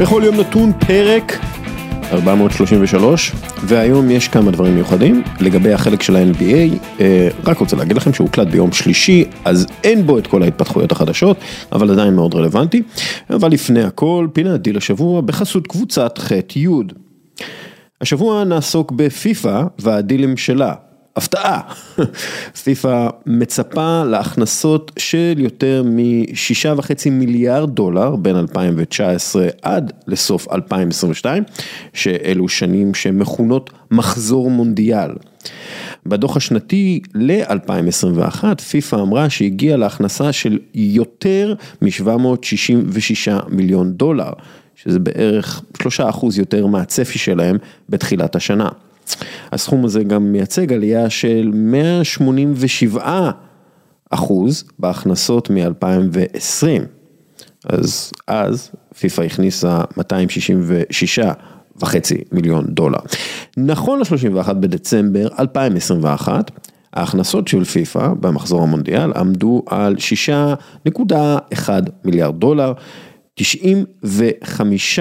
בכל 0.00 0.22
יום 0.24 0.40
נתון 0.40 0.72
פרק 0.86 1.38
433, 2.12 3.32
והיום 3.64 4.10
יש 4.10 4.28
כמה 4.28 4.50
דברים 4.50 4.74
מיוחדים 4.74 5.22
לגבי 5.40 5.72
החלק 5.72 6.02
של 6.02 6.16
ה-NBA, 6.16 6.78
אה, 7.00 7.28
רק 7.44 7.58
רוצה 7.58 7.76
להגיד 7.76 7.96
לכם 7.96 8.12
שהוא 8.12 8.26
הוקלט 8.26 8.48
ביום 8.48 8.72
שלישי, 8.72 9.24
אז 9.44 9.66
אין 9.84 10.06
בו 10.06 10.18
את 10.18 10.26
כל 10.26 10.42
ההתפתחויות 10.42 10.92
החדשות, 10.92 11.36
אבל 11.72 11.90
עדיין 11.90 12.14
מאוד 12.14 12.34
רלוונטי. 12.34 12.82
אבל 13.30 13.50
לפני 13.50 13.82
הכל, 13.82 14.28
פינת 14.32 14.60
דיל 14.60 14.76
השבוע 14.76 15.20
בחסות 15.20 15.66
קבוצת 15.66 16.18
ח'-י'. 16.18 16.68
השבוע 18.00 18.44
נעסוק 18.44 18.92
בפיפא 18.92 19.62
והדילים 19.78 20.36
שלה. 20.36 20.74
הפתעה, 21.18 21.60
פיפ"א 22.64 23.08
מצפה 23.26 24.04
להכנסות 24.04 24.92
של 24.98 25.34
יותר 25.36 25.82
משישה 25.86 26.74
וחצי 26.76 27.10
מיליארד 27.10 27.74
דולר 27.74 28.16
בין 28.16 28.36
2019 28.36 29.48
עד 29.62 29.92
לסוף 30.06 30.52
2022, 30.52 31.42
שאלו 31.92 32.48
שנים 32.48 32.94
שמכונות 32.94 33.70
מחזור 33.90 34.50
מונדיאל. 34.50 35.10
בדוח 36.06 36.36
השנתי 36.36 37.00
ל-2021, 37.14 38.44
פיפ"א 38.70 38.96
אמרה 38.96 39.30
שהגיעה 39.30 39.76
להכנסה 39.76 40.32
של 40.32 40.58
יותר 40.74 41.54
מ-766 41.82 43.32
מיליון 43.48 43.92
דולר, 43.92 44.30
שזה 44.76 44.98
בערך 44.98 45.62
3% 45.82 45.86
יותר 46.36 46.66
מהצפי 46.66 47.18
שלהם 47.18 47.56
בתחילת 47.88 48.36
השנה. 48.36 48.68
הסכום 49.52 49.84
הזה 49.84 50.02
גם 50.02 50.32
מייצג 50.32 50.72
עלייה 50.72 51.10
של 51.10 51.50
187 51.54 53.30
אחוז 54.10 54.64
בהכנסות 54.78 55.50
מ-2020. 55.50 56.82
אז 57.64 58.12
אז 58.26 58.70
פיפ"א 58.98 59.22
הכניסה 59.22 59.80
266 59.96 61.18
וחצי 61.80 62.24
מיליון 62.32 62.64
דולר. 62.68 62.98
נכון 63.56 63.98
ל-31 63.98 64.52
בדצמבר 64.52 65.28
2021, 65.38 66.50
ההכנסות 66.92 67.48
של 67.48 67.64
פיפ"א 67.64 68.08
במחזור 68.20 68.62
המונדיאל 68.62 69.12
עמדו 69.16 69.62
על 69.66 69.96
6.1 70.84 71.68
מיליארד 72.04 72.40
דולר, 72.40 72.72
95 73.34 74.98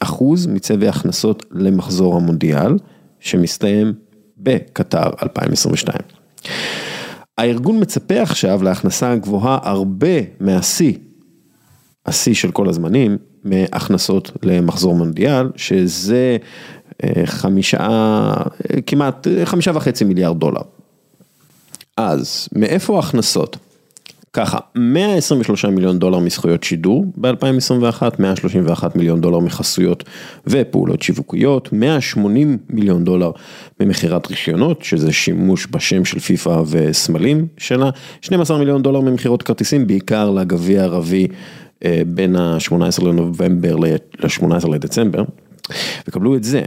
אחוז 0.00 0.46
מצווי 0.46 0.88
הכנסות 0.88 1.46
למחזור 1.50 2.16
המונדיאל. 2.16 2.76
שמסתיים 3.22 3.92
בקטר 4.38 5.10
2022. 5.22 5.98
הארגון 7.38 7.80
מצפה 7.80 8.22
עכשיו 8.22 8.62
להכנסה 8.62 9.16
גבוהה 9.16 9.58
הרבה 9.62 10.20
מהשיא, 10.40 10.94
השיא 12.06 12.34
של 12.34 12.50
כל 12.50 12.68
הזמנים, 12.68 13.18
מהכנסות 13.44 14.30
למחזור 14.42 14.94
מונדיאל, 14.94 15.50
שזה 15.56 16.36
אה, 17.04 17.22
חמישה, 17.26 17.78
אה, 17.80 18.82
כמעט 18.86 19.26
אה, 19.26 19.46
חמישה 19.46 19.70
וחצי 19.74 20.04
מיליארד 20.04 20.38
דולר. 20.40 20.62
אז 21.96 22.48
מאיפה 22.52 22.96
ההכנסות? 22.96 23.56
ככה, 24.32 24.58
123 24.74 25.64
מיליון 25.64 25.98
דולר 25.98 26.18
מזכויות 26.18 26.64
שידור 26.64 27.04
ב-2021, 27.16 28.02
131 28.18 28.96
מיליון 28.96 29.20
דולר 29.20 29.38
מחסויות 29.38 30.04
ופעולות 30.46 31.02
שיווקיות, 31.02 31.72
180 31.72 32.58
מיליון 32.70 33.04
דולר 33.04 33.30
ממכירת 33.80 34.30
רישיונות, 34.30 34.82
שזה 34.82 35.12
שימוש 35.12 35.66
בשם 35.70 36.04
של 36.04 36.18
פיפ"א 36.18 36.62
וסמלים 36.70 37.46
שלה, 37.58 37.90
12 38.20 38.58
מיליון 38.58 38.82
דולר 38.82 39.00
ממכירות 39.00 39.42
כרטיסים, 39.42 39.86
בעיקר 39.86 40.30
לגביע 40.30 40.80
הערבי 40.80 41.28
אה, 41.84 42.02
בין 42.06 42.36
ה-18 42.36 43.04
לנובמבר 43.04 43.76
ל-18 43.76 44.68
לדצמבר, 44.68 45.22
וקבלו 46.08 46.36
את 46.36 46.44
זה, 46.44 46.62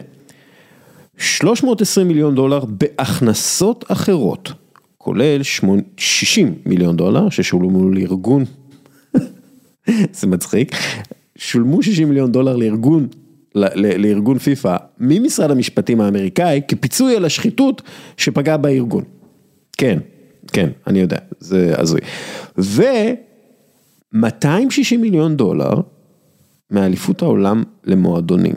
320 1.17 2.07
מיליון 2.07 2.35
דולר 2.35 2.59
בהכנסות 2.67 3.85
אחרות. 3.87 4.64
כולל 5.05 5.41
60 5.97 6.55
מיליון 6.65 6.97
דולר 6.97 7.29
ששולמו 7.29 7.89
לארגון, 7.89 8.43
זה 10.19 10.27
מצחיק, 10.27 10.71
שולמו 11.37 11.83
60 11.83 12.07
מיליון 12.07 12.31
דולר 12.31 12.55
לארגון, 12.55 13.07
לארגון 13.75 14.37
פיפ"א 14.37 14.77
ממשרד 14.99 15.51
המשפטים 15.51 16.01
האמריקאי 16.01 16.61
כפיצוי 16.67 17.15
על 17.15 17.25
השחיתות 17.25 17.81
שפגע 18.17 18.57
בארגון. 18.57 19.03
כן, 19.77 19.99
כן, 20.47 20.69
אני 20.87 20.99
יודע, 20.99 21.17
זה 21.39 21.73
הזוי. 21.77 22.01
ו-260 22.57 24.17
מיליון 24.99 25.37
דולר 25.37 25.73
מאליפות 26.71 27.21
העולם 27.21 27.63
למועדונים. 27.83 28.55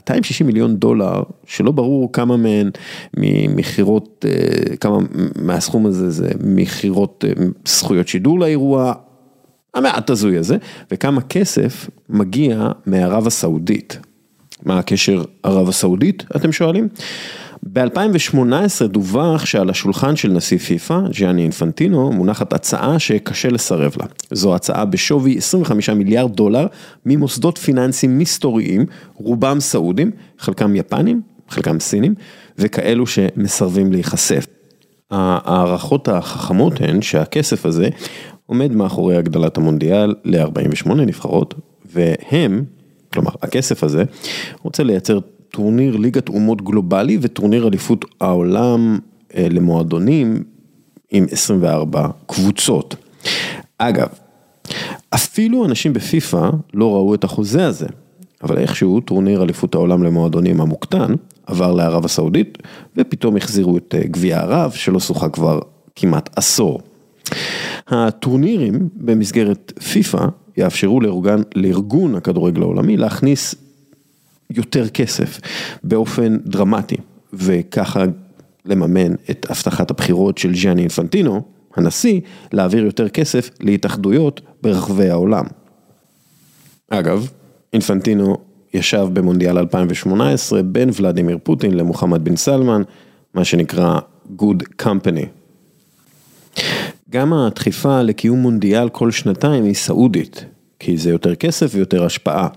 260 0.00 0.46
מיליון 0.46 0.76
דולר, 0.76 1.22
שלא 1.46 1.72
ברור 1.72 2.12
כמה 2.12 2.36
מהן 2.36 2.70
ממכירות, 3.16 4.24
אה, 4.28 4.76
כמה 4.76 4.98
מהסכום 5.36 5.86
הזה 5.86 6.10
זה 6.10 6.30
מכירות 6.44 7.24
אה, 7.28 7.44
זכויות 7.64 8.08
שידור 8.08 8.40
לאירוע, 8.40 8.92
המעט 9.74 10.10
הזוי 10.10 10.38
הזה, 10.38 10.56
וכמה 10.90 11.20
כסף 11.20 11.90
מגיע 12.08 12.70
מערב 12.86 13.26
הסעודית. 13.26 13.98
מה 14.62 14.78
הקשר 14.78 15.24
ערב 15.42 15.68
הסעודית, 15.68 16.24
אתם 16.36 16.52
שואלים? 16.52 16.88
ב-2018 17.62 18.86
דווח 18.86 19.44
שעל 19.44 19.70
השולחן 19.70 20.16
של 20.16 20.28
נשיא 20.28 20.58
פיפ"א, 20.58 21.00
ג'יאני 21.10 21.42
אינפנטינו, 21.42 22.12
מונחת 22.12 22.52
הצעה 22.52 22.98
שקשה 22.98 23.48
לסרב 23.48 23.92
לה. 24.00 24.06
זו 24.30 24.54
הצעה 24.54 24.84
בשווי 24.84 25.38
25 25.38 25.90
מיליארד 25.90 26.36
דולר 26.36 26.66
ממוסדות 27.06 27.58
פיננסיים 27.58 28.18
מסתוריים, 28.18 28.86
רובם 29.14 29.60
סעודים, 29.60 30.10
חלקם 30.38 30.76
יפנים, 30.76 31.20
חלקם 31.48 31.80
סינים, 31.80 32.14
וכאלו 32.58 33.06
שמסרבים 33.06 33.92
להיחשף. 33.92 34.46
ההערכות 35.10 36.08
החכמות 36.08 36.72
הן 36.80 37.02
שהכסף 37.02 37.66
הזה 37.66 37.88
עומד 38.46 38.72
מאחורי 38.72 39.16
הגדלת 39.16 39.56
המונדיאל 39.56 40.14
ל-48 40.24 40.94
נבחרות, 40.94 41.54
והם, 41.94 42.64
כלומר 43.12 43.30
הכסף 43.42 43.84
הזה, 43.84 44.04
רוצה 44.62 44.82
לייצר 44.82 45.18
טורניר 45.50 45.96
ליגת 45.96 46.28
אומות 46.28 46.62
גלובלי 46.62 47.18
וטורניר 47.20 47.68
אליפות 47.68 48.04
העולם 48.20 48.98
אה, 49.36 49.46
למועדונים 49.50 50.42
עם 51.10 51.26
24 51.30 52.08
קבוצות. 52.26 52.96
אגב, 53.78 54.08
אפילו 55.10 55.64
אנשים 55.64 55.92
בפיפ"א 55.92 56.50
לא 56.74 56.94
ראו 56.94 57.14
את 57.14 57.24
החוזה 57.24 57.66
הזה, 57.66 57.86
אבל 58.42 58.58
איכשהו 58.58 59.00
טורניר 59.00 59.42
אליפות 59.42 59.74
העולם 59.74 60.02
למועדונים 60.02 60.60
המוקטן 60.60 61.14
עבר 61.46 61.72
לערב 61.72 62.04
הסעודית 62.04 62.58
ופתאום 62.96 63.36
החזירו 63.36 63.76
את 63.76 63.94
אה, 63.98 64.02
גביע 64.04 64.40
ערב 64.40 64.70
שלא 64.70 65.00
שוחה 65.00 65.28
כבר 65.28 65.60
כמעט 65.96 66.30
עשור. 66.36 66.80
הטורנירים 67.88 68.88
במסגרת 68.96 69.72
פיפ"א 69.92 70.26
יאפשרו 70.56 71.00
לארגון, 71.00 71.42
לארגון 71.54 72.14
הכדורגל 72.14 72.62
העולמי 72.62 72.96
להכניס 72.96 73.54
יותר 74.50 74.88
כסף 74.88 75.40
באופן 75.84 76.36
דרמטי, 76.36 76.96
וככה 77.32 78.04
לממן 78.64 79.14
את 79.30 79.46
הבטחת 79.50 79.90
הבחירות 79.90 80.38
של 80.38 80.56
ז'אני 80.56 80.82
אינפנטינו, 80.82 81.42
הנשיא, 81.76 82.20
להעביר 82.52 82.84
יותר 82.84 83.08
כסף 83.08 83.50
להתאחדויות 83.60 84.40
ברחבי 84.62 85.10
העולם. 85.10 85.44
אגב, 86.90 87.30
אינפנטינו 87.72 88.36
ישב 88.74 89.08
במונדיאל 89.12 89.58
2018 89.58 90.62
בין 90.62 90.90
ולדימיר 90.96 91.38
פוטין 91.42 91.76
למוחמד 91.76 92.24
בן 92.24 92.36
סלמן, 92.36 92.82
מה 93.34 93.44
שנקרא 93.44 93.98
Good 94.38 94.82
Company. 94.82 95.26
גם 97.10 97.32
הדחיפה 97.32 98.02
לקיום 98.02 98.38
מונדיאל 98.38 98.88
כל 98.88 99.10
שנתיים 99.10 99.64
היא 99.64 99.74
סעודית, 99.74 100.44
כי 100.78 100.96
זה 100.96 101.10
יותר 101.10 101.34
כסף 101.34 101.70
ויותר 101.74 102.04
השפעה. 102.04 102.48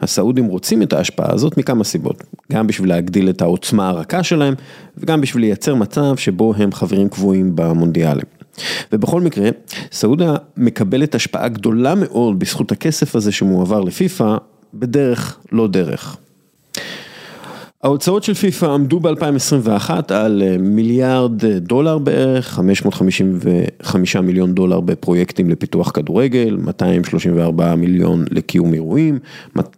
הסעודים 0.00 0.46
רוצים 0.46 0.82
את 0.82 0.92
ההשפעה 0.92 1.32
הזאת 1.32 1.58
מכמה 1.58 1.84
סיבות, 1.84 2.24
גם 2.52 2.66
בשביל 2.66 2.88
להגדיל 2.88 3.30
את 3.30 3.42
העוצמה 3.42 3.88
הרכה 3.88 4.22
שלהם 4.22 4.54
וגם 4.96 5.20
בשביל 5.20 5.42
לייצר 5.42 5.74
מצב 5.74 6.16
שבו 6.16 6.54
הם 6.56 6.72
חברים 6.72 7.08
קבועים 7.08 7.56
במונדיאלים. 7.56 8.26
ובכל 8.92 9.20
מקרה, 9.20 9.50
סעודה 9.92 10.34
מקבלת 10.56 11.14
השפעה 11.14 11.48
גדולה 11.48 11.94
מאוד 11.94 12.38
בזכות 12.38 12.72
הכסף 12.72 13.16
הזה 13.16 13.32
שמועבר 13.32 13.80
לפיפ"א 13.80 14.36
בדרך 14.74 15.38
לא 15.52 15.68
דרך. 15.68 16.16
ההוצאות 17.82 18.22
של 18.22 18.34
פיפ"א 18.34 18.66
עמדו 18.66 19.00
ב-2021 19.00 19.90
על 20.08 20.42
אה, 20.46 20.56
מיליארד 20.58 21.44
אה, 21.44 21.58
דולר 21.58 21.98
בערך, 21.98 22.48
555 22.48 24.16
מיליון 24.16 24.54
דולר 24.54 24.80
בפרויקטים 24.80 25.50
לפיתוח 25.50 25.90
כדורגל, 25.90 26.56
234 26.62 27.74
מיליון 27.74 28.24
לקיום 28.30 28.74
אירועים, 28.74 29.18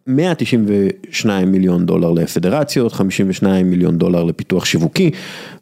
192 0.07 1.53
מיליון 1.53 1.87
דולר 1.87 2.11
לפדרציות, 2.11 2.93
52 2.93 3.71
מיליון 3.71 3.99
דולר 3.99 4.25
לפיתוח 4.25 4.65
שיווקי 4.65 5.11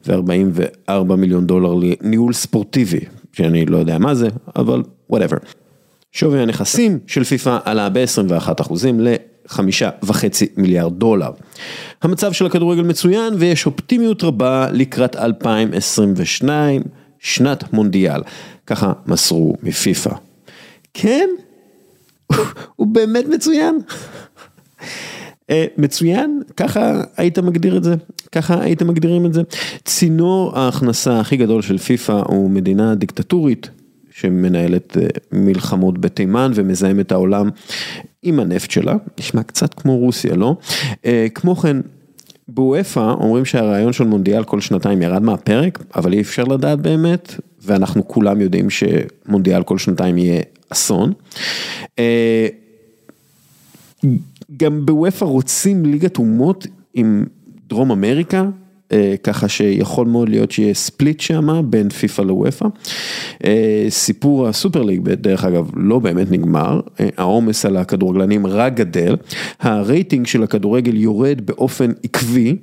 ו-44 0.06 1.14
מיליון 1.16 1.46
דולר 1.46 1.74
לניהול 1.74 2.32
ספורטיבי, 2.32 3.00
שאני 3.32 3.66
לא 3.66 3.76
יודע 3.76 3.98
מה 3.98 4.14
זה, 4.14 4.28
אבל 4.56 4.82
whatever. 5.12 5.36
שווי 6.12 6.40
הנכסים 6.40 6.98
של 7.06 7.24
פיפ"א 7.24 7.58
עלה 7.64 7.88
ב-21% 7.88 8.72
ל... 8.98 9.14
חמישה 9.48 9.90
וחצי 10.02 10.46
מיליארד 10.56 10.98
דולר. 10.98 11.30
המצב 12.02 12.32
של 12.32 12.46
הכדורגל 12.46 12.82
מצוין 12.82 13.34
ויש 13.38 13.66
אופטימיות 13.66 14.24
רבה 14.24 14.68
לקראת 14.72 15.16
2022, 15.16 16.82
שנת 17.18 17.72
מונדיאל. 17.72 18.22
ככה 18.66 18.92
מסרו 19.06 19.56
מפיפ"א. 19.62 20.14
כן, 20.94 21.28
הוא 22.76 22.86
באמת 22.86 23.26
מצוין. 23.26 23.78
אה, 25.50 25.66
מצוין, 25.78 26.42
ככה 26.56 27.02
היית 27.16 27.38
מגדיר 27.38 27.76
את 27.76 27.84
זה, 27.84 27.94
ככה 28.32 28.60
הייתם 28.62 28.88
מגדירים 28.88 29.26
את 29.26 29.34
זה. 29.34 29.42
צינור 29.84 30.58
ההכנסה 30.58 31.20
הכי 31.20 31.36
גדול 31.36 31.62
של 31.62 31.78
פיפ"א 31.78 32.12
הוא 32.12 32.50
מדינה 32.50 32.94
דיקטטורית 32.94 33.70
שמנהלת 34.10 34.96
אה, 34.96 35.06
מלחמות 35.32 35.98
בתימן 35.98 36.52
ומזהם 36.54 37.00
את 37.00 37.12
העולם 37.12 37.50
עם 38.26 38.40
הנפט 38.40 38.70
שלה, 38.70 38.96
נשמע 39.20 39.42
קצת 39.42 39.74
כמו 39.74 39.96
רוסיה, 39.96 40.34
לא? 40.34 40.56
אה, 41.04 41.26
כמו 41.34 41.56
כן, 41.56 41.76
בוופא 42.48 43.00
אומרים 43.20 43.44
שהרעיון 43.44 43.92
של 43.92 44.04
מונדיאל 44.04 44.44
כל 44.44 44.60
שנתיים 44.60 45.02
ירד 45.02 45.22
מהפרק, 45.22 45.84
אבל 45.96 46.12
אי 46.12 46.20
אפשר 46.20 46.44
לדעת 46.44 46.80
באמת, 46.80 47.34
ואנחנו 47.62 48.08
כולם 48.08 48.40
יודעים 48.40 48.68
שמונדיאל 48.70 49.62
כל 49.62 49.78
שנתיים 49.78 50.18
יהיה 50.18 50.42
אסון. 50.68 51.12
גם 54.56 54.86
בוופא 54.86 55.24
רוצים 55.24 55.84
ליגת 55.84 56.16
אומות 56.16 56.66
עם 56.94 57.24
דרום 57.68 57.90
אמריקה, 57.90 58.38
אה, 58.38 58.48
ככה 59.22 59.48
שיכול 59.48 60.06
מאוד 60.06 60.28
להיות 60.28 60.50
שיהיה 60.50 60.74
ספליט 60.74 61.20
שם 61.20 61.62
בין 61.70 61.88
פיפא 61.88 62.22
לוופא. 62.22 62.66
אה, 63.44 63.86
סיפור 63.88 64.48
הסופר 64.48 64.82
ליג, 64.82 65.08
דרך 65.08 65.44
אגב, 65.44 65.70
לא 65.76 65.98
באמת 65.98 66.30
נגמר, 66.30 66.80
אה, 67.00 67.08
העומס 67.16 67.64
על 67.64 67.76
הכדורגלנים 67.76 68.46
רק 68.46 68.74
גדל, 68.74 69.16
הרייטינג 69.60 70.26
של 70.26 70.42
הכדורגל 70.42 70.96
יורד 70.96 71.40
באופן 71.44 71.92
עקבי, 72.04 72.56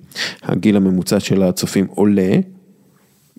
הגיל 0.43 0.75
הממוצע 0.75 1.19
של 1.19 1.43
הצופים 1.43 1.87
עולה. 1.89 2.31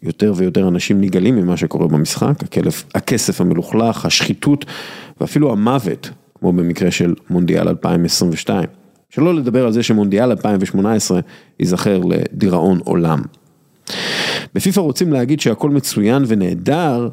יותר 0.02 0.32
ויותר 0.36 0.68
אנשים 0.68 1.00
נגאלים 1.00 1.36
ממה 1.36 1.56
שקורה 1.56 1.88
במשחק, 1.88 2.42
הכלף, 2.42 2.84
הכסף 2.94 3.40
המלוכלך, 3.40 4.06
השחיתות 4.06 4.64
ואפילו 5.20 5.52
המוות 5.52 6.10
כמו 6.38 6.52
במקרה 6.52 6.90
של 6.90 7.14
מונדיאל 7.30 7.68
2022. 7.68 8.83
שלא 9.14 9.34
לדבר 9.34 9.66
על 9.66 9.72
זה 9.72 9.82
שמונדיאל 9.82 10.30
2018 10.30 11.20
ייזכר 11.60 12.00
לדיראון 12.04 12.80
עולם. 12.84 13.22
בפיפ"א 14.54 14.80
רוצים 14.80 15.12
להגיד 15.12 15.40
שהכל 15.40 15.70
מצוין 15.70 16.24
ונהדר, 16.26 17.08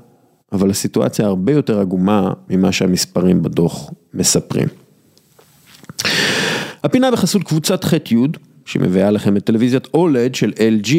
אבל 0.52 0.70
הסיטואציה 0.70 1.26
הרבה 1.26 1.52
יותר 1.52 1.80
עגומה 1.80 2.34
ממה 2.50 2.72
שהמספרים 2.72 3.42
בדוח 3.42 3.90
מספרים. 4.14 4.68
הפינה 6.84 7.12
בחסות 7.12 7.44
קבוצת 7.44 7.84
ח'-י' 7.84 8.16
שמביאה 8.66 9.12
לכם 9.12 9.38
את 9.38 9.44
טלוויזיית 9.44 9.88
אולד 9.94 10.36
של 10.36 10.52
LG, 10.52 10.96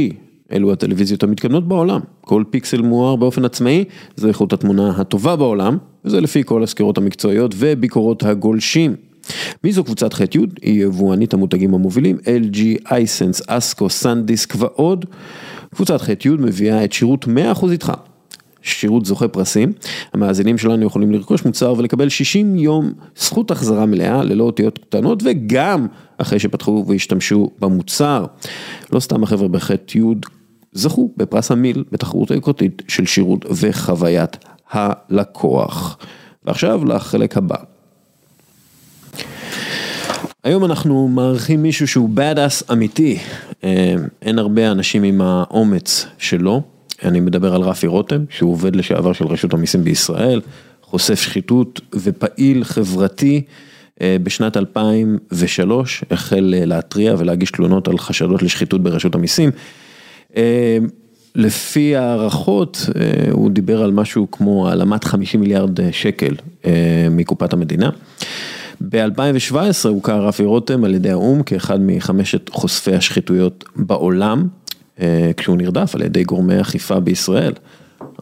אלו 0.52 0.72
הטלוויזיות 0.72 1.22
המתקדמות 1.22 1.68
בעולם, 1.68 2.00
כל 2.20 2.44
פיקסל 2.50 2.82
מואר 2.82 3.16
באופן 3.16 3.44
עצמאי, 3.44 3.84
זו 4.16 4.28
איכות 4.28 4.52
התמונה 4.52 4.90
הטובה 4.96 5.36
בעולם, 5.36 5.78
וזה 6.04 6.20
לפי 6.20 6.42
כל 6.44 6.62
הסקירות 6.62 6.98
המקצועיות 6.98 7.54
וביקורות 7.56 8.22
הגולשים. 8.22 9.11
מי 9.64 9.72
זו 9.72 9.84
קבוצת 9.84 10.12
ח'-י'? 10.12 10.38
היא 10.62 10.84
יבואנית 10.84 11.34
המותגים 11.34 11.74
המובילים, 11.74 12.16
LG, 12.16 12.58
אייסנס, 12.90 13.42
אסקו, 13.46 13.90
סנדיסק 13.90 14.54
ועוד. 14.58 15.04
קבוצת 15.74 16.00
ח'-י' 16.00 16.30
מביאה 16.38 16.84
את 16.84 16.92
שירות 16.92 17.24
100% 17.24 17.70
איתך. 17.70 17.92
שירות 18.62 19.04
זוכה 19.04 19.28
פרסים, 19.28 19.72
המאזינים 20.12 20.58
שלנו 20.58 20.86
יכולים 20.86 21.12
לרכוש 21.12 21.44
מוצר 21.44 21.74
ולקבל 21.78 22.08
60 22.08 22.56
יום 22.56 22.92
זכות 23.16 23.50
החזרה 23.50 23.86
מלאה 23.86 24.22
ללא 24.22 24.44
אותיות 24.44 24.78
קטנות 24.78 25.22
וגם 25.24 25.86
אחרי 26.18 26.38
שפתחו 26.38 26.84
והשתמשו 26.88 27.50
במוצר. 27.58 28.26
לא 28.92 29.00
סתם 29.00 29.22
החבר'ה 29.22 29.48
בח'-י' 29.48 30.00
זכו 30.72 31.10
בפרס 31.16 31.50
המיל 31.50 31.84
בתחרות 31.92 32.30
היוקרתית 32.30 32.82
של 32.88 33.06
שירות 33.06 33.44
וחוויית 33.60 34.36
הלקוח. 34.70 35.98
ועכשיו 36.44 36.84
לחלק 36.84 37.36
הבא. 37.36 37.56
היום 40.44 40.64
אנחנו 40.64 41.08
מארחים 41.08 41.62
מישהו 41.62 41.88
שהוא 41.88 42.10
bad 42.16 42.36
ass 42.36 42.72
אמיתי, 42.72 43.18
אה, 43.64 43.94
אין 44.22 44.38
הרבה 44.38 44.70
אנשים 44.70 45.02
עם 45.02 45.20
האומץ 45.20 46.06
שלו, 46.18 46.62
אני 47.04 47.20
מדבר 47.20 47.54
על 47.54 47.60
רפי 47.60 47.86
רותם, 47.86 48.24
שהוא 48.30 48.52
עובד 48.52 48.76
לשעבר 48.76 49.12
של 49.12 49.26
רשות 49.26 49.54
המיסים 49.54 49.84
בישראל, 49.84 50.40
חושף 50.82 51.20
שחיתות 51.20 51.80
ופעיל 51.94 52.64
חברתי. 52.64 53.42
אה, 54.00 54.16
בשנת 54.22 54.56
2003 54.56 56.04
החל 56.10 56.54
אה, 56.58 56.64
להתריע 56.64 57.14
ולהגיש 57.18 57.50
תלונות 57.50 57.88
על 57.88 57.98
חשדות 57.98 58.42
לשחיתות 58.42 58.82
ברשות 58.82 59.14
המיסים. 59.14 59.50
לפי 61.34 61.96
הערכות, 61.96 62.86
הוא 63.30 63.50
דיבר 63.50 63.82
על 63.82 63.90
משהו 63.90 64.30
כמו 64.30 64.68
העלמת 64.68 65.04
50 65.04 65.40
מיליארד 65.40 65.90
שקל 65.90 66.34
מקופת 67.10 67.52
המדינה. 67.52 67.90
ב-2017 68.88 69.88
הוכר 69.88 70.26
רפי 70.26 70.44
רותם 70.44 70.84
על 70.84 70.94
ידי 70.94 71.10
האו"ם 71.10 71.42
כאחד 71.42 71.78
מחמשת 71.80 72.48
חושפי 72.48 72.94
השחיתויות 72.94 73.64
בעולם, 73.76 74.48
כשהוא 75.36 75.56
נרדף 75.56 75.94
על 75.94 76.02
ידי 76.02 76.24
גורמי 76.24 76.60
אכיפה 76.60 77.00
בישראל. 77.00 77.52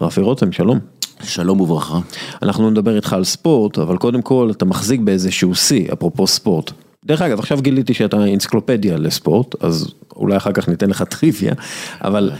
רפי 0.00 0.20
רותם, 0.20 0.52
שלום. 0.52 0.78
שלום 1.22 1.60
וברכה. 1.60 1.98
אנחנו 2.42 2.70
נדבר 2.70 2.96
איתך 2.96 3.12
על 3.12 3.24
ספורט, 3.24 3.78
אבל 3.78 3.96
קודם 3.96 4.22
כל 4.22 4.48
אתה 4.50 4.64
מחזיק 4.64 5.00
באיזשהו 5.00 5.54
שיא, 5.54 5.92
אפרופו 5.92 6.26
ספורט. 6.26 6.72
דרך 7.04 7.22
אגב, 7.22 7.38
עכשיו 7.38 7.62
גיליתי 7.62 7.94
שאתה 7.94 8.16
אנציקלופדיה 8.16 8.96
לספורט, 8.96 9.64
אז 9.64 9.94
אולי 10.16 10.36
אחר 10.36 10.52
כך 10.52 10.68
ניתן 10.68 10.90
לך 10.90 11.02
טריוויה, 11.02 11.52
אבל 12.04 12.30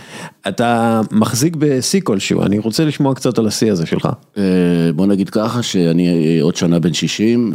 אתה 0.48 1.00
מחזיק 1.10 1.56
בשיא 1.56 2.00
כלשהו, 2.04 2.42
אני 2.42 2.58
רוצה 2.58 2.84
לשמוע 2.84 3.14
קצת 3.14 3.38
על 3.38 3.46
השיא 3.46 3.72
הזה 3.72 3.86
שלך. 3.86 4.08
אה, 4.38 4.42
בוא 4.94 5.06
נגיד 5.06 5.30
ככה, 5.30 5.62
שאני 5.62 6.38
עוד 6.40 6.56
שנה 6.56 6.78
בן 6.78 6.92
60, 6.92 7.54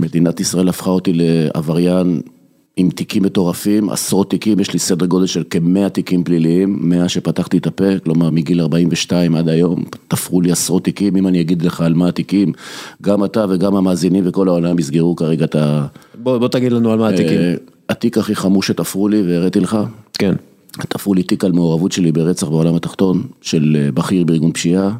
ומדינת 0.00 0.40
ישראל 0.40 0.68
הפכה 0.68 0.90
אותי 0.90 1.12
לעבריין 1.14 2.20
עם 2.80 2.90
תיקים 2.90 3.22
מטורפים, 3.22 3.90
עשרות 3.90 4.30
תיקים, 4.30 4.60
יש 4.60 4.72
לי 4.72 4.78
סדר 4.78 5.06
גודל 5.06 5.26
של 5.26 5.44
כמאה 5.50 5.88
תיקים 5.88 6.24
פליליים, 6.24 6.78
מאה 6.80 7.08
שפתחתי 7.08 7.58
את 7.58 7.66
הפה, 7.66 7.98
כלומר 8.04 8.30
מגיל 8.30 8.60
42 8.60 9.34
עד 9.34 9.48
היום, 9.48 9.84
תפרו 10.08 10.40
לי 10.40 10.52
עשרות 10.52 10.84
תיקים, 10.84 11.16
אם 11.16 11.28
אני 11.28 11.40
אגיד 11.40 11.62
לך 11.62 11.80
על 11.80 11.94
מה 11.94 12.08
התיקים, 12.08 12.52
גם 13.02 13.24
אתה 13.24 13.44
וגם 13.48 13.76
המאזינים 13.76 14.24
וכל 14.26 14.48
העולם 14.48 14.78
יסגרו 14.78 15.16
כרגע 15.16 15.44
את 15.44 15.54
ה... 15.54 15.86
בוא, 16.14 16.38
בוא 16.38 16.48
תגיד 16.48 16.72
לנו 16.72 16.92
על 16.92 16.98
מה 16.98 17.08
התיקים. 17.08 17.38
אה, 17.38 17.54
התיק 17.88 18.18
הכי 18.18 18.34
חמור 18.34 18.62
שתפרו 18.62 19.08
לי 19.08 19.22
והראיתי 19.22 19.60
לך. 19.60 19.78
כן. 20.18 20.34
תפרו 20.72 21.14
לי 21.14 21.22
תיק 21.22 21.44
על 21.44 21.52
מעורבות 21.52 21.92
שלי 21.92 22.12
ברצח 22.12 22.48
בעולם 22.48 22.74
התחתון 22.74 23.22
של 23.42 23.76
אה, 23.80 23.92
בכיר 23.92 24.24
בארגון 24.24 24.52
פשיעה, 24.52 24.96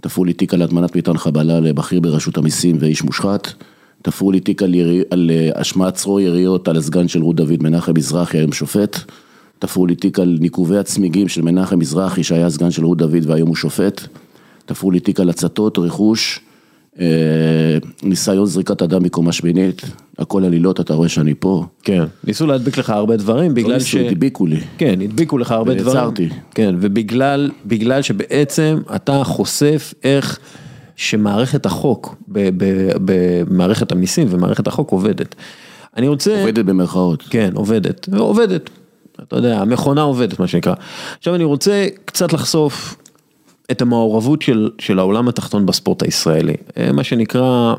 תפרו 0.00 0.24
לי 0.24 0.32
תיק 0.32 0.54
על 0.54 0.62
הטמנת 0.62 0.96
מטען 0.96 1.18
חבלה 1.18 1.60
לבכיר 1.60 2.00
ברשות 2.00 2.38
המיסים 2.38 2.76
ואיש 2.80 3.02
מושחת. 3.02 3.52
תפרו 4.04 4.32
לי 4.32 4.40
תיק 4.40 4.62
על, 4.62 4.74
ירי, 4.74 5.02
על 5.10 5.30
אה, 5.34 5.50
השמעת 5.60 5.94
צרור 5.94 6.20
יריות 6.20 6.68
על 6.68 6.76
הסגן 6.76 7.08
של 7.08 7.22
רות 7.22 7.36
דוד 7.36 7.62
מנחם 7.62 7.92
מזרחי, 7.96 8.38
היום 8.38 8.52
שופט. 8.52 8.98
תפרו 9.58 9.86
לי 9.86 9.94
תיק 9.94 10.18
על 10.18 10.38
ניקובי 10.40 10.78
הצמיגים 10.78 11.28
של 11.28 11.42
מנחם 11.42 11.78
מזרחי 11.78 12.22
שהיה 12.22 12.50
סגן 12.50 12.70
של 12.70 12.84
רות 12.84 12.98
דוד 12.98 13.26
והיום 13.26 13.48
הוא 13.48 13.56
שופט. 13.56 14.00
תפרו 14.66 14.90
לי 14.90 15.00
תיק 15.00 15.20
על 15.20 15.30
הצתות, 15.30 15.78
רכוש, 15.78 16.40
אה, 17.00 17.06
ניסיון 18.02 18.46
זריקת 18.46 18.82
אדם 18.82 19.02
מקומה 19.02 19.32
שמינית, 19.32 19.82
הכל 20.18 20.44
עלילות, 20.44 20.80
אתה 20.80 20.94
רואה 20.94 21.08
שאני 21.08 21.34
פה. 21.38 21.64
כן, 21.82 22.04
ניסו 22.24 22.46
להדביק 22.46 22.78
לך 22.78 22.90
הרבה 22.90 23.16
דברים 23.16 23.50
לא 23.50 23.54
בגלל 23.56 23.70
לא 23.70 23.76
ניסו, 23.76 23.88
ש... 23.88 23.94
הדביקו 23.94 24.46
לי. 24.46 24.60
כן, 24.78 25.00
הדביקו 25.00 25.38
לך 25.38 25.52
הרבה 25.52 25.74
דברים. 25.74 25.96
ויצרתי. 25.96 26.28
כן, 26.54 26.74
ובגלל 26.80 28.02
שבעצם 28.02 28.78
אתה 28.94 29.24
חושף 29.24 29.94
איך... 30.04 30.38
שמערכת 30.96 31.66
החוק, 31.66 32.14
במערכת 32.28 33.92
המיסים 33.92 34.26
ומערכת 34.30 34.66
החוק 34.66 34.90
עובדת. 34.90 35.34
אני 35.96 36.08
רוצה... 36.08 36.40
עובדת 36.40 36.64
במרכאות. 36.64 37.22
כן, 37.22 37.50
עובדת, 37.54 38.08
עובדת. 38.18 38.70
אתה 39.22 39.36
יודע, 39.36 39.60
המכונה 39.60 40.02
עובדת, 40.02 40.38
מה 40.38 40.46
שנקרא. 40.46 40.74
עכשיו 41.18 41.34
אני 41.34 41.44
רוצה 41.44 41.86
קצת 42.04 42.32
לחשוף 42.32 42.96
את 43.70 43.82
המעורבות 43.82 44.42
של, 44.42 44.70
של 44.78 44.98
העולם 44.98 45.28
התחתון 45.28 45.66
בספורט 45.66 46.02
הישראלי. 46.02 46.54
אה, 46.76 46.92
מה 46.92 47.04
שנקרא, 47.04 47.74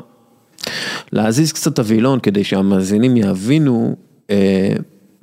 להזיז 1.12 1.52
קצת 1.52 1.72
את 1.72 1.78
הווילון 1.78 2.20
כדי 2.20 2.44
שהמאזינים 2.44 3.16
יבינו 3.16 3.96
אה, 4.30 4.72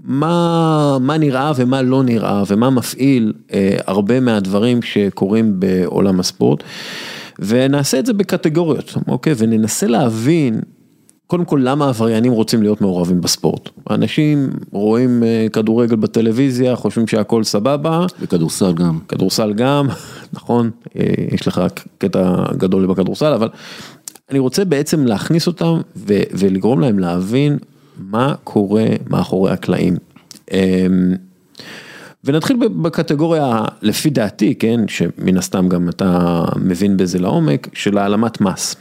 מה, 0.04 0.98
מה 1.02 1.18
נראה 1.18 1.52
ומה 1.56 1.82
לא 1.82 2.04
נראה 2.04 2.44
ומה 2.48 2.70
מפעיל 2.70 3.34
אה, 3.54 3.78
הרבה 3.88 4.20
מהדברים 4.20 4.82
שקורים 4.82 5.60
בעולם 5.60 6.20
הספורט. 6.20 6.64
ונעשה 7.40 8.00
את 8.00 8.06
זה 8.06 8.14
בקטגוריות, 8.14 8.94
אוקיי? 9.08 9.34
וננסה 9.38 9.88
להבין, 9.88 10.62
קודם 11.28 11.46
כל 11.46 11.60
למה 11.64 11.90
עבריינים 11.90 12.32
רוצים 12.32 12.62
להיות 12.62 12.82
מעורבים 12.82 13.22
בספורט. 13.22 13.70
אנשים 13.90 14.50
רואים 14.72 15.24
אה, 15.24 15.48
כדורגל 15.54 15.96
בטלוויזיה, 15.96 16.76
חושבים 16.76 17.08
שהכל 17.08 17.44
סבבה. 17.44 18.06
וכדורסל 18.22 18.74
גם. 18.74 19.00
כדורסל 19.08 19.54
גם, 19.54 19.88
נכון, 20.34 20.70
אה, 21.00 21.04
יש 21.32 21.48
לך 21.48 21.62
קטע 21.98 22.44
גדול 22.58 22.86
בכדורסל, 22.86 23.34
אבל 23.34 23.50
אני 24.30 24.40
רוצה 24.40 24.66
בעצם 24.66 25.06
להכניס 25.06 25.48
אותם 25.48 25.82
ו- 25.96 26.24
ולגרום 26.34 26.80
להם 26.80 27.00
להבין 27.00 27.58
מה 27.98 28.36
קורה 28.44 28.86
מאחורי 29.10 29.52
הקלעים. 29.52 29.96
ונתחיל 32.24 32.58
בקטגוריה, 32.82 33.66
לפי 33.82 34.10
דעתי, 34.10 34.56
כן, 34.56 34.88
שמן 34.88 35.38
הסתם 35.38 35.70
גם 35.70 35.90
אתה 35.90 36.44
מבין 36.56 36.98
בזה 36.98 37.20
לעומק, 37.20 37.70
של 37.74 37.98
העלמת 37.98 38.42
מס. 38.42 38.76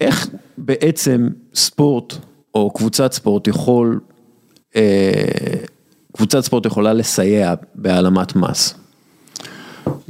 איך 0.00 0.28
בעצם 0.58 1.28
ספורט 1.54 2.14
או 2.54 2.70
קבוצת 2.70 3.12
ספורט 3.12 3.48
יכול, 3.48 4.00
אה, 4.76 5.54
קבוצת 6.12 6.40
ספורט 6.40 6.66
יכולה 6.66 6.92
לסייע 6.92 7.54
בהעלמת 7.74 8.36
מס? 8.36 8.74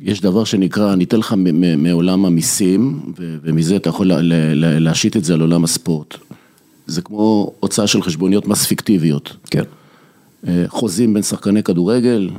יש 0.03 0.21
דבר 0.21 0.45
שנקרא, 0.45 0.93
אני 0.93 1.05
אתן 1.05 1.19
לך 1.19 1.35
מעולם 1.77 2.25
המיסים, 2.25 3.13
ומזה 3.17 3.77
אתה 3.77 3.89
יכול 3.89 4.11
להשית 4.55 5.17
את 5.17 5.25
זה 5.25 5.35
על 5.35 5.41
עולם 5.41 5.65
הספורט. 5.65 6.15
זה 6.87 7.03
כמו 7.03 7.53
הוצאה 7.61 7.87
של 7.87 8.03
חשבוניות 8.03 8.47
מס 8.49 8.67
פיקטיביות. 8.67 9.37
כן. 9.51 9.63
אה, 10.49 10.65
חוזים 10.69 11.15
בין 11.15 11.23
שחקני 11.23 11.63
כדורגל, 11.63 12.31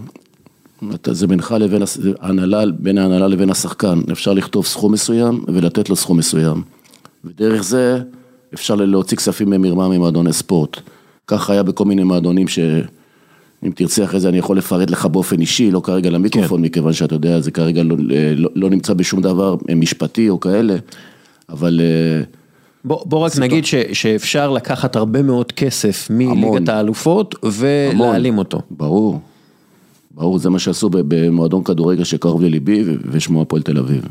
זה 1.11 1.27
בינך 1.27 1.55
לבין 1.59 1.81
ההנהלה, 2.19 2.63
בין 2.79 2.97
ההנהלה 2.97 3.27
לבין 3.27 3.49
השחקן, 3.49 3.99
אפשר 4.11 4.33
לכתוב 4.33 4.65
סכום 4.65 4.93
מסוים 4.93 5.43
ולתת 5.47 5.89
לו 5.89 5.95
סכום 5.95 6.17
מסוים. 6.17 6.61
ודרך 7.25 7.63
זה 7.63 7.99
אפשר 8.53 8.75
להוציא 8.75 9.17
כספים 9.17 9.49
במרמה 9.49 9.87
ממועדוני 9.87 10.33
ספורט. 10.33 10.79
כך 11.27 11.49
היה 11.49 11.63
בכל 11.63 11.85
מיני 11.85 12.03
מועדונים 12.03 12.47
שאם 12.47 13.71
תרצה 13.75 14.03
אחרי 14.03 14.19
זה 14.19 14.29
אני 14.29 14.37
יכול 14.37 14.57
לפרט 14.57 14.89
לך 14.89 15.05
באופן 15.05 15.41
אישי, 15.41 15.71
לא 15.71 15.79
כרגע 15.79 16.09
למיקרופון, 16.09 16.59
כן. 16.59 16.65
מכיוון 16.65 16.93
שאתה 16.93 17.15
יודע, 17.15 17.39
זה 17.39 17.51
כרגע 17.51 17.83
לא, 17.83 17.95
לא, 18.35 18.49
לא 18.55 18.69
נמצא 18.69 18.93
בשום 18.93 19.21
דבר 19.21 19.55
משפטי 19.75 20.29
או 20.29 20.39
כאלה, 20.39 20.75
אבל... 21.49 21.81
בוא, 22.87 23.03
בוא 23.05 23.19
רק 23.19 23.37
נגיד 23.39 23.65
ש, 23.65 23.75
שאפשר 23.93 24.51
לקחת 24.51 24.95
הרבה 24.95 25.21
מאוד 25.21 25.51
כסף 25.51 26.07
מליגת 26.09 26.69
האלופות 26.69 27.35
ולהעלים 27.43 28.37
אותו. 28.37 28.61
ברור, 28.71 29.19
ברור, 30.11 30.39
זה 30.39 30.49
מה 30.49 30.59
שעשו 30.59 30.89
במועדון 30.91 31.63
כדורגל 31.63 32.03
שקרוב 32.03 32.41
לליבי 32.41 32.83
ושמו 33.11 33.41
הפועל 33.41 33.61
תל 33.61 33.77
אביב. 33.77 34.01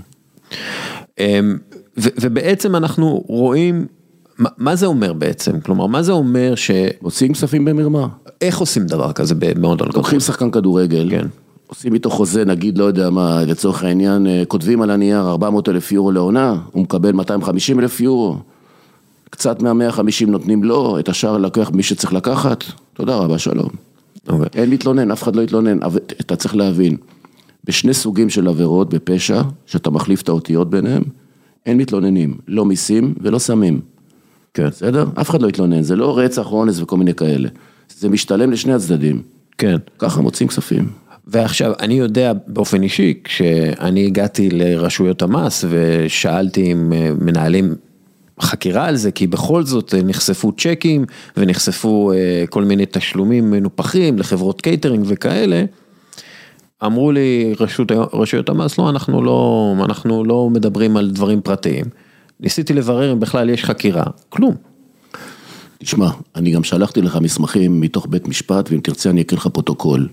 אמ, 1.19 1.57
ובעצם 1.97 2.77
אנחנו 2.77 3.25
רואים, 3.27 3.87
מה 4.39 4.77
זה 4.77 4.87
אומר 4.87 5.13
בעצם? 5.13 5.61
כלומר, 5.61 5.87
מה 5.87 6.03
זה 6.03 6.13
אומר 6.13 6.55
ש... 6.55 6.71
עושים 7.03 7.33
כספים 7.33 7.65
במרמה. 7.65 8.09
איך 8.41 8.59
עושים 8.59 8.87
דבר 8.87 9.13
כזה 9.13 9.35
במועדון 9.35 9.89
כדורגל? 9.89 9.99
לוקחים 9.99 10.21
שחקן 10.21 10.51
כדורגל. 10.51 11.11
כן. 11.11 11.27
עושים 11.67 11.95
איתו 11.95 12.11
חוזה, 12.11 12.45
נגיד, 12.45 12.79
לא 12.79 12.85
יודע 12.85 13.11
מה, 13.11 13.43
לצורך 13.47 13.85
העניין, 13.85 14.27
אה, 14.27 14.43
כותבים 14.49 14.83
על 14.83 14.91
הנייר 14.91 15.29
400 15.29 15.69
אלף 15.69 15.93
יורו 15.93 16.13
לעונה, 16.13 16.57
הוא 16.73 16.83
מקבל 16.83 17.13
250 17.13 17.81
אלף 17.81 18.01
יורו, 18.01 18.37
קצת 19.31 19.63
מה-150 19.63 20.27
נותנים 20.27 20.65
לו, 20.65 20.99
את 20.99 21.09
השאר 21.09 21.39
לקח 21.39 21.71
מי 21.71 21.83
שצריך 21.83 22.13
לקחת, 22.13 22.65
תודה 22.95 23.17
רבה, 23.17 23.39
שלום. 23.39 23.69
Okay. 23.69 24.33
אוקיי. 24.33 24.63
אין 24.63 24.71
להתלונן, 24.71 25.11
אף 25.11 25.23
אחד 25.23 25.37
לא 25.37 25.43
יתלונן, 25.43 25.83
אבל 25.83 26.01
אתה 26.21 26.37
צריך 26.37 26.57
להבין, 26.57 26.97
בשני 27.65 27.95
סוגים 27.95 28.31
של 28.31 28.49
עבירות 28.49 28.95
בפשע, 28.95 29.43
שאתה 29.67 29.91
מחליף 29.91 30.23
את 30.23 30.29
האותיות 30.29 30.71
ביניהם, 30.71 31.03
אין 31.67 31.79
מתלוננים, 31.79 32.35
לא 32.49 32.65
מיסים 32.65 33.15
ולא 33.21 33.39
סמים. 33.39 33.81
כן. 34.55 34.69
בסדר? 34.69 35.07
אף 35.21 35.31
אחד 35.31 35.43
לא 35.43 35.49
יתלונן, 35.49 35.83
זה 35.83 35.97
לא 35.97 36.19
רצח, 36.19 36.53
אונס 36.53 36.81
וכל 36.81 36.97
מיני 36.97 37.15
כאלה. 37.15 37.49
זה 37.99 38.09
משתלם 38.09 38.53
לשני 38.53 38.73
הצדדים. 38.73 39.23
כן. 39.59 39.77
ככה 39.99 40.21
מוצאים 40.21 40.49
כספים. 40.49 40.89
ועכשיו, 41.27 41.73
אני 41.81 41.95
יודע 41.95 42.33
באופן 42.47 42.83
אישי, 42.83 43.15
כשאני 43.25 44.07
הגעתי 44.07 44.51
לרשויות 44.51 45.23
המס 45.23 45.65
ושאלתי 45.69 46.73
אם 46.73 46.93
אה, 46.93 47.11
מנהלים 47.21 47.75
חקירה 48.41 48.87
על 48.87 48.97
זה, 48.97 49.11
כי 49.11 49.27
בכל 49.27 49.63
זאת 49.63 49.95
אה, 49.95 50.03
נחשפו 50.03 50.53
צ'קים 50.53 51.05
ונחשפו 51.37 52.13
אה, 52.13 52.45
כל 52.51 52.65
מיני 52.65 52.85
תשלומים 52.91 53.51
מנופחים 53.51 54.19
לחברות 54.19 54.61
קייטרינג 54.61 55.05
וכאלה. 55.09 55.65
אמרו 56.85 57.13
לי 57.13 57.55
רשות, 57.61 57.93
רשויות 58.13 58.49
המס, 58.49 58.79
לא, 58.79 58.91
אנחנו 58.91 59.23
לא, 59.23 59.75
אנחנו 59.85 60.25
לא 60.25 60.51
מדברים 60.51 60.97
על 60.97 61.11
דברים 61.11 61.41
פרטיים. 61.41 61.85
ניסיתי 62.41 62.73
לברר 62.75 63.13
אם 63.13 63.21
בכלל 63.21 63.51
יש 63.51 63.65
חקירה, 63.65 64.05
כלום. 64.29 64.55
תשמע, 65.79 66.11
אני 66.37 66.51
גם 66.51 66.65
שלחתי 66.65 67.03
לך 67.03 67.17
מסמכים 67.17 67.81
מתוך 67.81 68.07
בית 68.11 68.29
משפט, 68.29 68.71
ואם 68.71 68.81
תרצה 68.81 69.11
אני 69.11 69.21
אקריא 69.21 69.41
לך 69.41 69.47
פרוטוקול. 69.47 70.09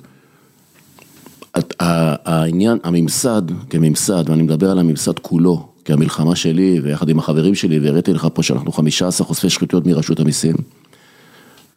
העניין, 2.26 2.78
הממסד, 2.84 3.42
כממסד, 3.70 4.24
ואני 4.30 4.44
מדבר 4.44 4.72
על 4.72 4.80
הממסד 4.80 5.20
כולו, 5.20 5.73
כי 5.86 5.94
המלחמה 5.94 6.36
שלי, 6.36 6.80
ויחד 6.84 7.10
עם 7.10 7.20
החברים 7.20 7.56
שלי, 7.56 7.80
והראיתי 7.80 8.14
לך 8.14 8.28
פה 8.34 8.44
שאנחנו 8.44 8.72
15 8.72 9.28
חושפי 9.28 9.50
שחיתויות 9.50 9.88
מרשות 9.88 10.20
המיסים. 10.20 10.56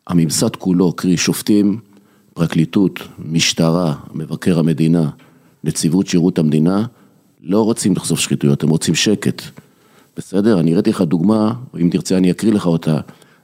הממסד 0.07 0.57
כולו, 0.57 0.93
קרי 0.93 1.17
שופטים, 1.17 1.79
פרקליטות, 2.35 3.01
משטרה, 3.19 3.95
מבקר 4.15 4.59
המדינה, 4.59 5.11
נציבות 5.65 6.07
שירות 6.07 6.39
המדינה, 6.39 6.87
לא 7.43 7.63
רוצים 7.65 7.93
לחשוף 7.97 8.21
שחיתויות, 8.21 8.63
הם 8.63 8.69
רוצים 8.69 8.95
שקט. 8.95 9.43
בסדר? 10.17 10.61
אני 10.61 10.73
הראיתי 10.73 10.91
לך 10.91 11.01
דוגמה, 11.01 11.53
אם 11.81 11.89
תרצה 11.93 12.17
אני 12.17 12.31
אקריא 12.31 12.53
לך 12.53 12.67
אותה, 12.67 13.01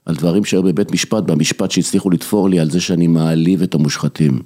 על 0.07 0.15
דברים 0.15 0.45
שהיו 0.45 0.63
בבית 0.63 0.93
משפט, 0.93 1.25
במשפט 1.25 1.71
שהצליחו 1.71 2.11
לתפור 2.11 2.49
לי 2.49 2.61
על 2.61 2.71
זה 2.71 2.81
שאני 2.81 3.07
מעליב 3.07 3.63
את 3.63 3.75
המושחתים. 3.75 4.39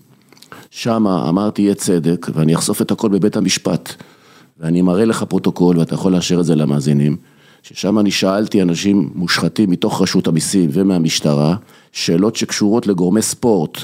שמה 0.71 1.29
אמרתי 1.29 1.63
יהיה 1.63 1.75
צדק, 1.75 2.27
ואני 2.35 2.55
אחשוף 2.55 2.83
את 2.83 2.91
הכל 2.91 3.09
בבית 3.09 3.37
המשפט. 3.37 3.95
ואני 4.61 4.83
מראה 4.83 5.05
לך 5.05 5.23
פרוטוקול, 5.23 5.79
ואתה 5.79 5.95
יכול 5.95 6.13
לאשר 6.13 6.41
את 6.41 6.45
זה 6.45 6.55
למאזינים, 6.55 7.17
ששם 7.63 7.99
אני 7.99 8.11
שאלתי 8.11 8.63
אנשים 8.63 9.11
מושחתים 9.15 9.71
מתוך 9.71 10.03
רשות 10.03 10.27
המיסים 10.27 10.71
ומהמשטרה, 10.73 11.57
שאלות 11.93 12.37
שקשורות 12.37 12.87
לגורמי 12.87 13.23
ספורט. 13.23 13.79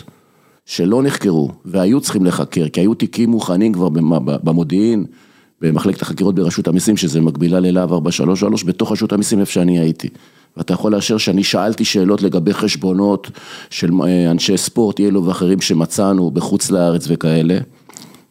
שלא 0.67 1.03
נחקרו 1.03 1.51
והיו 1.65 2.01
צריכים 2.01 2.27
לחקר, 2.27 2.69
כי 2.69 2.81
היו 2.81 2.95
תיקים 2.95 3.31
מוכנים 3.31 3.73
כבר 3.73 3.89
במודיעין, 4.43 5.05
במחלקת 5.61 6.03
החקירות 6.03 6.35
ברשות 6.35 6.69
המיסים, 6.69 6.97
שזה 6.97 7.21
מקבילה 7.21 7.61
ללהב 7.61 7.93
433, 7.93 8.65
בתוך 8.65 8.93
רשות 8.93 9.13
המיסים 9.13 9.41
איפה 9.41 9.53
שאני 9.53 9.79
הייתי. 9.79 10.09
ואתה 10.57 10.73
יכול 10.73 10.93
לאשר 10.93 11.19
שאני 11.19 11.45
שאלתי 11.45 11.85
שאלות 11.85 12.23
לגבי 12.23 12.55
חשבונות 12.55 13.31
של 13.71 13.91
אה, 14.05 14.31
אנשי 14.31 14.57
ספורט, 14.57 15.01
אלו 15.01 15.25
ואחרים 15.25 15.61
שמצאנו 15.61 16.31
בחוץ 16.31 16.71
לארץ 16.71 17.05
וכאלה. 17.09 17.59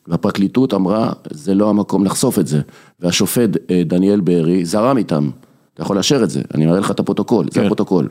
והפרקליטות 0.08 0.74
אמרה, 0.74 1.12
זה 1.31 1.53
לא 1.53 1.70
המקום 1.70 2.05
לחשוף 2.05 2.39
את 2.39 2.48
זה. 2.48 2.62
והשופט 3.00 3.50
אה, 3.70 3.81
דניאל 3.86 4.20
בארי 4.20 4.65
זרם 4.65 4.98
איתם. 4.98 5.29
אתה 5.74 5.84
יכול 5.84 5.96
לאשר 5.98 6.24
את 6.24 6.29
זה, 6.29 6.41
אני 6.53 6.65
מראה 6.65 6.79
לך 6.79 6.91
את 6.91 7.00
הפרוטוקול, 7.00 7.46
כן. 7.46 7.51
זה 7.51 7.62
הפרוטוקול. 7.62 8.08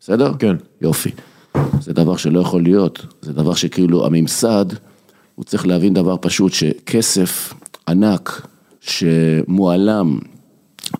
בסדר? 0.00 0.32
כן. 0.38 0.56
יופי. 0.80 1.10
זה 1.80 1.92
דבר 1.92 2.16
שלא 2.16 2.40
יכול 2.40 2.62
להיות, 2.62 3.06
זה 3.22 3.32
דבר 3.32 3.54
שכאילו 3.54 4.06
הממסד, 4.06 4.66
הוא 5.34 5.44
צריך 5.44 5.66
להבין 5.66 5.94
דבר 5.94 6.16
פשוט, 6.20 6.52
שכסף 6.52 7.54
ענק 7.88 8.46
שמועלם 8.80 10.18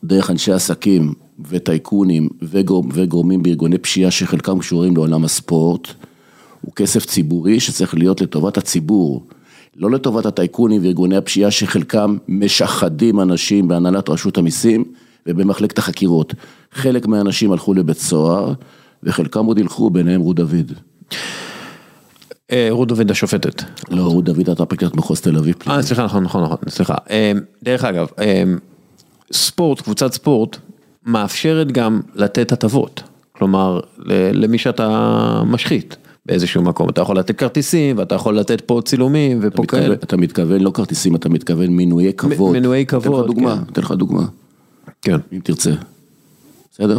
דרך 0.05 0.31
אנשי 0.31 0.53
עסקים 0.53 1.15
וטייקונים 1.49 2.29
וגור, 2.43 2.85
וגורמים 2.93 3.43
בארגוני 3.43 3.79
פשיעה 3.79 4.11
שחלקם 4.11 4.59
קשורים 4.59 4.97
לעולם 4.97 5.25
הספורט, 5.25 5.89
הוא 6.61 6.73
כסף 6.73 7.07
ציבורי 7.07 7.61
שצריך 7.61 7.95
להיות 7.95 8.21
לטובת 8.21 8.59
הציבור, 8.59 9.27
לא 9.79 9.91
לטובת 9.91 10.27
הטייקונים 10.27 10.85
וארגוני 10.85 11.17
הפשיעה 11.17 11.51
שחלקם 11.51 12.17
משחדים 12.29 13.21
אנשים 13.21 13.69
בהנהלת 13.69 14.09
רשות 14.09 14.39
המיסים 14.39 14.85
ובמחלקת 15.27 15.79
החקירות. 15.79 16.35
חלק 16.73 17.07
מהאנשים 17.07 17.53
הלכו 17.53 17.75
לבית 17.75 17.97
סוהר, 17.97 18.53
וחלקם 19.03 19.47
עוד 19.47 19.59
ילכו, 19.59 19.91
ביניהם 19.91 20.21
רות 20.21 20.37
דוד. 20.37 20.73
אה, 22.53 22.67
רות 22.71 22.89
דוד 22.89 23.11
השופטת. 23.11 23.63
לא, 23.91 24.03
רות 24.03 24.25
דוד 24.25 24.49
הייתה 24.49 24.67
פרקליטת 24.67 24.97
מחוז 24.97 25.21
תל 25.21 25.37
אביב. 25.37 25.55
אה, 25.69 25.83
סליחה, 25.83 26.05
נכון, 26.05 26.25
נכון, 26.25 26.43
נכון, 26.43 26.57
סליחה. 26.69 26.95
אה, 27.11 27.33
דרך 27.63 27.85
אגב, 27.85 28.07
אה, 28.19 28.45
ספורט, 29.33 29.81
קבוצת 29.81 30.13
ספורט, 30.13 30.57
מאפשרת 31.07 31.73
גם 31.73 32.01
לתת 32.15 32.53
הטבות. 32.53 33.03
כלומר, 33.33 33.81
למי 34.33 34.59
שאתה 34.59 35.43
משחית. 35.47 35.97
באיזשהו 36.27 36.63
מקום, 36.63 36.89
אתה 36.89 37.01
יכול 37.01 37.19
לתת 37.19 37.39
כרטיסים 37.39 37.99
ואתה 37.99 38.15
יכול 38.15 38.39
לתת 38.39 38.61
פה 38.61 38.81
צילומים 38.85 39.39
ופה 39.43 39.63
כאלה. 39.69 39.95
אתה 39.95 40.17
מתכוון 40.17 40.61
לא 40.61 40.71
כרטיסים, 40.71 41.17
אתה 41.17 41.29
מתכוון 41.29 41.67
מינויי 41.67 42.13
כבוד. 42.13 42.53
מינויי 42.53 42.87
כבוד, 42.87 43.05
אתן 43.05 43.21
לך 43.21 43.27
דוגמה, 43.27 43.63
אתן 43.73 43.83
לך 43.83 43.91
דוגמה. 43.93 44.27
כן. 45.03 45.17
אם 45.33 45.41
תרצה. 45.45 45.73
בסדר? 46.73 46.99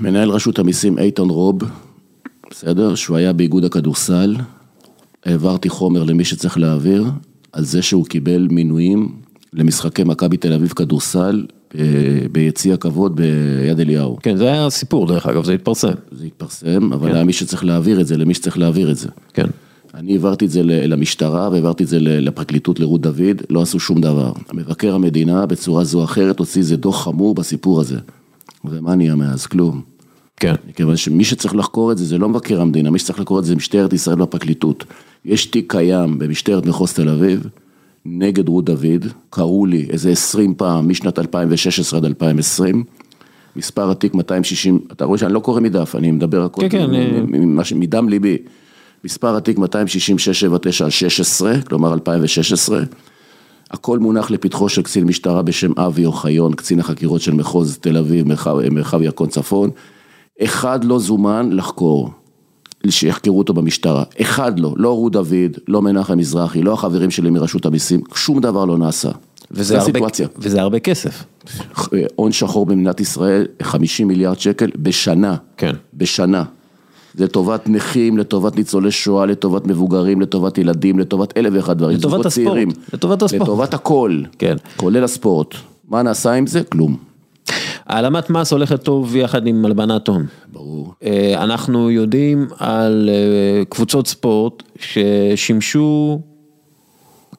מנהל 0.00 0.30
רשות 0.30 0.58
המיסים 0.58 0.98
איתן 0.98 1.22
רוב, 1.22 1.58
בסדר? 2.50 2.94
שהוא 2.94 3.16
היה 3.16 3.32
באיגוד 3.32 3.64
הכדורסל, 3.64 4.36
העברתי 5.24 5.68
חומר 5.68 6.02
למי 6.02 6.24
שצריך 6.24 6.58
להעביר, 6.58 7.04
על 7.52 7.64
זה 7.64 7.82
שהוא 7.82 8.06
קיבל 8.06 8.48
מינויים 8.50 9.08
למשחקי 9.52 10.04
מכבי 10.04 10.36
תל 10.36 10.52
אביב 10.52 10.68
כדורסל 10.68 11.46
ביציע 12.32 12.74
הכבוד 12.74 13.16
ביד 13.16 13.80
אליהו. 13.80 14.16
כן, 14.22 14.36
זה 14.36 14.52
היה 14.52 14.70
סיפור 14.70 15.06
דרך 15.06 15.26
אגב, 15.26 15.44
זה 15.44 15.52
התפרסם. 15.52 15.92
זה 16.12 16.26
התפרסם, 16.26 16.92
אבל 16.92 17.08
כן. 17.08 17.14
היה 17.14 17.24
מי 17.24 17.32
שצריך 17.32 17.64
להעביר 17.64 18.00
את 18.00 18.06
זה, 18.06 18.16
למי 18.16 18.34
שצריך 18.34 18.58
להעביר 18.58 18.90
את 18.90 18.96
זה. 18.96 19.08
כן. 19.34 19.46
אני 19.94 20.12
העברתי 20.12 20.44
את 20.44 20.50
זה 20.50 20.62
למשטרה 20.62 21.48
והעברתי 21.52 21.84
את 21.84 21.88
זה 21.88 22.00
לפרקליטות 22.00 22.80
לרות 22.80 23.00
דוד, 23.00 23.42
לא 23.50 23.62
עשו 23.62 23.80
שום 23.80 24.00
דבר. 24.00 24.32
מבקר 24.52 24.94
המדינה 24.94 25.46
בצורה 25.46 25.84
זו 25.84 25.98
או 25.98 26.04
אחרת 26.04 26.38
הוציא 26.38 26.60
איזה 26.60 26.76
דוח 26.76 27.04
חמור 27.04 27.34
בסיפור 27.34 27.80
הזה. 27.80 27.98
ומה 28.64 28.94
נהיה 28.94 29.14
מאז? 29.14 29.46
כלום. 29.46 29.80
כן. 30.36 30.54
מכיוון 30.68 30.96
שמי 30.96 31.24
שצריך 31.24 31.54
לחקור 31.54 31.92
את 31.92 31.98
זה, 31.98 32.04
זה 32.04 32.18
לא 32.18 32.28
מבקר 32.28 32.60
המדינה, 32.60 32.90
מי 32.90 32.98
שצריך 32.98 33.18
לחקור 33.18 33.38
את 33.38 33.44
זה 33.44 33.48
זה 33.48 33.56
משטרת 33.56 33.92
ישראל 33.92 34.20
והפרקליטות. 34.20 34.84
יש 35.24 35.46
תיק 35.46 35.72
קיים 35.72 36.18
במשטרת 36.18 36.66
מחוז 36.66 36.92
תל 36.92 37.08
אביב, 37.08 37.46
נגד 38.06 38.48
רות 38.48 38.64
דוד, 38.64 39.06
קראו 39.30 39.66
לי 39.66 39.86
איזה 39.90 40.10
20 40.10 40.54
פעם, 40.54 40.88
משנת 40.88 41.18
2016 41.18 41.98
עד 41.98 42.04
2020. 42.04 42.84
מספר 43.56 43.90
התיק 43.90 44.14
260, 44.14 44.78
אתה 44.92 45.04
רואה 45.04 45.18
שאני 45.18 45.32
לא 45.32 45.40
קורא 45.40 45.60
מדף, 45.60 45.94
אני 45.96 46.10
מדבר 46.10 46.44
הכל 46.44 46.60
כן, 46.62 46.68
כן, 46.68 46.90
מ- 47.26 47.80
מדם 47.80 48.08
ליבי. 48.08 48.36
מספר 49.04 49.36
התיק 49.36 49.58
26679 49.58 50.84
על 50.84 50.90
16, 50.90 51.60
כלומר 51.60 51.92
2016. 51.94 52.82
הכל 53.70 53.98
מונח 53.98 54.30
לפתחו 54.30 54.68
של 54.68 54.82
קצין 54.82 55.04
משטרה 55.04 55.42
בשם 55.42 55.72
אבי 55.78 56.06
אוחיון, 56.06 56.54
קצין 56.54 56.80
החקירות 56.80 57.20
של 57.20 57.34
מחוז 57.34 57.78
תל 57.78 57.96
אביב, 57.96 58.26
מרחב 58.70 59.02
ירקון 59.02 59.28
צפון. 59.28 59.70
אחד 60.42 60.84
לא 60.84 60.98
זומן 60.98 61.48
לחקור, 61.52 62.10
שיחקרו 62.90 63.38
אותו 63.38 63.52
במשטרה. 63.52 64.04
אחד 64.20 64.58
לא, 64.58 64.74
לא 64.76 64.88
רות 64.96 65.12
דוד, 65.12 65.58
לא 65.68 65.82
מנחם 65.82 66.18
מזרחי, 66.18 66.62
לא 66.62 66.72
החברים 66.72 67.10
שלי 67.10 67.30
מרשות 67.30 67.66
המיסים, 67.66 68.00
שום 68.14 68.40
דבר 68.40 68.64
לא 68.64 68.78
נעשה. 68.78 69.10
וזה 69.50 69.80
הרבה. 69.80 70.00
וזה 70.38 70.60
הרבה 70.60 70.78
כסף. 70.78 71.24
הון 72.16 72.32
שחור 72.32 72.66
במדינת 72.66 73.00
ישראל, 73.00 73.46
50 73.62 74.08
מיליארד 74.08 74.38
שקל 74.38 74.70
בשנה. 74.76 75.36
כן. 75.56 75.72
בשנה. 75.94 76.44
לטובת 77.18 77.68
נכים, 77.68 78.18
לטובת 78.18 78.56
ניצולי 78.56 78.90
שואה, 78.90 79.26
לטובת 79.26 79.66
מבוגרים, 79.66 80.20
לטובת 80.20 80.58
ילדים, 80.58 80.98
לטובת 80.98 81.36
אלף 81.36 81.52
ואחד 81.56 81.78
דברים. 81.78 81.98
לטובת 81.98 82.26
הספורט, 82.26 82.46
צעירים. 82.46 82.68
לטובת 82.92 83.22
הספורט. 83.22 83.42
לטובת 83.42 83.74
הכל. 83.74 84.22
כן. 84.38 84.56
כולל 84.76 85.04
הספורט. 85.04 85.54
מה 85.88 86.02
נעשה 86.02 86.32
עם 86.32 86.46
זה? 86.46 86.62
כלום. 86.62 87.11
העלמת 87.92 88.30
מס 88.30 88.52
הולכת 88.52 88.82
טוב 88.82 89.16
יחד 89.16 89.46
עם 89.46 89.64
הלבנת 89.64 90.08
הון. 90.08 90.26
ברור. 90.52 90.94
אה, 91.04 91.42
אנחנו 91.42 91.90
יודעים 91.90 92.48
על 92.58 93.10
אה, 93.12 93.64
קבוצות 93.64 94.06
ספורט 94.06 94.62
ששימשו 94.78 96.20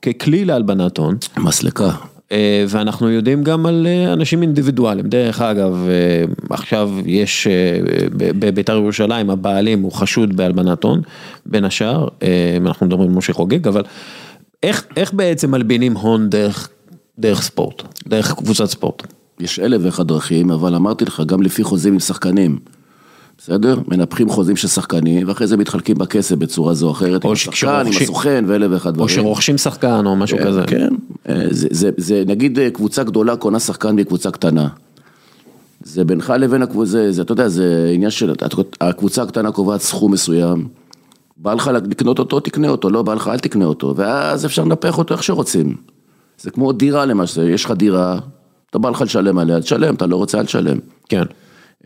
ככלי 0.02 0.46
להלבנת 0.46 0.98
הון, 0.98 1.18
מסלקה. 1.38 1.90
אה, 2.32 2.66
ואנחנו 2.68 3.10
יודעים 3.10 3.44
גם 3.44 3.66
על 3.66 3.88
אנשים 4.14 4.42
אינדיבידואלים. 4.42 5.08
דרך 5.08 5.42
אגב, 5.42 5.88
עכשיו 6.50 6.92
יש 7.06 7.48
בבית"ר 8.18 8.76
ירושלים, 8.76 9.30
הבעלים 9.30 9.82
הוא 9.82 9.92
חשוד 9.92 10.36
בהלבנת 10.36 10.84
הון, 10.84 11.02
בין 11.46 11.66
השאר, 11.66 12.08
אנחנו 12.62 12.86
מדברים 12.86 13.10
על 13.10 13.16
משה 13.16 13.34
חוגג, 13.34 13.68
אבל 13.68 13.84
איך, 14.64 14.86
איך 14.98 15.14
בעצם 15.14 15.52
מלבינים 15.52 15.98
הון 15.98 16.30
דרך, 16.30 16.70
דרך 17.20 17.42
ספורט, 17.42 17.84
דרך 18.08 18.34
קבוצת 18.34 18.66
ספורט? 18.66 19.08
יש 19.40 19.60
אלף 19.60 19.82
ואחד 19.84 20.08
דרכים, 20.08 20.52
אבל 20.52 20.76
אמרתי 20.76 21.06
לך, 21.06 21.22
גם 21.26 21.42
לפי 21.42 21.64
חוזים 21.64 21.94
עם 21.94 22.00
שחקנים. 22.00 22.60
בסדר? 23.38 23.80
מנפחים 23.88 24.30
חוזים 24.30 24.56
של 24.56 24.68
שחקנים, 24.68 25.28
ואחרי 25.28 25.48
זה 25.48 25.58
מתחלקים 25.58 25.98
בכסף 25.98 26.36
בצורה 26.36 26.74
זו 26.74 26.88
או 26.88 26.92
אחרת, 26.92 27.24
או 27.24 27.30
עם 27.30 27.34
השחקן, 27.34 27.84
עם 27.86 27.94
הסוכן 28.02 28.46
ואלף 28.48 28.72
ואחד 28.72 28.94
דברים. 28.94 29.10
או 29.10 29.10
שרוכשים 29.10 29.58
שחקן 29.58 30.06
או 30.06 30.16
משהו 30.16 30.38
כזה. 30.46 30.64
כן, 30.68 30.90
אה, 31.30 31.46
זה, 31.50 31.68
זה, 31.72 31.90
זה 31.98 32.24
נגיד 32.28 32.60
אה, 32.60 32.70
קבוצה 32.70 33.04
גדולה 33.04 33.36
קונה 33.36 33.60
שחקן 33.60 33.96
מקבוצה 33.96 34.32
קטנה. 34.32 34.68
זה 35.84 36.04
בינך 36.04 36.34
לבין 36.40 36.62
הקבוצה, 36.62 36.92
זה, 36.92 37.12
זה, 37.12 37.22
אתה 37.22 37.32
יודע, 37.32 37.48
זה 37.48 37.92
עניין 37.94 38.12
של, 38.12 38.34
הקבוצה 38.82 39.24
הקטנה 39.24 39.52
קובעת 39.52 39.82
סכום 39.82 40.12
מסוים, 40.12 40.68
בא 41.38 41.54
לך 41.54 41.68
לקנות 41.68 42.20
אותו, 42.20 42.40
תקנה 42.40 42.68
אותו, 42.68 42.90
לא 42.90 43.02
בא 43.02 43.14
לך, 43.14 43.28
אל 43.28 43.40
תקנה 43.40 43.66
אותו, 43.66 43.94
ואז 43.98 44.46
אפשר 44.46 44.64
לנפח 44.64 44.98
אותו 44.98 45.14
איך 45.14 45.24
שרוצים. 45.24 45.76
זה 46.40 46.52
כמו 46.52 46.72
דירה 46.72 47.06
למשל, 47.06 47.50
יש 47.50 47.66
לך 47.66 47.72
דירה, 47.72 48.20
אתה 48.74 48.80
בא 48.80 48.90
לך 48.90 49.02
לשלם 49.02 49.38
עליה, 49.38 49.60
תשלם, 49.60 49.96
אתה 49.96 50.06
לא 50.06 50.16
רוצה, 50.16 50.40
אל 50.40 50.46
תשלם. 50.46 50.78
כן. 51.10 51.24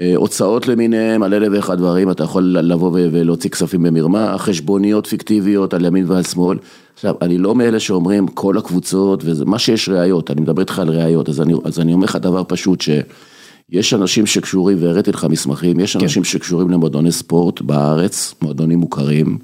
אה, 0.02 0.14
הוצאות 0.16 0.68
למיניהם, 0.68 1.24
על 1.24 1.34
אלף 1.34 1.50
ואחד 1.52 1.78
דברים, 1.78 2.12
אתה 2.12 2.24
יכול 2.24 2.44
לבוא 2.44 2.92
ולהוציא 2.94 3.50
כספים 3.50 3.84
במרמה, 3.84 4.38
חשבוניות 4.38 5.08
פיקטיביות 5.08 5.74
על 5.74 5.86
ימין 5.86 6.06
ועל 6.08 6.24
שמאל. 6.24 6.58
עכשיו, 6.94 7.16
אני 7.22 7.38
לא 7.38 7.56
מאלה 7.56 7.80
שאומרים 7.80 8.28
כל 8.28 8.58
הקבוצות, 8.58 9.22
וזה 9.26 9.46
מה 9.46 9.60
שיש 9.60 9.90
ראיות, 9.90 10.32
אני 10.32 10.42
מדבר 10.42 10.62
איתך 10.62 10.80
על 10.80 10.90
ראיות, 10.90 11.30
אז 11.30 11.42
אני, 11.42 11.54
אז 11.64 11.80
אני 11.80 11.94
אומר 11.94 12.06
לך 12.06 12.16
דבר 12.16 12.44
פשוט, 12.48 12.82
שיש 12.82 13.94
אנשים 13.94 14.26
שקשורים, 14.26 14.78
והראיתי 14.82 15.12
לך 15.12 15.28
מסמכים, 15.30 15.80
יש 15.80 15.96
אנשים 15.96 16.24
שקשורים 16.24 16.70
למועדוני 16.70 17.12
ספורט 17.12 17.62
בארץ, 17.62 18.34
מועדונים 18.42 18.80
מוכרים, 18.80 19.38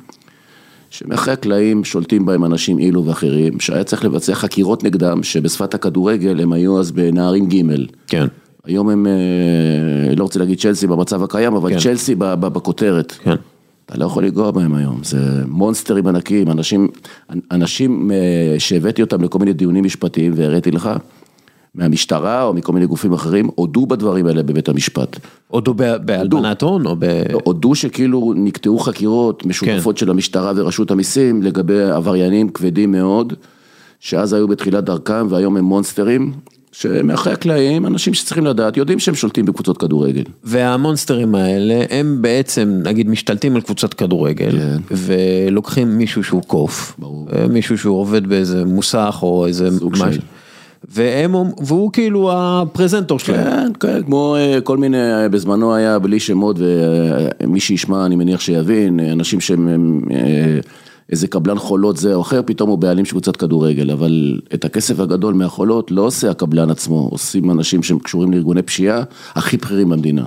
שמאחורי 0.94 1.34
הקלעים 1.34 1.84
שולטים 1.84 2.26
בהם 2.26 2.46
אנשים 2.46 2.80
אילו 2.80 3.06
ואחרים, 3.06 3.60
שהיה 3.60 3.84
צריך 3.84 4.06
לבצע 4.06 4.36
חקירות 4.36 4.84
נגדם, 4.84 5.24
שבשפת 5.24 5.74
הכדורגל 5.74 6.42
הם 6.42 6.54
היו 6.54 6.80
אז 6.80 6.92
בנערים 6.92 7.50
ג'. 7.50 7.62
כן. 8.08 8.28
היום 8.64 8.90
הם, 8.90 9.08
אה, 9.08 10.16
לא 10.16 10.24
רוצה 10.24 10.40
להגיד 10.40 10.60
צ'לסי 10.60 10.88
במצב 10.88 11.24
הקיים, 11.24 11.56
אבל 11.56 11.70
כן. 11.70 11.80
צ'לסי 11.80 12.16
בכותרת. 12.16 13.12
כן. 13.12 13.36
אתה 13.86 13.98
לא 13.98 14.06
יכול 14.06 14.24
לנגוע 14.24 14.52
בהם 14.52 14.76
היום, 14.76 15.00
זה 15.04 15.18
מונסטרים 15.48 16.08
ענקיים, 16.08 16.50
אנשים, 16.52 16.88
אנשים 17.52 18.12
אה, 18.12 18.60
שהבאתי 18.60 19.02
אותם 19.02 19.24
לכל 19.24 19.40
מיני 19.40 19.54
דיונים 19.54 19.84
משפטיים 19.84 20.34
והראיתי 20.36 20.72
לך, 20.72 20.90
מהמשטרה 21.76 22.44
או 22.44 22.54
מכל 22.54 22.74
מיני 22.74 22.88
גופים 22.88 23.14
אחרים, 23.14 23.50
הודו 23.56 23.86
בדברים 23.86 24.26
האלה 24.26 24.44
בבית 24.44 24.70
המשפט. 24.70 25.20
הודו 25.48 25.74
בהלבנת 26.06 26.62
הון 26.62 26.86
או 26.86 26.96
ב... 27.00 27.06
הודו 27.44 27.76
שכאילו 27.76 28.34
נקטעו 28.36 28.80
חקירות 28.80 29.46
משותפות 29.46 29.98
של 29.98 30.10
המשטרה 30.10 30.52
ורשות 30.56 30.92
המיסים 30.92 31.44
לגבי 31.44 31.82
עבריינים 31.82 32.50
כבדים 32.50 32.92
מאוד, 32.92 33.34
שאז 34.00 34.34
היו 34.34 34.48
בתחילת 34.48 34.84
דרכם 34.84 35.28
והיום 35.30 35.58
הם 35.58 35.64
מונסטרים, 35.64 36.34
שמאחורי 36.72 37.34
הקלעים, 37.34 37.86
אנשים 37.86 38.14
שצריכים 38.14 38.46
לדעת, 38.46 38.78
יודעים 38.78 39.00
שהם 39.00 39.16
שולטים 39.16 39.46
בקבוצות 39.46 39.78
כדורגל. 39.78 40.24
והמונסטרים 40.44 41.36
האלה 41.36 41.86
הם 41.90 42.18
בעצם 42.22 42.80
נגיד 42.84 43.10
משתלטים 43.10 43.56
על 43.56 43.62
קבוצת 43.62 43.94
כדורגל 43.94 44.52
כן. 44.52 44.78
ולוקחים 44.92 45.98
מישהו 45.98 46.24
שהוא 46.24 46.42
קוף, 46.42 46.96
ברור. 46.98 47.28
אה, 47.36 47.48
מישהו 47.48 47.78
שהוא 47.78 48.00
עובד 48.00 48.28
באיזה 48.28 48.66
מוסך 48.66 49.20
או 49.22 49.48
איזה 49.48 49.80
סוג 49.80 49.94
משהו, 49.94 50.14
של. 50.14 50.20
והם, 50.89 51.36
והוא 51.65 51.91
כאילו 51.91 52.32
הפרזנטור 52.34 53.19
שלהם. 53.19 53.43
כן, 53.43 53.72
כן, 53.80 54.04
כמו 54.04 54.36
אה, 54.36 54.62
כל 54.62 54.78
מיני, 54.78 55.13
אה, 55.13 55.30
בזמנו 55.30 55.76
היה 55.76 56.00
בלי 56.00 56.19
שמות 56.19 56.56
ומי 56.60 57.60
שישמע 57.60 58.06
אני 58.06 58.15
מניח 58.15 58.39
שיבין, 58.39 59.00
אה, 59.00 59.12
אנשים 59.12 59.41
שהם 59.41 59.67
הם, 59.67 60.02
אה, 60.12 60.60
איזה 61.10 61.28
קבלן 61.28 61.60
חולות 61.60 61.98
זה 61.98 62.13
או 62.13 62.22
אחר, 62.22 62.41
פתאום 62.46 62.69
הוא 62.69 62.78
בעלים 62.78 63.06
של 63.06 63.12
קבוצת 63.12 63.36
כדורגל, 63.36 63.91
אבל 63.91 64.39
את 64.54 64.65
הכסף 64.65 65.00
הגדול 65.00 65.34
מהחולות 65.34 65.91
לא 65.91 66.02
עושה 66.02 66.32
הקבלן 66.32 66.69
עצמו, 66.69 67.08
עושים 67.12 67.52
אנשים 67.52 67.84
שהם 67.84 68.00
קשורים 68.00 68.32
לארגוני 68.32 68.62
פשיעה 68.62 69.04
הכי 69.36 69.58
בכירים 69.58 69.89
במדינה. 69.89 70.26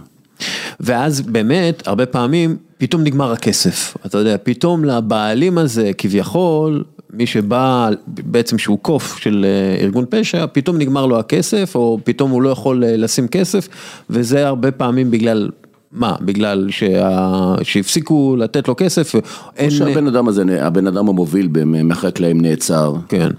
ואז 0.80 1.20
באמת, 1.20 1.88
הרבה 1.88 2.06
פעמים, 2.06 2.56
פתאום 2.78 3.02
נגמר 3.02 3.32
הכסף. 3.32 3.96
אתה 4.06 4.18
יודע, 4.18 4.36
פתאום 4.42 4.84
לבעלים 4.84 5.58
הזה, 5.58 5.90
כביכול, 5.98 6.84
מי 7.12 7.26
שבא, 7.26 7.90
בעצם 8.06 8.58
שהוא 8.58 8.78
קוף 8.78 9.18
של 9.18 9.46
אה, 9.48 9.84
ארגון 9.84 10.04
פשע, 10.10 10.46
פתאום 10.52 10.78
נגמר 10.78 11.06
לו 11.06 11.18
הכסף, 11.18 11.72
או 11.74 11.98
פתאום 12.04 12.30
הוא 12.30 12.42
לא 12.42 12.48
יכול 12.48 12.84
אה, 12.84 12.96
לשים 12.96 13.28
כסף, 13.28 13.68
וזה 14.10 14.46
הרבה 14.46 14.70
פעמים 14.70 15.10
בגלל, 15.10 15.50
מה? 15.92 16.14
בגלל 16.20 16.66
שה... 16.70 17.54
שהפסיקו 17.62 18.36
לתת 18.38 18.68
לו 18.68 18.74
כסף, 18.76 19.14
אין... 19.56 19.70
או 19.70 19.70
שהבן 19.70 20.06
אדם 20.06 20.28
הזה, 20.28 20.42
הבן 20.66 20.86
אדם 20.86 21.08
המוביל 21.08 21.48
מאחורי 21.64 22.08
הקלעים 22.08 22.40
נעצר, 22.40 22.94
כן. 23.08 23.30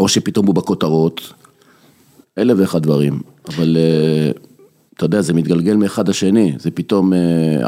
או 0.00 0.08
שפתאום 0.08 0.46
הוא 0.46 0.54
בכותרות, 0.54 1.32
אלף 2.38 2.56
ואחד 2.60 2.82
דברים, 2.82 3.20
אבל 3.48 3.76
אה, 3.76 4.30
אתה 5.02 5.06
יודע, 5.06 5.20
זה 5.22 5.34
מתגלגל 5.34 5.76
מאחד 5.76 6.08
לשני, 6.08 6.52
זה 6.58 6.70
פתאום 6.70 7.12
אה, 7.12 7.18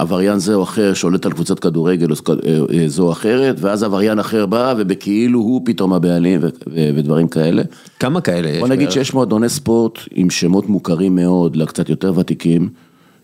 עבריין 0.01 0.39
זה 0.39 0.55
או 0.55 0.63
אחר 0.63 0.95
שולט 0.95 1.27
על 1.27 1.33
קבוצת 1.33 1.59
כדורגל 1.59 2.09
אה, 2.13 2.35
אה, 2.73 2.89
זו 2.89 3.07
או 3.07 3.13
אחרת, 3.13 3.57
ואז 3.61 3.83
עבריין 3.83 4.19
אחר 4.19 4.47
בא 4.47 4.75
ובכאילו 4.79 5.41
הוא 5.41 5.63
פתאום 5.65 5.93
הבעלים 5.93 6.41
ודברים 6.67 7.29
כאלה. 7.29 7.63
כמה 8.01 8.21
כאלה 8.21 8.49
יש? 8.49 8.59
בוא 8.59 8.69
נגיד? 8.69 8.91
שיש 8.91 9.15
מועדוני 9.15 9.49
ספורט 9.49 9.99
עם 10.15 10.31
שמות 10.31 10.69
מוכרים 10.69 11.15
מאוד 11.15 11.57
לקצת 11.57 11.89
יותר 11.89 12.13
ותיקים, 12.19 12.69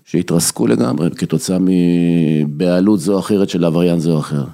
שהתרסקו 0.05 0.67
לגמרי 0.67 1.11
כתוצאה 1.11 1.59
מבעלות 1.61 3.01
זו 3.01 3.15
או 3.15 3.19
אחרת 3.19 3.49
של 3.49 3.65
עבריין 3.65 4.01
זה 4.01 4.11
או 4.11 4.19
אחר. 4.19 4.45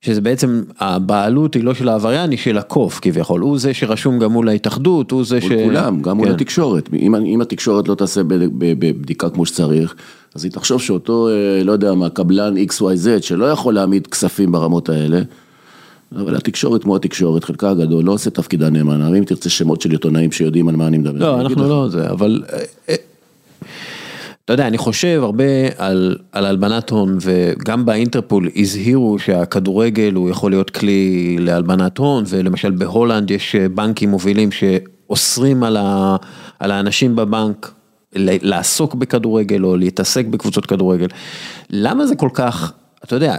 שזה 0.00 0.20
בעצם, 0.20 0.62
הבעלות 0.78 1.54
היא 1.54 1.64
לא 1.64 1.74
של 1.74 1.88
העבריין, 1.88 2.30
היא 2.30 2.38
של 2.38 2.58
הקוף 2.58 2.98
כביכול, 3.02 3.40
הוא 3.40 3.58
זה 3.58 3.74
שרשום 3.74 4.18
גם 4.18 4.32
מול 4.32 4.48
ההתאחדות, 4.48 5.10
הוא 5.10 5.24
זה 5.24 5.40
ש... 5.40 5.44
מול 5.44 5.64
כולם, 5.64 6.02
גם 6.02 6.16
מול 6.16 6.28
כן. 6.28 6.34
התקשורת. 6.34 6.88
אם, 6.92 7.14
אם 7.14 7.40
התקשורת 7.40 7.88
לא 7.88 7.94
תעשה 7.94 8.20
בבדיקה 8.58 9.30
כמו 9.30 9.46
שצריך, 9.46 9.94
אז 10.34 10.44
היא 10.44 10.52
תחשוב 10.52 10.82
שאותו, 10.82 11.28
אה, 11.28 11.64
לא 11.64 11.72
יודע 11.72 11.94
מה, 11.94 12.10
קבלן 12.10 12.54
XYZ, 12.56 13.22
שלא 13.22 13.44
יכול 13.50 13.74
להעמיד 13.74 14.06
כספים 14.06 14.52
ברמות 14.52 14.88
האלה, 14.88 15.20
אבל 16.16 16.36
התקשורת 16.36 16.82
כמו 16.82 16.96
התקשורת, 16.96 17.44
חלקה 17.44 17.70
הגדול, 17.70 18.04
לא 18.04 18.12
עושה 18.12 18.30
תפקידה 18.30 18.70
נאמנה, 18.70 19.10
ואם 19.10 19.24
תרצה 19.24 19.50
שמות 19.50 19.80
של 19.80 19.90
עיתונאים 19.90 20.32
שיודעים 20.32 20.68
על 20.68 20.76
מה 20.76 20.86
אני 20.86 20.98
מדבר. 20.98 21.18
לא, 21.18 21.40
אנחנו. 21.40 21.68
לא 21.68 21.88
זה, 21.88 22.10
אבל... 22.10 22.42
אה, 24.48 24.52
אה, 24.52 24.54
אתה 24.54 24.62
יודע, 24.62 24.66
אני 24.66 24.78
חושב 24.78 25.20
הרבה 25.22 25.44
על, 25.78 26.16
על 26.32 26.46
הלבנת 26.46 26.90
הון, 26.90 27.18
וגם 27.20 27.84
באינטרפול 27.84 28.48
הזהירו 28.56 29.18
שהכדורגל 29.18 30.14
הוא 30.14 30.30
יכול 30.30 30.50
להיות 30.50 30.70
כלי 30.70 31.36
להלבנת 31.40 31.98
הון, 31.98 32.24
ולמשל 32.26 32.70
בהולנד 32.70 33.30
יש 33.30 33.56
בנקים 33.56 34.10
מובילים 34.10 34.50
שאוסרים 34.52 35.62
על, 35.62 35.76
ה, 35.76 36.16
על 36.58 36.70
האנשים 36.70 37.16
בבנק 37.16 37.72
לעסוק 38.16 38.94
בכדורגל 38.94 39.64
או 39.64 39.76
להתעסק 39.76 40.26
בקבוצות 40.26 40.66
כדורגל. 40.66 41.06
למה 41.70 42.06
זה 42.06 42.16
כל 42.16 42.30
כך, 42.34 42.72
אתה 43.04 43.16
יודע, 43.16 43.36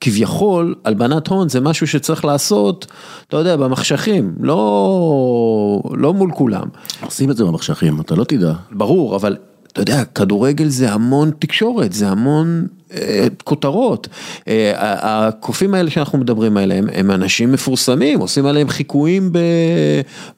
כביכול 0.00 0.74
הלבנת 0.84 1.28
הון 1.28 1.48
זה 1.48 1.60
משהו 1.60 1.86
שצריך 1.86 2.24
לעשות, 2.24 2.86
אתה 3.28 3.36
יודע, 3.36 3.56
במחשכים, 3.56 4.34
לא, 4.40 5.82
לא 5.94 6.14
מול 6.14 6.30
כולם. 6.34 6.66
עושים 7.04 7.30
את 7.30 7.36
זה 7.36 7.44
במחשכים, 7.44 8.00
אתה 8.00 8.14
לא 8.14 8.24
תדע. 8.24 8.52
ברור, 8.72 9.16
אבל 9.16 9.36
אתה 9.72 9.80
יודע, 9.80 10.04
כדורגל 10.04 10.68
זה 10.68 10.92
המון 10.92 11.30
תקשורת, 11.38 11.92
זה 11.92 12.08
המון 12.08 12.66
אה, 12.94 13.26
כותרות. 13.44 14.08
אה, 14.48 14.72
הקופים 14.78 15.74
האלה 15.74 15.90
שאנחנו 15.90 16.18
מדברים 16.18 16.56
עליהם, 16.56 16.86
הם 16.92 17.10
אנשים 17.10 17.52
מפורסמים, 17.52 18.20
עושים 18.20 18.46
עליהם 18.46 18.68
חיקויים 18.68 19.32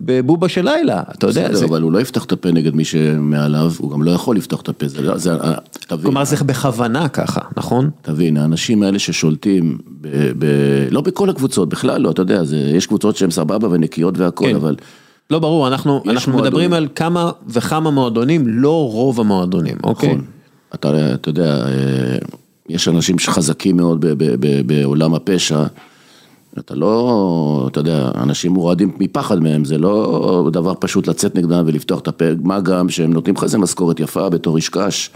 בבובה 0.00 0.48
של 0.48 0.64
לילה, 0.64 1.02
אתה 1.14 1.26
יודע. 1.26 1.44
בסדר, 1.44 1.56
זה... 1.56 1.64
אבל 1.64 1.82
הוא 1.82 1.92
לא 1.92 2.00
יפתח 2.00 2.24
את 2.24 2.32
הפה 2.32 2.50
נגד 2.50 2.74
מי 2.74 2.84
שמעליו, 2.84 3.72
הוא 3.78 3.90
גם 3.90 4.02
לא 4.02 4.10
יכול 4.10 4.36
לפתוח 4.36 4.60
את 4.60 4.68
הפה, 4.68 4.88
זה, 4.88 5.18
זה, 5.18 5.32
תבין. 5.86 6.02
כלומר 6.02 6.24
זה 6.24 6.36
בכוונה 6.36 7.08
ככה, 7.08 7.40
נכון? 7.56 7.90
תבין, 8.02 8.36
האנשים 8.36 8.82
האלה 8.82 8.98
ששולטים, 8.98 9.78
ב, 10.00 10.08
ב, 10.38 10.46
לא 10.90 11.00
בכל 11.00 11.30
הקבוצות, 11.30 11.68
בכלל 11.68 12.00
לא, 12.00 12.10
אתה 12.10 12.22
יודע, 12.22 12.44
זה, 12.44 12.56
יש 12.56 12.86
קבוצות 12.86 13.16
שהן 13.16 13.30
סבבה 13.30 13.68
ונקיות 13.68 14.18
והכל, 14.18 14.44
כן. 14.48 14.54
אבל... 14.54 14.76
לא 15.30 15.38
ברור, 15.38 15.68
אנחנו, 15.68 16.02
אנחנו 16.06 16.38
מדברים 16.38 16.72
על 16.72 16.88
כמה 16.94 17.30
וכמה 17.46 17.90
מועדונים, 17.90 18.42
לא 18.46 18.90
רוב 18.92 19.20
המועדונים, 19.20 19.76
אוקיי? 19.82 20.08
נכון. 20.08 20.24
אתה, 20.74 21.14
אתה 21.14 21.28
יודע, 21.28 21.66
אה, 21.66 22.18
יש 22.68 22.88
אנשים 22.88 23.18
שחזקים 23.18 23.76
מאוד 23.76 24.00
ב, 24.00 24.06
ב, 24.06 24.24
ב, 24.40 24.66
בעולם 24.66 25.14
הפשע, 25.14 25.64
אתה 26.58 26.74
לא, 26.74 27.68
אתה 27.70 27.80
יודע, 27.80 28.10
אנשים 28.14 28.52
מורדים 28.52 28.92
מפחד 28.98 29.38
מהם, 29.42 29.64
זה 29.64 29.78
לא 29.78 30.48
דבר 30.52 30.72
פשוט 30.78 31.06
לצאת 31.06 31.34
נגדם 31.34 31.64
ולפתוח 31.66 32.00
את 32.00 32.08
הפה, 32.08 32.24
מה 32.42 32.60
גם 32.60 32.88
שהם 32.88 33.12
נותנים 33.12 33.34
לך 33.36 33.42
איזה 33.42 33.58
משכורת 33.58 34.00
יפה 34.00 34.28
בתור 34.28 34.56
איש 34.56 34.68
קש, 34.68 35.10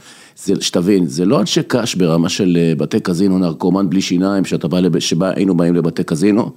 שתבין, 0.61 1.07
זה 1.07 1.25
לא 1.25 1.41
אנשי 1.41 1.61
קש 1.67 1.95
ברמה 1.95 2.29
של 2.29 2.57
אה, 2.61 2.73
בתי 2.79 3.01
קזינו, 3.01 3.39
נרקומן 3.39 3.91
בלי 3.91 4.01
שיניים, 4.01 4.45
שאתה 4.45 4.69
בא, 4.69 5.01
שבה 5.01 5.31
היינו 5.37 5.57
באים 5.57 5.75
לבתי 5.75 6.05
קזינו. 6.05 6.51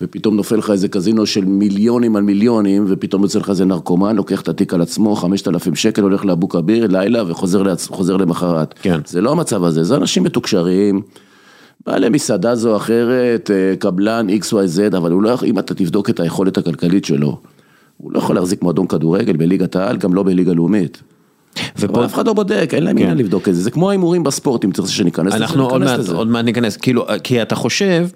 ופתאום 0.00 0.36
נופל 0.36 0.56
לך 0.56 0.70
איזה 0.70 0.88
קזינו 0.88 1.26
של 1.26 1.44
מיליונים 1.44 2.16
על 2.16 2.22
מיליונים, 2.22 2.84
ופתאום 2.88 3.22
יוצא 3.22 3.38
לך 3.38 3.50
איזה 3.50 3.64
נרקומן, 3.64 4.16
לוקח 4.16 4.40
את 4.40 4.48
התיק 4.48 4.74
על 4.74 4.82
עצמו, 4.82 5.16
5,000 5.16 5.74
שקל, 5.74 6.02
הולך 6.02 6.24
לאבו 6.24 6.48
כביר, 6.48 6.86
לילה, 6.86 7.30
וחוזר 7.30 7.62
לעצ... 7.62 7.88
למחרת. 8.08 8.74
כן. 8.82 9.00
זה 9.06 9.20
לא 9.20 9.32
המצב 9.32 9.64
הזה, 9.64 9.84
זה 9.84 9.96
אנשים 9.96 10.22
מתוקשרים, 10.22 11.02
בעלי 11.86 12.08
מסעדה 12.08 12.54
זו 12.54 12.70
או 12.70 12.76
אחרת, 12.76 13.50
אה, 13.50 13.76
קבלן 13.78 14.26
XYZ, 14.30 14.96
אבל 14.96 15.12
הוא 15.12 15.22
לא 15.22 15.28
יכול, 15.28 15.48
אם 15.48 15.58
אתה 15.58 15.74
תבדוק 15.74 16.10
את 16.10 16.20
היכולת 16.20 16.58
הכלכלית 16.58 17.04
שלו, 17.04 17.38
הוא 17.96 18.12
לא 18.12 18.18
יכול 18.18 18.36
להחזיק 18.36 18.62
מועדון 18.62 18.86
כדורגל 18.86 19.36
בליגת 19.36 19.76
העל, 19.76 19.96
גם 19.96 20.14
לא 20.14 20.22
בליגה 20.22 20.52
לאומית. 20.52 21.02
ופה 21.78 22.04
אף 22.04 22.14
אחד 22.14 22.26
לא 22.26 22.32
בודק, 22.32 22.70
אין 22.72 22.82
להם 22.82 22.96
עניין 22.96 23.10
כן. 23.10 23.18
לבדוק 23.18 23.48
את 23.48 23.54
זה, 23.54 23.62
זה 23.62 23.70
כמו 23.70 23.88
ההימורים 23.88 24.22
בספורט, 24.22 24.64
אם 24.64 24.70
תרצה 24.70 24.92
שניכנס 24.92 25.34
לזה, 25.34 25.44
אנחנו 25.44 25.68
עוד 26.14 26.26
מעט 26.26 26.44
ניכנס, 26.44 26.76
כאילו, 26.76 27.06
כי 27.24 27.42
אתה 27.42 27.54
חושב... 27.54 28.06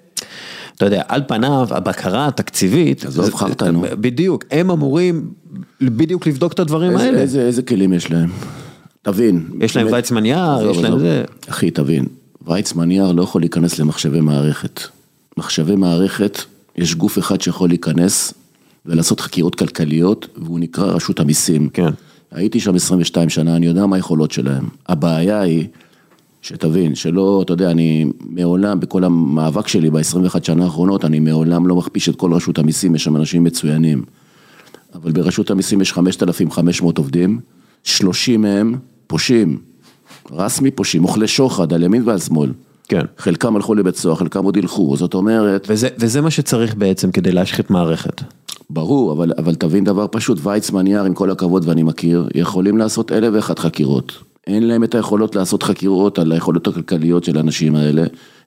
אתה 0.79 0.87
יודע, 0.87 1.01
על 1.07 1.21
פניו, 1.27 1.67
הבקרה 1.71 2.27
התקציבית, 2.27 3.05
עזוב 3.05 3.35
חרטנו. 3.35 3.81
בדיוק, 3.81 4.43
הם 4.51 4.71
אמורים 4.71 5.31
בדיוק 5.81 6.27
לבדוק 6.27 6.53
את 6.53 6.59
הדברים 6.59 6.91
איזה, 6.91 7.03
האלה. 7.03 7.17
איזה, 7.19 7.41
איזה 7.41 7.61
כלים 7.61 7.93
יש 7.93 8.11
להם? 8.11 8.29
תבין. 9.01 9.45
יש 9.61 9.77
להם 9.77 9.87
ויצמן 9.91 10.25
יער, 10.25 10.69
יש 10.71 10.77
להם 10.77 10.99
זה. 10.99 11.23
אחי, 11.49 11.71
תבין, 11.71 12.05
ויצמן 12.47 12.91
יער 12.91 13.11
לא 13.11 13.23
יכול 13.23 13.41
להיכנס 13.41 13.79
למחשבי 13.79 14.21
מערכת. 14.21 14.79
מחשבי 15.37 15.75
מערכת, 15.75 16.37
יש 16.75 16.95
גוף 16.95 17.19
אחד 17.19 17.41
שיכול 17.41 17.69
להיכנס 17.69 18.33
ולעשות 18.85 19.19
חקירות 19.19 19.55
כלכליות, 19.55 20.27
והוא 20.37 20.59
נקרא 20.59 20.85
רשות 20.85 21.19
המיסים. 21.19 21.69
כן. 21.69 21.89
הייתי 22.31 22.59
שם 22.59 22.75
22 22.75 23.29
שנה, 23.29 23.55
אני 23.55 23.65
יודע 23.65 23.85
מה 23.85 23.95
היכולות 23.95 24.31
שלהם. 24.31 24.63
הבעיה 24.87 25.41
היא... 25.41 25.67
שתבין, 26.41 26.95
שלא, 26.95 27.41
אתה 27.45 27.53
יודע, 27.53 27.71
אני 27.71 28.05
מעולם, 28.29 28.79
בכל 28.79 29.03
המאבק 29.03 29.67
שלי 29.67 29.89
ב-21 29.89 30.43
שנה 30.43 30.63
האחרונות, 30.63 31.05
אני 31.05 31.19
מעולם 31.19 31.67
לא 31.67 31.75
מכפיש 31.75 32.09
את 32.09 32.15
כל 32.15 32.33
רשות 32.33 32.57
המיסים, 32.57 32.95
יש 32.95 33.03
שם 33.03 33.15
אנשים 33.15 33.43
מצוינים. 33.43 34.03
אבל 34.95 35.11
ברשות 35.11 35.51
המיסים 35.51 35.81
יש 35.81 35.93
5,500 35.93 36.97
עובדים, 36.97 37.39
30 37.83 38.41
מהם 38.41 38.75
פושעים, 39.07 39.57
רסמי 40.31 40.71
פושעים, 40.71 41.03
אוכלי 41.03 41.27
שוחד 41.27 41.73
על 41.73 41.83
ימין 41.83 42.01
ועל 42.05 42.19
שמאל. 42.19 42.51
כן. 42.87 43.05
חלקם 43.17 43.55
הלכו 43.55 43.75
לבית 43.75 43.95
סוהר, 43.95 44.15
חלקם 44.15 44.43
עוד 44.43 44.57
ילכו, 44.57 44.97
זאת 44.97 45.13
אומרת... 45.13 45.67
וזה, 45.69 45.87
וזה 45.97 46.21
מה 46.21 46.31
שצריך 46.31 46.75
בעצם 46.75 47.11
כדי 47.11 47.31
להשחית 47.31 47.69
מערכת. 47.69 48.21
ברור, 48.69 49.13
אבל, 49.13 49.31
אבל 49.37 49.55
תבין 49.55 49.83
דבר 49.83 50.05
פשוט, 50.11 50.39
ויצמן 50.43 50.87
יער, 50.87 51.05
עם 51.05 51.13
כל 51.13 51.31
הכבוד 51.31 51.67
ואני 51.67 51.83
מכיר, 51.83 52.27
יכולים 52.35 52.77
לעשות 52.77 53.11
אלף 53.11 53.29
ואחת 53.33 53.59
חקירות. 53.59 54.28
אין 54.49 54.67
להם 54.67 54.83
את 54.83 54.95
היכולות 54.95 55.35
לעשות 55.35 55.63
חקירות 55.63 56.19
על 56.19 56.31
היכולות 56.31 56.67
הכלכליות 56.67 57.23
של 57.23 57.37
האנשים 57.37 57.75
האלה, 57.75 58.03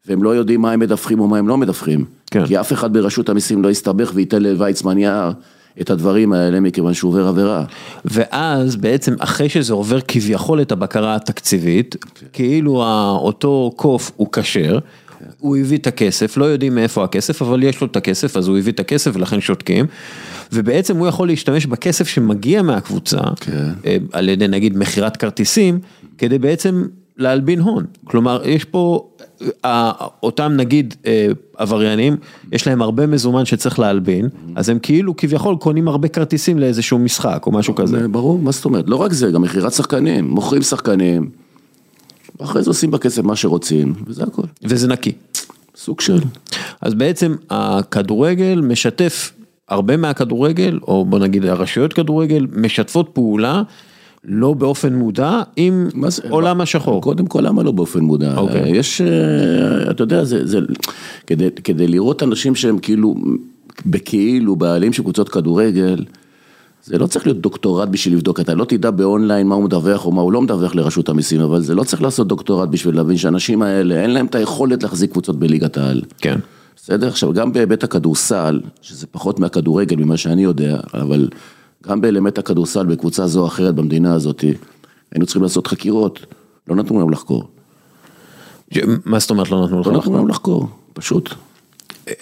והם 0.07 0.23
לא 0.23 0.31
יודעים 0.31 0.61
מה 0.61 0.73
הם 0.73 0.81
מדווחים 0.81 1.21
או 1.21 1.29
מה 1.29 1.39
הם 1.39 1.49
לא 1.49 1.57
מדווחים. 1.57 2.05
כן. 2.31 2.47
כי 2.47 2.61
אף 2.61 2.73
אחד 2.73 2.93
ברשות 2.93 3.29
המיסים 3.29 3.63
לא 3.63 3.71
יסתבך 3.71 4.11
וייתן 4.15 4.43
לוויצמן 4.43 4.99
יער 4.99 5.33
את 5.81 5.91
הדברים 5.91 6.33
האלה 6.33 6.61
מכיוון 6.61 6.95
שהוא 6.95 7.09
עובר 7.09 7.27
עבירה. 7.27 7.65
ואז 8.05 8.77
בעצם 8.77 9.15
אחרי 9.19 9.49
שזה 9.49 9.73
עובר 9.73 9.99
כביכול 10.09 10.61
את 10.63 10.73
הבקרה 10.73 11.15
התקציבית, 11.15 11.97
כן. 12.15 12.27
כאילו 12.33 12.83
אותו 13.15 13.73
קוף 13.77 14.13
הוא 14.17 14.29
כשר. 14.33 14.79
הוא 15.39 15.57
הביא 15.57 15.79
את 15.79 15.87
הכסף, 15.87 16.37
לא 16.37 16.45
יודעים 16.45 16.75
מאיפה 16.75 17.05
הכסף, 17.05 17.43
אבל 17.43 17.63
יש 17.63 17.81
לו 17.81 17.87
את 17.87 17.97
הכסף, 17.97 18.37
אז 18.37 18.49
הוא 18.49 18.59
הביא 18.59 18.73
את 18.73 18.81
הכסף 18.81 19.11
ולכן 19.15 19.41
שותקים. 19.41 19.87
ובעצם 20.53 20.97
הוא 20.97 21.07
יכול 21.07 21.29
להשתמש 21.29 21.67
בכסף 21.67 22.09
שמגיע 22.09 22.63
מהקבוצה, 22.63 23.21
כן. 23.41 23.69
אה, 23.87 23.97
על 24.13 24.29
ידי 24.29 24.49
נגיד 24.49 24.79
מכירת 24.79 25.17
כרטיסים, 25.17 25.79
כדי 26.19 26.39
בעצם 26.39 26.85
להלבין 27.17 27.61
הון. 27.61 27.85
כלומר, 28.05 28.43
יש 28.45 28.65
פה, 28.65 29.09
אה, 29.65 29.93
אותם 30.23 30.53
נגיד 30.57 30.95
אה, 31.07 31.27
עבריינים, 31.57 32.17
יש 32.53 32.67
להם 32.67 32.83
הרבה 32.83 33.07
מזומן 33.07 33.45
שצריך 33.45 33.79
להלבין, 33.79 34.29
אז 34.55 34.69
הם 34.69 34.79
כאילו 34.79 35.17
כביכול 35.17 35.57
קונים 35.57 35.89
הרבה 35.89 36.09
כרטיסים 36.09 36.59
לאיזשהו 36.59 36.99
משחק 36.99 37.43
או 37.47 37.53
משהו 37.53 37.75
כזה. 37.75 38.09
ברור, 38.09 38.39
מה 38.39 38.51
זאת 38.51 38.65
אומרת? 38.65 38.85
לא 38.89 38.97
רק 38.97 39.13
זה, 39.13 39.31
גם 39.31 39.43
מכירת 39.43 39.73
שחקנים, 39.73 40.31
מוכרים 40.31 40.63
שחקנים, 40.63 41.31
אחרי 42.43 42.63
זה 42.63 42.71
עושים 42.71 42.91
בכסף 42.91 43.23
מה 43.23 43.37
שרוצים, 43.37 43.95
וזה 44.07 44.23
הכל. 44.23 44.43
וזה 44.65 44.89
נקי. 44.89 45.13
סוג 45.77 46.01
של. 46.01 46.19
אז 46.81 46.95
בעצם 46.95 47.35
הכדורגל 47.51 48.61
משתף 48.61 49.33
הרבה 49.69 49.97
מהכדורגל, 49.97 50.79
או 50.89 51.05
בוא 51.05 51.19
נגיד 51.19 51.45
הרשויות 51.45 51.93
כדורגל, 51.93 52.47
משתפות 52.57 53.11
פעולה. 53.13 53.63
לא 54.25 54.55
באופן 54.55 54.95
מודע 54.95 55.43
עם 55.57 55.89
זה, 56.09 56.23
עולם 56.29 56.61
השחור. 56.61 57.03
קודם 57.03 57.27
כל 57.27 57.41
למה 57.41 57.63
לא 57.63 57.73
באופן 57.73 58.01
מודע? 58.01 58.35
Okay. 58.35 58.39
אוקיי. 58.39 58.77
יש, 58.77 59.01
אה, 59.01 59.91
אתה 59.91 60.03
יודע, 60.03 60.25
זה, 60.25 60.47
זה, 60.47 60.59
כדי, 61.27 61.49
כדי 61.65 61.87
לראות 61.87 62.23
אנשים 62.23 62.55
שהם 62.55 62.79
כאילו, 62.79 63.15
בכאילו 63.87 64.57
בעלים 64.57 64.93
של 64.93 65.03
קבוצות 65.03 65.29
כדורגל, 65.29 66.05
זה 66.85 66.99
לא 66.99 67.07
צריך 67.07 67.27
להיות 67.27 67.41
דוקטורט 67.41 67.89
בשביל 67.89 68.15
לבדוק, 68.15 68.41
אתה 68.41 68.55
לא 68.55 68.65
תדע 68.65 68.91
באונליין 68.91 69.47
מה 69.47 69.55
הוא 69.55 69.65
מדווח 69.65 70.07
או 70.07 70.13
מה 70.13 70.23
הוא 70.23 70.33
לא 70.33 70.43
מדווח 70.43 70.75
לרשות 70.75 71.09
המיסים, 71.09 71.41
אבל 71.41 71.61
זה 71.61 71.75
לא 71.75 71.85
צריך 71.85 72.03
לעשות 72.03 72.29
דוקטורט 72.29 72.69
בשביל 72.69 72.97
להבין 72.97 73.17
שהאנשים 73.17 73.63
האלה, 73.63 74.03
אין 74.03 74.11
להם 74.11 74.27
את 74.27 74.35
היכולת 74.35 74.83
להחזיק 74.83 75.11
קבוצות 75.13 75.39
בליגת 75.39 75.77
העל. 75.77 76.03
כן. 76.19 76.39
בסדר? 76.77 77.09
עכשיו, 77.09 77.33
גם 77.33 77.53
בהיבט 77.53 77.85
הכדורסל, 77.85 78.61
שזה 78.81 79.07
פחות 79.07 79.41
מהכדורגל 79.41 79.97
ממה 79.97 80.17
שאני 80.17 80.43
יודע, 80.43 80.81
אבל 80.95 81.29
גם 81.87 82.01
באלמנט 82.01 82.39
הכדורסל 82.39 82.87
בקבוצה 82.87 83.27
זו 83.27 83.41
או 83.41 83.47
אחרת 83.47 83.75
במדינה 83.75 84.15
הזאת, 84.15 84.45
היינו 85.13 85.27
צריכים 85.27 85.43
לעשות 85.43 85.67
חקירות, 85.67 86.27
לא 86.69 86.77
נתנו 86.77 87.01
לנו 87.01 87.11
לחקור. 87.11 87.49
מה 89.05 89.19
זאת 89.19 89.31
אומרת 89.31 89.51
לא 89.51 89.65
נתנו 89.65 89.81
לך 89.81 89.87
לחקור? 89.87 89.93
לא 89.93 89.99
נתנו 90.01 90.17
לנו 90.17 90.29
לחקור, 90.29 90.69
פשוט. 90.93 91.31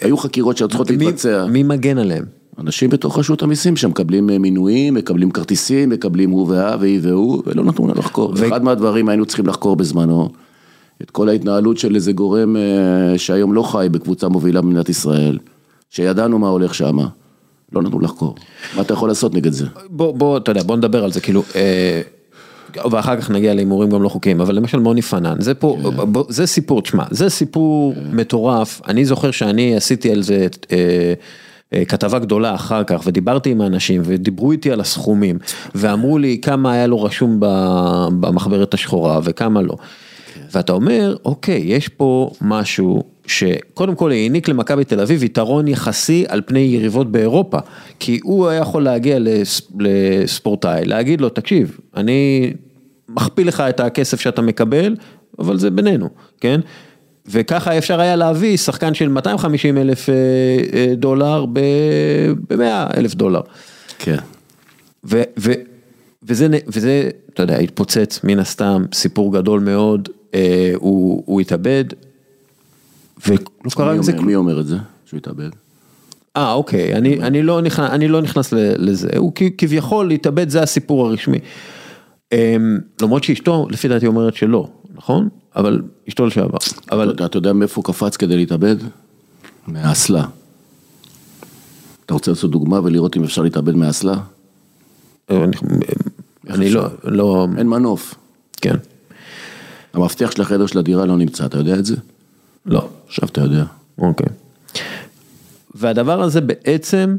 היו 0.00 0.16
חקירות 0.16 0.56
שהיו 0.56 0.68
צריכות 0.68 0.90
להתבצע. 0.90 1.46
מי 1.46 1.62
מגן 1.62 1.98
עליהם? 1.98 2.39
אנשים 2.60 2.90
בתוך 2.90 3.18
רשות 3.18 3.42
המיסים 3.42 3.76
שמקבלים 3.76 4.30
אה, 4.30 4.38
מינויים, 4.38 4.94
מקבלים 4.94 5.30
כרטיסים, 5.30 5.88
מקבלים 5.88 6.30
הוא 6.30 6.48
וה 6.48 6.76
והיא 6.80 7.00
והוא, 7.02 7.42
ולא 7.46 7.64
נתנו 7.64 7.88
לנו 7.88 7.98
לחקור. 7.98 8.34
ו... 8.36 8.48
אחד 8.48 8.64
מהדברים 8.64 9.08
היינו 9.08 9.26
צריכים 9.26 9.46
לחקור 9.46 9.76
בזמנו. 9.76 10.28
את 11.02 11.10
כל 11.10 11.28
ההתנהלות 11.28 11.78
של 11.78 11.94
איזה 11.94 12.12
גורם 12.12 12.56
אה, 12.56 13.18
שהיום 13.18 13.52
לא 13.52 13.62
חי 13.62 13.86
בקבוצה 13.90 14.28
מובילה 14.28 14.60
במדינת 14.60 14.88
ישראל, 14.88 15.38
שידענו 15.90 16.38
מה 16.38 16.48
הולך 16.48 16.74
שם, 16.74 16.98
לא 17.72 17.82
נתנו 17.82 18.00
לחקור. 18.00 18.34
מה 18.76 18.82
אתה 18.82 18.94
יכול 18.94 19.08
לעשות 19.08 19.34
נגד 19.34 19.52
זה? 19.52 19.66
בוא, 19.90 20.14
בוא, 20.14 20.36
אתה 20.36 20.50
יודע, 20.50 20.62
בוא 20.62 20.76
נדבר 20.76 21.04
על 21.04 21.12
זה, 21.12 21.20
כאילו, 21.20 21.42
אה, 21.56 22.00
ואחר 22.90 23.20
כך 23.20 23.30
נגיע 23.30 23.54
להימורים 23.54 23.90
גם 23.90 24.02
לא 24.02 24.08
חוקיים, 24.08 24.40
אבל 24.40 24.54
למשל 24.54 24.78
מוני 24.78 25.02
פנן, 25.02 25.40
זה 25.40 25.54
פה, 25.54 25.76
כן. 25.82 26.12
בוא, 26.12 26.24
זה 26.28 26.46
סיפור, 26.46 26.82
תשמע, 26.82 27.04
זה 27.10 27.28
סיפור 27.28 27.94
כן. 27.94 28.00
מטורף, 28.12 28.80
אני 28.88 29.04
זוכר 29.04 29.30
שאני 29.30 29.76
עשיתי 29.76 30.10
על 30.10 30.22
זה, 30.22 30.46
אה, 30.72 31.14
כתבה 31.88 32.18
גדולה 32.18 32.54
אחר 32.54 32.84
כך, 32.84 33.00
ודיברתי 33.06 33.50
עם 33.50 33.60
האנשים, 33.60 34.02
ודיברו 34.04 34.52
איתי 34.52 34.70
על 34.70 34.80
הסכומים, 34.80 35.38
ואמרו 35.74 36.18
לי 36.18 36.38
כמה 36.42 36.72
היה 36.72 36.86
לו 36.86 37.02
רשום 37.02 37.36
במחברת 38.20 38.74
השחורה 38.74 39.20
וכמה 39.24 39.62
לא. 39.62 39.74
ואתה 40.52 40.72
אומר, 40.72 41.16
אוקיי, 41.24 41.62
יש 41.64 41.88
פה 41.88 42.30
משהו 42.40 43.02
שקודם 43.26 43.94
כל 43.94 44.10
העניק 44.10 44.48
למכבי 44.48 44.84
תל 44.84 45.00
אביב 45.00 45.24
יתרון 45.24 45.68
יחסי 45.68 46.24
על 46.28 46.40
פני 46.46 46.58
יריבות 46.60 47.12
באירופה, 47.12 47.58
כי 47.98 48.20
הוא 48.22 48.48
היה 48.48 48.60
יכול 48.60 48.82
להגיע 48.82 49.18
לס- 49.18 49.70
לספורטאי, 49.80 50.84
להגיד 50.84 51.20
לו, 51.20 51.28
תקשיב, 51.28 51.78
אני 51.96 52.52
מכפיל 53.08 53.48
לך 53.48 53.60
את 53.60 53.80
הכסף 53.80 54.20
שאתה 54.20 54.42
מקבל, 54.42 54.96
אבל 55.38 55.58
זה 55.58 55.70
בינינו, 55.70 56.08
כן? 56.40 56.60
וככה 57.30 57.78
אפשר 57.78 58.00
היה 58.00 58.16
להביא 58.16 58.56
שחקן 58.56 58.94
של 58.94 59.08
250 59.08 59.78
אלף 59.78 60.08
אה, 60.08 60.14
אה, 60.72 60.94
דולר 60.94 61.46
ב-100 61.52 62.96
אלף 62.96 63.14
דולר. 63.14 63.40
כן. 63.98 64.16
ו, 65.04 65.22
ו, 65.38 65.52
וזה, 66.22 66.48
וזה, 66.66 67.08
אתה 67.34 67.42
יודע, 67.42 67.58
התפוצץ 67.58 68.20
מן 68.24 68.38
הסתם, 68.38 68.84
סיפור 68.92 69.32
גדול 69.32 69.60
מאוד, 69.60 70.08
אה, 70.34 70.72
הוא, 70.76 71.22
הוא 71.26 71.40
התאבד, 71.40 71.84
ולא 73.26 73.38
קרה 73.74 73.94
עם 73.94 74.02
זה 74.02 74.12
כלום. 74.12 74.26
מי 74.26 74.34
אומר 74.34 74.60
את 74.60 74.66
זה? 74.66 74.76
שהוא 75.06 75.18
התאבד? 75.18 75.50
אה, 76.36 76.52
אוקיי, 76.52 76.94
אני, 76.94 77.20
אני, 77.22 77.42
לא 77.42 77.60
נכנס, 77.60 77.90
אני 77.90 78.08
לא 78.08 78.22
נכנס 78.22 78.52
לזה, 78.56 79.08
הוא 79.16 79.32
כביכול 79.58 80.08
להתאבד 80.08 80.48
זה 80.48 80.62
הסיפור 80.62 81.06
הרשמי. 81.06 81.38
אמ, 82.32 82.78
למרות 83.02 83.24
שאשתו, 83.24 83.66
לפי 83.70 83.88
דעתי 83.88 84.06
אומרת 84.06 84.34
שלא, 84.34 84.68
נכון? 85.00 85.28
אבל 85.56 85.82
אשתו 86.08 86.26
לשעבר. 86.26 86.58
אבל 86.92 87.10
אבל 87.10 87.26
אתה 87.26 87.38
יודע 87.38 87.52
מאיפה 87.52 87.76
הוא 87.76 87.84
קפץ 87.84 88.16
כדי 88.16 88.36
להתאבד? 88.36 88.76
מהאסלה. 89.66 90.26
אתה 92.06 92.14
רוצה 92.14 92.30
לעשות 92.30 92.50
דוגמה 92.50 92.80
ולראות 92.84 93.16
אם 93.16 93.24
אפשר 93.24 93.42
להתאבד 93.42 93.74
מהאסלה? 93.74 94.14
אני, 95.30 95.56
אני 96.50 96.70
לא, 96.70 96.82
לא, 97.04 97.46
אין 97.58 97.68
מנוף. 97.68 98.14
כן, 98.56 98.74
המפתח 99.92 100.30
של 100.30 100.42
החדר 100.42 100.66
של 100.66 100.78
הדירה 100.78 101.06
לא 101.06 101.16
נמצא, 101.16 101.46
אתה 101.46 101.58
יודע 101.58 101.74
את 101.74 101.84
זה? 101.84 101.96
לא. 102.66 102.88
עכשיו 103.06 103.28
אתה 103.28 103.40
יודע. 103.40 103.64
אוקיי. 103.98 104.26
והדבר 105.74 106.22
הזה 106.22 106.40
בעצם 106.40 107.16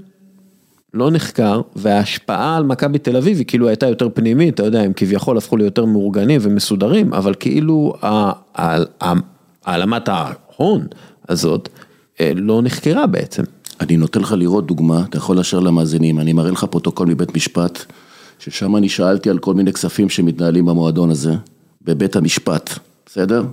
לא 0.93 1.11
נחקר, 1.11 1.61
וההשפעה 1.75 2.57
על 2.57 2.63
מכבי 2.63 2.99
תל 2.99 3.17
אביב 3.17 3.37
היא 3.37 3.45
כאילו 3.45 3.67
הייתה 3.67 3.87
יותר 3.87 4.07
פנימית, 4.13 4.53
אתה 4.53 4.63
יודע, 4.63 4.81
הם 4.81 4.93
כביכול 4.95 5.37
הפכו 5.37 5.57
ליותר 5.57 5.85
מאורגנים 5.85 6.41
ומסודרים, 6.43 7.13
אבל 7.13 7.33
כאילו 7.39 7.93
העלמת 9.65 10.09
ההון 10.09 10.87
הזאת 11.29 11.69
אה, 12.19 12.31
לא 12.35 12.61
נחקרה 12.61 13.07
בעצם. 13.07 13.43
אני 13.81 13.97
נותן 13.97 14.21
לך 14.21 14.31
לראות 14.37 14.67
דוגמה, 14.67 15.03
אתה 15.09 15.17
יכול 15.17 15.37
לאשר 15.37 15.59
למאזינים, 15.59 16.19
אני 16.19 16.33
מראה 16.33 16.51
לך 16.51 16.63
פרוטוקול 16.63 17.07
מבית 17.07 17.35
משפט, 17.35 17.79
ששם 18.39 18.75
אני 18.75 18.89
שאלתי 18.89 19.29
על 19.29 19.37
כל 19.37 19.53
מיני 19.53 19.73
כספים 19.73 20.09
שמתנהלים 20.09 20.65
במועדון 20.65 21.09
הזה, 21.09 21.33
בבית 21.81 22.15
המשפט, 22.15 22.69
בסדר? 23.05 23.43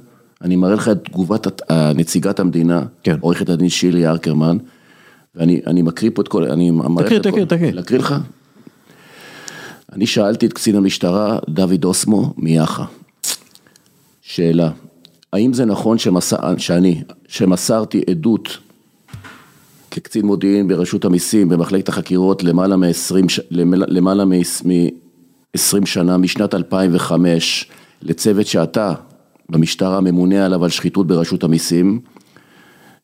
אני 0.42 0.57
מראה 0.57 0.74
לך 0.74 0.88
את 0.88 1.05
תגובת 1.05 1.72
נציגת 1.94 2.40
המדינה, 2.40 2.83
כן. 3.03 3.16
עורכת 3.20 3.48
הדין 3.48 3.68
שירלי 3.68 4.07
ארקרמן, 4.07 4.59
ואני 5.35 5.61
אני 5.67 5.83
מקריא 5.83 6.11
פה 6.14 6.23
את 6.23 6.29
כל, 6.29 6.45
אני 6.45 6.71
מראה 6.71 7.05
תקריא, 7.05 7.19
את 7.19 7.25
כל- 7.25 7.31
תקריא, 7.31 7.45
תקריא. 7.45 7.71
להקריא 7.73 8.01
לך? 8.01 8.14
אני 9.93 10.07
שאלתי 10.07 10.47
את 10.47 10.53
קצין 10.53 10.77
המשטרה, 10.77 11.38
דוד 11.49 11.85
אוסמו, 11.85 12.35
מיאח"ה. 12.37 12.85
שאלה, 14.23 14.71
האם 15.33 15.53
זה 15.53 15.64
נכון 15.64 15.99
שמסר, 15.99 16.57
שאני, 16.59 17.03
שמסרתי 17.29 18.03
עדות 18.11 18.59
כקצין 19.91 20.27
מודיעין 20.27 20.69
ברשות 20.69 21.05
המיסים, 21.05 21.49
במחלקת 21.49 21.88
החקירות, 21.88 22.43
למעלה 22.43 22.77
מ-20 22.77 23.43
למעלה 23.51 24.25
מ-20 24.25 25.61
שנה, 25.87 26.17
משנת 26.17 26.55
2005, 26.55 27.67
לצוות 28.03 28.47
שאתה, 28.47 28.93
במשטרה, 29.49 30.01
ממונה 30.01 30.45
עליו 30.47 30.64
על 30.64 30.71
שחיתות 30.71 31.07
ברשות 31.07 31.45
המיסים, 31.45 32.01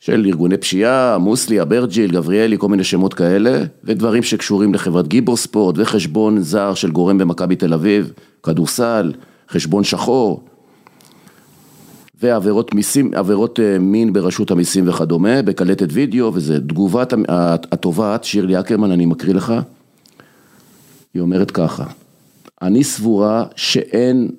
של 0.04 0.24
ארגוני 0.26 0.56
פשיעה, 0.56 1.18
מוסלי, 1.18 1.62
אברג'יל, 1.62 2.10
גבריאלי, 2.10 2.58
כל 2.58 2.68
מיני 2.68 2.84
שמות 2.84 3.14
כאלה, 3.14 3.64
ודברים 3.84 4.22
שקשורים 4.22 4.74
לחברת 4.74 5.08
גיבור 5.08 5.36
ספורט, 5.36 5.74
וחשבון 5.78 6.40
זר 6.40 6.74
של 6.74 6.90
גורם 6.90 7.18
במכבי 7.18 7.56
תל 7.56 7.74
אביב, 7.74 8.12
כדורסל, 8.42 9.12
חשבון 9.48 9.84
שחור, 9.84 10.44
ועבירות 12.22 12.74
מיסים, 12.74 13.10
עבירות 13.14 13.60
אה, 13.60 13.78
מין 13.78 14.12
ברשות 14.12 14.50
המיסים 14.50 14.88
וכדומה, 14.88 15.42
בקלטת 15.42 15.88
וידאו, 15.90 16.34
וזה 16.34 16.60
תגובת 16.60 17.14
התובעת, 17.72 18.24
שירלי 18.24 18.60
אקרמן, 18.60 18.90
אני 18.90 19.06
מקריא 19.06 19.34
לך, 19.34 19.54
היא 21.14 21.22
אומרת 21.22 21.50
ככה, 21.50 21.84
אני 22.62 22.84
סבורה 22.84 23.44
שאין 23.56 24.30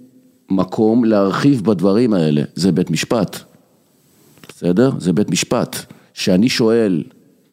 מקום 0.49 1.05
להרחיב 1.05 1.63
בדברים 1.63 2.13
האלה, 2.13 2.41
זה 2.55 2.71
בית 2.71 2.91
משפט, 2.91 3.54
בסדר? 4.55 4.91
זה 4.97 5.13
בית 5.13 5.29
משפט. 5.29 5.75
שאני 6.13 6.49
שואל 6.49 7.03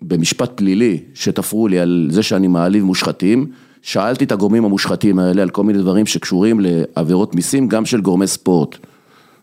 במשפט 0.02 0.50
פלילי, 0.54 0.98
שתפרו 1.14 1.68
לי 1.68 1.78
על 1.78 2.08
זה 2.10 2.22
שאני 2.22 2.48
מעליב 2.48 2.84
מושחתים, 2.84 3.46
שאלתי 3.82 4.24
את 4.24 4.32
הגורמים 4.32 4.64
המושחתים 4.64 5.18
האלה 5.18 5.42
על 5.42 5.50
כל 5.50 5.64
מיני 5.64 5.78
דברים 5.78 6.06
שקשורים 6.06 6.60
לעבירות 6.60 7.34
מיסים, 7.34 7.68
גם 7.68 7.86
של 7.86 8.00
גורמי 8.00 8.26
ספורט. 8.26 8.76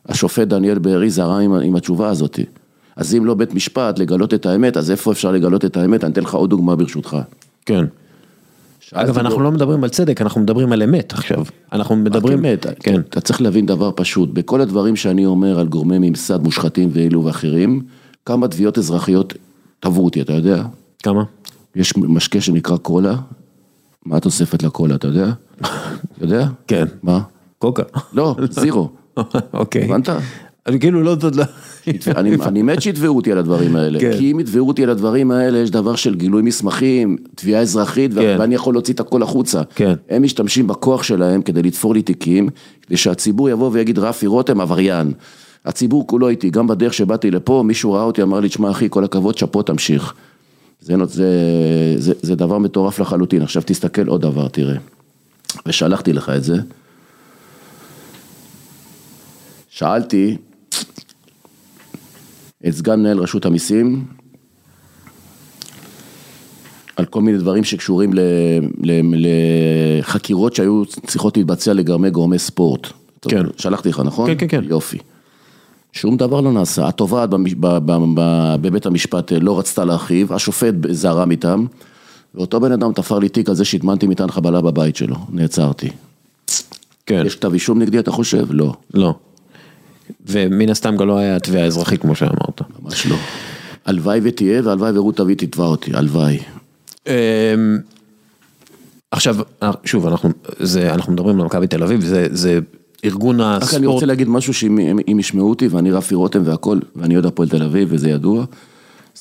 השופט 0.06 0.48
דניאל 0.48 0.80
בארי 0.80 1.10
זרם 1.10 1.42
עם, 1.42 1.54
עם 1.54 1.76
התשובה 1.76 2.10
הזאת. 2.10 2.40
אז 2.96 3.16
אם 3.16 3.26
לא 3.26 3.34
בית 3.34 3.54
משפט 3.54 4.00
לגלות 4.00 4.34
את 4.34 4.46
האמת, 4.46 4.78
אז 4.78 4.92
איפה 4.92 5.12
אפשר 5.12 5.32
לגלות 5.32 5.66
את 5.66 5.78
האמת? 5.78 6.04
אני 6.04 6.14
אתן 6.14 6.22
לך 6.22 6.34
עוד 6.34 6.50
דוגמה 6.50 6.76
ברשותך. 6.76 7.18
כן. 7.66 7.86
אגב, 8.94 9.18
אנחנו 9.18 9.38
בו- 9.38 9.44
לא 9.44 9.52
מדברים 9.52 9.84
על 9.84 9.90
צדק, 9.90 10.22
אנחנו 10.22 10.42
מדברים 10.42 10.72
על 10.72 10.84
אמת 10.84 11.14
עכשיו. 11.14 11.44
אנחנו 11.74 11.96
מדברים, 11.96 12.46
אמת, 12.46 12.66
כן, 12.80 13.00
אתה 13.02 13.22
צריך 13.22 13.42
להבין 13.42 13.66
דבר 13.66 13.92
פשוט, 13.96 14.30
בכל 14.34 14.62
הדברים 14.62 14.96
שאני 14.96 15.26
אומר 15.26 15.60
על 15.60 15.68
גורמי 15.68 15.98
ממסד 16.00 16.42
מושחתים 16.44 16.90
ואלו 16.94 17.26
ואחרים, 17.26 17.82
כמה 18.26 18.48
תביעות 18.48 18.78
אזרחיות 18.78 19.34
תבעו 19.80 20.06
אותי, 20.06 20.22
אתה 20.22 20.34
יודע? 20.34 20.64
כמה? 21.04 21.24
יש 21.76 21.98
משקה 21.98 22.42
שנקרא 22.42 22.78
קולה, 22.78 23.16
מה 24.06 24.18
התוספת 24.18 24.64
לקולה, 24.64 24.96
אתה 24.96 25.08
יודע? 25.08 25.32
יודע? 26.22 26.48
כן. 26.68 26.86
מה? 27.04 27.22
קוקה. 27.60 27.84
לא, 28.14 28.36
זירו. 28.50 28.90
אוקיי. 29.54 29.84
הבנת? 29.86 30.10
אני 30.70 30.80
כאילו 30.80 31.04
לא, 31.04 31.16
לא, 31.36 31.44
אני, 32.08 32.36
אני 32.36 32.62
מת 32.62 32.82
שיתבעו 32.82 33.16
אותי 33.16 33.32
על 33.32 33.38
הדברים 33.38 33.76
האלה, 33.76 34.00
כן. 34.00 34.12
כי 34.18 34.32
אם 34.32 34.40
יתבעו 34.40 34.68
אותי 34.68 34.84
על 34.84 34.90
הדברים 34.90 35.32
האלה, 35.32 35.60
יש 35.60 35.72
דבר 35.72 35.96
של 35.96 36.16
גילוי 36.16 36.42
מסמכים, 36.42 37.18
תביעה 37.36 37.62
אזרחית, 37.62 38.14
כן. 38.14 38.36
ואני 38.40 38.56
יכול 38.56 38.74
להוציא 38.74 38.94
את 38.94 39.00
הכל 39.00 39.24
החוצה. 39.24 39.62
כן. 39.76 39.94
הם 40.10 40.24
משתמשים 40.24 40.68
בכוח 40.68 41.04
שלהם 41.04 41.42
כדי 41.42 41.62
לתפור 41.62 41.94
לי 41.94 42.02
תיקים, 42.02 42.50
כדי 42.82 42.98
שהציבור 42.98 43.50
יבוא 43.50 43.70
ויגיד 43.74 44.00
רפי 44.00 44.28
רותם 44.28 44.62
עבריין. 44.62 45.14
הציבור 45.66 46.08
כולו 46.08 46.30
איתי, 46.30 46.50
גם 46.50 46.68
בדרך 46.68 46.94
שבאתי 46.94 47.32
לפה, 47.32 47.64
מישהו 47.66 47.94
ראה 47.94 48.04
אותי, 48.04 48.22
אמר 48.22 48.40
לי, 48.40 48.50
תשמע 48.50 48.72
אחי, 48.72 48.88
כל 48.90 49.04
הכבוד, 49.04 49.38
שאפו, 49.38 49.62
תמשיך. 49.62 50.14
זה, 50.82 50.96
זה, 51.06 51.96
זה, 51.98 52.14
זה 52.22 52.36
דבר 52.36 52.58
מטורף 52.58 53.00
לחלוטין. 53.00 53.42
עכשיו 53.42 53.62
תסתכל 53.66 54.08
עוד 54.08 54.22
דבר, 54.22 54.48
תראה. 54.48 54.76
ושלחתי 55.66 56.14
לך 56.14 56.30
את 56.30 56.44
זה. 56.44 56.58
שאלתי 59.70 60.38
את 62.68 62.74
סגן 62.74 63.00
מנהל 63.00 63.20
רשות 63.20 63.46
המיסים 63.46 64.06
על 66.96 67.06
כל 67.06 67.22
מיני 67.22 67.38
דברים 67.38 67.64
שקשורים 67.64 68.12
לחקירות 69.14 70.56
שהיו 70.56 70.84
צריכות 70.86 71.38
להתבצע 71.38 71.74
לגרמי 71.74 72.10
גורמי 72.10 72.40
ספורט. 72.40 72.88
כן. 73.22 73.44
שלחתי 73.58 73.90
לך, 73.90 74.02
נכון? 74.06 74.28
כן, 74.28 74.38
כן, 74.38 74.48
כן. 74.48 74.64
יופי. 74.70 74.98
שום 75.94 76.18
דבר 76.18 76.42
לא 76.42 76.52
נעשה. 76.52 76.88
התובעת 76.88 77.30
בבית 78.62 78.86
המשפט 78.86 79.32
אה, 79.34 79.40
לא 79.40 79.60
רצתה 79.60 79.86
להרחיב, 79.86 80.34
השופט 80.34 80.74
זרם 80.90 81.32
איתם, 81.32 81.66
ואותו 82.36 82.60
בן 82.60 82.72
אדם 82.72 82.94
תפר 82.94 83.20
לי 83.20 83.30
תיק 83.30 83.50
על 83.50 83.56
זה 83.56 83.66
שהטמנתי 83.66 84.08
מטען 84.08 84.32
חבלה 84.32 84.62
בבית 84.62 84.96
שלו, 84.96 85.16
נעצרתי. 85.30 85.90
כן, 87.06 87.24
יש 87.26 87.36
כתב 87.36 87.54
אישום 87.54 87.80
נגדי, 87.80 88.00
אתה 88.00 88.12
חושב? 88.12 88.46
לא, 88.50 88.74
לא. 88.94 89.16
ומן 90.28 90.70
הסתם 90.70 90.96
גם 90.98 91.08
לא 91.08 91.18
היה 91.18 91.40
תביעה 91.40 91.66
אזרחית 91.66 92.02
כמו 92.02 92.16
שאמרת. 92.16 92.62
ממש 92.84 93.06
לא. 93.06 93.16
הלוואי 93.86 94.20
ותהיה, 94.24 94.62
והלוואי 94.64 94.98
ורות 94.98 95.20
אבי 95.20 95.36
תתבע 95.36 95.64
אותי, 95.66 95.92
הלוואי. 95.94 96.40
אמ, 97.08 97.12
עכשיו, 99.12 99.38
שוב, 99.86 100.08
אנחנו, 100.08 100.30
זה, 100.60 100.94
אנחנו 100.94 101.14
מדברים 101.14 101.40
על 101.40 101.46
מכבי 101.46 101.68
תל 101.68 101.84
אביב, 101.84 102.02
זה, 102.06 102.28
זה 102.32 102.60
ארגון 103.06 103.42
רק 103.42 103.48
אני 103.62 103.64
הספורט, 103.64 103.86
רוצה 103.86 104.06
להגיד 104.06 104.30
משהו 104.30 104.54
שאם 104.54 104.80
אם- 104.80 105.00
אם 105.12 105.20
ישמעו 105.20 105.50
אותי, 105.50 105.68
ואני 105.68 105.92
רפי 105.92 106.16
רותם 106.16 106.42
והכל, 106.46 106.80
ואני 106.96 107.14
אוהד 107.16 107.26
הפועל 107.26 107.50
תל 107.50 107.64
אביב, 107.64 107.88
וזה 107.92 108.10
ידוע, 108.10 108.46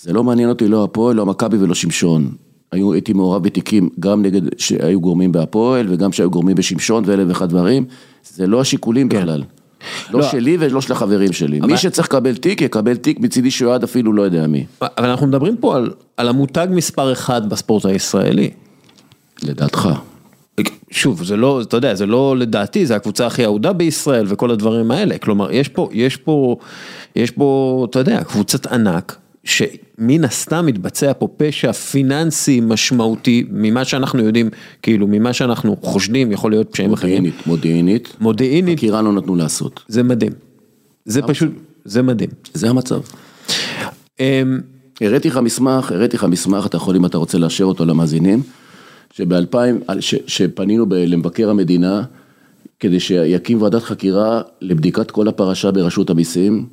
זה 0.02 0.12
לא 0.12 0.24
מעניין 0.24 0.48
אותי 0.48 0.68
לא 0.68 0.84
הפועל, 0.84 1.16
לא 1.16 1.26
מכבי 1.26 1.56
ולא 1.56 1.74
שמשון. 1.74 2.30
היו, 2.72 2.92
הייתי 2.92 3.12
מעורב 3.12 3.42
בתיקים 3.42 3.88
גם 4.00 4.22
נגד 4.22 4.40
שהיו 4.58 5.00
גורמים 5.00 5.32
בהפועל, 5.32 5.86
וגם 5.90 6.12
שהיו 6.12 6.30
גורמים 6.30 6.56
בשמשון 6.56 7.02
ואלף 7.06 7.28
ואחד 7.28 7.48
דברים, 7.48 7.84
זה 8.34 8.46
לא 8.46 8.60
השיקולים 8.60 9.08
בכלל. 9.08 9.42
לא 10.10 10.20
לא. 10.20 10.28
שלי 10.28 10.56
ולא 10.60 10.80
של 10.80 10.92
החברים 10.92 11.32
שלי. 11.32 11.60
מי 11.60 11.76
שצריך 11.76 12.08
לקבל 12.08 12.36
תיק, 12.36 12.60
יקבל 12.60 12.96
תיק 12.96 13.20
מצידי 13.20 13.50
שיועד 13.50 13.82
אפילו 13.82 14.12
לא 14.12 14.22
יודע 14.22 14.46
מי. 14.46 14.66
אבל 14.82 15.08
אנחנו 15.08 15.26
מדברים 15.26 15.56
פה 15.56 15.76
על, 15.76 15.90
על 16.16 16.28
המותג 16.28 16.66
מספר 16.70 17.12
אחד 17.12 17.50
בספורט 17.50 17.84
הישראלי. 17.84 18.50
לדעתך. 19.42 19.88
שוב, 20.90 21.24
זה 21.24 21.36
לא, 21.36 21.60
אתה 21.60 21.76
יודע, 21.76 21.94
זה 21.94 22.06
לא 22.06 22.36
לדעתי, 22.36 22.86
זה 22.86 22.96
הקבוצה 22.96 23.26
הכי 23.26 23.44
אהודה 23.44 23.72
בישראל 23.72 24.26
וכל 24.28 24.50
הדברים 24.50 24.90
האלה. 24.90 25.18
כלומר, 25.18 25.52
יש 25.52 25.68
פה, 25.68 25.88
יש 25.92 26.16
פה, 26.16 26.56
יש 27.16 27.30
פה, 27.30 27.86
אתה 27.90 27.98
יודע, 27.98 28.24
קבוצת 28.24 28.66
ענק, 28.66 29.16
שמן 29.48 30.24
הסתם 30.24 30.66
מתבצע 30.66 31.12
פה 31.18 31.28
פשע 31.36 31.72
פיננסי 31.72 32.60
משמעותי, 32.60 33.46
ממה 33.50 33.84
שאנחנו 33.84 34.22
יודעים, 34.22 34.50
כאילו, 34.82 35.06
ממה 35.06 35.32
שאנחנו 35.32 35.76
חושדים, 35.82 36.32
יכול 36.32 36.50
להיות 36.50 36.72
פשעים 36.72 36.92
אחרים. 36.92 37.14
מודיעינית, 37.14 37.46
מודיעינית. 37.46 38.16
מודיעינית, 38.20 38.78
חקירה 38.78 39.02
לא 39.02 39.12
נתנו 39.12 39.36
לעשות. 39.36 39.80
זה 39.88 40.02
מדהים. 40.02 40.32
זה 41.04 41.22
פשוט, 41.22 41.50
זה 41.84 42.02
מדהים. 42.02 42.30
זה 42.54 42.70
המצב. 42.70 43.00
אמ, 44.20 44.60
הראיתי 45.00 45.28
לך 45.28 45.36
מסמך, 45.36 45.92
הראיתי 45.92 46.16
לך 46.16 46.24
מסמך, 46.24 46.66
אתה 46.66 46.76
יכול 46.76 46.96
אם 46.96 47.06
אתה 47.06 47.18
רוצה 47.18 47.38
לאשר 47.38 47.64
אותו 47.64 47.84
למאזינים, 47.84 48.42
שב-2000, 49.12 49.56
ש- 50.00 50.14
שפנינו 50.26 50.86
למבקר 50.90 51.50
המדינה, 51.50 52.02
כדי 52.80 53.00
שיקים 53.00 53.62
ועדת 53.62 53.82
חקירה 53.82 54.40
לבדיקת 54.60 55.10
כל 55.10 55.28
הפרשה 55.28 55.70
ברשות 55.70 56.10
המיסים, 56.10 56.66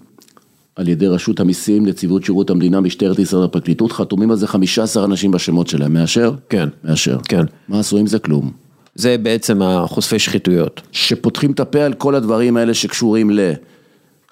על 0.76 0.88
ידי 0.88 1.08
רשות 1.08 1.40
המיסים, 1.40 1.86
נציבות 1.86 2.24
שירות 2.24 2.50
המדינה, 2.50 2.82
משטרת 2.82 3.20
ישראל 3.20 3.42
והפרקליטות, 3.42 3.92
חתומים 3.92 4.32
על 4.32 4.38
זה 4.38 4.48
15 4.48 5.06
אנשים 5.06 5.32
בשמות 5.32 5.68
שלהם, 5.68 5.94
מאשר? 5.94 6.34
כן. 6.50 6.70
מאשר. 6.84 7.18
כן. 7.28 7.46
מה 7.68 7.80
עשו 7.80 7.98
עם 7.98 8.08
זה? 8.08 8.20
כלום. 8.20 8.52
זה 8.96 9.18
בעצם 9.18 9.62
החושפי 9.62 10.20
שחיתויות. 10.20 10.82
שפותחים 10.92 11.52
את 11.52 11.60
הפה 11.60 11.84
על 11.84 11.94
כל 11.94 12.16
הדברים 12.16 12.58
האלה 12.58 12.74
שקשורים 12.74 13.32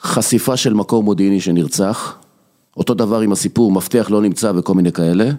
לחשיפה 0.03 0.57
של 0.57 0.73
מקור 0.73 1.03
מודיעיני 1.03 1.41
שנרצח, 1.41 2.15
אותו 2.77 2.93
דבר 2.93 3.19
עם 3.19 3.31
הסיפור 3.31 3.71
מפתח 3.71 4.07
לא 4.11 4.21
נמצא 4.21 4.51
וכל 4.55 4.73
מיני 4.73 4.91
כאלה, 4.91 5.29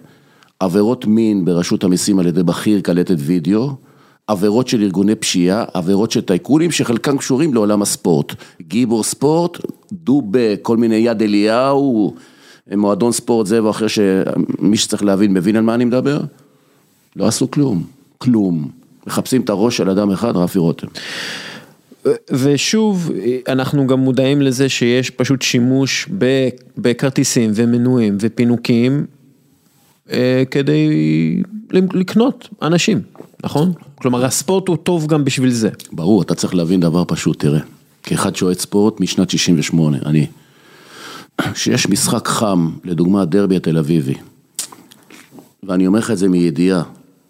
עבירות 0.59 1.05
מין 1.05 1.45
ברשות 1.45 1.83
המיסים 1.83 2.19
על 2.19 2.27
ידי 2.27 2.43
בכיר 2.43 2.81
קלטת 2.81 3.15
וידאו, 3.17 3.69
עבירות 4.27 4.67
של 4.67 4.81
ארגוני 4.81 5.15
פשיעה, 5.15 5.65
עבירות 5.73 6.11
של 6.11 6.21
טייקונים 6.21 6.71
שחלקם 6.71 7.17
קשורים 7.17 7.53
לעולם 7.53 7.81
הספורט, 7.81 8.33
גיבור 8.61 9.03
ספורט, 9.03 9.57
דובה, 9.93 10.57
כל 10.61 10.77
מיני 10.77 10.95
יד 10.95 11.21
אליהו, 11.21 12.15
מועדון 12.75 13.11
ספורט 13.11 13.47
זה 13.47 13.63
ואחר 13.63 13.87
שמי 13.87 14.77
שצריך 14.77 15.03
להבין 15.03 15.33
מבין 15.33 15.55
על 15.55 15.63
מה 15.63 15.75
אני 15.75 15.85
מדבר, 15.85 16.21
לא 17.15 17.27
עשו 17.27 17.51
כלום, 17.51 17.83
כלום, 18.17 18.69
מחפשים 19.07 19.41
את 19.41 19.49
הראש 19.49 19.77
של 19.77 19.89
אדם 19.89 20.11
אחד, 20.11 20.37
רפי 20.37 20.59
רותם. 20.59 20.87
ושוב, 22.31 23.11
אנחנו 23.47 23.87
גם 23.87 23.99
מודעים 23.99 24.41
לזה 24.41 24.69
שיש 24.69 25.09
פשוט 25.09 25.41
שימוש 25.41 26.09
בכרטיסים 26.77 27.51
ומנויים 27.55 28.17
ופינוקים 28.19 29.05
כדי 30.51 30.87
לקנות 31.71 32.49
אנשים, 32.61 33.01
נכון? 33.43 33.73
כלומר, 33.95 34.25
הספורט 34.25 34.67
הוא 34.67 34.77
טוב 34.77 35.07
גם 35.07 35.25
בשביל 35.25 35.51
זה. 35.51 35.69
ברור, 35.91 36.21
אתה 36.21 36.35
צריך 36.35 36.55
להבין 36.55 36.79
דבר 36.79 37.03
פשוט, 37.07 37.39
תראה, 37.39 37.59
כאחד 38.03 38.35
שאוהד 38.35 38.59
ספורט 38.59 38.99
משנת 38.99 39.29
68, 39.29 39.97
אני, 40.05 40.27
שיש 41.53 41.89
משחק 41.89 42.27
חם, 42.27 42.69
לדוגמה 42.83 43.25
דרבי 43.25 43.55
התל 43.55 43.77
אביבי, 43.77 44.15
ואני 45.63 45.87
אומר 45.87 45.99
לך 45.99 46.11
את 46.11 46.17
זה 46.17 46.29
מידיעה, 46.29 46.83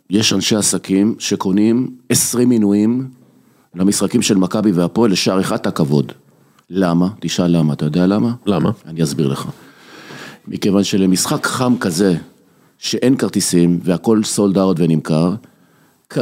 יש 0.09 0.33
אנשי 0.33 0.55
עסקים 0.55 1.15
שקונים 1.19 1.91
20 2.09 2.49
מינויים 2.49 3.07
למשחקים 3.75 4.21
של 4.21 4.37
מכבי 4.37 4.71
והפועל 4.71 5.11
לשער 5.11 5.41
אחד 5.41 5.67
הכבוד. 5.67 6.11
למה? 6.69 7.07
תשאל 7.19 7.57
למה, 7.57 7.73
אתה 7.73 7.85
יודע 7.85 8.07
למה? 8.07 8.33
למה? 8.45 8.71
אני 8.85 9.03
אסביר 9.03 9.27
לך. 9.27 9.47
מכיוון 10.47 10.83
שלמשחק 10.83 11.45
חם 11.45 11.75
כזה, 11.79 12.15
שאין 12.77 13.15
כרטיסים 13.15 13.79
והכל 13.83 14.23
סולד 14.23 14.57
אאוט 14.57 14.77
ונמכר, 14.79 15.33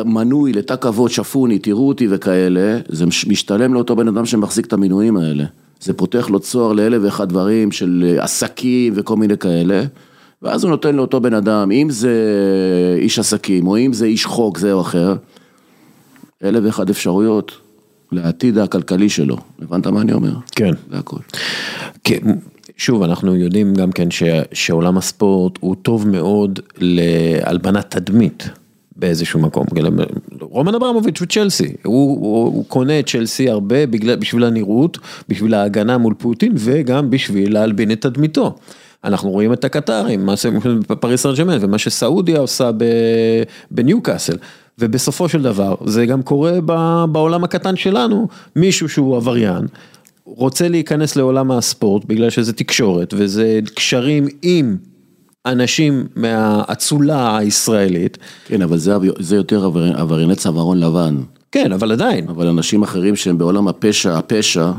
מנוי 0.06 0.54
לתא 0.54 0.76
כבוד, 0.76 1.12
שפוני, 1.12 1.60
תראו 1.60 1.88
אותי 1.88 2.08
וכאלה, 2.10 2.80
זה 2.88 3.06
מש- 3.06 3.28
משתלם 3.28 3.74
לאותו 3.74 3.96
בן 3.96 4.08
אדם 4.08 4.26
שמחזיק 4.26 4.66
את 4.66 4.74
המינויים 4.74 5.18
האלה. 5.18 5.44
זה 5.82 5.94
פותח 5.94 6.30
לו 6.30 6.40
צוהר 6.40 6.74
לאלף 6.74 7.02
ואחד 7.04 7.30
דברים 7.30 7.72
של 7.72 8.06
אה, 8.08 8.24
עסקים 8.24 8.94
וכל 8.96 9.16
מיני 9.18 9.38
כאלה, 9.38 9.84
ואז 10.42 10.64
הוא 10.64 10.70
נותן 10.72 10.96
לאותו 10.96 11.22
בן 11.22 11.34
אדם, 11.34 11.72
אם 11.72 11.88
זה 11.90 12.16
איש 12.98 13.20
עסקים 13.20 13.68
או 13.68 13.78
אם 13.78 13.94
זה 13.94 14.06
איש 14.06 14.26
חוק 14.26 14.58
זה 14.58 14.74
או 14.74 14.82
אחר, 14.82 15.16
אלף 16.44 16.64
ואחד 16.64 16.90
אפשרויות 16.90 17.52
לעתיד 18.12 18.58
הכלכלי 18.58 19.10
שלו. 19.10 19.38
הבנת 19.62 19.88
מה 19.88 20.02
אני 20.02 20.14
אומר? 20.14 20.34
כן. 20.56 20.72
זה 20.92 20.98
הכל. 20.98 21.18
כן, 22.04 22.22
שוב, 22.78 23.04
אנחנו 23.04 23.36
יודעים 23.36 23.74
גם 23.74 23.92
כן 23.92 24.12
ש, 24.12 24.24
שעולם 24.52 24.98
הספורט 24.98 25.58
הוא 25.60 25.76
טוב 25.82 26.08
מאוד 26.08 26.60
להלבנת 26.78 27.96
תדמית 27.96 28.50
באיזשהו 28.96 29.40
מקום. 29.40 29.66
רומן 30.42 30.76
אברמוביץ' 30.76 31.20
הוא 31.20 31.28
צ'לסי, 31.28 31.74
הוא, 31.84 32.20
הוא, 32.20 32.46
הוא 32.46 32.66
קונה 32.68 33.00
את 33.00 33.10
צ'לסי 33.10 33.50
הרבה 33.50 33.86
בגלל, 33.86 34.16
בשביל 34.16 34.44
הנראות, 34.44 34.98
בשביל 35.30 35.54
ההגנה 35.54 35.98
מול 35.98 36.14
פוטין 36.18 36.54
וגם 36.56 37.10
בשביל 37.10 37.54
להלבין 37.54 37.92
את 37.92 38.02
תדמיתו. 38.02 38.56
אנחנו 39.04 39.30
רואים 39.30 39.54
את 39.54 39.64
הקטרים, 39.64 40.26
מה 40.26 40.38
שפריס 40.38 41.22
סן 41.22 41.34
ג'מאן 41.38 41.58
ומה 41.62 41.78
שסעודיה 41.78 42.40
עושה 42.40 42.72
בניוקאסל. 43.72 44.38
ובסופו 44.80 45.30
של 45.30 45.42
דבר 45.42 45.76
זה 45.86 46.06
גם 46.06 46.22
קורה 46.22 46.62
בעולם 47.12 47.44
הקטן 47.44 47.76
שלנו, 47.76 48.28
מישהו 48.56 48.90
שהוא 48.90 49.16
עבריין. 49.16 49.66
רוצה 50.26 50.68
להיכנס 50.68 51.16
לעולם 51.16 51.52
הספורט 51.52 52.06
בגלל 52.06 52.30
שזה 52.30 52.54
תקשורת 52.54 53.14
וזה 53.18 53.60
קשרים 53.76 54.28
עם 54.42 54.78
אנשים 55.46 56.08
מהאצולה 56.16 57.38
הישראלית. 57.38 58.18
כן, 58.46 58.62
אבל 58.62 58.78
זה, 58.78 58.94
זה 59.20 59.36
יותר 59.36 59.66
עבר- 59.66 59.98
עברייני 59.98 60.36
צווארון 60.36 60.80
לבן. 60.80 61.16
כן, 61.52 61.72
אבל 61.72 61.92
עדיין. 61.92 62.28
אבל 62.30 62.48
אנשים 62.48 62.84
אחרים 62.84 63.16
שהם 63.16 63.38
בעולם 63.38 63.68
הפשע, 63.68 64.18
הפשע, 64.18 64.72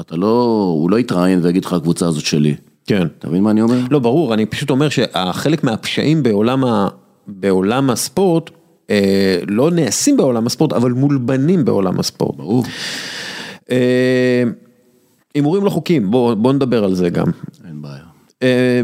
אתה 0.00 0.16
לא, 0.16 0.64
הוא 0.78 0.90
לא 0.90 0.98
יתראיין 0.98 1.40
ויגיד 1.42 1.64
לך 1.64 1.72
הקבוצה 1.72 2.06
הזאת 2.06 2.24
שלי. 2.24 2.54
כן. 2.86 3.06
אתה 3.18 3.28
מבין 3.28 3.42
מה 3.42 3.50
אני 3.50 3.62
אומר? 3.62 3.78
לא, 3.90 3.98
ברור, 3.98 4.34
אני 4.34 4.46
פשוט 4.46 4.70
אומר 4.70 4.88
שחלק 4.88 5.64
מהפשעים 5.64 6.22
בעולם, 6.22 6.64
ה... 6.64 6.88
בעולם 7.26 7.90
הספורט, 7.90 8.50
אה, 8.90 9.38
לא 9.48 9.70
נעשים 9.70 10.16
בעולם 10.16 10.46
הספורט, 10.46 10.72
אבל 10.72 10.92
מולבנים 10.92 11.64
בעולם 11.64 12.00
הספורט. 12.00 12.36
ברור. 12.36 12.64
אה, 13.70 14.42
הימורים 15.34 15.64
לא 15.64 15.70
חוקיים, 15.70 16.10
בוא, 16.10 16.34
בוא 16.34 16.52
נדבר 16.52 16.84
על 16.84 16.94
זה 16.94 17.10
גם. 17.10 17.26
אין 17.68 17.82
בעיה. 17.82 18.02
אה, 18.42 18.80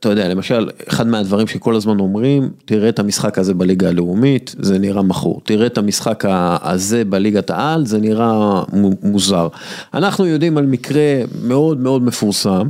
אתה 0.00 0.08
יודע, 0.08 0.28
למשל, 0.28 0.68
אחד 0.88 1.06
מהדברים 1.06 1.46
שכל 1.46 1.74
הזמן 1.76 2.00
אומרים, 2.00 2.50
תראה 2.64 2.88
את 2.88 2.98
המשחק 2.98 3.38
הזה 3.38 3.54
בליגה 3.54 3.88
הלאומית, 3.88 4.54
זה 4.58 4.78
נראה 4.78 5.02
מכור. 5.02 5.40
תראה 5.44 5.66
את 5.66 5.78
המשחק 5.78 6.24
הזה 6.28 7.04
בליגת 7.04 7.50
העל, 7.50 7.86
זה 7.86 7.98
נראה 7.98 8.62
מו- 8.72 8.90
מוזר. 9.02 9.48
אנחנו 9.94 10.26
יודעים 10.26 10.58
על 10.58 10.66
מקרה 10.66 11.02
מאוד 11.42 11.80
מאוד 11.80 12.02
מפורסם 12.02 12.68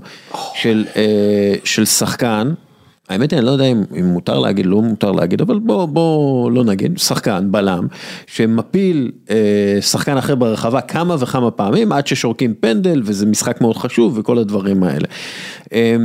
של, 0.54 0.84
אה, 0.96 1.54
של 1.64 1.84
שחקן, 1.84 2.52
האמת 3.08 3.30
היא, 3.30 3.38
אני 3.38 3.46
לא 3.46 3.50
יודע 3.50 3.64
אם, 3.64 3.84
אם 4.00 4.04
מותר 4.04 4.38
להגיד, 4.38 4.66
לא 4.66 4.82
מותר 4.82 5.12
להגיד, 5.12 5.40
אבל 5.40 5.58
בוא, 5.58 5.86
בוא 5.86 6.50
לא 6.50 6.64
נגיד, 6.64 6.98
שחקן, 6.98 7.48
בלם, 7.50 7.86
שמפיל 8.26 9.10
אה, 9.30 9.78
שחקן 9.80 10.16
אחר 10.16 10.34
ברחבה 10.34 10.80
כמה 10.80 11.16
וכמה 11.18 11.50
פעמים, 11.50 11.92
עד 11.92 12.06
ששורקים 12.06 12.54
פנדל, 12.60 13.02
וזה 13.04 13.26
משחק 13.26 13.60
מאוד 13.60 13.76
חשוב, 13.76 14.18
וכל 14.18 14.38
הדברים 14.38 14.82
האלה. 14.82 15.08
אה, 15.72 15.96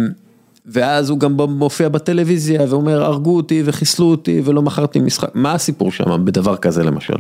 ואז 0.66 1.10
הוא 1.10 1.20
גם 1.20 1.34
מופיע 1.34 1.90
בטלוויזיה 1.90 2.62
ואומר, 2.70 3.04
הרגו 3.04 3.36
אותי 3.36 3.62
וחיסלו 3.66 4.06
אותי 4.06 4.42
ולא 4.46 4.62
מכרתי 4.62 5.00
משחק, 5.00 5.30
מה 5.34 5.54
הסיפור 5.54 5.92
שם 5.92 6.26
בדבר 6.26 6.56
כזה 6.56 6.84
למשל? 6.84 7.18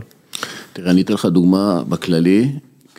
תראה, 0.74 0.92
אני 0.92 1.02
אתן 1.02 1.14
לך 1.14 1.26
דוגמה 1.26 1.82
בכללי, 1.90 2.52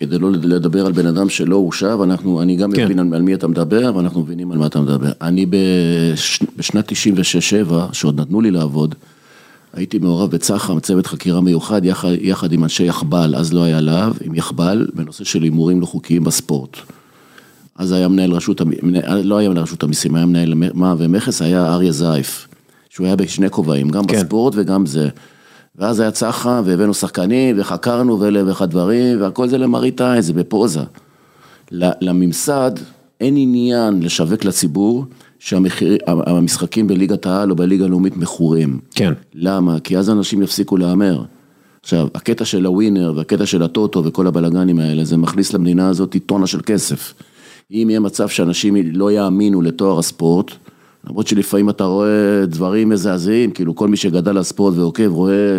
כדי 0.02 0.18
לא 0.18 0.30
לדבר 0.32 0.86
על 0.86 0.92
בן 0.92 1.06
אדם 1.06 1.28
שלא 1.28 1.56
הורשע, 1.56 1.96
ואנחנו, 1.98 2.42
אני 2.42 2.56
גם 2.56 2.72
כן. 2.72 2.84
מבין 2.84 2.98
על, 2.98 3.14
על 3.14 3.22
מי 3.22 3.34
אתה 3.34 3.48
מדבר, 3.48 3.92
ואנחנו 3.96 4.20
מבינים 4.20 4.52
על 4.52 4.58
מה 4.58 4.66
אתה 4.66 4.80
מדבר. 4.80 5.12
אני 5.20 5.46
בש, 5.46 6.42
בשנת 6.56 6.92
96-7, 6.92 6.94
שעוד 7.92 8.20
נתנו 8.20 8.40
לי 8.40 8.50
לעבוד, 8.50 8.94
הייתי 9.74 9.98
מעורב 9.98 10.30
בצח"ם, 10.30 10.80
צוות 10.80 11.06
חקירה 11.06 11.40
מיוחד, 11.40 11.84
יחד, 11.84 12.08
יחד 12.20 12.52
עם 12.52 12.64
אנשי 12.64 12.84
יחב"ל, 12.84 13.34
אז 13.36 13.52
לא 13.52 13.62
היה 13.64 13.80
להב, 13.80 14.12
עם 14.24 14.34
יחב"ל, 14.34 14.86
בנושא 14.94 15.24
של 15.24 15.42
הימורים 15.42 15.80
לא 15.80 15.86
חוקיים 15.86 16.24
בספורט. 16.24 16.76
אז 17.76 17.92
היה 17.92 18.08
מנהל 18.08 18.32
רשות, 18.32 18.60
לא 19.24 19.38
היה 19.38 19.48
מנהל 19.48 19.62
רשות 19.62 19.82
המיסים, 19.82 20.14
היה 20.14 20.26
מנהל 20.26 20.54
מע"מ 20.54 20.96
ומכס, 20.98 21.42
היה 21.42 21.74
אריה 21.74 21.92
זייף, 21.92 22.48
שהוא 22.90 23.06
היה 23.06 23.16
בשני 23.16 23.50
כובעים, 23.50 23.88
גם 23.88 24.04
כן. 24.04 24.16
בספורט 24.16 24.54
וגם 24.56 24.86
זה. 24.86 25.08
ואז 25.76 26.00
היה 26.00 26.10
צח"ם, 26.10 26.62
והבאנו 26.64 26.94
שחקנים, 26.94 27.60
וחקרנו, 27.60 28.20
ואלף 28.20 28.44
ואחד 28.46 28.70
דברים, 28.70 29.20
והכל 29.20 29.48
זה 29.48 29.58
למראית 29.58 30.00
עין, 30.00 30.20
זה 30.20 30.32
בפוזה. 30.32 30.80
לממסד 31.72 32.70
אין 33.20 33.34
עניין 33.36 34.02
לשווק 34.02 34.44
לציבור 34.44 35.04
שהמשחקים 35.38 36.86
בליגת 36.86 37.26
העל 37.26 37.50
או 37.50 37.56
בליגה 37.56 37.84
הלאומית 37.84 38.16
מכורים. 38.16 38.80
כן. 38.94 39.12
למה? 39.34 39.80
כי 39.80 39.98
אז 39.98 40.10
אנשים 40.10 40.42
יפסיקו 40.42 40.76
להמר. 40.76 41.22
עכשיו, 41.82 42.08
הקטע 42.14 42.44
של 42.44 42.66
הווינר 42.66 43.12
והקטע 43.16 43.46
של 43.46 43.62
הטוטו 43.62 44.04
וכל 44.04 44.26
הבלגנים 44.26 44.78
האלה, 44.78 45.04
זה 45.04 45.16
מכניס 45.16 45.52
למדינה 45.52 45.88
הזאת 45.88 46.16
טונה 46.26 46.46
של 46.46 46.60
כסף. 46.66 47.14
אם 47.70 47.86
יהיה 47.90 48.00
מצב 48.00 48.28
שאנשים 48.28 48.76
לא 48.92 49.12
יאמינו 49.12 49.62
לתואר 49.62 49.98
הספורט, 49.98 50.50
למרות 51.06 51.26
שלפעמים 51.26 51.70
אתה 51.70 51.84
רואה 51.84 52.46
דברים 52.46 52.88
מזעזעים, 52.88 53.50
כאילו 53.50 53.74
כל 53.76 53.88
מי 53.88 53.96
שגדל 53.96 54.36
על 54.36 54.42
ספורט 54.42 54.74
ועוקב 54.76 55.08
רואה 55.08 55.58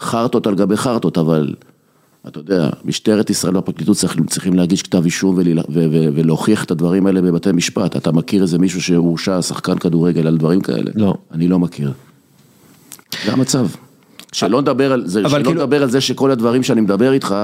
חרטות 0.00 0.46
על 0.46 0.54
גבי 0.54 0.76
חרטות, 0.76 1.18
אבל 1.18 1.54
אתה 2.28 2.38
יודע, 2.38 2.70
משטרת 2.84 3.30
ישראל 3.30 3.56
והפרקליטות 3.56 3.96
צריכים, 3.96 4.26
צריכים 4.26 4.54
להגיש 4.54 4.82
כתב 4.82 5.04
אישום 5.04 5.34
ול, 5.38 5.58
ו, 5.58 5.62
ו, 5.92 6.08
ולהוכיח 6.14 6.64
את 6.64 6.70
הדברים 6.70 7.06
האלה 7.06 7.22
בבתי 7.22 7.52
משפט. 7.52 7.96
אתה 7.96 8.12
מכיר 8.12 8.42
איזה 8.42 8.58
מישהו 8.58 8.82
שהורשע, 8.82 9.42
שחקן 9.42 9.78
כדורגל 9.78 10.26
על 10.26 10.36
דברים 10.36 10.60
כאלה? 10.60 10.90
לא. 10.94 11.14
אני 11.32 11.48
לא 11.48 11.58
מכיר. 11.58 11.92
זה 13.24 13.32
המצב. 13.32 13.66
שלא 14.32 14.60
נדבר 14.60 14.92
על 14.92 15.06
זה, 15.06 15.20
שלא 15.28 15.38
כאילו- 15.38 15.52
נדבר 15.52 15.82
על 15.82 15.90
זה 15.90 16.00
שכל 16.00 16.30
הדברים 16.30 16.62
שאני 16.62 16.80
מדבר 16.80 17.12
איתך, 17.12 17.34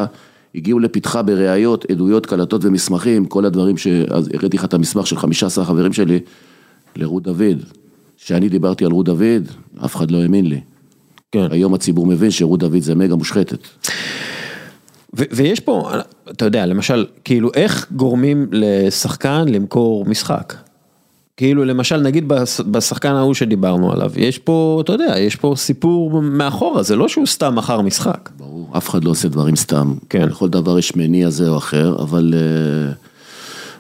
הגיעו 0.55 0.79
לפתחה 0.79 1.23
בראיות, 1.23 1.91
עדויות, 1.91 2.27
קלטות 2.27 2.65
ומסמכים, 2.65 3.25
כל 3.25 3.45
הדברים 3.45 3.77
ש... 3.77 3.87
אז 3.87 4.29
הראיתי 4.35 4.57
לך 4.57 4.65
את 4.65 4.75
המסמך 4.75 5.07
של 5.07 5.17
15 5.17 5.65
חברים 5.65 5.93
שלי 5.93 6.21
לרות 6.97 7.23
דוד. 7.23 7.59
כשאני 8.25 8.49
דיברתי 8.49 8.85
על 8.85 8.93
רות 8.93 9.07
דוד, 9.07 9.43
אף 9.85 9.97
אחד 9.97 10.11
לא 10.11 10.23
האמין 10.23 10.47
לי. 10.47 10.61
כן. 11.33 11.47
היום 11.51 11.75
הציבור 11.75 12.07
מבין 12.07 12.31
שרות 12.31 12.61
דוד 12.61 12.79
זה 12.79 12.95
מגה 12.95 13.15
מושחתת. 13.17 13.59
ו- 15.19 15.25
ויש 15.33 15.61
פה, 15.61 15.91
אתה 16.31 16.45
יודע, 16.45 16.67
למשל, 16.67 17.07
כאילו 17.25 17.51
איך 17.55 17.87
גורמים 17.93 18.47
לשחקן 18.53 19.49
למכור 19.49 20.05
משחק? 20.05 20.55
כאילו 21.37 21.65
למשל 21.65 21.97
נגיד 21.97 22.29
בש- 22.29 22.61
בשחקן 22.61 23.13
ההוא 23.15 23.35
שדיברנו 23.35 23.93
עליו, 23.93 24.13
יש 24.17 24.39
פה, 24.39 24.81
אתה 24.85 24.93
יודע, 24.93 25.15
יש 25.19 25.37
פה 25.37 25.55
סיפור 25.57 26.23
מאחורה, 26.23 26.83
זה 26.83 26.97
לא 26.97 27.09
שהוא 27.09 27.27
סתם 27.27 27.55
מכר 27.55 27.81
משחק. 27.81 28.31
ברור, 28.37 28.71
אף 28.77 28.89
אחד 28.89 29.05
לא 29.05 29.11
עושה 29.11 29.29
דברים 29.29 29.57
סתם. 29.57 29.95
כן. 30.09 30.29
לכל 30.29 30.49
דבר 30.49 30.79
יש 30.79 30.97
מניע 30.97 31.31
זה 31.31 31.49
או 31.49 31.59
אחר, 31.59 31.97
אבל 32.03 32.35
uh, 32.35 32.95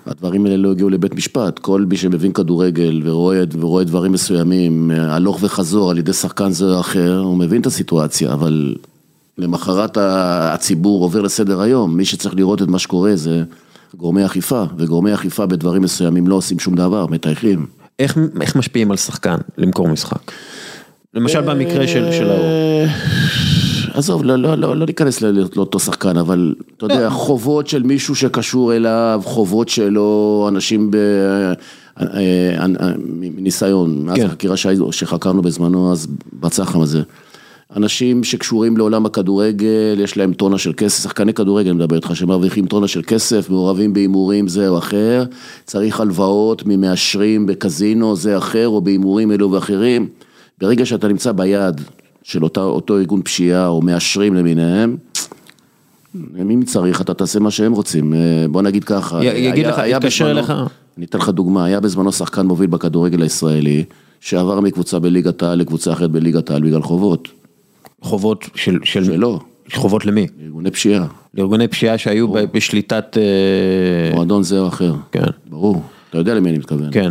הדברים 0.07 0.46
האלה 0.46 0.57
לא 0.57 0.70
הגיעו 0.70 0.90
לבית 0.90 1.14
משפט. 1.14 1.59
כל 1.59 1.84
מי 1.88 1.96
שמבין 1.96 2.32
כדורגל 2.32 3.00
ורואה, 3.05 3.42
ורואה 3.61 3.84
דברים 3.84 4.12
מסוימים, 4.12 4.90
אה, 4.90 5.14
הלוך 5.14 5.38
וחזור 5.40 5.90
על 5.90 5.98
ידי 5.98 6.12
שחקן 6.12 6.50
זה 6.50 6.64
או 6.64 6.80
אחר, 6.80 7.18
הוא 7.18 7.36
מבין 7.36 7.61
את 7.61 7.66
הסיטואציה, 7.66 8.32
אבל 8.32 8.74
למחרת 9.38 9.98
הציבור 10.00 11.03
עובר 11.03 11.20
לסדר 11.20 11.61
היום. 11.61 11.96
מי 11.96 12.05
שצריך 12.05 12.34
לראות 12.34 12.62
את 12.62 12.68
מה 12.68 12.78
שקורה 12.78 13.16
זה 13.16 13.42
גורמי 13.96 14.26
אכיפה, 14.26 14.64
וגורמי 14.76 15.14
אכיפה 15.14 15.46
בדברים 15.46 15.82
מסוימים 15.82 16.28
לא 16.28 16.34
עושים 16.34 16.59
שום 16.59 16.74
דבר, 16.74 17.07
מטייחים. 17.07 17.66
איך, 17.98 18.18
איך 18.40 18.57
משפיעים 18.57 18.90
על 18.90 18.96
שחקן 18.96 19.36
למכור 19.59 19.88
משחק? 19.88 20.32
למשל 21.14 21.40
במקרה 21.40 21.86
של, 21.86 22.12
של 22.12 22.30
ההוא. 22.30 23.51
עזוב, 23.95 24.24
לא, 24.24 24.36
לא, 24.36 24.55
לא, 24.55 24.76
לא 24.76 24.86
ניכנס 24.86 25.22
לאותו 25.22 25.78
שחקן, 25.78 26.16
אבל 26.16 26.55
אתה 26.76 26.84
יודע, 26.84 27.11
חובות 27.11 27.66
של 27.66 27.82
מישהו 27.82 28.14
שקשור 28.14 28.76
אליו, 28.76 29.20
חובות 29.24 29.68
שלו, 29.68 30.47
אנשים 30.49 30.90
ב... 30.90 30.97
אה, 30.97 31.53
אה, 32.01 32.64
אה, 32.80 32.93
מניסיון, 33.20 34.05
מאז 34.05 34.16
כן. 34.16 34.26
החקירה 34.26 34.57
שהי- 34.57 34.76
שחקרנו 34.90 35.43
בזמנו, 35.43 35.93
אז 35.93 36.07
בצח"ם 36.40 36.80
הזה. 36.80 37.03
אנשים 37.76 38.24
שקשורים 38.24 38.76
לעולם 38.76 39.07
הכדורגל, 39.07 39.97
יש 39.99 40.16
להם 40.16 40.32
טונה 40.32 40.59
של 40.59 40.72
כסף, 40.76 41.03
שחקני 41.03 41.34
כדורגל 41.34 41.70
אני 41.70 41.76
מדבר 41.78 41.97
איתך, 41.97 42.16
שמרוויחים 42.16 42.66
טונה 42.66 42.88
של 42.88 43.03
כסף, 43.07 43.51
מעורבים 43.51 43.93
בהימורים 43.93 44.49
זה 44.49 44.68
או 44.68 44.78
אחר, 44.78 45.24
צריך 45.64 46.01
הלוואות 46.01 46.62
ממאשרים 46.66 47.47
בקזינו 47.47 48.16
זה 48.16 48.38
אחר, 48.38 48.68
או 48.68 48.80
בהימורים 48.80 49.32
אלו 49.32 49.51
ואחרים. 49.53 50.09
ברגע 50.61 50.86
שאתה 50.86 51.09
נמצא 51.09 51.32
ביד 51.32 51.80
של 52.23 52.45
אותה, 52.45 52.61
אותו 52.61 52.99
ארגון 52.99 53.23
פשיעה, 53.23 53.66
או 53.66 53.83
מאשרים 53.83 54.35
למיניהם, 54.35 54.97
אם 56.41 56.62
צריך, 56.66 57.01
אתה 57.01 57.14
תעשה 57.14 57.39
מה 57.39 57.51
שהם 57.51 57.73
רוצים. 57.73 58.14
אה, 58.14 58.18
בוא 58.51 58.62
נגיד 58.62 58.85
ככה. 58.85 59.25
י- 59.25 59.39
יגיד 59.39 59.66
לך, 59.66 59.81
יתקשר 59.87 60.25
בזמנו- 60.25 60.39
אליך. 60.39 60.53
אני 60.99 61.05
אתן 61.07 61.18
לך 61.18 61.29
דוגמה, 61.29 61.64
היה 61.64 61.81
בזמנו 61.81 62.12
שחקן 62.12 62.47
מוביל 62.47 62.70
בכדורגל 62.70 63.23
הישראלי, 63.23 63.85
שעבר 64.20 64.61
מקבוצה 64.61 64.99
בליגת 64.99 65.43
העל 65.43 65.59
לקבוצה 65.59 65.93
אחרת 65.93 66.11
בליגת 66.11 66.51
העל 66.51 66.62
בגלל 66.62 66.83
חובות. 66.83 67.29
חובות 68.03 68.45
של, 68.55 68.79
של, 68.85 69.05
שלא, 69.05 69.41
חובות 69.75 70.07
למי? 70.07 70.27
ארגוני 70.45 70.70
פשיעה, 70.70 71.07
לארגוני 71.35 71.68
פשיעה 71.68 71.99
שהיו 71.99 72.29
ב- 72.29 72.39
בשליטת, 72.53 73.16
אה, 73.18 74.14
מועדון 74.14 74.43
זה 74.43 74.59
או 74.61 74.68
אחר. 74.68 74.95
כן, 75.12 75.23
ברור, 75.51 75.83
אתה 76.11 76.18
יודע 76.18 76.35
למי 76.35 76.51
אני 76.51 76.59
מתכוון. 76.59 76.89
כן. 76.93 77.11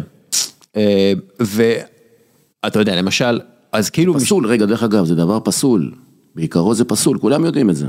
אה, 0.78 1.14
ואתה 1.39 2.80
יודע, 2.80 2.95
למשל, 2.95 3.39
אז 3.72 3.89
כאילו, 3.89 4.13
פסול, 4.19 4.45
רגע, 4.47 4.65
דרך 4.65 4.84
אגב, 4.84 5.05
זה 5.05 5.15
דבר 5.15 5.39
פסול. 5.43 5.91
בעיקרו 6.36 6.76
זה 6.76 6.86
פסול, 6.86 7.17
כולם 7.19 7.45
יודעים 7.45 7.69
את 7.69 7.76
זה. 7.76 7.88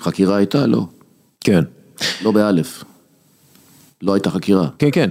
חקירה 0.00 0.36
הייתה? 0.36 0.66
לא. 0.66 0.86
כן, 1.40 1.64
לא 2.24 2.30
באלף. 2.30 2.84
לא 4.02 4.14
הייתה 4.14 4.30
חקירה. 4.30 4.68
כן, 4.78 4.88
כן. 4.92 5.10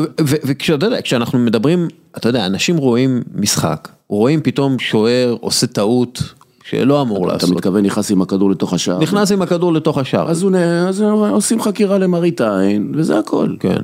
ו- 0.00 0.04
וכשאתה 0.44 0.86
יודע, 0.86 1.02
כשאנחנו 1.02 1.38
מדברים, 1.38 1.88
אתה 2.16 2.28
יודע, 2.28 2.46
אנשים 2.46 2.76
רואים 2.76 3.22
משחק, 3.34 3.88
רואים 4.08 4.40
פתאום 4.40 4.78
שוער 4.78 5.36
עושה 5.40 5.66
טעות 5.66 6.22
שלא 6.64 7.02
אמור 7.02 7.24
אתה 7.26 7.32
לעשות, 7.34 7.50
מתכוון 7.50 7.84
נכנס 7.86 8.10
עם 8.10 8.22
הכדור 8.22 8.50
לתוך 8.50 8.72
השער? 8.72 8.98
נכנס 8.98 9.32
עם 9.32 9.42
הכדור 9.42 9.72
לתוך 9.72 9.98
השער, 9.98 10.30
אז 10.30 10.42
הוא 10.42 10.56
אז 10.88 11.00
עושים 11.30 11.62
חקירה 11.62 11.98
למראית 11.98 12.40
עין, 12.40 12.92
וזה 12.96 13.18
הכל. 13.18 13.54
כן. 13.60 13.82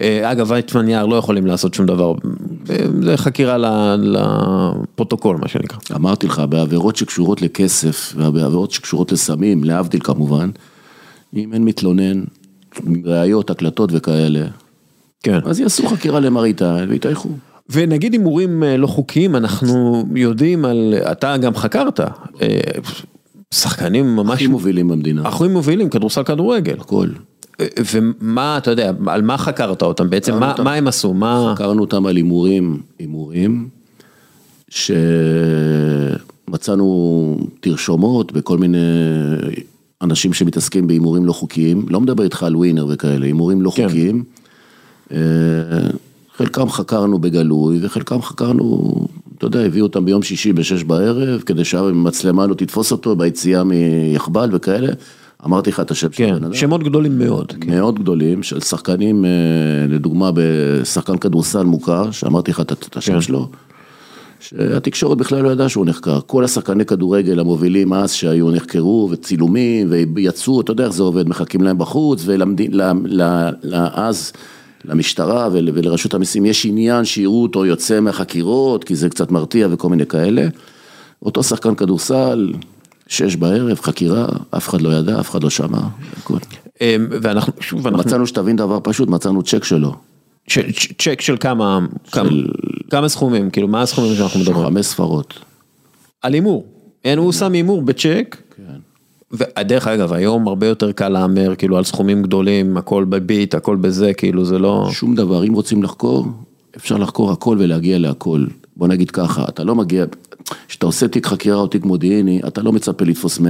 אה, 0.00 0.32
אגב, 0.32 0.50
ויצמן 0.50 0.88
יער 0.88 1.06
לא 1.06 1.16
יכולים 1.16 1.46
לעשות 1.46 1.74
שום 1.74 1.86
דבר, 1.86 2.14
אה, 2.70 2.76
זה 3.02 3.16
חקירה 3.16 3.56
לפרוטוקול, 3.98 5.36
מה 5.36 5.48
שנקרא. 5.48 5.78
אמרתי 5.96 6.26
לך, 6.26 6.42
בעבירות 6.48 6.96
שקשורות 6.96 7.42
לכסף, 7.42 8.14
ובעבירות 8.16 8.70
שקשורות 8.70 9.12
לסמים, 9.12 9.64
להבדיל 9.64 10.00
כמובן, 10.04 10.50
אם 11.36 11.52
אין 11.52 11.64
מתלונן, 11.64 12.24
ראיות, 13.04 13.50
הקלטות 13.50 13.90
וכאלה, 13.92 14.46
כן. 15.22 15.38
אז 15.44 15.60
יעשו 15.60 15.88
חקירה 15.88 16.20
למראית 16.20 16.62
עין 16.62 16.90
ויטייחו. 16.90 17.28
ונגיד 17.70 18.12
הימורים 18.12 18.62
אה, 18.62 18.76
לא 18.76 18.86
חוקיים, 18.86 19.36
אנחנו 19.36 20.04
יודעים 20.14 20.64
על, 20.64 20.94
אתה 21.12 21.36
גם 21.36 21.54
חקרת, 21.54 22.00
שחקנים 23.54 24.16
ממש, 24.16 24.34
הכי 24.34 24.46
מובילים 24.46 24.88
במדינה, 24.88 25.28
הכי 25.28 25.48
מובילים, 25.48 25.88
כדורסל 25.88 26.22
כדורגל. 26.22 26.80
הכל. 26.80 27.08
ומה, 27.92 28.58
אתה 28.58 28.70
יודע, 28.70 28.92
על 29.06 29.22
מה 29.22 29.38
חקרת 29.38 29.82
אותם 29.82 30.10
בעצם, 30.10 30.40
מה, 30.40 30.50
אותם. 30.50 30.64
מה 30.64 30.74
הם 30.74 30.88
עשו, 30.88 31.14
מה, 31.14 31.52
חקרנו 31.54 31.80
אותם 31.80 32.06
על 32.06 32.16
הימורים, 32.16 32.80
הימורים, 32.98 33.68
שמצאנו 36.48 37.38
תרשומות 37.60 38.32
בכל 38.32 38.58
מיני 38.58 38.78
אנשים 40.02 40.32
שמתעסקים 40.32 40.86
בהימורים 40.86 41.24
לא 41.24 41.32
חוקיים, 41.32 41.86
לא 41.88 42.00
מדבר 42.00 42.24
איתך 42.24 42.42
על 42.42 42.56
ווינר 42.56 42.86
וכאלה, 42.90 43.26
הימורים 43.26 43.62
לא 43.62 43.70
כן. 43.70 43.88
חוקיים. 43.88 44.24
אה, 45.12 45.18
חלקם 46.36 46.70
חקרנו 46.70 47.18
בגלוי 47.18 47.78
וחלקם 47.82 48.22
חקרנו, 48.22 48.94
אתה 49.38 49.46
יודע, 49.46 49.60
הביאו 49.60 49.86
אותם 49.86 50.04
ביום 50.04 50.22
שישי 50.22 50.52
בשש 50.52 50.82
בערב, 50.82 51.40
כדי 51.40 51.64
שהמצלמה 51.64 52.46
לא 52.46 52.54
תתפוס 52.54 52.92
אותו 52.92 53.16
ביציאה 53.16 53.64
מיחב"ל 53.64 54.48
וכאלה. 54.52 54.92
אמרתי 55.44 55.70
לך 55.70 55.80
את 55.80 55.90
השם 55.90 56.12
של 56.12 56.24
כן, 56.24 56.34
הבן 56.34 56.44
אדם. 56.44 56.54
שמות 56.54 56.82
גדולים 56.82 57.18
מאוד, 57.18 57.52
כן. 57.60 57.70
מאוד 57.76 57.98
גדולים 57.98 58.42
של 58.42 58.60
שחקנים, 58.60 59.24
אה, 59.24 59.30
לדוגמה 59.88 60.30
בשחקן 60.34 61.18
כדורסל 61.18 61.62
מוכר, 61.62 62.10
שאמרתי 62.10 62.50
לך 62.50 62.60
את 62.60 62.72
את 62.72 62.84
כן. 62.84 62.98
השם 62.98 63.20
שלו, 63.20 63.48
שהתקשורת 64.40 65.18
בכלל 65.18 65.42
לא 65.42 65.52
ידעה 65.52 65.68
שהוא 65.68 65.86
נחקר. 65.86 66.20
כל 66.26 66.44
השחקני 66.44 66.84
כדורגל 66.84 67.40
המובילים 67.40 67.92
אז 67.92 68.12
שהיו 68.12 68.50
נחקרו 68.50 69.08
וצילומים 69.12 69.86
ויצאו, 70.14 70.60
אתה 70.60 70.72
יודע 70.72 70.84
איך 70.84 70.92
זה 70.92 71.02
עובד, 71.02 71.28
מחכים 71.28 71.62
להם 71.62 71.78
בחוץ 71.78 72.22
ואז 72.26 74.32
למשטרה 74.84 75.48
ול- 75.52 75.68
ולרשות 75.74 76.14
המיסים 76.14 76.46
יש 76.46 76.66
עניין 76.66 77.04
שיראו 77.04 77.42
אותו 77.42 77.66
יוצא 77.66 78.00
מהחקירות, 78.00 78.84
כי 78.84 78.94
זה 78.94 79.08
קצת 79.08 79.30
מרתיע 79.30 79.68
וכל 79.70 79.88
מיני 79.88 80.06
כאלה. 80.06 80.48
אותו 81.22 81.42
שחקן 81.42 81.74
כדורסל, 81.74 82.52
שש 83.06 83.36
בערב, 83.36 83.80
חקירה, 83.80 84.26
אף 84.56 84.68
אחד 84.68 84.80
לא 84.80 84.88
ידע, 84.88 85.20
אף 85.20 85.30
אחד 85.30 85.42
לא 85.42 85.50
שמע, 85.50 85.78
הכל. 86.18 86.36
אה, 86.82 86.96
ואנחנו, 87.22 87.52
שוב, 87.60 87.86
אנחנו, 87.86 88.02
מצאנו 88.02 88.26
שתבין 88.26 88.56
דבר 88.56 88.78
פשוט, 88.82 89.08
מצאנו 89.08 89.42
צ'ק 89.42 89.64
שלו, 89.64 89.94
ש- 90.48 90.92
צ'ק 90.98 91.20
של 91.20 91.36
כמה, 91.40 91.78
כמה, 92.12 92.30
כמה 92.90 93.08
סכומים, 93.08 93.50
כאילו 93.50 93.68
מה 93.68 93.82
הסכומים 93.82 94.14
שאנחנו 94.16 94.40
מדברים? 94.40 94.66
חמש 94.66 94.86
ספרות. 94.86 95.34
על 96.22 96.34
הימור, 96.34 96.64
אין, 97.04 97.18
הוא 97.18 97.32
שם 97.32 97.52
הימור 97.52 97.82
בצ'ק, 97.82 98.36
כן. 98.56 98.62
ודרך 99.32 99.86
אגב, 99.86 100.12
היום 100.12 100.48
הרבה 100.48 100.66
יותר 100.66 100.92
קל 100.92 101.08
להמר, 101.08 101.54
כאילו 101.58 101.76
על 101.76 101.84
סכומים 101.84 102.22
גדולים, 102.22 102.76
הכל 102.76 103.04
בביט, 103.04 103.54
הכל 103.54 103.76
בזה, 103.76 104.14
כאילו 104.14 104.44
זה 104.44 104.58
לא, 104.58 104.88
שום 104.92 105.14
דבר, 105.14 105.44
אם 105.44 105.52
רוצים 105.52 105.82
לחקור, 105.82 106.26
אפשר 106.76 106.96
לחקור 106.96 107.32
הכל 107.32 107.56
ולהגיע 107.60 107.98
להכל. 107.98 108.46
בוא 108.76 108.88
נגיד 108.88 109.10
ככה, 109.10 109.44
אתה 109.48 109.64
לא 109.64 109.74
מגיע, 109.74 110.04
כשאתה 110.68 110.86
עושה 110.86 111.08
תיק 111.08 111.26
חקירה 111.26 111.56
או 111.56 111.66
תיק 111.66 111.84
מודיעיני, 111.84 112.40
אתה 112.46 112.62
לא 112.62 112.72
מצפה 112.72 113.04
לתפוס 113.04 113.38
100% 113.38 113.42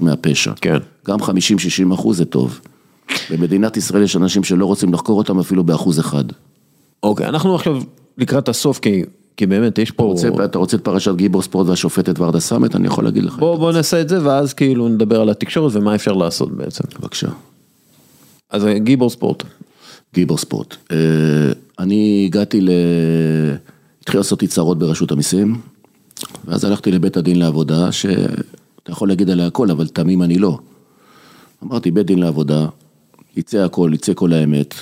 מהפשע. 0.00 0.52
כן. 0.60 0.78
גם 1.06 1.18
50-60 1.20 1.24
אחוז 1.94 2.16
זה 2.16 2.24
טוב. 2.24 2.60
במדינת 3.30 3.76
ישראל 3.76 4.02
יש 4.02 4.16
אנשים 4.16 4.44
שלא 4.44 4.66
רוצים 4.66 4.92
לחקור 4.92 5.18
אותם 5.18 5.38
אפילו 5.38 5.64
באחוז 5.64 6.00
אחד. 6.00 6.24
אוקיי, 7.02 7.26
אנחנו 7.26 7.54
עכשיו 7.54 7.82
לקראת 8.18 8.48
הסוף, 8.48 8.78
כי 8.78 9.04
כי 9.36 9.46
באמת 9.46 9.78
יש 9.78 9.90
פה... 9.90 10.02
רוצה, 10.02 10.28
אתה 10.44 10.58
רוצה 10.58 10.76
את 10.76 10.84
פרשת 10.84 11.14
גיבור 11.14 11.42
ספורט 11.42 11.68
והשופטת 11.68 12.20
ורדה 12.20 12.40
סמט? 12.40 12.76
אני 12.76 12.86
יכול 12.86 13.04
להגיד 13.04 13.24
לך. 13.24 13.38
בוא, 13.38 13.56
בוא 13.56 13.72
נעשה 13.72 14.00
את 14.00 14.08
זה 14.08 14.26
ואז 14.26 14.54
כאילו 14.54 14.88
נדבר 14.88 15.20
על 15.20 15.30
התקשורת 15.30 15.72
ומה 15.74 15.94
אפשר 15.94 16.12
לעשות 16.12 16.52
בעצם. 16.52 16.84
בבקשה. 17.00 17.28
אז 18.50 18.66
גיבור 18.76 19.10
ספורט. 19.10 19.42
גיבור 20.14 20.38
ספורט. 20.38 20.76
אה, 20.90 20.96
אני 21.78 22.22
הגעתי 22.26 22.60
ל... 22.60 22.70
התחיל 24.02 24.20
לעשות 24.20 24.42
לי 24.42 24.48
צרות 24.48 24.78
ברשות 24.78 25.12
המיסים, 25.12 25.60
ואז 26.44 26.64
הלכתי 26.64 26.92
לבית 26.92 27.16
הדין 27.16 27.38
לעבודה, 27.38 27.92
שאתה 27.92 28.92
יכול 28.92 29.08
להגיד 29.08 29.30
עליה 29.30 29.46
הכל, 29.46 29.70
אבל 29.70 29.88
תמים 29.88 30.22
אני 30.22 30.38
לא. 30.38 30.58
אמרתי, 31.64 31.90
בית 31.90 32.06
דין 32.06 32.18
לעבודה, 32.18 32.66
יצא 33.36 33.58
הכל, 33.58 33.90
יצא 33.94 34.14
כל 34.14 34.32
האמת. 34.32 34.74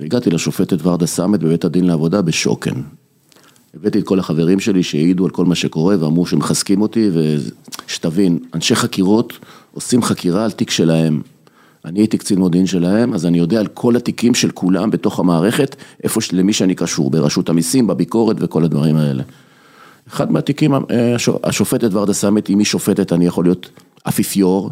והגעתי 0.00 0.30
לשופטת 0.30 0.86
ורדה 0.86 1.06
סמט 1.06 1.40
בבית 1.40 1.64
הדין 1.64 1.86
לעבודה 1.86 2.22
בשוקן. 2.22 2.82
הבאתי 3.74 3.98
את 3.98 4.04
כל 4.04 4.18
החברים 4.18 4.60
שלי 4.60 4.82
שהעידו 4.82 5.24
על 5.24 5.30
כל 5.30 5.44
מה 5.44 5.54
שקורה 5.54 5.96
ואמרו 6.00 6.26
שמחזקים 6.26 6.82
אותי, 6.82 7.10
ושתבין, 7.86 8.38
אנשי 8.54 8.74
חקירות 8.74 9.38
עושים 9.72 10.02
חקירה 10.02 10.44
על 10.44 10.50
תיק 10.50 10.70
שלהם. 10.70 11.22
אני 11.84 12.00
הייתי 12.00 12.18
קצין 12.18 12.38
מודיעין 12.38 12.66
שלהם, 12.66 13.14
אז 13.14 13.26
אני 13.26 13.38
יודע 13.38 13.60
על 13.60 13.66
כל 13.66 13.96
התיקים 13.96 14.34
של 14.34 14.50
כולם 14.50 14.90
בתוך 14.90 15.20
המערכת, 15.20 15.76
איפה, 16.04 16.20
למי 16.32 16.52
שאני 16.52 16.74
קשור, 16.74 17.10
ברשות 17.10 17.48
המיסים, 17.48 17.86
בביקורת 17.86 18.36
וכל 18.40 18.64
הדברים 18.64 18.96
האלה. 18.96 19.22
אחד 20.08 20.32
מהתיקים, 20.32 20.74
אה, 20.74 21.16
השופטת 21.44 21.88
ורדה 21.92 22.12
סמט, 22.12 22.50
אם 22.50 22.58
היא 22.58 22.66
שופטת 22.66 23.12
אני 23.12 23.26
יכול 23.26 23.44
להיות 23.44 23.70
אפיפיור, 24.08 24.70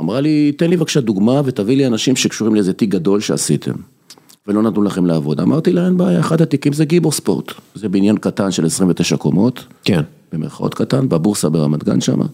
אמרה 0.00 0.20
לי, 0.20 0.52
תן 0.52 0.70
לי 0.70 0.76
בבקשה 0.76 1.00
דוגמה 1.00 1.40
ותביא 1.44 1.76
לי 1.76 1.86
אנשים 1.86 2.16
שקשורים 2.16 2.54
לאיזה 2.54 2.72
תיק 2.72 2.90
גדול 2.90 3.20
שעשיתם. 3.20 3.72
ולא 4.46 4.62
נתנו 4.62 4.82
לכם 4.82 5.06
לעבוד. 5.06 5.40
אמרתי 5.40 5.72
לה, 5.72 5.86
אין 5.86 5.96
בעיה, 5.96 6.20
אחד 6.20 6.42
התיקים 6.42 6.72
זה 6.72 6.84
גיבור 6.84 7.12
ספורט. 7.12 7.52
זה 7.74 7.88
בניין 7.88 8.16
קטן 8.16 8.50
של 8.50 8.66
29 8.66 9.16
קומות. 9.16 9.64
כן. 9.84 10.02
במרכאות 10.32 10.74
קטן, 10.74 11.08
בבורסה 11.08 11.48
ברמת 11.48 11.84
גן 11.84 12.00
שמה. 12.00 12.24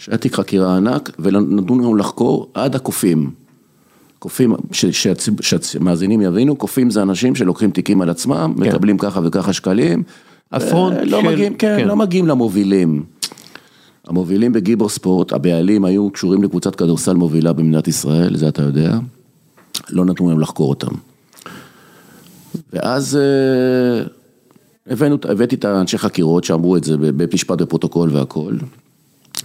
שהיה 0.00 0.18
תיק 0.18 0.34
חקירה 0.34 0.76
ענק, 0.76 1.10
ונתנו 1.18 1.78
לנו 1.78 1.94
לחקור 1.94 2.50
עד 2.54 2.74
הקופים. 2.74 3.30
קופים, 4.18 4.54
שהמאזינים 5.40 6.20
יבינו, 6.20 6.56
קופים 6.56 6.90
זה 6.90 7.02
אנשים 7.02 7.34
שלוקחים 7.34 7.70
תיקים 7.70 8.00
על 8.00 8.10
עצמם, 8.10 8.54
כן. 8.56 8.62
מקבלים 8.62 8.98
ככה 8.98 9.20
וככה 9.24 9.52
שקלים. 9.52 10.02
הפרונט 10.52 10.96
לא 11.04 11.20
של... 11.20 11.28
מגיעים, 11.28 11.54
כן, 11.54 11.76
כן, 11.78 11.88
לא 11.88 11.96
מגיעים 11.96 12.26
למובילים. 12.26 13.04
המובילים 14.06 14.52
בגיבור 14.52 14.88
ספורט, 14.88 15.32
הבעלים 15.32 15.84
היו 15.84 16.10
קשורים 16.10 16.42
לקבוצת 16.42 16.76
כדורסל 16.76 17.14
מובילה 17.14 17.52
במדינת 17.52 17.88
ישראל, 17.88 18.36
זה 18.36 18.48
אתה 18.48 18.62
יודע. 18.62 18.98
לא 19.90 20.04
נתנו 20.04 20.30
להם 20.30 20.40
לחקור 20.40 20.68
אותם. 20.68 20.94
ואז 22.72 23.16
אה, 23.16 24.04
הבאנו, 24.92 25.16
הבאתי 25.28 25.56
את 25.56 25.64
האנשי 25.64 25.98
חקירות 25.98 26.44
שאמרו 26.44 26.76
את 26.76 26.84
זה 26.84 26.96
בבית 26.96 27.34
משפט 27.34 27.62
בפרוטוקול 27.62 28.10
והכל. 28.12 28.54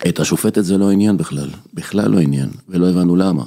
את 0.08 0.20
השופטת 0.20 0.64
זה 0.64 0.78
לא 0.78 0.92
עניין 0.92 1.18
בכלל, 1.18 1.50
בכלל 1.74 2.12
לא 2.12 2.20
עניין, 2.20 2.50
ולא 2.70 2.90
הבנו 2.90 3.16
למה. 3.16 3.44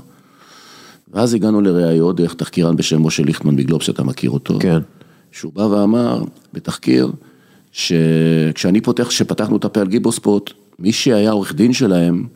ואז 1.13 1.35
הגענו 1.35 1.61
לראיות 1.61 2.17
דרך 2.17 2.35
תחקירן 2.35 2.77
בשם 2.77 3.07
משה 3.07 3.23
ליכטמן 3.23 3.57
בגלובס, 3.57 3.87
שאתה 3.87 4.05
מכיר 4.05 4.31
אותו. 4.31 4.59
כן. 4.61 4.79
שהוא 5.33 5.53
בא 5.53 5.63
ואמר 5.63 6.25
בתחקיר, 6.53 7.13
שכשאני 7.73 8.81
פותח, 8.81 9.09
כשפתחנו 9.09 9.57
את 9.57 9.65
הפה 9.65 9.81
על 9.81 9.89
גיבוספוט, 9.89 10.53
מי 10.79 10.93
שהיה 10.93 11.31
עורך 11.31 11.55
דין 11.55 11.73
שלהם, 11.73 12.27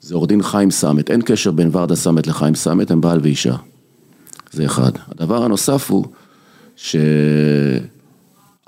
זה 0.00 0.14
עורך 0.14 0.28
דין 0.28 0.42
חיים 0.42 0.70
סמט, 0.70 1.10
אין 1.10 1.22
קשר 1.22 1.50
בין 1.50 1.68
ורדה 1.72 1.96
סמט 1.96 2.26
לחיים 2.26 2.54
סמט, 2.54 2.90
הם 2.90 3.00
בעל 3.00 3.20
ואישה. 3.22 3.56
זה 4.52 4.64
אחד. 4.64 4.90
הדבר 5.08 5.44
הנוסף 5.44 5.90
הוא, 5.90 6.04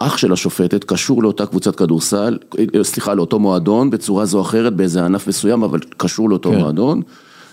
שאח 0.02 0.16
של 0.16 0.32
השופטת 0.32 0.84
קשור 0.84 1.22
לאותה 1.22 1.46
קבוצת 1.46 1.76
כדורסל, 1.76 2.38
סליחה, 2.82 3.14
לאותו 3.14 3.38
מועדון 3.38 3.90
בצורה 3.90 4.24
זו 4.24 4.38
או 4.38 4.42
אחרת 4.42 4.76
באיזה 4.76 5.04
ענף 5.04 5.26
מסוים, 5.26 5.62
אבל 5.62 5.80
קשור 5.96 6.30
לאותו 6.30 6.50
כן. 6.50 6.58
מועדון, 6.58 7.02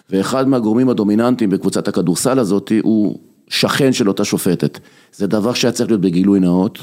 ואחד 0.09 0.47
מהגורמים 0.47 0.89
הדומיננטיים 0.89 1.49
בקבוצת 1.49 1.87
הכדורסל 1.87 2.39
הזאת 2.39 2.71
הוא 2.81 3.19
שכן 3.47 3.93
של 3.93 4.07
אותה 4.07 4.25
שופטת. 4.25 4.79
זה 5.15 5.27
דבר 5.27 5.53
שהיה 5.53 5.71
צריך 5.71 5.89
להיות 5.89 6.01
בגילוי 6.01 6.39
נאות. 6.39 6.79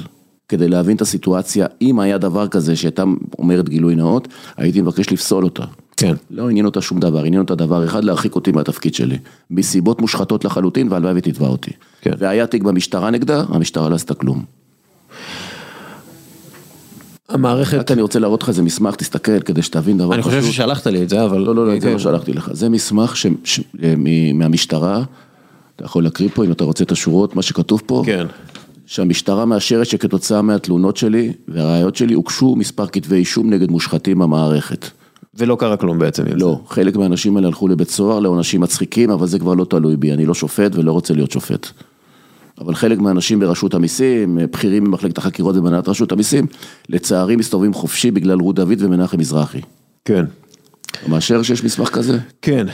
כדי 0.48 0.68
להבין 0.68 0.96
את 0.96 1.00
הסיטואציה, 1.00 1.66
אם 1.82 2.00
היה 2.00 2.18
דבר 2.18 2.48
כזה 2.48 2.76
שהייתה 2.76 3.04
אומרת 3.38 3.68
גילוי 3.68 3.94
נאות, 3.94 4.28
הייתי 4.56 4.80
מבקש 4.80 5.12
לפסול 5.12 5.44
אותה. 5.44 5.64
כן. 5.96 6.14
לא 6.30 6.48
עניין 6.48 6.66
אותה 6.66 6.80
שום 6.80 7.00
דבר, 7.00 7.24
עניין 7.24 7.42
אותה 7.42 7.54
דבר 7.54 7.84
אחד, 7.84 8.04
להרחיק 8.04 8.34
אותי 8.34 8.52
מהתפקיד 8.52 8.94
שלי. 8.94 9.18
מסיבות 9.50 10.00
מושחתות 10.00 10.44
לחלוטין, 10.44 10.88
והלוואי 10.90 11.12
ותתבע 11.16 11.48
אותי. 11.48 11.70
כן. 12.00 12.12
והיה 12.18 12.46
תיק 12.46 12.62
במשטרה 12.62 13.10
נגדה, 13.10 13.44
המשטרה 13.48 13.88
לא 13.88 13.94
עשתה 13.94 14.14
כלום. 14.14 14.44
המערכת... 17.34 17.78
רק 17.78 17.90
אני 17.90 18.02
רוצה 18.02 18.18
להראות 18.18 18.42
לך 18.42 18.48
איזה 18.48 18.62
מסמך, 18.62 18.96
תסתכל 18.96 19.40
כדי 19.40 19.62
שתבין 19.62 19.98
דבר 19.98 20.14
אני 20.14 20.22
חושב 20.22 20.42
ששלחת 20.42 20.86
לי 20.86 21.02
את 21.02 21.08
זה, 21.08 21.24
אבל... 21.24 21.38
לא, 21.38 21.54
לא, 21.54 21.66
לא, 21.66 21.80
זה 21.80 21.92
לא 21.92 21.98
שלחתי 21.98 22.32
לך. 22.32 22.50
זה 22.52 22.68
מסמך 22.68 23.16
ש... 23.16 23.26
ש... 23.44 23.60
מהמשטרה, 24.34 25.02
אתה 25.76 25.84
יכול 25.84 26.04
להקריא 26.04 26.28
פה 26.34 26.44
אם 26.44 26.52
אתה 26.52 26.64
רוצה 26.64 26.84
את 26.84 26.92
השורות, 26.92 27.36
מה 27.36 27.42
שכתוב 27.42 27.82
פה. 27.86 28.02
כן. 28.06 28.26
שהמשטרה 28.86 29.44
מאשרת 29.44 29.86
שכתוצאה 29.86 30.42
מהתלונות 30.42 30.96
שלי 30.96 31.32
והראיות 31.48 31.96
שלי 31.96 32.14
הוגשו 32.14 32.56
מספר 32.56 32.86
כתבי 32.86 33.16
אישום 33.16 33.50
נגד 33.50 33.70
מושחתים 33.70 34.18
במערכת. 34.18 34.90
ולא 35.34 35.56
קרה 35.60 35.76
כלום 35.76 35.98
בעצם. 35.98 36.24
לא, 36.34 36.60
חלק 36.68 36.96
מהאנשים 36.96 37.36
האלה 37.36 37.48
הלכו 37.48 37.68
לבית 37.68 37.90
סוהר 37.90 38.20
לעונשים 38.20 38.60
מצחיקים, 38.60 39.10
אבל 39.10 39.26
זה 39.26 39.38
כבר 39.38 39.54
לא 39.54 39.64
תלוי 39.64 39.96
בי, 39.96 40.12
אני 40.12 40.26
לא 40.26 40.34
שופט 40.34 40.76
ולא 40.76 40.92
רוצה 40.92 41.14
להיות 41.14 41.30
שופט. 41.30 41.70
אבל 42.60 42.74
חלק 42.74 42.98
מהאנשים 42.98 43.40
ברשות 43.40 43.74
המיסים, 43.74 44.38
בכירים 44.52 44.84
במחלקת 44.84 45.18
החקירות 45.18 45.56
ובנהלת 45.56 45.88
רשות 45.88 46.12
המיסים, 46.12 46.46
לצערי 46.88 47.36
מסתובבים 47.36 47.74
חופשי 47.74 48.10
בגלל 48.10 48.38
רות 48.40 48.54
דוד 48.56 48.82
ומנחם 48.82 49.18
מזרחי. 49.18 49.60
כן. 50.04 50.24
מאשר 51.08 51.42
שיש 51.42 51.64
מסמך 51.64 51.88
כזה? 51.88 52.18
כן, 52.42 52.66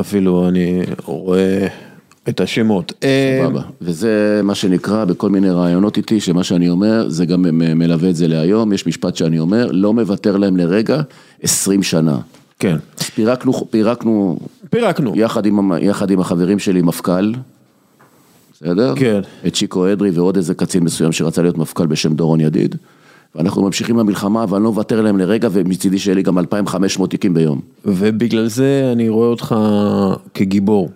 אפילו 0.00 0.48
אני 0.48 0.82
רואה 1.04 1.66
את 2.28 2.40
השמות. 2.40 2.92
סבבה, 3.42 3.62
וזה 3.80 4.40
מה 4.44 4.54
שנקרא 4.54 5.04
בכל 5.04 5.30
מיני 5.30 5.50
רעיונות 5.50 5.96
איתי, 5.96 6.20
שמה 6.20 6.44
שאני 6.44 6.68
אומר, 6.68 7.08
זה 7.08 7.26
גם 7.26 7.42
מלווה 7.78 8.10
את 8.10 8.16
זה 8.16 8.28
להיום, 8.28 8.72
יש 8.72 8.86
משפט 8.86 9.16
שאני 9.16 9.38
אומר, 9.38 9.70
לא 9.72 9.94
מוותר 9.94 10.36
להם 10.36 10.56
לרגע, 10.56 11.00
20 11.42 11.82
שנה. 11.82 12.18
כן. 12.58 12.76
פירקנו, 13.14 13.52
פירקנו, 13.70 14.38
פירקנו, 14.70 15.12
יחד 15.16 15.46
עם, 15.46 15.72
יחד 15.80 16.10
עם 16.10 16.20
החברים 16.20 16.58
שלי 16.58 16.82
מפכ"ל, 16.82 17.32
בסדר? 18.62 18.94
כן. 18.96 19.20
את 19.46 19.54
שיקו 19.54 19.92
אדרי 19.92 20.10
ועוד 20.10 20.36
איזה 20.36 20.54
קצין 20.54 20.84
מסוים 20.84 21.12
שרצה 21.12 21.42
להיות 21.42 21.58
מפכ"ל 21.58 21.86
בשם 21.86 22.14
דורון 22.14 22.40
ידיד. 22.40 22.76
ואנחנו 23.34 23.62
ממשיכים 23.62 23.96
במלחמה, 23.96 24.42
אבל 24.42 24.56
אני 24.56 24.64
לא 24.64 24.70
מוותר 24.70 25.00
להם 25.00 25.18
לרגע, 25.18 25.48
ומצידי 25.52 25.98
שיהיה 25.98 26.14
לי 26.14 26.22
גם 26.22 26.38
2,500 26.38 27.10
תיקים 27.10 27.34
ביום. 27.34 27.60
ובגלל 27.84 28.46
זה 28.46 28.90
אני 28.92 29.08
רואה 29.08 29.28
אותך 29.28 29.56
כגיבור. 30.34 30.90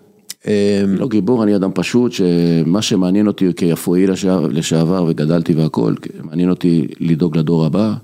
אמ, 0.47 0.53
לא 0.99 1.09
גיבור, 1.09 1.43
אני 1.43 1.57
אדם 1.57 1.71
פשוט, 1.75 2.13
שמה 2.13 2.83
שמעניין 2.83 3.27
אותי 3.27 3.53
כיפואי 3.57 4.07
לשעבר 4.51 5.05
וגדלתי 5.09 5.55
והכל, 5.55 5.95
מעניין 6.23 6.51
אותי 6.51 6.87
לדאוג 7.01 7.39
לדור 7.39 7.65
הבא, 7.65 7.95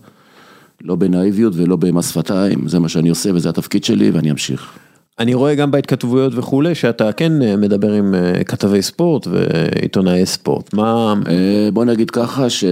לא 0.85 0.95
בנאיביות 0.95 1.53
ולא 1.57 1.77
במס 1.77 2.11
שפתיים, 2.11 2.69
זה 2.69 2.79
מה 2.79 2.89
שאני 2.89 3.09
עושה 3.09 3.31
וזה 3.35 3.49
התפקיד 3.49 3.85
שלי 3.85 4.11
ואני 4.11 4.31
אמשיך. 4.31 4.73
אני 5.19 5.35
רואה 5.35 5.55
גם 5.55 5.71
בהתכתבויות 5.71 6.33
וכולי, 6.37 6.75
שאתה 6.75 7.13
כן 7.13 7.43
אה, 7.43 7.57
מדבר 7.57 7.93
עם 7.93 8.15
אה, 8.15 8.45
כתבי 8.45 8.83
ספורט 8.83 9.27
ועיתונאי 9.27 10.27
ספורט, 10.27 10.75
מה... 10.75 11.15
אה, 11.29 11.69
בוא 11.73 11.85
נגיד 11.85 12.11
ככה 12.11 12.51
ש... 12.51 12.65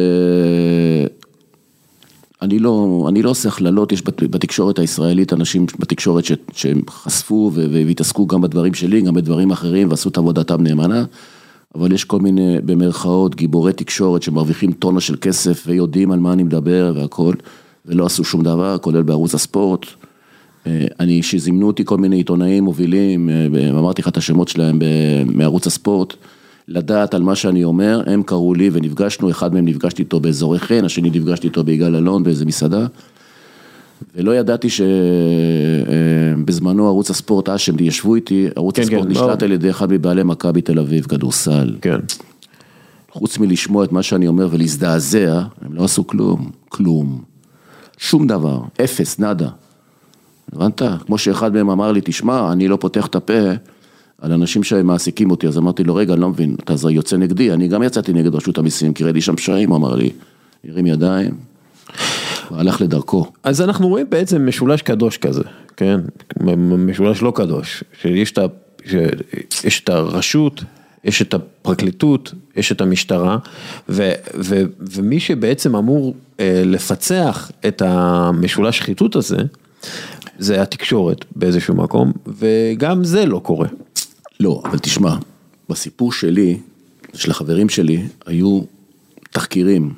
אני 2.43 2.59
לא, 2.59 3.07
אני 3.09 3.22
לא 3.22 3.30
עושה 3.30 3.49
הכללות, 3.49 3.93
יש 3.93 4.03
בתקשורת 4.07 4.78
הישראלית 4.78 5.32
אנשים 5.32 5.66
בתקשורת 5.78 6.24
ש, 6.24 6.32
שהם 6.53 6.80
חשפו 6.91 7.51
והתעסקו 7.55 8.26
גם 8.26 8.41
בדברים 8.41 8.74
שלי, 8.74 9.01
גם 9.01 9.14
בדברים 9.14 9.51
אחרים 9.51 9.91
ועשו 9.91 10.09
את 10.09 10.18
עבודתם 10.18 10.62
נאמנה, 10.62 11.05
אבל 11.74 11.93
יש 11.93 12.05
כל 12.05 12.20
מיני, 12.20 12.57
במרכאות, 12.64 13.34
גיבורי 13.34 13.72
תקשורת 13.72 14.22
שמרוויחים 14.22 14.72
טונה 14.72 15.01
של 15.01 15.16
כסף 15.20 15.64
ויודעים 15.66 16.12
על 16.12 16.18
מה 16.18 16.32
אני 16.32 16.43
מדבר 16.43 16.93
והכל, 16.97 17.34
ולא 17.86 18.07
עשו 18.07 18.24
שום 18.24 18.43
דבר, 18.43 18.78
כולל 18.78 19.03
בערוץ 19.03 19.34
הספורט. 19.34 19.86
אה, 20.69 20.87
אני, 21.01 21.23
שזימנו 21.23 21.66
אותי 21.66 21.83
כל 21.85 21.99
מיני 21.99 22.16
עיתונאים 22.16 22.64
מובילים, 22.64 23.29
אה, 23.29 23.69
אמרתי 23.71 24.03
לך 24.03 24.09
את 24.09 24.16
השמות 24.16 24.49
שלהם 24.49 24.79
מערוץ 25.27 25.66
הספורט, 25.66 26.14
לדעת 26.69 27.14
על 27.14 27.23
מה 27.23 27.35
שאני 27.35 27.64
אומר, 27.64 28.03
הם 28.07 28.23
קראו 28.23 28.55
לי 28.55 28.71
ונפגשנו, 28.73 29.31
אחד 29.31 29.55
מהם 29.55 29.64
נפגשתי 29.64 30.03
איתו 30.03 30.21
באזורי 30.21 30.59
חן, 30.59 30.85
השני 30.85 31.11
נפגשתי 31.11 31.47
איתו 31.47 31.64
ביגאל 31.64 31.97
אלון 31.97 32.23
באיזה 32.23 32.47
מסעדה. 32.47 32.87
ולא 34.14 34.37
ידעתי 34.37 34.69
שבזמנו 36.39 36.87
ערוץ 36.87 37.11
הספורט 37.11 37.49
אשם 37.49 37.81
ישבו 37.81 38.14
איתי, 38.14 38.49
ערוץ 38.57 38.77
כן, 38.77 38.83
הספורט 38.83 39.03
כן, 39.05 39.11
נשלט. 39.11 39.43
על 39.43 39.53
ידי 39.53 39.71
אחד 39.71 39.93
מבעלי 39.93 40.23
מכבי 40.23 40.61
תל 40.61 40.79
אביב, 40.79 41.05
כדורסל. 41.05 41.77
כן. 41.81 41.99
חוץ 43.11 43.39
מלשמוע 43.39 43.85
את 43.85 43.93
מה 43.93 44.03
שאני 44.03 44.29
אומר 44.29 44.49
ולהזדעזע, 44.51 45.43
הם 45.62 45.75
לא 45.75 45.85
עשו 45.85 46.07
כלום, 46.07 46.51
כלום. 46.69 47.23
שום 47.99 48.27
דבר, 48.27 48.61
אפס, 48.85 49.19
נאדה. 49.19 49.49
הבנת? 50.53 50.82
כמו 51.07 51.18
שאחד 51.18 51.53
מהם 51.55 51.70
אמר 51.70 51.92
לי, 51.92 52.01
תשמע, 52.05 52.53
אני 52.53 52.68
לא 52.68 52.76
פותח 52.76 53.07
את 53.07 53.14
הפה. 53.14 53.53
על 54.22 54.32
אנשים 54.32 54.62
שמעסיקים 54.62 55.30
אותי, 55.30 55.49
אז 55.49 55.59
אמרתי 55.59 55.84
לו, 55.84 55.94
רגע, 55.94 56.12
אני 56.12 56.20
לא 56.20 56.28
מבין, 56.28 56.57
אתה 56.64 56.74
יוצא 56.90 57.16
נגדי, 57.16 57.53
אני 57.53 57.68
גם 57.68 57.82
יצאתי 57.82 58.12
נגד 58.12 58.34
רשות 58.34 58.59
המיסים, 58.59 58.94
כי 58.94 59.05
ראיתי 59.05 59.20
שם 59.20 59.36
פשעים, 59.36 59.72
אמר 59.72 59.94
לי, 59.94 60.11
הרים 60.68 60.86
ידיים, 60.86 61.30
והלך 62.51 62.80
לדרכו. 62.80 63.26
אז 63.42 63.61
אנחנו 63.61 63.88
רואים 63.88 64.07
בעצם 64.11 64.46
משולש 64.46 64.82
קדוש 64.82 65.16
כזה, 65.16 65.42
כן? 65.76 66.01
משולש 66.57 67.22
לא 67.22 67.32
קדוש, 67.34 67.84
שיש 68.01 68.32
את, 68.32 68.38
ה, 68.38 68.46
שיש 69.51 69.80
את 69.80 69.88
הרשות, 69.88 70.64
יש 71.05 71.22
את 71.22 71.34
הפרקליטות, 71.34 72.34
יש 72.57 72.72
את 72.72 72.80
המשטרה, 72.80 73.38
ו, 73.88 74.12
ו, 74.38 74.62
ומי 74.80 75.20
שבעצם 75.20 75.76
אמור 75.76 76.14
אה, 76.40 76.62
לפצח 76.64 77.51
את 77.68 77.82
המשולש 77.82 78.78
שחיתות 78.78 79.16
הזה, 79.16 79.36
זה 80.39 80.62
התקשורת 80.62 81.24
באיזשהו 81.37 81.74
מקום, 81.74 82.12
וגם 82.26 83.05
זה 83.05 83.26
לא 83.26 83.39
קורה. 83.39 83.68
לא, 84.41 84.62
אבל 84.64 84.79
תשמע, 84.79 85.16
בסיפור 85.68 86.12
שלי, 86.12 86.59
של 87.14 87.31
החברים 87.31 87.68
שלי, 87.68 88.07
היו 88.26 88.61
תחקירים. 89.31 89.93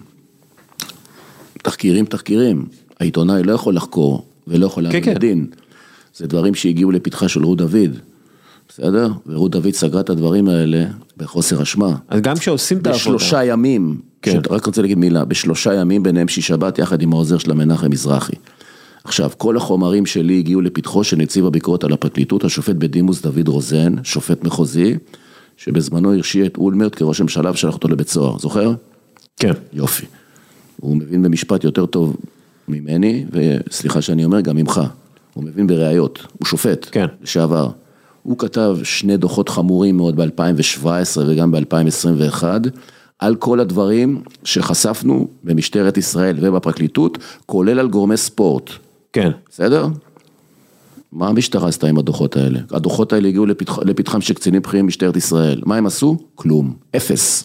תחקירים, 1.63 2.05
תחקירים. 2.05 2.67
העיתונאי 3.01 3.43
לא 3.43 3.53
יכול 3.53 3.77
לחקור 3.77 4.25
ולא 4.47 4.67
יכול 4.67 4.83
להעמיד 4.83 5.05
כן. 5.05 5.15
לדין. 5.15 5.47
זה 6.17 6.27
דברים 6.27 6.55
שהגיעו 6.55 6.91
לפתחה 6.91 7.29
של 7.29 7.45
רות 7.45 7.59
דוד, 7.59 7.97
בסדר? 8.69 9.09
ורות 9.27 9.51
דוד 9.51 9.71
סגרה 9.71 10.01
את 10.01 10.11
הדברים 10.11 10.49
האלה 10.49 10.85
בחוסר 11.17 11.63
אשמה. 11.63 11.97
אז 12.09 12.21
גם 12.21 12.37
כשעושים 12.37 12.79
את 12.79 12.87
העבודה, 12.87 13.03
בשלושה 13.03 13.45
ימים, 13.45 14.01
כן. 14.23 14.33
כן. 14.33 14.55
רק 14.55 14.67
רוצה 14.67 14.83
להגיד 14.83 14.99
מילה, 14.99 15.25
בשלושה 15.25 15.75
ימים 15.75 16.03
ביניהם 16.03 16.29
שיש 16.29 16.47
שבת 16.47 16.79
יחד 16.79 17.03
עם 17.03 17.13
העוזר 17.13 17.39
שלה 17.39 17.55
מנחם 17.55 17.91
מזרחי. 17.91 18.37
עכשיו, 19.05 19.31
כל 19.37 19.57
החומרים 19.57 20.07
שלי 20.07 20.39
הגיעו 20.39 20.61
לפתחו 20.61 21.05
של 21.05 21.17
נציב 21.17 21.47
הביקורת 21.47 21.85
על 21.85 21.93
הפרקליטות, 21.93 22.45
השופט 22.45 22.77
בדימוס 22.77 23.23
דוד 23.23 23.49
רוזן, 23.49 23.95
שופט 24.05 24.45
מחוזי, 24.45 24.95
שבזמנו 25.57 26.15
הרשיע 26.15 26.47
את 26.47 26.57
אולמרט 26.57 26.97
כראש 26.97 27.21
הממשלה 27.21 27.51
ושלח 27.51 27.75
אותו 27.75 27.89
לבית 27.89 28.09
סוהר, 28.09 28.39
זוכר? 28.39 28.73
כן, 29.37 29.53
יופי. 29.73 30.07
הוא 30.81 30.97
מבין 30.97 31.23
במשפט 31.23 31.65
יותר 31.65 31.87
טוב 31.87 32.17
ממני, 32.69 33.25
וסליחה 33.33 34.03
שאני 34.03 34.25
אומר, 34.25 34.41
גם 34.41 34.57
ממך. 34.57 34.81
הוא 35.35 35.45
מבין 35.45 35.67
בראיות, 35.67 36.27
הוא 36.39 36.47
שופט, 36.47 36.89
כן. 36.91 37.07
לשעבר. 37.23 37.71
הוא 38.23 38.39
כתב 38.39 38.77
שני 38.83 39.17
דוחות 39.17 39.49
חמורים 39.49 39.97
מאוד 39.97 40.21
ב-2017 40.21 40.87
וגם 41.27 41.53
ב-2021, 41.53 42.45
על 43.19 43.37
כל 43.37 43.61
הדברים 43.61 44.23
שחשפנו 44.45 45.29
במשטרת 45.45 45.97
ישראל 45.97 46.37
ובפרקליטות, 46.41 47.19
כולל 47.47 47.79
על 47.79 47.89
גורמי 47.89 48.17
ספורט. 48.17 48.71
כן. 49.13 49.31
בסדר? 49.51 49.87
מה 51.13 51.29
המשטרה 51.29 51.69
עשתה 51.69 51.87
עם 51.87 51.99
הדוחות 51.99 52.37
האלה? 52.37 52.61
הדוחות 52.71 53.13
האלה 53.13 53.29
הגיעו 53.29 53.47
לפתח, 53.47 53.79
לפתחם 53.79 54.21
של 54.21 54.35
קצינים 54.35 54.63
בכירים 54.63 54.85
במשטרת 54.87 55.17
ישראל. 55.17 55.61
מה 55.67 55.77
הם 55.77 55.87
עשו? 55.87 56.17
כלום. 56.35 56.75
אפס. 56.97 57.45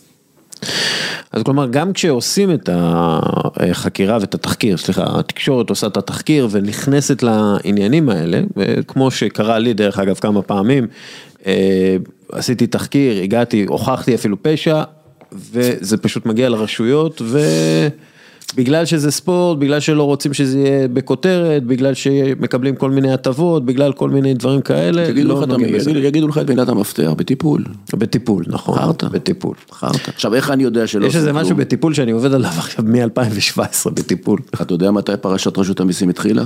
אז 1.31 1.43
כלומר, 1.43 1.67
גם 1.67 1.93
כשעושים 1.93 2.51
את 2.51 2.69
החקירה 2.73 4.17
ואת 4.21 4.33
התחקיר, 4.35 4.77
סליחה, 4.77 5.19
התקשורת 5.19 5.69
עושה 5.69 5.87
את 5.87 5.97
התחקיר 5.97 6.47
ונכנסת 6.51 7.23
לעניינים 7.23 8.09
האלה, 8.09 8.41
כמו 8.87 9.11
שקרה 9.11 9.59
לי 9.59 9.73
דרך 9.73 9.99
אגב 9.99 10.15
כמה 10.15 10.41
פעמים, 10.41 10.87
אה, 11.45 11.97
עשיתי 12.31 12.67
תחקיר, 12.67 13.23
הגעתי, 13.23 13.65
הוכחתי 13.67 14.15
אפילו 14.15 14.43
פשע, 14.43 14.83
וזה 15.31 15.97
פשוט 15.97 16.25
מגיע 16.25 16.49
לרשויות, 16.49 17.21
ובגלל 18.55 18.85
שזה 18.85 19.11
ספורט, 19.11 19.57
בגלל 19.57 19.79
שלא 19.79 20.03
רוצים 20.03 20.33
שזה 20.33 20.59
יהיה 20.59 20.87
בכותרת, 20.87 21.63
בגלל 21.63 21.93
שמקבלים 21.93 22.75
כל 22.75 22.91
מיני 22.91 23.13
הטבות, 23.13 23.65
בגלל 23.65 23.93
כל 23.93 24.09
מיני 24.09 24.33
דברים 24.33 24.61
כאלה, 24.61 25.07
יגידו 25.09 25.29
לא 25.29 25.41
לך. 25.41 25.59
יגידו, 25.95 26.27
לך 26.27 26.37
את 26.37 26.49
מילת 26.49 26.69
המפתח, 26.69 27.11
בטיפול. 27.17 27.63
בטיפול, 27.93 28.43
נכון, 28.47 28.77
חרטא. 28.79 29.07
בטיפול. 29.07 29.55
חרטא. 29.71 30.11
עכשיו, 30.11 30.33
איך 30.33 30.51
אני 30.51 30.63
יודע 30.63 30.87
שלא 30.87 31.05
יש 31.05 31.15
איזה 31.15 31.33
משהו? 31.33 31.55
בטיפול 31.55 31.93
שאני 31.93 32.11
עובד 32.11 32.33
עליו 32.33 32.49
עכשיו 32.49 32.85
מ-2017 32.87 33.89
בטיפול. 33.93 34.39
אתה 34.61 34.73
יודע 34.73 34.91
מתי 34.91 35.11
פרשת 35.21 35.57
רשות 35.57 35.79
המיסים 35.79 36.09
התחילה? 36.09 36.43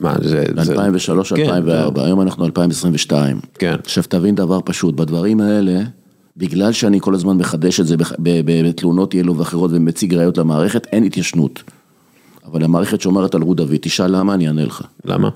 מה 0.00 0.14
זה, 0.22 0.44
זה, 0.62 0.74
2003-2004, 0.74 2.00
היום 2.00 2.20
אנחנו 2.20 2.44
2022. 2.44 3.40
כן. 3.58 3.74
עכשיו 3.84 4.04
תבין 4.08 4.34
דבר 4.34 4.58
פשוט, 4.64 4.94
בדברים 4.94 5.40
האלה, 5.40 5.80
בגלל 6.36 6.72
שאני 6.72 7.00
כל 7.00 7.14
הזמן 7.14 7.36
מחדש 7.36 7.80
את 7.80 7.86
זה 7.86 7.96
בתלונות 8.18 9.14
אלו 9.14 9.38
ואחרות 9.38 9.70
ומציג 9.74 10.14
ראיות 10.14 10.38
למערכת, 10.38 10.86
אין 10.86 11.04
התיישנות. 11.04 11.62
אבל 12.44 12.64
המערכת 12.64 13.00
שומרת 13.00 13.34
על 13.34 13.42
רות 13.42 13.56
דוד, 13.56 13.76
תשאל 13.80 14.16
למה, 14.16 14.34
אני 14.34 14.46
אענה 14.46 14.64
לך. 14.64 14.82
למה? 15.04 15.28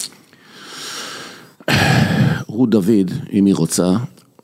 רות 2.47 2.71
דוד, 2.71 3.11
אם 3.33 3.47
היא 3.47 3.55
רוצה, 3.55 3.93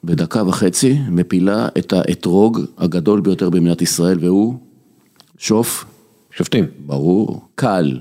בדקה 0.04 0.42
וחצי 0.46 0.98
מפילה 1.08 1.68
את 1.78 1.92
האתרוג 1.92 2.60
הגדול 2.78 3.20
ביותר 3.20 3.50
במדינת 3.50 3.82
ישראל, 3.82 4.18
והוא 4.20 4.54
שוף 5.38 5.84
שופטים. 6.36 6.64
ברור, 6.86 7.48
קל. 7.54 7.98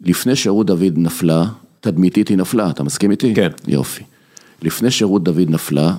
לפני 0.00 0.36
שרות 0.36 0.66
דוד 0.66 0.92
נפלה, 0.96 1.44
תדמיתית 1.80 2.28
היא 2.28 2.36
נפלה, 2.36 2.70
אתה 2.70 2.82
מסכים 2.82 3.10
איתי? 3.10 3.34
כן. 3.34 3.50
יופי. 3.66 4.02
לפני 4.62 4.90
שרות 4.90 5.24
דוד 5.24 5.50
נפלה, 5.50 5.94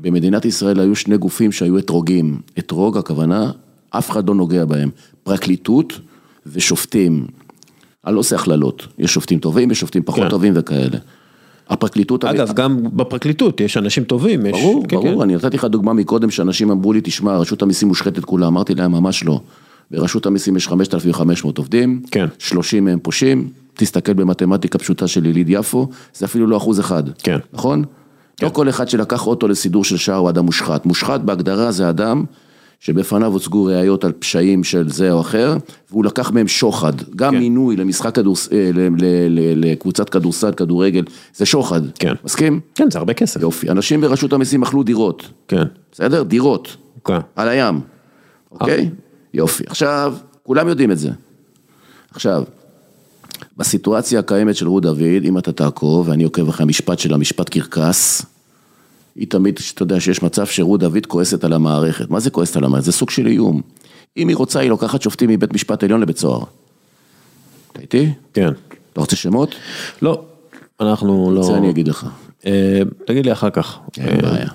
במדינת 0.00 0.44
ישראל 0.44 0.80
היו 0.80 0.96
שני 0.96 1.16
גופים 1.16 1.52
שהיו 1.52 1.78
אתרוגים. 1.78 2.38
אתרוג, 2.58 2.96
הכוונה, 2.98 3.50
אף 3.90 4.10
אחד 4.10 4.28
לא 4.28 4.34
נוגע 4.34 4.64
בהם. 4.64 4.90
פרקליטות 5.22 5.92
ושופטים. 6.46 7.26
אני 8.06 8.14
לא 8.14 8.20
עושה 8.20 8.36
הכללות, 8.36 8.86
יש 8.98 9.14
שופטים 9.14 9.38
טובים, 9.38 9.70
יש 9.70 9.80
שופטים 9.80 10.02
פחות 10.02 10.22
כן. 10.24 10.28
טובים 10.28 10.52
וכאלה. 10.56 10.98
הפרקליטות... 11.68 12.24
אגב, 12.24 12.52
גם 12.52 12.78
בפרקליטות 12.96 13.60
יש 13.60 13.76
אנשים 13.76 14.04
טובים. 14.04 14.46
יש- 14.46 14.52
ברור, 14.52 14.84
כן, 14.88 14.96
ברור, 14.96 15.14
כן. 15.14 15.20
אני 15.20 15.34
נתתי 15.34 15.56
לך 15.56 15.64
דוגמה 15.64 15.92
מקודם 15.92 16.30
שאנשים 16.30 16.70
אמרו 16.70 16.92
לי, 16.92 17.00
תשמע, 17.04 17.36
רשות 17.36 17.62
המיסים 17.62 17.88
מושחתת 17.88 18.24
כולה, 18.24 18.46
אמרתי 18.46 18.74
להם, 18.74 18.92
ממש 18.92 19.24
לא. 19.24 19.40
ברשות 19.90 20.26
המיסים 20.26 20.56
יש 20.56 20.68
5,500 20.68 21.58
עובדים, 21.58 22.02
כן. 22.10 22.26
30 22.38 22.84
מהם 22.84 22.98
פושעים, 23.02 23.48
תסתכל 23.74 24.12
במתמטיקה 24.12 24.78
פשוטה 24.78 25.06
של 25.08 25.26
יליד 25.26 25.46
יפו, 25.50 25.88
זה 26.14 26.26
אפילו 26.26 26.46
לא 26.46 26.56
אחוז 26.56 26.80
אחד, 26.80 27.02
כן. 27.22 27.38
נכון? 27.52 27.84
לא 28.42 28.48
כל 28.48 28.68
אחד 28.68 28.88
שלקח 28.88 29.26
אוטו 29.26 29.48
לסידור 29.48 29.84
של 29.84 29.96
שעה 29.96 30.16
הוא 30.16 30.30
אדם 30.30 30.44
מושחת, 30.44 30.86
מושחת 30.86 31.20
בהגדרה 31.20 31.72
זה 31.72 31.90
אדם 31.90 32.24
שבפניו 32.80 33.32
הוצגו 33.32 33.64
ראיות 33.64 34.04
על 34.04 34.12
פשעים 34.12 34.64
של 34.64 34.90
זה 34.90 35.12
או 35.12 35.20
אחר, 35.20 35.56
והוא 35.90 36.04
לקח 36.04 36.30
מהם 36.30 36.48
שוחד, 36.48 36.92
גם 37.16 37.32
כן. 37.32 37.38
מינוי 37.38 37.76
למשחק 37.76 38.14
כדורס... 38.14 38.52
אה, 38.52 38.70
ל- 38.74 38.80
ל- 38.80 39.28
ל- 39.28 39.70
לקבוצת 39.70 40.08
כדורסל, 40.08 40.52
כדורגל, 40.52 41.04
זה 41.34 41.46
שוחד, 41.46 41.80
כן. 41.98 42.14
מסכים? 42.24 42.60
כן, 42.74 42.90
זה 42.90 42.98
הרבה 42.98 43.14
כסף. 43.14 43.40
יופי, 43.40 43.70
אנשים 43.70 44.00
ברשות 44.00 44.32
המיסים 44.32 44.62
אכלו 44.62 44.82
דירות, 44.82 45.28
כן. 45.48 45.62
בסדר? 45.92 46.22
דירות, 46.22 46.76
כן. 47.04 47.18
על 47.36 47.48
הים, 47.48 47.80
אוקיי? 48.50 48.90
יופי. 49.34 49.64
עכשיו, 49.66 50.14
כולם 50.42 50.68
יודעים 50.68 50.90
את 50.90 50.98
זה. 50.98 51.10
עכשיו, 52.14 52.44
בסיטואציה 53.58 54.18
הקיימת 54.20 54.56
של 54.56 54.68
רות 54.68 54.82
דוד, 54.82 55.24
אם 55.24 55.38
אתה 55.38 55.52
תעקוב, 55.52 56.08
ואני 56.08 56.24
עוקב 56.24 56.48
אחרי 56.48 56.64
המשפט 56.64 56.98
שלה, 56.98 57.16
משפט 57.16 57.48
קרקס, 57.48 58.22
היא 59.16 59.26
תמיד, 59.30 59.58
אתה 59.74 59.82
יודע 59.82 60.00
שיש 60.00 60.22
מצב 60.22 60.46
שרות 60.46 60.80
דוד 60.80 61.06
כועסת 61.06 61.44
על 61.44 61.52
המערכת. 61.52 62.10
מה 62.10 62.20
זה 62.20 62.30
כועסת 62.30 62.56
על 62.56 62.64
המערכת? 62.64 62.84
זה 62.84 62.92
סוג 62.92 63.10
של 63.10 63.26
איום. 63.26 63.62
אם 64.16 64.28
היא 64.28 64.36
רוצה, 64.36 64.60
היא 64.60 64.70
לוקחת 64.70 65.02
שופטים 65.02 65.30
מבית 65.30 65.54
משפט 65.54 65.84
עליון 65.84 66.00
לבית 66.00 66.18
סוהר. 66.18 66.44
אתה 67.72 67.80
איתי? 67.80 68.12
כן. 68.34 68.48
אתה 68.92 69.00
רוצה 69.00 69.16
שמות? 69.16 69.54
לא, 70.02 70.22
אנחנו 70.80 71.32
לא... 71.34 71.42
זה 71.42 71.56
אני 71.56 71.70
אגיד 71.70 71.88
לך. 71.88 72.06
אה, 72.46 72.80
תגיד 73.06 73.26
לי 73.26 73.32
אחר 73.32 73.50
כך. 73.50 73.78
אין 73.98 74.24
אה, 74.24 74.30
בעיה. 74.30 74.48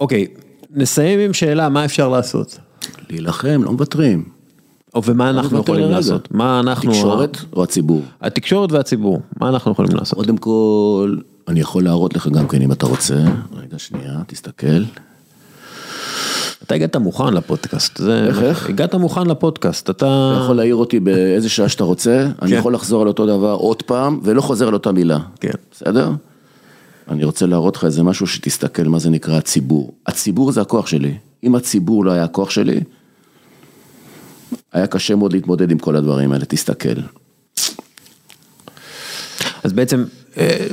אוקיי, 0.00 0.26
נסיים 0.70 1.20
עם 1.20 1.32
שאלה, 1.32 1.68
מה 1.68 1.84
אפשר 1.84 2.08
לעשות? 2.08 2.58
להילחם, 3.10 3.62
לא 3.64 3.72
מוותרים. 3.72 4.39
ומה 5.04 5.30
אנחנו 5.30 5.58
יכולים 5.58 5.84
לרגע. 5.84 5.96
לעשות? 5.96 6.28
מה 6.30 6.60
אנחנו... 6.60 6.90
התקשורת 6.90 7.38
או 7.52 7.62
הציבור? 7.62 8.02
התקשורת 8.20 8.72
והציבור, 8.72 9.20
מה 9.40 9.48
אנחנו 9.48 9.72
יכולים 9.72 9.96
לעשות? 9.96 10.18
קודם 10.18 10.36
כל, 10.36 11.16
אני 11.48 11.60
יכול 11.60 11.84
להראות 11.84 12.16
לך 12.16 12.28
גם 12.28 12.48
כן 12.48 12.62
אם 12.62 12.72
אתה 12.72 12.86
רוצה. 12.86 13.14
רגע, 13.56 13.78
שנייה, 13.78 14.20
תסתכל. 14.26 14.82
אתה 16.62 16.74
הגעת 16.74 16.96
מוכן 16.96 17.34
לפודקאסט. 17.34 17.96
זה... 17.96 18.24
איך, 18.26 18.42
איך? 18.42 18.68
הגעת 18.68 18.94
מוכן 18.94 19.26
לפודקאסט, 19.26 19.90
אתה... 19.90 20.32
אתה 20.34 20.40
יכול 20.44 20.56
להעיר 20.56 20.74
אותי 20.74 21.00
באיזה 21.00 21.48
שעה 21.48 21.68
שאתה 21.68 21.84
רוצה, 21.84 22.28
אני 22.42 22.50
כן. 22.50 22.56
יכול 22.56 22.74
לחזור 22.74 23.02
על 23.02 23.08
אותו 23.08 23.26
דבר 23.26 23.52
עוד 23.52 23.82
פעם, 23.82 24.20
ולא 24.22 24.40
חוזר 24.40 24.68
על 24.68 24.74
אותה 24.74 24.92
מילה. 24.92 25.18
כן. 25.40 25.50
בסדר? 25.72 26.10
אני 27.08 27.24
רוצה 27.24 27.46
להראות 27.46 27.76
לך 27.76 27.84
איזה 27.84 28.02
משהו 28.02 28.26
שתסתכל 28.26 28.82
מה 28.82 28.98
זה 28.98 29.10
נקרא 29.10 29.36
הציבור. 29.36 29.92
הציבור 30.06 30.52
זה 30.52 30.60
הכוח 30.60 30.86
שלי. 30.86 31.14
אם 31.44 31.54
הציבור 31.54 32.04
לא 32.04 32.10
היה 32.10 32.24
הכוח 32.24 32.50
שלי, 32.50 32.80
היה 34.72 34.86
קשה 34.86 35.14
מאוד 35.14 35.32
להתמודד 35.32 35.70
עם 35.70 35.78
כל 35.78 35.96
הדברים 35.96 36.32
האלה, 36.32 36.44
תסתכל. 36.44 37.00
אז 39.64 39.72
בעצם, 39.72 40.04
אה, 40.38 40.66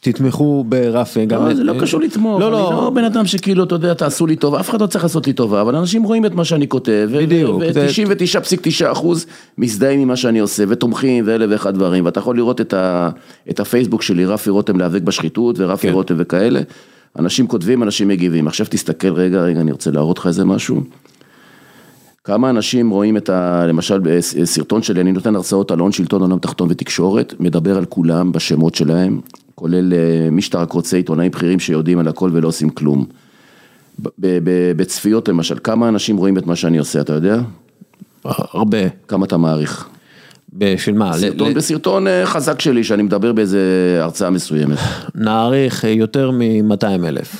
תתמכו 0.00 0.64
ברפי. 0.68 1.26
גם... 1.26 1.46
לא, 1.46 1.54
זה 1.54 1.64
לא 1.64 1.80
קשור 1.80 2.00
לתמוך, 2.00 2.40
לא, 2.40 2.46
אני 2.46 2.52
לא. 2.52 2.70
לא 2.70 2.90
בן 2.90 3.04
אדם 3.04 3.26
שכאילו, 3.26 3.64
אתה 3.64 3.74
יודע, 3.74 3.94
תעשו 3.94 4.26
לי 4.26 4.36
טובה, 4.36 4.60
אף 4.60 4.70
אחד 4.70 4.80
לא 4.80 4.86
צריך 4.86 5.04
לעשות 5.04 5.26
לי 5.26 5.32
טובה, 5.32 5.60
אבל 5.60 5.76
אנשים 5.76 6.02
רואים 6.02 6.26
את 6.26 6.34
מה 6.34 6.44
שאני 6.44 6.68
כותב, 6.68 7.08
בדיוק, 7.16 7.62
זה- 7.72 7.86
ו-99.9 8.08 8.92
אחוז 8.92 9.26
מזדהים 9.58 10.00
עם 10.00 10.08
מה 10.08 10.16
שאני 10.16 10.38
עושה, 10.38 10.64
ותומכים, 10.68 11.24
ואלף 11.26 11.50
ואחד 11.50 11.74
דברים, 11.74 12.04
ואתה 12.04 12.20
יכול 12.20 12.36
לראות 12.36 12.60
את, 12.60 12.74
ה, 12.74 13.10
את 13.50 13.60
הפייסבוק 13.60 14.02
שלי, 14.02 14.24
רפי 14.26 14.50
רותם 14.50 14.78
להיאבק 14.78 15.02
בשחיתות, 15.02 15.56
ורפי 15.58 15.88
כן. 15.88 15.94
רותם 15.94 16.14
וכאלה, 16.18 16.60
אנשים 17.18 17.46
כותבים, 17.46 17.82
אנשים 17.82 18.08
מגיבים, 18.08 18.46
עכשיו 18.46 18.66
תסתכל 18.70 19.12
רגע, 19.12 19.42
רגע, 19.42 19.60
אני 19.60 19.72
רוצה 19.72 19.90
להראות 19.90 20.18
לך 20.18 20.26
איזה 20.26 20.44
משהו. 20.44 20.82
כמה 22.26 22.50
אנשים 22.50 22.90
רואים 22.90 23.16
את 23.16 23.30
ה... 23.30 23.66
למשל 23.66 23.98
בסרטון 23.98 24.82
שלי, 24.82 25.00
אני 25.00 25.12
נותן 25.12 25.36
הרצאות 25.36 25.70
על 25.70 25.78
הון 25.78 25.92
שלטון, 25.92 26.22
עולם 26.22 26.38
תחתון 26.38 26.68
ותקשורת, 26.70 27.34
מדבר 27.40 27.76
על 27.76 27.84
כולם 27.84 28.32
בשמות 28.32 28.74
שלהם, 28.74 29.20
כולל 29.54 29.92
אה, 29.94 30.30
מי 30.30 30.42
שאתה 30.42 30.58
רק 30.58 30.72
רוצה, 30.72 30.96
עיתונאים 30.96 31.30
בכירים 31.30 31.58
שיודעים 31.60 31.98
על 31.98 32.08
הכל 32.08 32.30
ולא 32.32 32.48
עושים 32.48 32.70
כלום. 32.70 33.06
בצפיות 34.76 35.28
למשל, 35.28 35.56
כמה 35.64 35.88
אנשים 35.88 36.16
רואים 36.16 36.38
את 36.38 36.46
מה 36.46 36.56
שאני 36.56 36.78
עושה, 36.78 37.00
אתה 37.00 37.12
יודע? 37.12 37.40
הרבה. 38.24 38.78
כמה 39.08 39.26
אתה 39.26 39.36
מעריך? 39.36 39.88
בשביל 40.52 40.94
מה? 40.94 41.18
סרטון, 41.18 41.54
בסרטון 41.54 42.06
אה, 42.06 42.26
חזק 42.26 42.60
שלי, 42.60 42.84
שאני 42.84 43.02
מדבר 43.02 43.32
באיזה 43.32 43.60
הרצאה 44.02 44.30
מסוימת. 44.30 44.78
נעריך 45.14 45.84
אה, 45.84 45.90
יותר 45.90 46.30
מ-200 46.30 47.06
אלף. 47.06 47.36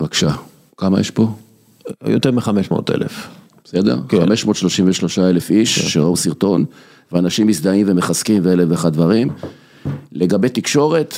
בבקשה. 0.00 0.30
כמה 0.76 1.00
יש 1.00 1.10
פה? 1.10 1.28
יותר 2.06 2.30
מ-500 2.30 2.94
אלף. 2.94 3.28
בסדר? 3.66 3.98
כן. 4.08 4.20
533 4.20 5.18
אלף 5.18 5.50
איש 5.50 5.78
כן. 5.78 5.88
שראו 5.88 6.16
סרטון, 6.16 6.64
ואנשים 7.12 7.46
מזדהים 7.46 7.86
ומחזקים 7.88 8.42
ואלף 8.44 8.68
ואחד 8.70 8.92
דברים. 8.92 9.28
לגבי 10.12 10.48
תקשורת, 10.48 11.14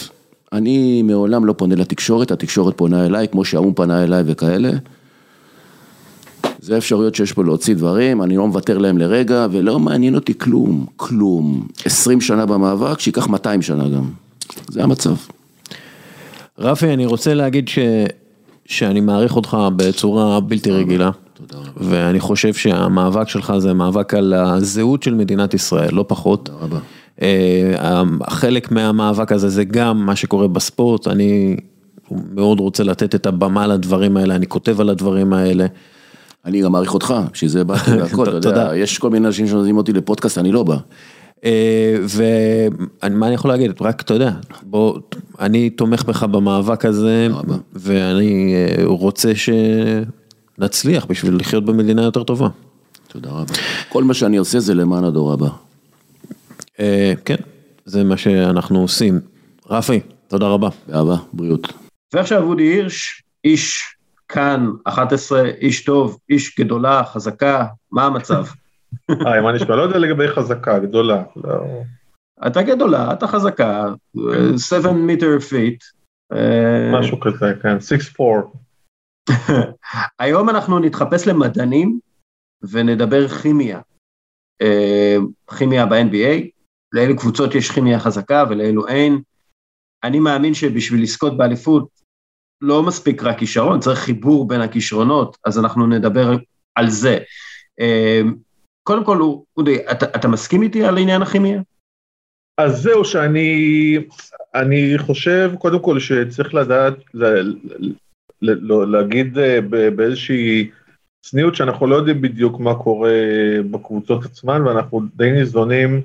אני 0.53 1.03
מעולם 1.03 1.45
לא 1.45 1.53
פונה 1.53 1.75
לתקשורת, 1.75 2.31
התקשורת 2.31 2.77
פונה 2.77 3.07
אליי, 3.07 3.29
כמו 3.29 3.45
שהאו"ם 3.45 3.75
פנה 3.75 4.05
אליי 4.05 4.23
וכאלה. 4.27 4.71
זה 6.61 6.79
אפשרויות 6.79 7.15
שיש 7.15 7.33
פה 7.33 7.45
להוציא 7.45 7.75
דברים, 7.75 8.23
אני 8.23 8.37
לא 8.37 8.47
מוותר 8.47 8.79
להם 8.79 8.99
לרגע, 8.99 9.47
ולא 9.51 9.79
מעניין 9.79 10.15
אותי 10.15 10.39
כלום, 10.39 10.87
כלום. 10.97 11.67
20 11.85 12.21
שנה 12.21 12.47
במאבק, 12.47 13.01
שייקח 13.01 13.27
200 13.29 13.63
שנה 13.63 13.89
גם. 13.89 14.11
זה 14.69 14.83
המצב. 14.83 15.15
רפי, 16.59 16.93
אני 16.93 17.07
רוצה 17.07 17.35
להגיד 17.35 17.69
ש... 17.69 17.79
שאני 18.67 19.01
מעריך 19.01 19.37
אותך 19.37 19.57
בצורה 19.77 20.41
בלתי 20.41 20.71
רגילה. 20.71 21.11
תודה 21.39 21.59
רבה. 21.59 21.71
ואני 21.77 22.21
חושב 22.21 22.55
שהמאבק 22.55 23.29
שלך 23.29 23.53
זה 23.59 23.75
מאבק 23.75 24.15
על 24.15 24.35
הזהות 24.35 25.03
של 25.03 25.15
מדינת 25.15 25.55
ישראל, 25.55 25.95
לא 25.95 26.05
פחות. 26.09 26.45
תודה 26.45 26.65
רבה. 26.65 26.79
אה, 27.23 28.03
חלק 28.29 28.73
מהמאבק 28.73 29.33
הזה 29.33 29.49
זה 29.49 29.65
גם 29.65 30.07
מה 30.07 30.17
שקורה 30.17 30.49
בספורט, 30.49 31.09
אני 31.09 31.57
מאוד 32.11 32.61
רוצה 32.61 32.85
לתת 32.85 33.15
את 33.15 33.27
הבמה 33.27 33.67
לדברים 33.67 34.17
האלה, 34.17 34.35
אני 34.35 34.47
כותב 34.47 34.81
על 34.81 34.89
הדברים 34.89 35.33
האלה. 35.33 35.67
אני 36.45 36.63
גם 36.63 36.73
מעריך 36.73 36.95
אותך, 36.95 37.15
בשביל 37.33 37.51
זה 37.51 37.65
באתי 37.69 37.91
והכל, 37.91 38.39
אתה 38.39 38.49
יודע, 38.49 38.77
יש 38.77 38.99
כל 38.99 39.11
מיני 39.11 39.27
אנשים 39.27 39.47
שנותנים 39.47 39.77
אותי 39.77 39.93
לפודקאסט, 39.93 40.39
אני 40.39 40.53
לא 40.53 40.63
בא. 40.63 40.77
אה, 41.45 41.97
ומה 42.09 43.27
אני 43.27 43.35
יכול 43.35 43.51
להגיד, 43.51 43.73
רק 43.81 44.01
אתה 44.01 44.15
יודע, 44.15 44.31
בוא, 44.63 44.99
אני 45.41 45.71
תומך 45.71 46.05
בך 46.05 46.23
במאבק 46.23 46.85
הזה, 46.85 47.29
ואני 47.73 48.55
אה, 48.55 48.85
רוצה 48.85 49.35
שנצליח 50.59 51.05
בשביל 51.05 51.37
לחיות 51.37 51.65
במדינה 51.65 52.03
יותר 52.03 52.23
טובה. 52.23 52.49
תודה 53.09 53.31
רבה. 53.31 53.55
כל 53.89 54.05
מה 54.05 54.15
שאני 54.15 54.37
עושה 54.37 54.61
זה 54.61 54.75
למען 54.75 55.05
הדור 55.05 55.33
הבא. 55.33 55.49
אה, 56.81 57.13
כן, 57.25 57.37
זה 57.85 58.05
מה 58.05 58.17
שאנחנו 58.17 58.81
עושים. 58.81 59.21
רפי, 59.71 60.01
תודה 60.29 60.47
רבה. 60.47 60.69
באהבה, 60.89 61.17
בריאות. 61.33 61.73
ועכשיו 62.15 62.43
אודי 62.43 62.63
הירש, 62.63 63.23
איש 63.45 63.97
כאן 64.29 64.71
11, 64.85 65.45
איש 65.61 65.85
טוב, 65.85 66.19
איש 66.31 66.61
גדולה, 66.61 67.05
חזקה, 67.05 67.67
מה 67.93 68.05
המצב? 68.05 68.47
היי, 69.09 69.41
מה 69.43 69.53
נשמע? 69.53 69.77
לא 69.77 69.83
יודע 69.83 69.99
לגבי 69.99 70.29
חזקה, 70.29 70.79
גדולה. 70.79 71.23
לא... 71.37 71.83
אתה 72.47 72.63
גדולה, 72.63 73.13
אתה 73.13 73.27
חזקה, 73.27 73.85
7 74.59 74.93
מיטר 74.93 75.39
feet. 75.41 75.85
משהו 76.93 77.21
כזה, 77.21 77.53
כן, 77.63 77.77
6-4. 78.21 78.23
היום 80.19 80.49
אנחנו 80.49 80.79
נתחפש 80.79 81.27
למדענים 81.27 81.99
ונדבר 82.63 83.29
כימיה. 83.29 83.81
אה, 84.63 85.17
כימיה 85.59 85.87
ב-NBA, 85.87 86.49
לאילו 86.93 87.17
קבוצות 87.17 87.55
יש 87.55 87.71
כימיה 87.71 88.01
חזקה 88.01 88.45
ולאילו 88.51 88.89
אין. 88.89 89.21
אני 90.05 90.21
מאמין 90.21 90.55
שבשביל 90.55 91.03
לזכות 91.03 91.37
באליפות 91.37 91.89
לא 92.61 92.83
מספיק 92.83 93.23
רק 93.23 93.39
כישרון, 93.39 93.81
צריך 93.81 93.99
חיבור 93.99 94.49
בין 94.49 94.61
הכישרונות, 94.61 95.37
אז 95.47 95.59
אנחנו 95.59 95.87
נדבר 95.87 96.37
על 96.75 96.91
זה. 96.91 97.19
אה, 97.81 98.21
קודם 98.83 99.05
כל, 99.05 99.19
אודי, 99.57 99.77
אתה, 99.91 100.07
אתה 100.07 100.29
מסכים 100.29 100.63
איתי 100.63 100.85
על 100.85 100.99
עניין 100.99 101.23
הכימיה? 101.23 101.61
אז 102.59 102.83
זהו, 102.83 103.05
שאני 103.05 103.97
אני 104.55 104.99
חושב, 104.99 105.53
קודם 105.59 105.83
כל, 105.83 106.01
שצריך 106.01 106.55
לדעת, 106.55 106.95
להגיד 108.43 109.39
אה, 109.39 109.61
באיזושהי 109.97 110.71
צניעות 111.23 111.55
שאנחנו 111.55 111.87
לא 111.87 111.97
יודעים 111.97 112.21
בדיוק 112.21 112.61
מה 112.61 112.75
קורה 112.75 113.13
בקבוצות 113.71 114.25
עצמן, 114.25 114.63
ואנחנו 114.67 115.01
די 115.17 115.33
ניזונים 115.33 116.03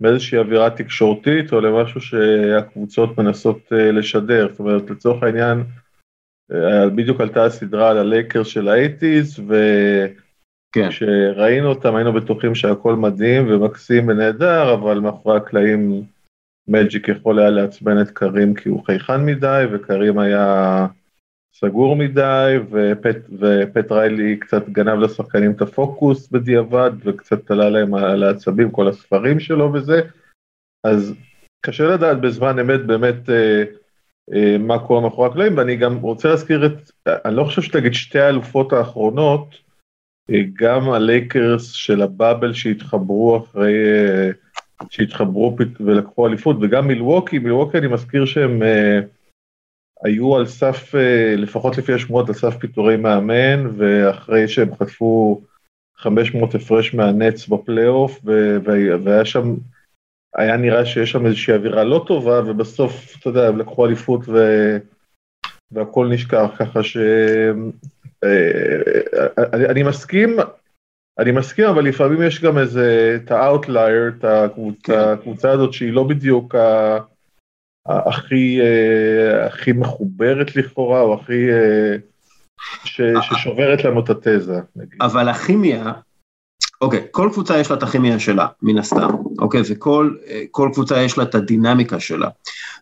מאיזושהי 0.00 0.38
אווירה 0.38 0.70
תקשורתית, 0.70 1.52
או 1.52 1.60
למשהו 1.60 2.00
שהקבוצות 2.00 3.18
מנסות 3.18 3.58
אה, 3.72 3.92
לשדר. 3.92 4.48
זאת 4.50 4.60
אומרת, 4.60 4.90
לצורך 4.90 5.22
העניין, 5.22 5.64
אה, 6.52 6.88
בדיוק 6.88 7.20
עלתה 7.20 7.44
הסדרה 7.44 7.90
על 7.90 7.98
הלייקר 7.98 8.42
של 8.42 8.68
האייטיז, 8.68 9.40
ו... 9.48 9.54
כן. 10.72 10.88
כשראינו 10.90 11.68
אותם 11.68 11.96
היינו 11.96 12.12
בטוחים 12.12 12.54
שהכל 12.54 12.94
מדהים 12.94 13.46
ומקסים 13.48 14.08
ונהדר, 14.08 14.74
אבל 14.74 15.00
מאחורי 15.00 15.36
הקלעים 15.36 16.02
מג'יק 16.68 17.08
יכול 17.08 17.38
היה 17.38 17.50
לעצבן 17.50 18.00
את 18.00 18.10
קרים 18.10 18.54
כי 18.54 18.68
הוא 18.68 18.84
חייכן 18.84 19.26
מדי, 19.26 19.64
וקרים 19.72 20.18
היה 20.18 20.86
סגור 21.60 21.96
מדי, 21.96 22.56
ופט, 22.70 23.16
ופט 23.38 23.92
ריילי 23.92 24.36
קצת 24.36 24.68
גנב 24.68 24.98
לשחקנים 24.98 25.52
את 25.52 25.62
הפוקוס 25.62 26.28
בדיעבד, 26.28 26.90
וקצת 27.04 27.50
עלה 27.50 27.70
להם 27.70 27.94
על 27.94 28.22
העצבים 28.22 28.70
כל 28.70 28.88
הספרים 28.88 29.40
שלו 29.40 29.72
וזה, 29.72 30.00
אז 30.84 31.14
קשה 31.66 31.84
לדעת 31.84 32.20
בזמן 32.20 32.58
אמת 32.58 32.86
באמת 32.86 33.30
אה, 33.30 33.64
אה, 34.32 34.58
מה 34.58 34.86
קורה 34.86 35.00
מאחורי 35.00 35.28
הקלעים, 35.28 35.56
ואני 35.56 35.76
גם 35.76 35.96
רוצה 35.96 36.28
להזכיר 36.28 36.66
את, 36.66 36.90
אני 37.24 37.36
לא 37.36 37.44
חושב 37.44 37.62
שתגיד 37.62 37.94
שתי 37.94 38.18
האלופות 38.18 38.72
האחרונות, 38.72 39.54
גם 40.52 40.90
הלייקרס 40.90 41.72
של 41.72 42.02
הבאבל 42.02 42.52
שהתחברו 42.52 43.36
אחרי, 43.36 43.74
אה, 43.74 44.30
שהתחברו 44.90 45.56
ולקחו 45.80 46.26
אליפות, 46.26 46.56
וגם 46.60 46.86
מילווקי, 46.86 47.38
מילווקי 47.38 47.78
אני 47.78 47.86
מזכיר 47.86 48.24
שהם 48.24 48.62
uh, 48.62 49.17
היו 50.04 50.36
על 50.36 50.46
סף, 50.46 50.94
uh, 50.94 50.98
לפחות 51.36 51.78
לפי 51.78 51.92
השמועות, 51.92 52.28
על 52.28 52.34
סף 52.34 52.56
פיטורי 52.56 52.96
מאמן, 52.96 53.66
ואחרי 53.76 54.48
שהם 54.48 54.74
חטפו 54.74 55.40
500 55.96 56.54
הפרש 56.54 56.94
מהנץ 56.94 57.48
בפלייאוף, 57.48 58.20
והיה 59.04 59.24
שם, 59.24 59.54
היה 60.34 60.56
נראה 60.56 60.86
שיש 60.86 61.10
שם 61.10 61.26
איזושהי 61.26 61.54
אווירה 61.54 61.84
לא 61.84 62.04
טובה, 62.06 62.40
ובסוף, 62.46 63.16
אתה 63.20 63.28
יודע, 63.28 63.48
הם 63.48 63.58
לקחו 63.58 63.86
אליפות 63.86 64.20
ו... 64.28 64.38
והכל 65.72 66.08
נשכח, 66.08 66.50
ככה 66.58 66.82
ש... 66.82 66.96
אה, 68.24 69.46
אני, 69.52 69.66
אני 69.66 69.82
מסכים, 69.82 70.36
אני 71.18 71.32
מסכים, 71.32 71.64
אבל 71.64 71.84
לפעמים 71.84 72.22
יש 72.22 72.42
גם 72.42 72.58
איזה, 72.58 73.18
את 73.24 73.30
ה 73.30 73.39
outlier, 73.39 74.12
את 74.18 74.24
הקבוצה, 74.24 75.12
הקבוצה 75.12 75.50
הזאת 75.50 75.72
שהיא 75.72 75.92
לא 75.92 76.04
בדיוק 76.04 76.54
ה, 76.54 76.98
הכי, 77.88 78.60
אה, 78.60 79.46
הכי 79.46 79.72
מחוברת 79.72 80.56
לכאורה, 80.56 81.00
או 81.00 81.14
הכי, 81.14 81.52
אה, 81.52 81.96
ש, 82.84 83.00
ששוברת 83.22 83.84
לנו 83.84 84.00
את 84.00 84.10
התזה. 84.10 84.60
נגיד. 84.76 84.98
אבל 85.00 85.28
הכימיה, 85.28 85.92
אוקיי, 86.80 87.06
כל 87.10 87.28
קבוצה 87.32 87.58
יש 87.58 87.70
לה 87.70 87.76
את 87.76 87.82
הכימיה 87.82 88.18
שלה, 88.18 88.46
מן 88.62 88.78
הסתם, 88.78 89.08
אוקיי, 89.38 89.60
וכל 89.68 90.70
קבוצה 90.72 91.02
יש 91.02 91.18
לה 91.18 91.24
את 91.24 91.34
הדינמיקה 91.34 92.00
שלה. 92.00 92.28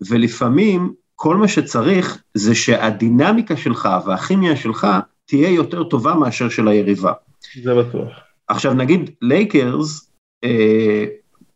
ולפעמים, 0.08 0.92
כל 1.14 1.36
מה 1.36 1.48
שצריך 1.48 2.22
זה 2.34 2.54
שהדינמיקה 2.54 3.56
שלך 3.56 3.88
והכימיה 4.06 4.56
שלך 4.56 4.86
תהיה 5.26 5.48
יותר 5.48 5.84
טובה 5.84 6.14
מאשר 6.14 6.48
של 6.48 6.68
היריבה. 6.68 7.12
זה 7.62 7.74
בטוח. 7.74 8.08
עכשיו 8.48 8.74
נגיד 8.74 9.10
לייקרס, 9.22 10.10
אה, 10.44 11.04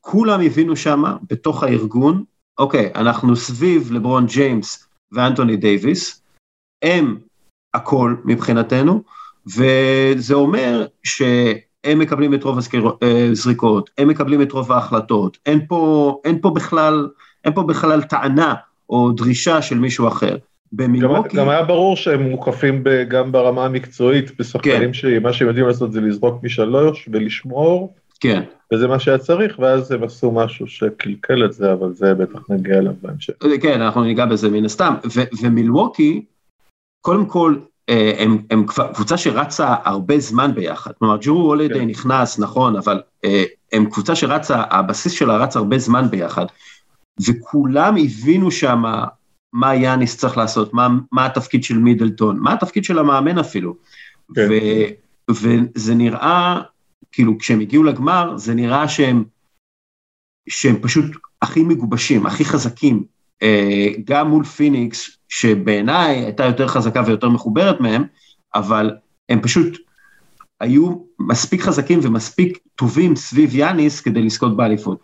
כולם 0.01 0.40
הבינו 0.40 0.76
שמה, 0.76 1.16
בתוך 1.30 1.62
הארגון, 1.62 2.24
אוקיי, 2.61 2.90
אנחנו 2.94 3.36
סביב 3.36 3.92
לברון 3.92 4.26
ג'יימס 4.26 4.88
ואנטוני 5.12 5.56
דייוויס, 5.56 6.22
הם 6.84 7.18
הכל 7.74 8.14
מבחינתנו, 8.24 9.02
וזה 9.46 10.34
אומר 10.34 10.86
שהם 11.04 11.98
מקבלים 11.98 12.34
את 12.34 12.44
רוב 12.44 12.58
הזריקות, 13.02 13.90
הם 13.98 14.08
מקבלים 14.08 14.42
את 14.42 14.52
רוב 14.52 14.72
ההחלטות, 14.72 15.38
אין 15.46 15.66
פה, 15.68 16.20
אין 16.24 16.40
פה 16.40 16.50
בכלל, 16.50 17.08
אין 17.44 17.54
פה 17.54 17.62
בכלל 17.62 18.02
טענה 18.02 18.54
או 18.90 19.12
דרישה 19.12 19.62
של 19.62 19.78
מישהו 19.78 20.08
אחר. 20.08 20.36
במילווקי... 20.72 21.36
גם, 21.36 21.42
גם 21.42 21.48
היה 21.48 21.62
ברור 21.62 21.96
שהם 21.96 22.22
מוקפים 22.22 22.84
ב, 22.84 22.88
גם 23.08 23.32
ברמה 23.32 23.64
המקצועית, 23.64 24.38
בשחקנים 24.38 24.92
כן. 24.92 24.92
שמה 24.92 25.32
שהם 25.32 25.48
יודעים 25.48 25.66
לעשות 25.66 25.92
זה 25.92 26.00
לזרוק 26.00 26.42
משלוש 26.42 27.08
ולשמור. 27.12 27.94
כן. 28.20 28.42
וזה 28.72 28.88
מה 28.88 28.98
שהיה 28.98 29.18
צריך, 29.18 29.58
ואז 29.58 29.92
הם 29.92 30.04
עשו 30.04 30.32
משהו 30.32 30.66
שקלקל 30.66 31.44
את 31.44 31.52
זה, 31.52 31.72
אבל 31.72 31.92
זה 31.92 32.14
בטח 32.14 32.40
נגיע 32.48 32.78
אליו 32.78 32.92
בהמשך. 33.02 33.32
כן, 33.62 33.80
אנחנו 33.80 34.02
ניגע 34.02 34.26
בזה 34.26 34.48
מן 34.48 34.64
הסתם. 34.64 34.94
ומילווקי, 35.42 36.24
קודם 37.00 37.26
כל, 37.26 37.56
אה, 37.88 38.12
הם, 38.18 38.38
הם 38.50 38.66
קבוצה 38.94 39.16
שרצה 39.16 39.74
הרבה 39.84 40.18
זמן 40.18 40.54
ביחד, 40.54 40.92
כלומר 40.98 41.16
ג'רו 41.16 41.40
הולידי 41.40 41.74
כן. 41.74 41.86
נכנס, 41.86 42.38
נכון, 42.38 42.76
אבל 42.76 43.02
אה, 43.24 43.44
הם 43.72 43.90
קבוצה 43.90 44.14
שרצה, 44.14 44.62
הבסיס 44.70 45.12
שלה 45.12 45.36
רץ 45.36 45.56
הרבה 45.56 45.78
זמן 45.78 46.10
ביחד, 46.10 46.46
וכולם 47.26 47.96
הבינו 47.96 48.50
שם 48.50 48.82
מה 49.52 49.74
יאניס 49.74 50.16
צריך 50.16 50.36
לעשות, 50.36 50.74
מה, 50.74 50.88
מה 51.12 51.26
התפקיד 51.26 51.64
של 51.64 51.78
מידלטון, 51.78 52.38
מה 52.38 52.52
התפקיד 52.52 52.84
של 52.84 52.98
המאמן 52.98 53.38
אפילו. 53.38 53.74
כן. 54.34 54.48
ו, 54.50 54.54
וזה 55.30 55.94
נראה, 55.94 56.62
כאילו 57.12 57.38
כשהם 57.38 57.61
הגיעו 57.61 57.82
לגמר, 57.82 58.36
זה 58.36 58.54
נראה 58.54 58.88
שהם, 58.88 59.24
שהם 60.48 60.76
פשוט 60.82 61.04
הכי 61.42 61.62
מגובשים, 61.62 62.26
הכי 62.26 62.44
חזקים, 62.44 63.04
אה, 63.42 63.88
גם 64.04 64.28
מול 64.28 64.44
פיניקס, 64.44 65.11
שבעיניי 65.28 66.24
הייתה 66.24 66.44
יותר 66.44 66.68
חזקה 66.68 67.02
ויותר 67.06 67.28
מחוברת 67.28 67.80
מהם, 67.80 68.04
אבל 68.54 68.90
הם 69.28 69.40
פשוט 69.42 69.78
היו 70.61 70.94
מספיק 71.18 71.61
חזקים 71.62 72.00
ומספיק 72.02 72.58
טובים 72.74 73.16
סביב 73.16 73.54
יאניס 73.54 74.00
כדי 74.00 74.22
לזכות 74.22 74.56
באליפות. 74.56 75.00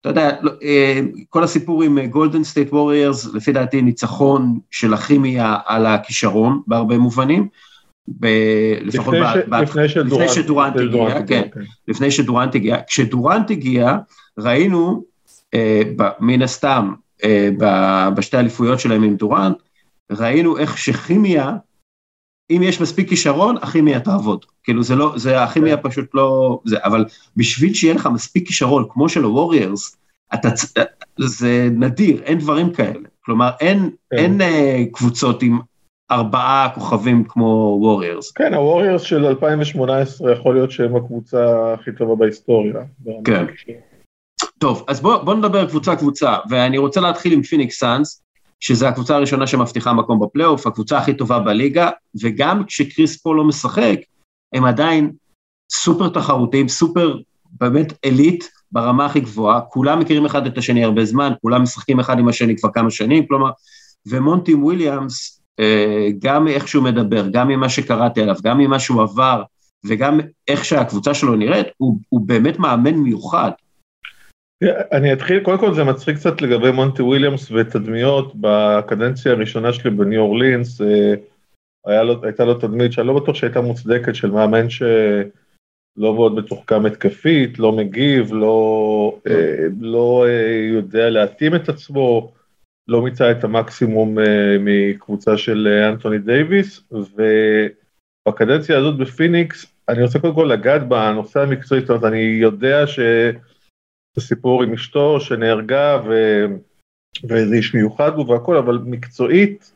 אתה 0.00 0.08
יודע, 0.08 0.30
לא, 0.42 0.52
אה, 0.62 1.00
כל 1.28 1.44
הסיפור 1.44 1.82
עם 1.82 2.06
גולדן 2.06 2.44
סטייט 2.44 2.72
ווריארס, 2.72 3.26
לפי 3.34 3.52
דעתי 3.52 3.82
ניצחון 3.82 4.58
של 4.70 4.94
הכימיה 4.94 5.56
על 5.66 5.86
הכישרון 5.86 6.62
בהרבה 6.66 6.98
מובנים. 6.98 7.48
ב, 8.08 8.26
לפחות 8.82 9.14
לפני, 9.14 9.26
ב, 9.26 9.44
ש, 9.44 9.48
ב, 9.48 9.54
לפני, 9.54 9.84
לפני 9.84 10.28
שדורנט 10.28 10.76
הגיע, 10.76 11.22
כן, 11.26 11.42
כן, 11.54 11.60
לפני 11.88 12.10
שדורנט 12.10 12.54
הגיע. 12.54 12.76
כשדורנט 12.86 13.50
הגיע, 13.50 13.96
ראינו, 14.38 15.04
אה, 15.54 15.82
ב, 15.96 16.08
מן 16.20 16.42
הסתם, 16.42 16.92
אה, 17.24 17.50
ב, 17.58 17.64
בשתי 18.16 18.36
האליפויות 18.36 18.80
שלהם 18.80 19.02
עם 19.02 19.16
דורנט, 19.16 19.56
ראינו 20.12 20.58
איך 20.58 20.78
שכימיה, 20.78 21.56
אם 22.50 22.62
יש 22.62 22.80
מספיק 22.80 23.08
כישרון, 23.08 23.56
הכימיה 23.62 24.00
תעבוד. 24.00 24.44
כאילו 24.64 24.82
זה 24.82 24.96
לא, 24.96 25.12
זה, 25.16 25.42
הכימיה 25.42 25.76
כן. 25.76 25.82
פשוט 25.82 26.10
לא, 26.14 26.60
זה, 26.64 26.76
אבל 26.84 27.04
בשביל 27.36 27.74
שיהיה 27.74 27.94
לך 27.94 28.08
מספיק 28.14 28.46
כישרון, 28.46 28.86
כמו 28.88 29.08
של 29.08 29.22
הווריירס, 29.22 29.96
אתה, 30.34 30.48
זה 31.18 31.68
נדיר, 31.72 32.22
אין 32.22 32.38
דברים 32.38 32.72
כאלה. 32.72 33.08
כלומר, 33.24 33.50
אין, 33.60 33.90
כן. 34.10 34.16
אין 34.16 34.40
uh, 34.40 34.44
קבוצות 34.92 35.42
עם 35.42 35.58
ארבעה 36.12 36.68
כוכבים 36.74 37.24
כמו 37.24 37.78
ווריירס. 37.80 38.32
כן, 38.32 38.54
הווריירס 38.54 39.02
של 39.02 39.26
2018 39.26 40.32
יכול 40.32 40.54
להיות 40.54 40.70
שהם 40.70 40.96
הקבוצה 40.96 41.72
הכי 41.74 41.92
טובה 41.92 42.14
בהיסטוריה. 42.14 42.74
כן. 43.24 43.46
טוב, 44.58 44.84
אז 44.88 45.00
בואו 45.00 45.24
בוא 45.24 45.34
נדבר 45.34 45.68
קבוצה 45.68 45.96
קבוצה, 45.96 46.36
ואני 46.50 46.78
רוצה 46.78 47.00
להתחיל 47.00 47.32
עם 47.32 47.42
פיניקס 47.42 47.78
סאנס, 47.78 48.22
שזה 48.60 48.88
הקבוצה 48.88 49.16
הראשונה 49.16 49.46
שמבטיחה 49.46 49.92
מקום 49.92 50.20
בפלייאוף, 50.20 50.66
הקבוצה 50.66 50.98
הכי 50.98 51.14
טובה 51.14 51.38
בליגה, 51.38 51.90
וגם 52.22 52.64
כשקריס 52.64 53.22
פול 53.22 53.36
לא 53.36 53.44
משחק, 53.44 53.98
הם 54.54 54.64
עדיין 54.64 55.12
סופר 55.72 56.08
תחרותיים, 56.08 56.68
סופר 56.68 57.18
באמת 57.50 57.92
עילית 58.02 58.50
ברמה 58.72 59.06
הכי 59.06 59.20
גבוהה, 59.20 59.60
כולם 59.60 60.00
מכירים 60.00 60.26
אחד 60.26 60.46
את 60.46 60.58
השני 60.58 60.84
הרבה 60.84 61.04
זמן, 61.04 61.32
כולם 61.42 61.62
משחקים 61.62 62.00
אחד 62.00 62.18
עם 62.18 62.28
השני 62.28 62.56
כבר 62.56 62.70
כמה 62.74 62.90
שנים, 62.90 63.26
כלומר, 63.26 63.50
ומונטי 64.06 64.54
וויליאמס, 64.54 65.41
גם 66.18 66.48
איך 66.48 66.68
שהוא 66.68 66.84
מדבר, 66.84 67.28
גם 67.32 67.48
ממה 67.48 67.68
שקראתי 67.68 68.22
עליו, 68.22 68.36
גם 68.42 68.58
ממה 68.58 68.78
שהוא 68.78 69.02
עבר, 69.02 69.42
וגם 69.84 70.20
איך 70.48 70.64
שהקבוצה 70.64 71.14
שלו 71.14 71.36
נראית, 71.36 71.66
הוא, 71.76 71.98
הוא 72.08 72.20
באמת 72.26 72.58
מאמן 72.58 72.94
מיוחד. 72.94 73.50
אני 74.92 75.12
אתחיל, 75.12 75.40
קודם 75.40 75.58
כל 75.58 75.74
זה 75.74 75.84
מצחיק 75.84 76.16
קצת 76.16 76.42
לגבי 76.42 76.70
מונטי 76.70 77.02
וויליאמס 77.02 77.50
ותדמיות, 77.50 78.32
בקדנציה 78.40 79.32
הראשונה 79.32 79.72
שלי 79.72 79.90
בניו 79.90 80.20
אורלינס, 80.20 80.80
אה, 80.80 82.02
לו, 82.02 82.24
הייתה 82.24 82.44
לו 82.44 82.54
תדמית 82.54 82.92
שאני 82.92 83.06
לא 83.06 83.14
בטוח 83.14 83.34
שהייתה 83.34 83.60
מוצדקת 83.60 84.14
של 84.14 84.30
מאמן 84.30 84.70
שלא 84.70 86.14
מאוד 86.14 86.34
מתוחכם 86.34 86.86
התקפית, 86.86 87.58
לא 87.58 87.72
מגיב, 87.72 88.32
לא, 88.32 89.18
אה, 89.26 89.66
לא 89.80 90.24
אה, 90.28 90.66
יודע 90.72 91.10
להתאים 91.10 91.54
את 91.54 91.68
עצמו, 91.68 92.32
לא 92.88 93.02
מיצה 93.02 93.30
את 93.30 93.44
המקסימום 93.44 94.18
מקבוצה 94.60 95.36
של 95.36 95.68
אנטוני 95.92 96.18
דייוויס, 96.18 96.84
ובקדנציה 98.26 98.78
הזאת 98.78 98.98
בפיניקס, 98.98 99.66
אני 99.88 100.02
רוצה 100.02 100.18
קודם 100.18 100.34
כל 100.34 100.50
לגעת 100.52 100.88
בנושא 100.88 101.40
המקצועי, 101.40 101.80
זאת 101.80 101.90
אומרת, 101.90 102.04
אני 102.04 102.20
יודע 102.20 102.86
ש... 102.86 102.98
הסיפור 104.16 104.62
עם 104.62 104.72
אשתו 104.72 105.20
שנהרגה 105.20 106.00
ו... 106.06 106.12
ואיזה 107.28 107.54
איש 107.54 107.74
מיוחד 107.74 108.12
הוא 108.14 108.30
והכל, 108.30 108.56
אבל 108.56 108.78
מקצועית, 108.84 109.72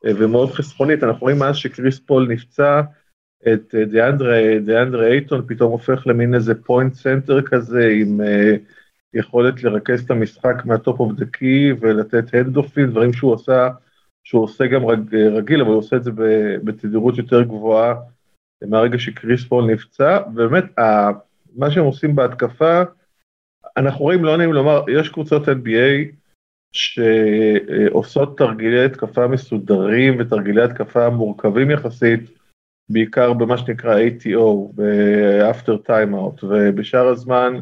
ומאוד 0.03 0.51
חסכונית. 0.51 1.03
אנחנו 1.03 1.21
רואים 1.21 1.39
מאז 1.39 1.55
שקריס 1.55 1.99
פול 1.99 2.27
נפצע, 2.29 2.81
את 3.53 3.75
דיאנדרה, 3.89 4.37
דיאנדרה 4.65 5.07
אייטון 5.07 5.45
פתאום 5.47 5.71
הופך 5.71 6.07
למין 6.07 6.35
איזה 6.35 6.55
פוינט 6.55 6.93
סנטר 6.93 7.41
כזה 7.41 7.89
עם 8.01 8.21
אה, 8.21 8.55
יכולת 9.13 9.63
לרכז 9.63 10.03
את 10.03 10.11
המשחק 10.11 10.65
מה 10.65 10.79
top 10.79 10.99
of 10.99 11.13
the 11.13 11.25
key 11.25 11.71
ולתת 11.79 12.33
handoffים, 12.33 12.89
דברים 12.89 13.13
שהוא 13.13 13.31
עושה, 13.31 13.69
שהוא 14.27 14.43
עושה 14.43 14.67
גם 14.67 14.85
רג, 14.85 15.15
רגיל, 15.15 15.61
אבל 15.61 15.69
הוא 15.69 15.77
עושה 15.77 15.95
את 15.95 16.03
זה 16.03 16.11
בתדירות 16.63 17.17
יותר 17.17 17.43
גבוהה 17.43 17.95
מהרגע 18.67 18.99
שקריס 18.99 19.45
פול 19.45 19.65
נפצע, 19.65 20.19
ובאמת 20.27 20.63
מה 21.55 21.71
שהם 21.71 21.83
עושים 21.83 22.15
בהתקפה, 22.15 22.83
אנחנו 23.77 23.99
רואים, 23.99 24.25
לא 24.25 24.37
נעים 24.37 24.53
לומר, 24.53 24.83
יש 24.89 25.09
קבוצות 25.09 25.47
NBA 25.47 26.15
שעושות 26.73 28.37
תרגילי 28.37 28.85
התקפה 28.85 29.27
מסודרים 29.27 30.15
ותרגילי 30.19 30.61
התקפה 30.61 31.09
מורכבים 31.09 31.71
יחסית, 31.71 32.19
בעיקר 32.89 33.33
במה 33.33 33.57
שנקרא 33.57 33.99
ATO, 33.99 34.71
ב-after 34.75 35.89
timeout, 35.89 36.43
ובשאר 36.43 37.07
הזמן 37.07 37.53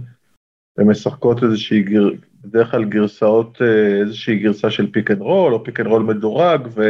הן 0.78 0.88
משחקות 0.88 1.44
איזושהי, 1.44 1.84
גר... 1.84 2.10
בדרך 2.46 2.72
כלל 2.72 2.86
גרסאות, 2.86 3.62
איזושהי 4.02 4.40
גרסה 4.40 4.72
של 4.72 4.92
pick 4.92 5.12
and 5.12 5.22
roll, 5.22 5.54
או 5.54 5.64
pick 5.64 5.80
and 5.80 5.88
roll 5.88 6.04
מדורג, 6.04 6.68
ו... 6.76 6.82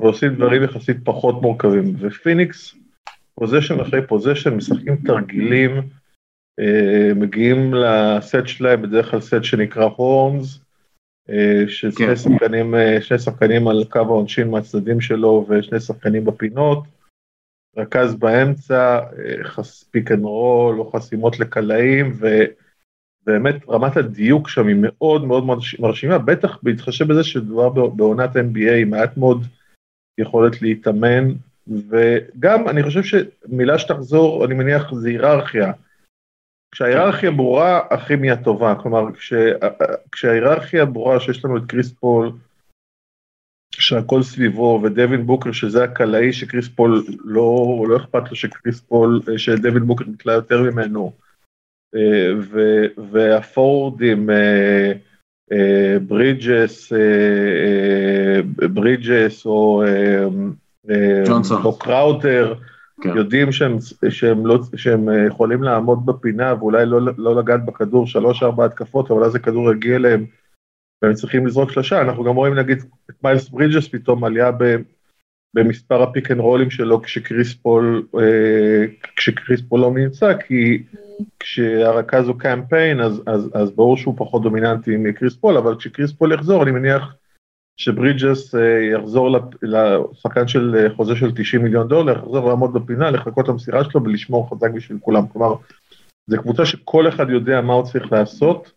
ועושים 0.00 0.34
דברים 0.34 0.62
יחסית 0.62 0.96
פחות 1.04 1.42
מורכבים. 1.42 1.94
ופיניקס, 1.98 2.74
possession 3.34 3.80
אחרי 3.80 4.06
possession, 4.06 4.54
משחקים 4.54 4.96
תרגילים, 4.96 5.72
אה, 6.60 7.14
מגיעים 7.14 7.74
לסט 7.74 8.46
שלהם, 8.46 8.82
בדרך 8.82 9.10
כלל 9.10 9.20
סט 9.20 9.44
שנקרא 9.44 9.84
horns, 9.84 10.60
אה, 11.30 11.64
ששני 11.68 12.06
כן. 12.06 12.16
שחקנים, 12.16 12.74
אה, 12.74 13.02
שני 13.02 13.18
שחקנים 13.18 13.68
על 13.68 13.84
קו 13.90 13.98
העונשין 13.98 14.50
מהצדדים 14.50 15.00
שלו 15.00 15.46
ושני 15.48 15.80
שחקנים 15.80 16.24
בפינות, 16.24 16.84
רכז 17.76 18.14
באמצע, 18.14 19.00
pick 19.90 20.10
and 20.12 20.24
roll 20.24 20.80
או 20.80 20.90
חסימות 20.90 21.40
לקלעים, 21.40 22.12
ו, 22.20 22.26
באמת 23.30 23.68
רמת 23.68 23.96
הדיוק 23.96 24.48
שם 24.48 24.66
היא 24.66 24.76
מאוד 24.78 25.24
מאוד 25.24 25.44
מרשימה, 25.78 26.18
בטח 26.18 26.58
בהתחשב 26.62 27.08
בזה 27.08 27.24
שדובר 27.24 27.86
בעונת 27.86 28.36
NBA 28.36 28.72
עם 28.80 28.90
מעט 28.90 29.16
מאוד 29.16 29.42
יכולת 30.18 30.62
להתאמן, 30.62 31.32
וגם 31.68 32.68
אני 32.68 32.82
חושב 32.82 33.02
שמילה 33.02 33.78
שתחזור, 33.78 34.44
אני 34.44 34.54
מניח, 34.54 34.94
זה 34.94 35.08
היררכיה. 35.08 35.72
כשההיררכיה 36.72 37.30
ברורה, 37.30 37.80
הכימיה 37.90 38.42
טובה, 38.42 38.74
כלומר, 38.82 39.12
כש, 39.12 39.32
כשההיררכיה 40.12 40.84
ברורה 40.84 41.20
שיש 41.20 41.44
לנו 41.44 41.56
את 41.56 41.62
קריס 41.68 41.92
פול, 41.92 42.32
שהכל 43.74 44.22
סביבו, 44.22 44.80
ודווין 44.84 45.26
בוקר 45.26 45.52
שזה 45.52 45.84
הקלעי 45.84 46.32
שקריס 46.32 46.68
פול 46.68 47.04
לא, 47.24 47.84
לא 47.88 47.96
אכפת 47.96 48.30
לו 48.30 48.36
שקריס 48.36 48.80
פול, 48.80 49.20
שדווין 49.36 49.86
בוקר 49.86 50.04
נקלע 50.04 50.32
יותר 50.32 50.62
ממנו, 50.62 51.12
אה, 51.16 51.29
והפורוורדים, 53.12 54.30
אה, 54.30 54.92
אה, 55.52 55.98
ברידג'ס, 56.06 56.92
ברידג'ס 58.72 59.46
או, 59.46 59.82
ג'ונסון. 61.26 61.62
או 61.64 61.78
קראודר, 61.78 62.54
כן. 63.02 63.16
יודעים 63.16 63.52
שהם, 63.52 63.76
שהם, 64.10 64.46
לא, 64.46 64.58
שהם 64.76 65.08
יכולים 65.26 65.62
לעמוד 65.62 66.06
בפינה 66.06 66.54
ואולי 66.58 66.86
לא, 66.86 67.00
לא 67.18 67.36
לגעת 67.36 67.64
בכדור 67.64 68.06
שלוש-ארבע 68.06 68.64
התקפות, 68.64 69.10
אבל 69.10 69.24
אז 69.24 69.34
הכדור 69.34 69.72
יגיע 69.72 69.96
אליהם 69.96 70.26
והם 71.02 71.14
צריכים 71.14 71.46
לזרוק 71.46 71.70
שלושה, 71.72 72.00
אנחנו 72.00 72.24
גם 72.24 72.34
רואים 72.34 72.54
נגיד 72.54 72.78
את 73.10 73.24
מיילס 73.24 73.48
ברידג'ס 73.48 73.88
פתאום 73.88 74.24
עלייה 74.24 74.52
ב, 74.52 74.76
במספר 75.54 76.02
ה 76.02 76.08
pick 76.08 76.30
and 76.30 76.40
roll 76.40 76.60
ים 76.60 76.70
שלו 76.70 77.02
כשקריס 77.02 77.54
פול, 77.54 78.06
אה, 78.18 78.84
כשקריס 79.16 79.60
פול 79.68 79.80
לא 79.80 79.92
נמצא, 79.94 80.34
כי 80.46 80.82
כשהרכז 81.40 82.28
הוא 82.28 82.38
קאם 82.38 82.65
פיין 82.65 83.00
אז, 83.00 83.22
אז, 83.26 83.50
אז 83.54 83.70
ברור 83.70 83.96
שהוא 83.96 84.14
פחות 84.16 84.42
דומיננטי 84.42 84.96
מקריס 84.96 85.36
פול, 85.36 85.56
אבל 85.56 85.76
כשקריס 85.76 86.12
פול 86.12 86.32
יחזור 86.32 86.62
אני 86.62 86.70
מניח 86.70 87.14
שברידג'ס 87.80 88.54
אה, 88.54 88.60
יחזור 88.94 89.38
לשחקן 89.62 90.48
של 90.48 90.76
אה, 90.78 90.94
חוזה 90.96 91.16
של 91.16 91.32
90 91.34 91.62
מיליון 91.62 91.88
דולר, 91.88 92.18
יחזור 92.18 92.48
לעמוד 92.48 92.72
בפינה, 92.72 93.10
לחכות 93.10 93.48
למסירה 93.48 93.84
שלו 93.84 94.04
ולשמור 94.04 94.50
חזק 94.50 94.70
בשביל 94.70 94.98
כולם, 95.00 95.26
כלומר, 95.28 95.54
זו 96.26 96.38
קבוצה 96.38 96.66
שכל 96.66 97.08
אחד 97.08 97.30
יודע 97.30 97.60
מה 97.60 97.72
הוא 97.72 97.84
צריך 97.84 98.12
לעשות, 98.12 98.72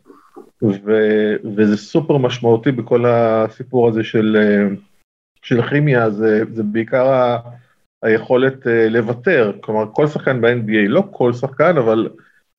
ו- 0.63 1.35
וזה 1.55 1.77
סופר 1.77 2.17
משמעותי 2.17 2.71
בכל 2.71 3.05
הסיפור 3.05 3.87
הזה 3.87 4.03
של, 4.03 4.37
אה, 4.39 4.75
של 5.41 5.69
כימיה, 5.69 6.09
זה, 6.09 6.43
זה 6.53 6.63
בעיקר 6.63 7.07
ה- 7.07 7.39
היכולת 8.03 8.67
לוותר, 8.89 9.51
כלומר 9.61 9.85
כל 9.93 10.07
שחקן 10.07 10.41
ב-NBA, 10.41 10.87
לא 10.87 11.03
כל 11.11 11.33
שחקן, 11.33 11.77
אבל 11.77 12.09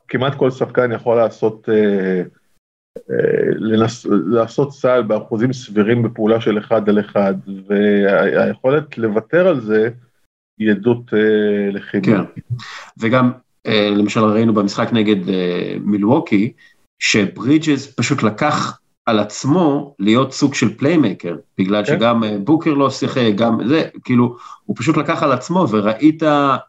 כמעט 0.08 0.34
כל 0.34 0.50
שחקן 0.50 0.92
יכול 0.92 1.16
לעשות, 1.16 1.68
לנס, 3.56 4.06
לעשות 4.26 4.72
סל 4.72 5.02
באחוזים 5.02 5.52
סבירים 5.52 6.02
בפעולה 6.02 6.40
של 6.40 6.58
אחד 6.58 6.88
על 6.88 7.00
אחד, 7.00 7.34
והיכולת 7.66 8.98
לוותר 8.98 9.48
על 9.48 9.60
זה 9.60 9.88
היא 10.58 10.70
עדות 10.70 11.12
לכימיה. 11.72 12.24
כן, 12.24 12.42
וגם 12.98 13.32
למשל 13.68 14.24
ראינו 14.24 14.54
במשחק 14.54 14.88
נגד 14.92 15.16
מילווקי, 15.80 16.52
שברידג'ס 16.98 17.94
פשוט 17.96 18.22
לקח 18.22 18.80
על 19.06 19.18
עצמו 19.18 19.94
להיות 19.98 20.32
סוג 20.32 20.54
של 20.54 20.78
playmaker, 20.78 21.36
בגלל 21.58 21.84
כן. 21.84 21.94
שגם 21.94 22.22
בוקר 22.44 22.74
לא 22.74 22.90
שיחק, 22.90 23.32
גם 23.36 23.68
זה, 23.68 23.82
כאילו, 24.04 24.36
הוא 24.64 24.76
פשוט 24.78 24.96
לקח 24.96 25.22
על 25.22 25.32
עצמו 25.32 25.66
וראית 25.70 26.22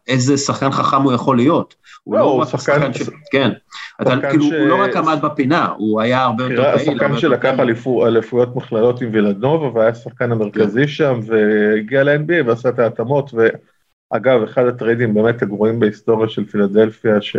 איזה 0.08 0.38
שחקן 0.38 0.72
חכם 0.72 1.02
הוא 1.02 1.14
יכול 1.14 1.38
להיות. 1.38 1.76
הוא 2.06 2.16
לא, 2.16 2.22
לא 2.22 2.42
רק 2.42 2.48
שחקן 2.48 2.94
ש... 2.94 3.02
כן, 3.32 3.52
אתה 4.02 4.16
כאילו. 4.30 4.46
הוא 4.46 4.68
לא 4.68 4.84
רק 4.84 4.96
עמד 4.96 5.20
בפינה, 5.22 5.68
הוא 5.78 6.02
היה 6.02 6.24
הרבה 6.24 6.44
יותר 6.44 6.64
פעיל. 6.64 6.76
השחקן 6.76 7.18
שלקח 7.18 7.54
אליפויות 8.08 8.56
מכללות 8.56 9.02
עם 9.02 9.10
וילנובה 9.12 9.68
והיה 9.74 9.90
השחקן 9.90 10.32
המרכזי 10.32 10.82
כן. 10.82 10.88
שם, 10.88 11.20
והגיע 11.26 12.04
ל-NBA 12.04 12.48
ועשה 12.48 12.70
את 12.70 12.80
ההתאמות, 12.80 13.32
ואגב, 13.34 14.44
אחד 14.44 14.66
הטריידים 14.66 15.14
באמת 15.14 15.42
הגרועים 15.42 15.80
בהיסטוריה 15.80 16.30
של 16.30 16.46
פילדלפיה, 16.46 17.22
ש... 17.22 17.38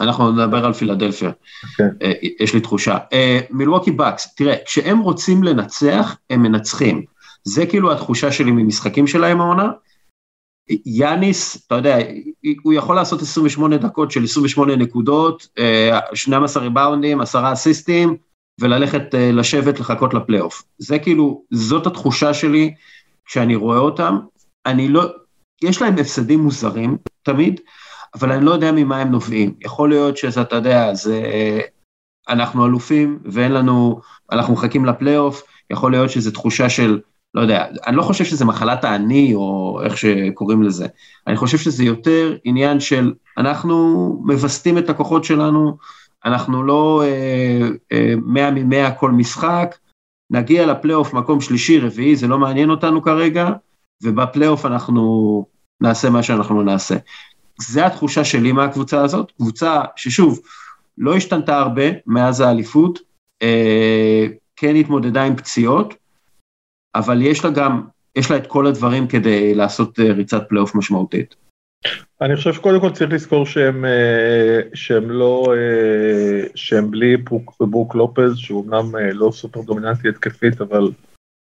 אנחנו 0.00 0.32
נדבר 0.32 0.64
על 0.64 0.72
פילדלפיה, 0.72 1.28
okay. 1.30 1.76
כן. 1.76 1.88
אה, 2.02 2.12
יש 2.40 2.54
לי 2.54 2.60
תחושה. 2.60 2.98
מילווקי 3.50 3.90
בקס, 3.90 4.34
תראה, 4.34 4.54
כשהם 4.66 5.00
רוצים 5.00 5.42
לנצח, 5.42 6.16
הם 6.30 6.42
מנצחים. 6.42 7.04
זה 7.44 7.66
כאילו 7.66 7.92
התחושה 7.92 8.32
שלי 8.32 8.50
ממשחקים 8.50 9.06
שלהם 9.06 9.40
העונה. 9.40 9.70
יאניס, 10.86 11.66
אתה 11.66 11.74
יודע, 11.74 11.98
הוא 12.62 12.72
יכול 12.72 12.96
לעשות 12.96 13.22
28 13.22 13.76
דקות 13.76 14.10
של 14.10 14.24
28 14.24 14.76
נקודות, 14.76 15.48
12 16.14 16.62
ריבאונדים, 16.62 17.20
10 17.20 17.52
אסיסטים, 17.52 18.16
וללכת 18.60 19.14
אה, 19.14 19.32
לשבת 19.32 19.80
לחכות 19.80 20.14
לפלייאוף. 20.14 20.62
זה 20.78 20.98
כאילו, 20.98 21.42
זאת 21.50 21.86
התחושה 21.86 22.34
שלי 22.34 22.74
כשאני 23.26 23.54
רואה 23.54 23.78
אותם. 23.78 24.18
אני 24.66 24.88
לא, 24.88 25.02
יש 25.62 25.82
להם 25.82 25.94
הפסדים 25.98 26.40
מוזרים 26.40 26.96
תמיד, 27.22 27.60
אבל 28.14 28.32
אני 28.32 28.44
לא 28.44 28.50
יודע 28.50 28.72
ממה 28.72 28.98
הם 28.98 29.10
נובעים. 29.10 29.54
יכול 29.60 29.88
להיות 29.88 30.16
שזה, 30.16 30.40
אתה 30.40 30.56
יודע, 30.56 30.94
זה... 30.94 31.22
אנחנו 32.28 32.66
אלופים 32.66 33.18
ואין 33.24 33.52
לנו, 33.52 34.00
אנחנו 34.32 34.54
מחכים 34.54 34.84
לפלייאוף, 34.84 35.42
יכול 35.70 35.90
להיות 35.90 36.10
שזו 36.10 36.30
תחושה 36.30 36.70
של, 36.70 37.00
לא 37.34 37.40
יודע, 37.40 37.66
אני 37.86 37.96
לא 37.96 38.02
חושב 38.02 38.24
שזה 38.24 38.44
מחלת 38.44 38.84
האני 38.84 39.34
או 39.34 39.80
איך 39.84 39.98
שקוראים 39.98 40.62
לזה, 40.62 40.86
אני 41.26 41.36
חושב 41.36 41.58
שזה 41.58 41.84
יותר 41.84 42.36
עניין 42.44 42.80
של 42.80 43.14
אנחנו 43.38 43.76
מווסתים 44.24 44.78
את 44.78 44.90
הכוחות 44.90 45.24
שלנו, 45.24 45.76
אנחנו 46.24 46.62
לא 46.62 47.02
אה, 47.04 47.68
אה, 47.92 48.14
מאה 48.24 48.50
ממאה 48.50 48.90
כל 48.90 49.10
משחק, 49.10 49.76
נגיע 50.30 50.66
לפלייאוף 50.66 51.14
מקום 51.14 51.40
שלישי, 51.40 51.78
רביעי, 51.78 52.16
זה 52.16 52.26
לא 52.26 52.38
מעניין 52.38 52.70
אותנו 52.70 53.02
כרגע, 53.02 53.50
ובפלייאוף 54.02 54.66
אנחנו 54.66 55.44
נעשה 55.80 56.10
מה 56.10 56.22
שאנחנו 56.22 56.62
נעשה. 56.62 56.96
זה 57.58 57.86
התחושה 57.86 58.24
שלי 58.24 58.52
מהקבוצה 58.52 59.02
הזאת, 59.02 59.32
קבוצה 59.36 59.80
ששוב, 59.96 60.40
לא 60.98 61.16
השתנתה 61.16 61.58
הרבה 61.58 61.82
מאז 62.06 62.40
האליפות, 62.40 62.98
אה, 63.42 64.26
כן 64.56 64.76
התמודדה 64.76 65.24
עם 65.24 65.36
פציעות, 65.36 65.94
אבל 66.94 67.22
יש 67.22 67.44
לה 67.44 67.50
גם, 67.50 67.82
יש 68.16 68.30
לה 68.30 68.36
את 68.36 68.46
כל 68.46 68.66
הדברים 68.66 69.06
כדי 69.06 69.54
לעשות 69.54 70.00
אה, 70.00 70.12
ריצת 70.12 70.48
פלייאוף 70.48 70.74
משמעותית. 70.74 71.34
אני 72.20 72.36
חושב 72.36 72.52
שקודם 72.52 72.80
כל 72.80 72.90
צריך 72.90 73.12
לזכור 73.12 73.46
שהם, 73.46 73.84
אה, 73.84 74.60
שהם 74.74 75.10
לא, 75.10 75.54
אה, 75.56 76.46
שהם 76.54 76.90
בלי 76.90 77.16
ברוק, 77.16 77.54
ברוק 77.60 77.94
לופז, 77.94 78.36
שהוא 78.36 78.64
אמנם 78.64 78.96
לא 79.12 79.30
סופר 79.32 79.60
דומיננטי 79.60 80.08
התקפית, 80.08 80.60
אבל 80.60 80.90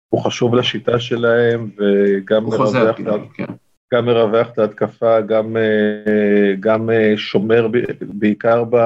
הוא 0.09 0.21
חשוב 0.21 0.55
לשיטה 0.55 0.99
שלהם, 0.99 1.69
וגם 1.77 2.43
מרווח, 2.43 2.97
כן. 3.33 3.45
גם 3.93 4.05
מרווח 4.05 4.49
את 4.49 4.59
ההתקפה, 4.59 5.21
גם, 5.21 5.57
גם 6.59 6.89
שומר 7.15 7.67
בעיקר 7.99 8.63
ב... 8.69 8.77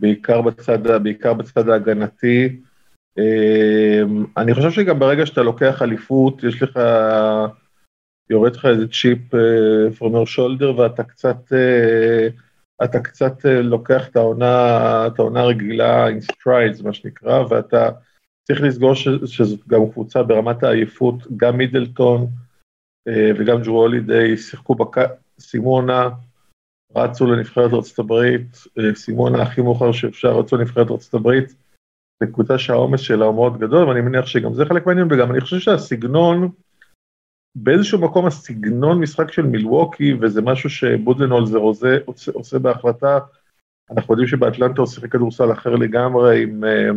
בעיקר 0.00 0.40
בצד, 0.42 1.02
בעיקר 1.02 1.34
בצד 1.34 1.68
ההגנתי. 1.68 2.56
אמ, 3.18 4.24
אני 4.36 4.54
חושב 4.54 4.70
שגם 4.70 4.98
ברגע 4.98 5.26
שאתה 5.26 5.42
לוקח 5.42 5.82
אליפות, 5.82 6.44
יש 6.44 6.62
לך, 6.62 6.80
יורד 8.30 8.56
לך 8.56 8.66
איזה 8.66 8.88
צ'יפ 8.88 9.34
from 9.98 10.12
your 10.12 10.36
shoulder 10.36 10.80
ואתה 10.80 11.04
קצת, 11.04 11.52
אה, 11.52 12.28
אתה 12.84 13.00
קצת 13.00 13.46
אה, 13.46 13.62
לוקח 13.62 14.08
את 14.08 14.16
העונה, 14.16 15.06
את 15.06 15.18
העונה 15.18 15.40
הרגילה 15.40 16.08
in 16.08 16.32
strides, 16.32 16.84
מה 16.84 16.92
שנקרא, 16.92 17.44
ואתה 17.50 17.90
צריך 18.44 18.62
לסגור 18.62 18.94
שזאת 19.26 19.68
גם 19.68 19.90
קבוצה 19.90 20.22
ברמת 20.22 20.62
העייפות, 20.62 21.16
גם 21.36 21.56
מידלטון 21.56 22.26
אה, 23.08 23.30
וגם 23.38 23.62
ג'רו 23.62 23.80
הולידיי 23.80 24.36
שיחקו, 24.36 24.74
בק... 24.74 24.96
סיימו 25.38 25.82
רצו 26.96 27.26
לנבחרת 27.26 27.72
ארצות 27.72 27.98
הברית, 27.98 28.56
סיימו 28.94 29.28
הכי 29.42 29.60
מאוחר 29.60 29.92
שאפשר, 29.92 30.38
רצו 30.38 30.56
לנבחרת 30.56 30.90
ארצות 30.90 31.14
הברית. 31.14 31.54
זו 32.26 32.32
קבוצה 32.32 32.58
שהעומס 32.58 33.00
שלה 33.00 33.24
הוא 33.24 33.34
מאוד 33.34 33.58
גדול, 33.58 33.88
ואני 33.88 34.00
מניח 34.00 34.26
שגם 34.26 34.54
זה 34.54 34.64
חלק 34.64 34.86
מהעניין, 34.86 35.08
וגם 35.10 35.30
אני 35.30 35.40
חושב 35.40 35.58
שהסגנון, 35.58 36.50
באיזשהו 37.54 38.00
מקום 38.00 38.26
הסגנון 38.26 39.00
משחק 39.00 39.32
של 39.32 39.42
מילווקי, 39.42 40.14
וזה 40.20 40.42
משהו 40.42 40.70
שבודלנולזר 40.70 41.58
עושה, 41.58 41.96
עושה 42.32 42.58
בהחלטה, 42.58 43.18
אנחנו 43.90 44.14
יודעים 44.14 44.28
שבאטלנטה 44.28 44.80
הוא 44.80 44.88
שיחק 44.88 45.12
כדורסל 45.12 45.52
אחר 45.52 45.74
לגמרי, 45.74 46.42
עם 46.42 46.64
uh, 46.64 46.96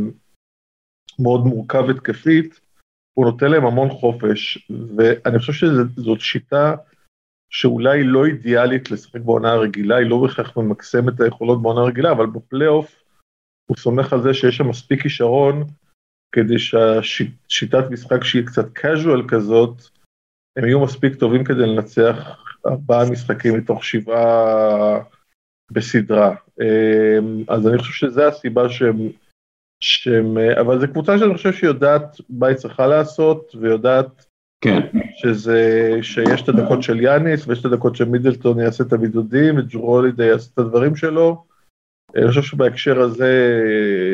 מאוד 1.20 1.46
מורכב 1.46 1.90
התקפית, 1.90 2.60
הוא 3.14 3.26
נותן 3.26 3.52
להם 3.52 3.66
המון 3.66 3.90
חופש, 3.90 4.70
ואני 4.96 5.40
חושב 5.40 5.54
שזאת 5.54 6.20
שיטה 6.20 6.76
שאולי 7.50 8.04
לא 8.04 8.26
אידיאלית 8.26 8.92
לשחק 8.92 9.22
בעונה 9.22 9.52
הרגילה, 9.52 9.96
היא 9.96 10.10
לא 10.10 10.22
בהכרח 10.22 10.58
ממקסמת 10.58 11.16
את 11.16 11.22
היכולות 11.22 11.62
בעונה 11.62 11.82
הרגילה, 11.82 12.12
אבל 12.12 12.26
בפלייאוף, 12.26 13.05
הוא 13.66 13.78
סומך 13.78 14.14
על 14.14 14.22
זה 14.22 14.34
שיש 14.34 14.58
שם 14.58 14.70
מספיק 14.70 15.02
כישרון 15.02 15.64
כדי 16.32 16.60
שהשיטת 16.60 17.84
משחק 17.92 18.24
שהיא 18.24 18.46
קצת 18.46 18.78
casual 18.78 19.28
כזאת, 19.28 19.82
הם 20.58 20.66
יהיו 20.66 20.80
מספיק 20.80 21.16
טובים 21.16 21.44
כדי 21.44 21.66
לנצח 21.66 22.44
ארבעה 22.66 23.12
משחקים 23.12 23.58
מתוך 23.58 23.84
שבעה, 23.84 25.00
בסדרה. 25.72 26.36
אמ, 26.62 27.44
אז 27.48 27.68
אני 27.68 27.78
חושב 27.78 27.94
שזה 27.94 28.28
הסיבה 28.28 28.70
שהם, 28.70 28.98
שהם, 29.80 30.38
אבל 30.60 30.80
זו 30.80 30.88
קבוצה 30.88 31.18
שאני 31.18 31.34
חושב 31.34 31.54
שהיא 31.54 31.68
יודעת 31.68 32.18
מה 32.30 32.48
היא 32.48 32.56
צריכה 32.56 32.88
לעשות, 32.88 33.56
ויודעת 33.62 34.26
כן. 34.62 34.80
שזה, 35.16 35.90
שיש 36.02 36.42
את 36.42 36.50
הדקות 36.50 36.84
של 36.84 37.02
יאניס, 37.02 37.48
ויש 37.48 37.60
את 37.60 37.66
הדקות 37.66 37.96
של 37.96 38.06
מידלטון 38.06 38.60
יעשה 38.60 38.84
את 38.84 38.94
הבידודים, 38.94 39.58
וג'רו 39.58 39.96
הולידי 39.96 40.26
יעשה 40.26 40.50
את 40.54 40.60
הדברים 40.60 40.96
שלו. 40.96 41.55
אני 42.16 42.28
חושב 42.28 42.42
שבהקשר 42.42 43.00
הזה 43.00 43.60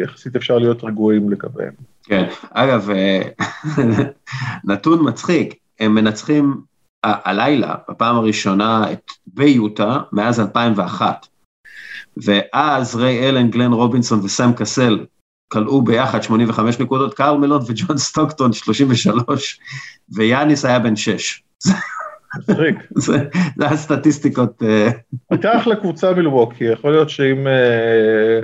יחסית 0.04 0.36
אפשר 0.36 0.58
להיות 0.58 0.84
רגועים 0.84 1.30
לגביהם. 1.30 1.74
כן, 2.04 2.28
אגב, 2.52 2.89
אה, 2.89 3.22
נתון 4.70 5.10
מצחיק, 5.10 5.56
הם 5.80 5.95
מנצחים 5.95 6.62
הלילה, 7.04 7.76
בפעם 7.89 8.16
הראשונה 8.16 8.91
את 8.91 9.12
ביוטה, 9.28 9.99
מאז 10.12 10.39
2001. 10.39 11.28
ואז 12.18 12.95
ריי 12.95 13.30
אלן, 13.30 13.49
גלן 13.49 13.72
רובינסון 13.72 14.20
וסם 14.20 14.52
קסל 14.54 15.06
כלאו 15.52 15.82
ביחד 15.82 16.24
85 16.24 16.80
נקודות, 16.80 17.14
קארל 17.14 17.38
מלון 17.38 17.62
וג'ון 17.68 17.97
סטוקטון 17.97 18.54
33, 18.54 19.60
ויאניס 20.10 20.66
היה 20.66 20.80
בן 20.80 20.95
6. 20.95 21.43
מצחיק. 22.38 22.76
זה, 22.96 23.18
זה 23.58 23.68
הסטטיסטיקות. 23.68 24.64
אה, 24.64 24.90
הייתה 25.30 25.58
אחלה 25.58 25.76
קבוצה 25.76 26.14
מלווקי, 26.14 26.64
יכול 26.64 26.92
להיות 26.92 27.10
שאם, 27.10 27.48
אה, 27.48 28.40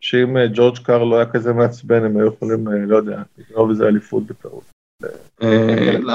שאם 0.00 0.36
אה, 0.36 0.46
ג'ורג' 0.54 0.78
קאר 0.78 1.04
לא 1.04 1.16
היה 1.16 1.26
כזה 1.26 1.52
מעצבן, 1.52 2.04
הם 2.04 2.16
היו 2.16 2.26
יכולים, 2.26 2.68
לא 2.68 2.96
יודע, 2.96 3.22
לגנוב 3.38 3.70
איזה 3.70 3.86
אליפות 3.88 4.26
בטעות. 4.26 4.64
לא, 5.40 6.14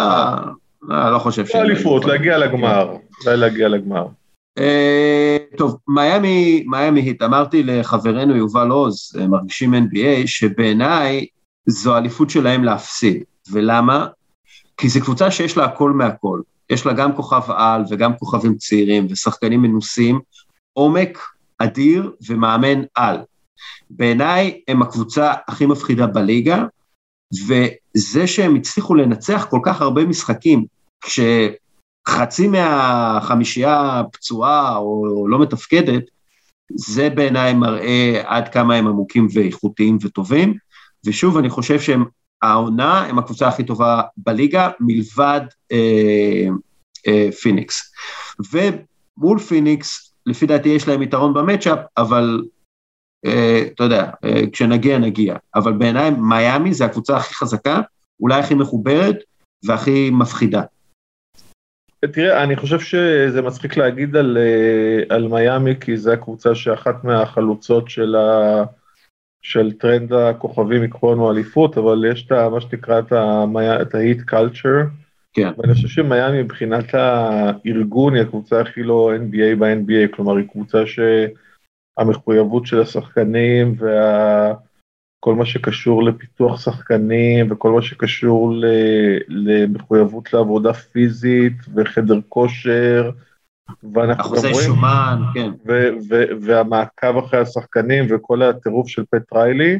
לא, 0.81 1.13
לא 1.13 1.19
חושב 1.19 1.43
לא 1.53 1.61
אליפות, 1.61 2.05
להגיע 2.05 2.37
לגמר, 2.37 2.97
אולי 3.25 3.37
להגיע 3.37 3.67
לגמר. 3.67 4.07
טוב, 5.57 5.77
מיאמי, 5.87 6.63
מיאמי 6.67 7.01
היט, 7.01 7.21
אמרתי 7.21 7.63
לחברנו 7.63 8.35
יובל 8.35 8.69
עוז, 8.69 9.11
מרגישים 9.29 9.73
NBA, 9.73 10.27
שבעיניי 10.27 11.25
זו 11.65 11.97
אליפות 11.97 12.29
שלהם 12.29 12.63
להפסיד. 12.63 13.23
ולמה? 13.51 14.07
כי 14.77 14.89
זו 14.89 15.01
קבוצה 15.01 15.31
שיש 15.31 15.57
לה 15.57 15.65
הכל 15.65 15.91
מהכל. 15.91 16.41
יש 16.69 16.85
לה 16.85 16.93
גם 16.93 17.15
כוכב 17.15 17.51
על 17.51 17.83
וגם 17.89 18.17
כוכבים 18.17 18.55
צעירים 18.57 19.07
ושחקנים 19.09 19.61
מנוסים, 19.61 20.19
עומק 20.73 21.19
אדיר 21.57 22.11
ומאמן 22.27 22.81
על. 22.95 23.17
בעיניי 23.89 24.61
הם 24.67 24.81
הקבוצה 24.81 25.33
הכי 25.47 25.65
מפחידה 25.65 26.07
בליגה, 26.07 26.65
וזה 27.47 28.27
שהם 28.27 28.55
הצליחו 28.55 28.95
לנצח 28.95 29.47
כל 29.49 29.59
כך 29.63 29.81
הרבה 29.81 30.05
משחקים, 30.05 30.65
כשחצי 31.01 32.47
מהחמישייה 32.47 34.01
פצועה 34.13 34.77
או 34.77 35.27
לא 35.27 35.39
מתפקדת, 35.39 36.03
זה 36.75 37.09
בעיניי 37.09 37.53
מראה 37.53 38.21
עד 38.25 38.49
כמה 38.49 38.75
הם 38.75 38.87
עמוקים 38.87 39.27
ואיכותיים 39.33 39.97
וטובים, 40.01 40.57
ושוב, 41.05 41.37
אני 41.37 41.49
חושב 41.49 41.79
שהם 41.79 42.05
העונה 42.43 43.05
הם 43.05 43.19
הקבוצה 43.19 43.47
הכי 43.47 43.63
טובה 43.63 44.01
בליגה, 44.17 44.69
מלבד 44.79 45.41
אה, 45.71 46.47
אה, 47.07 47.31
פיניקס. 47.31 47.93
ומול 48.53 49.39
פיניקס, 49.39 50.13
לפי 50.25 50.45
דעתי 50.45 50.69
יש 50.69 50.87
להם 50.87 51.01
יתרון 51.01 51.33
ב 51.33 51.38
matchup, 51.38 51.79
אבל 51.97 52.41
אה, 53.25 53.63
אתה 53.75 53.83
יודע, 53.83 54.09
אה, 54.23 54.41
כשנגיע 54.51 54.97
נגיע. 54.97 55.35
אבל 55.55 55.73
בעיניי 55.73 56.11
מיאמי 56.11 56.73
זה 56.73 56.85
הקבוצה 56.85 57.17
הכי 57.17 57.35
חזקה, 57.35 57.81
אולי 58.19 58.39
הכי 58.39 58.53
מחוברת 58.53 59.17
והכי 59.65 60.09
מפחידה. 60.09 60.61
תראה, 62.13 62.43
אני 62.43 62.55
חושב 62.55 62.79
שזה 62.79 63.41
מצחיק 63.41 63.77
להגיד 63.77 64.15
על, 64.15 64.37
אה, 64.37 65.15
על 65.15 65.27
מיאמי, 65.27 65.79
כי 65.79 65.97
זו 65.97 66.11
הקבוצה 66.11 66.55
שאחת 66.55 67.03
מהחלוצות 67.03 67.89
של 67.89 68.15
ה... 68.15 68.63
של 69.43 69.71
טרנד 69.71 70.13
הכוכבים 70.13 70.83
יקחו 70.83 71.13
לנו 71.13 71.31
אליפות, 71.31 71.77
אבל 71.77 72.05
יש 72.11 72.25
את 72.25 72.31
מה 72.31 72.61
שנקרא 72.61 72.99
את 73.81 73.95
ה-heat 73.95 74.31
culture. 74.31 74.87
כן. 75.33 75.49
ואני 75.57 75.73
חושב 75.73 75.87
שמיאמי 75.87 76.43
מבחינת 76.43 76.93
הארגון 76.93 78.15
היא 78.15 78.21
הקבוצה 78.21 78.61
הכי 78.61 78.83
לא 78.83 79.11
NBA 79.15 79.59
ב-NBA, 79.59 80.15
כלומר 80.15 80.37
היא 80.37 80.47
קבוצה 80.47 80.83
שהמחויבות 81.97 82.65
של 82.65 82.81
השחקנים 82.81 83.75
וכל 83.77 85.35
מה 85.35 85.45
שקשור 85.45 86.03
לפיתוח 86.03 86.61
שחקנים 86.61 87.51
וכל 87.51 87.71
מה 87.71 87.81
שקשור 87.81 88.53
למחויבות 89.27 90.33
לעבודה 90.33 90.73
פיזית 90.73 91.57
וחדר 91.75 92.19
כושר, 92.29 93.11
ואנחנו 93.93 94.35
גם 94.35 94.41
רואים, 94.41 94.65
שומן, 94.65 95.21
כן. 95.33 95.51
והמעקב 96.41 97.17
אחרי 97.17 97.39
השחקנים 97.39 98.07
וכל 98.09 98.41
הטירוף 98.41 98.87
של 98.87 99.03
פט 99.09 99.33
ריילי, 99.33 99.79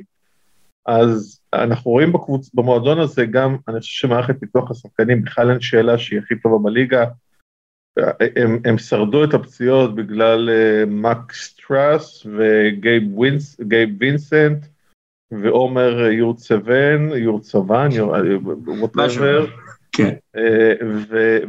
אז 0.86 1.42
אנחנו 1.54 1.92
רואים 1.92 2.14
בקבוצ... 2.14 2.50
במועדון 2.54 3.00
הזה 3.00 3.26
גם, 3.26 3.58
אני 3.68 3.80
חושב 3.80 4.08
שמערכת 4.08 4.36
פיתוח 4.40 4.72
השחקנים 4.72 5.22
בכלל 5.22 5.52
אין 5.52 5.62
שאלה 5.62 5.98
שהיא 5.98 6.20
הכי 6.20 6.36
טובה 6.36 6.58
בליגה. 6.70 7.06
הם, 8.36 8.60
הם 8.66 8.78
שרדו 8.78 9.24
את 9.24 9.34
הפציעות 9.34 9.96
בגלל 9.96 10.50
uh, 10.50 10.90
מקס 10.90 11.56
סטרוס 11.56 12.26
וגייב 12.26 13.04
וינסנט 14.00 14.66
ועומר 15.32 16.00
יורטסבן, 15.99 17.10
יורטסבן, 17.16 17.89
whatever. 18.80 19.45
כן. 19.96 20.16
אה, 20.36 20.74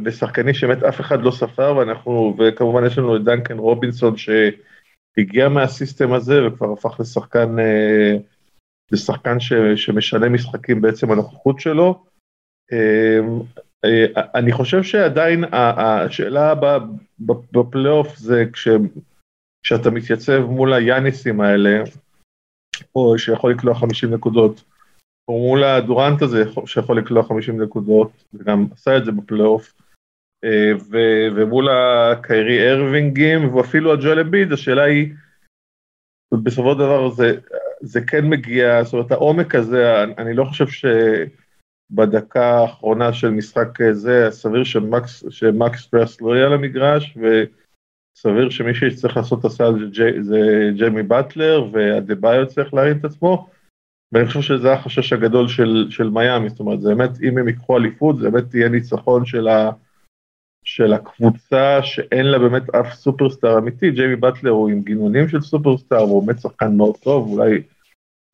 ושחקנים 0.05 0.53
שבאמת 0.53 0.83
אף 0.83 1.01
אחד 1.01 1.21
לא 1.21 1.31
ספר, 1.31 1.75
ואנחנו, 1.77 2.35
וכמובן 2.39 2.85
יש 2.85 2.97
לנו 2.97 3.15
את 3.15 3.23
דנקן 3.23 3.57
רובינסון 3.57 4.13
שהגיע 4.17 5.49
מה 5.49 5.65
system 5.65 6.13
הזה 6.13 6.47
וכבר 6.47 6.73
הפך 6.73 6.99
לשחקן, 6.99 7.59
אה, 7.59 8.15
לשחקן 8.91 9.39
ש, 9.39 9.53
שמשנה 9.75 10.29
משחקים 10.29 10.81
בעצם 10.81 11.11
הנוכחות 11.11 11.59
שלו. 11.59 12.03
אה, 12.73 13.19
אני 14.35 14.51
חושב 14.51 14.83
שעדיין 14.83 15.43
השאלה 15.51 16.51
הבאה 16.51 16.77
בפלייאוף 17.51 18.17
זה 18.17 18.45
כש, 18.53 18.67
כשאתה 19.63 19.89
מתייצב 19.89 20.39
מול 20.39 20.73
היאניסים 20.73 21.41
האלה, 21.41 21.83
או 22.95 23.17
שיכול 23.17 23.51
לקלוע 23.51 23.75
50 23.75 24.13
נקודות, 24.13 24.63
או 25.27 25.47
מול 25.47 25.63
הדורנט 25.63 26.21
הזה 26.21 26.43
שיכול 26.65 26.97
לקלוע 26.97 27.23
50 27.23 27.61
נקודות, 27.61 28.11
וגם 28.33 28.67
עשה 28.73 28.97
את 28.97 29.05
זה 29.05 29.11
בפלייאוף, 29.11 29.73
אה, 30.43 30.71
ומול 31.35 31.69
הקיירי 31.69 32.71
ארווינגים, 32.71 33.55
ואפילו 33.55 33.93
הג'ואל 33.93 34.19
אביד, 34.19 34.51
השאלה 34.51 34.83
היא, 34.83 35.13
בסופו 36.43 36.71
של 36.73 36.79
דבר 36.79 37.09
זה, 37.09 37.39
זה 37.81 38.01
כן 38.01 38.29
מגיע, 38.29 38.83
זאת 38.83 38.93
אומרת 38.93 39.11
העומק 39.11 39.55
הזה, 39.55 40.03
אני 40.03 40.33
לא 40.33 40.45
חושב 40.45 40.65
שבדקה 40.67 42.45
האחרונה 42.45 43.13
של 43.13 43.29
משחק 43.29 43.91
זה, 43.91 44.27
סביר 44.31 44.63
שמקס, 44.63 45.23
שמקס 45.29 45.85
פרס 45.85 46.21
לא 46.21 46.35
יהיה 46.35 46.45
על 46.45 46.53
המגרש, 46.53 47.17
וסביר 47.17 48.49
שמי 48.49 48.75
שצריך 48.75 49.17
לעשות 49.17 49.39
את 49.39 49.45
הסל 49.45 49.91
זה, 49.93 50.11
זה 50.21 50.39
ג'יימי 50.77 51.03
באטלר, 51.03 51.69
והדה-ביו 51.71 52.47
צריך 52.47 52.73
להרים 52.73 52.97
את 52.97 53.05
עצמו, 53.05 53.54
ואני 54.15 54.27
חושב 54.27 54.41
שזה 54.41 54.73
החשש 54.73 55.13
הגדול 55.13 55.47
של, 55.47 55.87
של 55.89 56.09
מיאמי, 56.09 56.49
זאת 56.49 56.59
אומרת, 56.59 56.81
זה 56.81 56.95
באמת, 56.95 57.09
אם 57.21 57.37
הם 57.37 57.47
ייקחו 57.47 57.77
אליפות, 57.77 58.17
זה 58.17 58.29
באמת 58.29 58.53
יהיה 58.53 58.69
ניצחון 58.69 59.25
של, 59.25 59.47
ה, 59.47 59.71
של 60.63 60.93
הקבוצה 60.93 61.83
שאין 61.83 62.25
לה 62.25 62.39
באמת 62.39 62.75
אף 62.75 62.93
סופרסטאר 62.93 63.57
אמיתי, 63.57 63.91
ג'יימי 63.91 64.15
באטלר 64.15 64.51
הוא 64.51 64.69
עם 64.69 64.81
גינונים 64.81 65.27
של 65.27 65.41
סופרסטאר, 65.41 65.97
הוא 65.99 66.27
באמת 66.27 66.39
שחקן 66.39 66.77
מאוד 66.77 66.97
טוב, 66.97 67.27
אולי, 67.27 67.61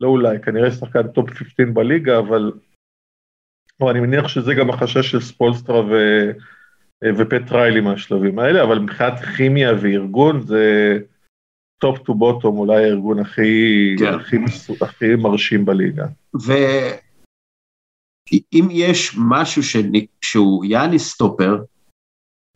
לא 0.01 0.07
אולי, 0.07 0.39
כנראה 0.39 0.71
שחקן 0.71 1.07
top 1.07 1.29
15 1.29 1.65
בליגה, 1.65 2.19
אבל, 2.19 2.51
אבל 3.81 3.89
אני 3.89 3.99
מניח 3.99 4.27
שזה 4.27 4.53
גם 4.53 4.69
החשש 4.69 5.11
של 5.11 5.19
ספולסטרה 5.19 5.79
ו, 5.79 5.93
ופט 7.17 7.51
ריילי 7.51 7.81
מהשלבים 7.81 8.39
האלה, 8.39 8.63
אבל 8.63 8.79
מבחינת 8.79 9.19
כימיה 9.37 9.71
וארגון 9.81 10.41
זה... 10.41 10.97
Top 11.81 11.99
to 11.99 12.13
bottom 12.13 12.57
אולי 12.57 12.85
הארגון 12.85 13.19
הכי, 13.19 13.95
כן. 13.99 14.13
הכי, 14.13 14.35
הכי 14.81 15.15
מרשים 15.15 15.65
בליגה. 15.65 16.05
ואם 16.33 16.67
יש 18.71 19.15
משהו 19.17 19.63
ש... 19.63 19.75
שהוא 20.21 20.65
יאני 20.65 20.99
סטופר, 20.99 21.63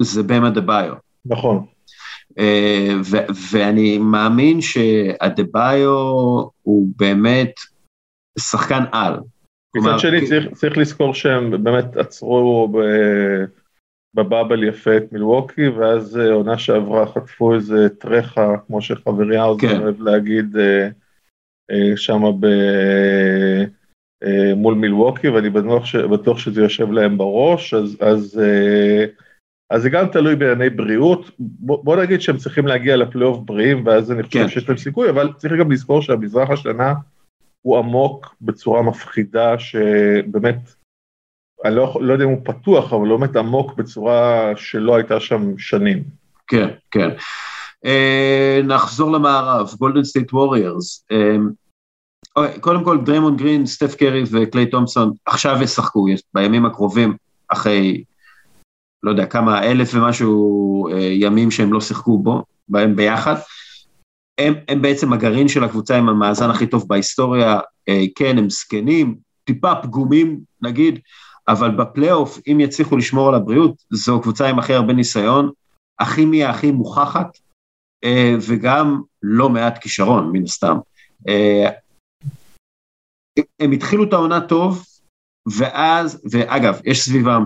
זה 0.02 0.24
באם 0.24 0.50
אדבאיו. 0.50 0.94
נכון. 1.26 1.66
Uh, 2.32 2.36
ו- 3.06 3.28
ואני 3.52 3.98
מאמין 3.98 4.62
שהדה 4.62 5.44
ביו 5.52 5.90
הוא 6.62 6.88
באמת 6.98 7.52
שחקן 8.40 8.84
על. 8.92 9.20
מצד 9.76 10.00
שני 10.00 10.20
כי... 10.20 10.28
צריך, 10.28 10.48
צריך 10.54 10.78
לזכור 10.78 11.14
שהם 11.14 11.64
באמת 11.64 11.98
עצרו 11.98 12.70
ב- 12.74 13.46
בבאבל 14.16 14.64
יפה 14.64 14.98
את 14.98 15.14
מילווקי, 15.14 15.68
ואז 15.68 16.18
אה, 16.18 16.34
עונה 16.34 16.58
שעברה 16.58 17.08
חטפו 17.08 17.54
איזה 17.54 17.90
טרחה, 17.90 18.56
כמו 18.68 18.82
שחברי 18.82 19.38
האוזר 19.38 19.68
כן. 19.68 19.82
אוהב 19.82 20.02
להגיד, 20.02 20.58
אה, 20.58 20.90
אה, 21.72 21.98
שם 21.98 22.22
ב... 22.40 22.48
מול 24.56 24.74
מילווקי, 24.74 25.30
ואני 25.30 25.50
בטוח, 25.50 25.86
ש... 25.86 25.96
בטוח 25.96 26.40
שזה 26.40 26.62
יושב 26.62 26.92
להם 26.92 27.18
בראש, 27.18 27.74
אז, 27.74 27.98
אז 28.02 28.42
אז 29.70 29.82
זה 29.82 29.90
גם 29.90 30.08
תלוי 30.08 30.36
בענייני 30.36 30.70
בריאות, 30.70 31.32
בוא, 31.40 31.84
בוא 31.84 31.96
נגיד 31.96 32.22
שהם 32.22 32.38
צריכים 32.38 32.68
להגיע 32.68 32.98
לפלייאוף 32.98 33.40
בריאים, 33.46 33.86
ואז 33.86 34.12
אני 34.12 34.24
חושב 34.24 34.40
כן. 34.40 34.48
שיש 34.48 34.70
להם 34.70 34.78
סיכוי, 34.78 35.10
אבל 35.10 35.34
צריך 35.38 35.54
גם 35.60 35.72
לזכור 35.72 36.02
שהמזרח 36.02 36.50
השנה 36.50 36.94
הוא 37.62 37.78
עמוק 37.78 38.36
בצורה 38.42 38.82
מפחידה, 38.82 39.60
שבאמת, 39.60 40.76
אני 41.66 41.76
לא, 41.76 41.98
לא 42.02 42.14
יודע 42.14 42.26
אם 42.26 42.30
הוא 42.30 42.42
פתוח, 42.44 42.94
אבל 42.94 43.08
הוא 43.08 43.20
באמת 43.20 43.36
עמוק 43.36 43.74
בצורה 43.76 44.52
שלא 44.56 44.96
הייתה 44.96 45.20
שם 45.20 45.58
שנים. 45.58 46.04
כן, 46.48 46.68
כן. 46.92 47.10
אה, 47.86 48.60
נחזור 48.64 49.12
למערב, 49.12 49.70
גולדן 49.80 50.04
סטייט 50.04 50.34
ווריורס. 50.34 51.06
אה, 51.12 51.36
קודם 52.62 52.84
כל, 52.84 52.98
דריימונד 53.06 53.38
גרין, 53.38 53.66
סטף 53.66 53.96
קרי 53.96 54.24
וקליי 54.32 54.66
תומפסון 54.66 55.12
עכשיו 55.26 55.58
ישחקו, 55.62 56.10
יש- 56.10 56.22
בימים 56.34 56.66
הקרובים, 56.66 57.16
אחרי, 57.48 58.04
לא 59.04 59.12
יודע, 59.12 59.26
כמה, 59.26 59.64
אלף 59.64 59.92
ומשהו 59.94 60.88
אה, 60.92 61.00
ימים 61.02 61.52
שהם 61.52 61.74
לא 61.74 61.82
שיחקו 61.82 62.18
בו, 62.20 62.44
בהם 62.70 62.96
ביחד. 62.96 63.36
הם, 64.38 64.54
הם 64.68 64.82
בעצם 64.82 65.14
הגרעין 65.14 65.48
של 65.48 65.64
הקבוצה 65.64 65.98
עם 65.98 66.10
המאזן 66.10 66.50
הכי 66.50 66.68
טוב 66.68 66.86
בהיסטוריה, 66.88 67.60
אה, 67.90 68.04
כן, 68.16 68.38
הם 68.38 68.50
זקנים, 68.50 69.16
טיפה 69.44 69.76
פגומים, 69.76 70.40
נגיד, 70.62 71.00
אבל 71.48 71.72
בפלייאוף, 71.72 72.40
אם 72.48 72.60
יצליחו 72.60 72.98
לשמור 72.98 73.30
על 73.30 73.36
הבריאות, 73.36 73.84
זו 73.90 74.22
קבוצה 74.22 74.50
עם 74.50 74.60
הכי 74.60 74.74
הרבה 74.74 74.94
ניסיון, 74.94 75.52
הכימיה 76.00 76.50
הכי 76.50 76.72
מוכחת, 76.72 77.38
אה, 78.04 78.36
וגם 78.48 79.02
לא 79.24 79.50
מעט 79.50 79.78
כישרון, 79.78 80.32
מן 80.32 80.44
הסתם. 80.44 80.78
אה, 81.28 81.70
הם 83.60 83.72
התחילו 83.72 84.04
את 84.04 84.14
העונה 84.14 84.48
טוב, 84.48 84.86
ואז, 85.58 86.22
ואגב, 86.32 86.80
יש 86.86 87.06
סביבם 87.06 87.46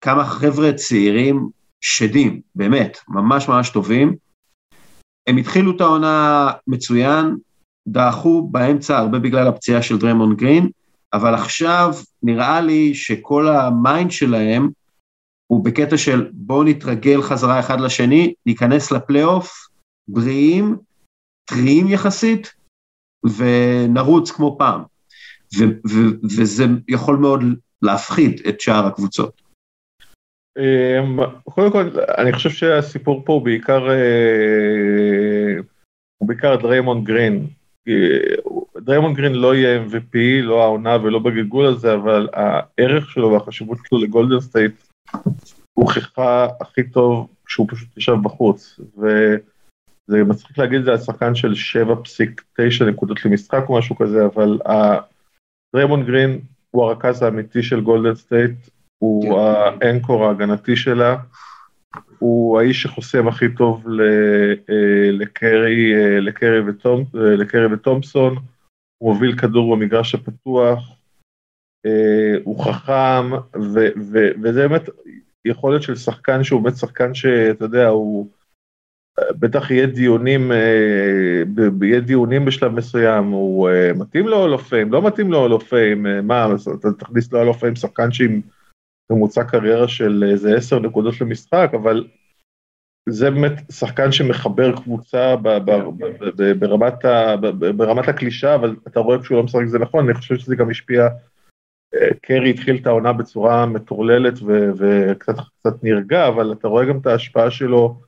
כמה 0.00 0.24
חבר'ה 0.24 0.72
צעירים 0.72 1.48
שדים, 1.80 2.40
באמת, 2.54 2.98
ממש 3.08 3.48
ממש 3.48 3.70
טובים. 3.70 4.16
הם 5.28 5.36
התחילו 5.36 5.76
את 5.76 5.80
העונה 5.80 6.50
מצוין, 6.66 7.36
דעכו 7.88 8.48
באמצע 8.50 8.98
הרבה 8.98 9.18
בגלל 9.18 9.48
הפציעה 9.48 9.82
של 9.82 9.98
דריימונד 9.98 10.36
גרין, 10.36 10.70
אבל 11.14 11.34
עכשיו 11.34 11.94
נראה 12.22 12.60
לי 12.60 12.94
שכל 12.94 13.48
ה 13.48 13.60
mind 13.60 14.10
שלהם 14.10 14.68
הוא 15.46 15.64
בקטע 15.64 15.96
של 15.96 16.30
בואו 16.32 16.64
נתרגל 16.64 17.22
חזרה 17.22 17.60
אחד 17.60 17.80
לשני, 17.80 18.34
ניכנס 18.46 18.92
לפלייאוף, 18.92 19.68
בריאים, 20.08 20.76
טריים 21.44 21.88
יחסית, 21.88 22.52
ונרוץ 23.24 24.30
כמו 24.30 24.56
פעם. 24.58 24.82
ו- 25.58 25.88
ו- 25.90 26.26
וזה 26.36 26.64
יכול 26.88 27.16
מאוד 27.16 27.40
להפחיד 27.82 28.40
את 28.48 28.60
שאר 28.60 28.86
הקבוצות. 28.86 29.42
אמ, 30.58 31.18
קודם 31.44 31.72
כל, 31.72 31.90
אני 32.18 32.32
חושב 32.32 32.50
שהסיפור 32.50 33.22
פה 33.24 33.32
הוא 33.32 33.44
בעיקר, 33.44 33.90
אה, 33.90 35.56
הוא 36.18 36.28
בעיקר 36.28 36.56
דריימונד 36.56 37.06
גרין. 37.06 37.46
דריימונד 38.84 39.16
גרין 39.16 39.34
לא 39.34 39.54
יהיה 39.54 39.84
MVP, 39.84 40.16
לא 40.42 40.62
העונה 40.62 40.96
ולא 41.02 41.18
בגלגול 41.18 41.66
הזה, 41.66 41.94
אבל 41.94 42.28
הערך 42.32 43.10
שלו 43.10 43.32
והחשיבות 43.32 43.78
שלו 43.84 43.98
לגולדן 43.98 44.40
סטייט 44.40 44.74
הוכחה 45.74 46.48
הכי 46.60 46.82
טוב 46.82 47.28
כשהוא 47.46 47.66
פשוט 47.70 47.96
ישב 47.96 48.16
בחוץ. 48.22 48.80
וזה 48.98 50.24
מצחיק 50.24 50.58
להגיד 50.58 50.78
את 50.78 50.84
זה 50.84 50.90
על 50.90 50.98
שחקן 50.98 51.34
של 51.34 51.52
7.9 51.52 52.84
נקודות 52.84 53.24
למשחק 53.24 53.64
או 53.68 53.78
משהו 53.78 53.96
כזה, 53.96 54.26
אבל 54.26 54.58
דריימונד 55.74 56.06
גרין 56.06 56.40
הוא 56.70 56.84
הרכז 56.84 57.22
האמיתי 57.22 57.62
של 57.62 57.80
גולדן 57.80 58.14
סטייט, 58.14 58.54
הוא 58.98 59.22
כן. 59.22 59.86
ה 59.86 59.92
anchor 59.92 60.26
ההגנתי 60.26 60.76
שלה, 60.76 61.16
הוא 62.18 62.58
האיש 62.58 62.82
שחוסם 62.82 63.28
הכי 63.28 63.54
טוב 63.54 63.86
אה, 63.88 65.10
לקרי, 65.12 65.94
אה, 65.94 66.20
לקרי, 66.20 66.60
וטומ, 66.66 67.04
אה, 67.14 67.36
לקרי 67.36 67.74
וטומפסון, 67.74 68.34
הוא 69.02 69.14
מוביל 69.14 69.38
כדור 69.38 69.76
במגרש 69.76 70.14
הפתוח, 70.14 70.96
אה, 71.86 72.34
הוא 72.44 72.64
חכם, 72.64 73.32
ו, 73.56 73.88
ו, 74.12 74.18
וזה 74.42 74.68
באמת 74.68 74.88
יכולת 75.44 75.82
של 75.82 75.96
שחקן 75.96 76.44
שהוא 76.44 76.62
באמת 76.62 76.76
שחקן 76.76 77.14
שאתה 77.14 77.64
יודע, 77.64 77.88
הוא 77.88 78.28
בטח 79.20 79.70
יהיה 79.70 79.86
דיונים, 79.86 80.52
אה, 80.52 81.42
יהיה 81.82 82.00
דיונים 82.00 82.44
בשלב 82.44 82.72
מסוים, 82.72 83.24
הוא 83.24 83.68
אה, 83.68 83.92
מתאים 83.92 84.28
ל 84.28 84.31
Hall 84.31 84.45
of 84.45 84.52
Fame, 84.52 84.92
לא 84.92 85.06
מתאים 85.06 85.32
ל 85.32 85.35
Hall 85.35 85.46
of 85.46 85.52
Fame, 85.52 86.06
אה, 86.06 86.22
מה, 86.22 86.46
אתה 86.80 86.92
תכניס 86.98 87.32
ל 87.32 87.34
Hall 87.34 87.43
of 87.43 87.48
Fame 87.48 87.76
שחקן 87.76 88.12
שעם 88.12 88.40
ממוצע 89.12 89.44
קריירה 89.44 89.88
של 89.88 90.24
איזה 90.32 90.56
עשר 90.56 90.78
נקודות 90.78 91.20
למשחק, 91.20 91.70
אבל 91.74 92.06
זה 93.08 93.30
באמת 93.30 93.72
שחקן 93.72 94.12
שמחבר 94.12 94.76
קבוצה 94.76 95.36
ברמת 97.76 98.08
הקלישאה, 98.08 98.54
אבל 98.54 98.76
אתה 98.86 99.00
רואה 99.00 99.22
כשהוא 99.22 99.36
לא 99.36 99.42
משחק 99.42 99.64
זה 99.66 99.78
נכון, 99.78 100.04
אני 100.04 100.14
חושב 100.14 100.36
שזה 100.36 100.56
גם 100.56 100.70
השפיע, 100.70 101.08
אה, 101.94 102.08
קרי 102.22 102.50
התחיל 102.50 102.76
את 102.76 102.86
העונה 102.86 103.12
בצורה 103.12 103.66
מטורללת 103.66 104.34
וקצת 104.76 105.34
קצת 105.58 105.84
נרגע, 105.84 106.28
אבל 106.28 106.52
אתה 106.52 106.68
רואה 106.68 106.84
גם 106.84 106.98
את 106.98 107.06
ההשפעה 107.06 107.50
שלו 107.50 108.00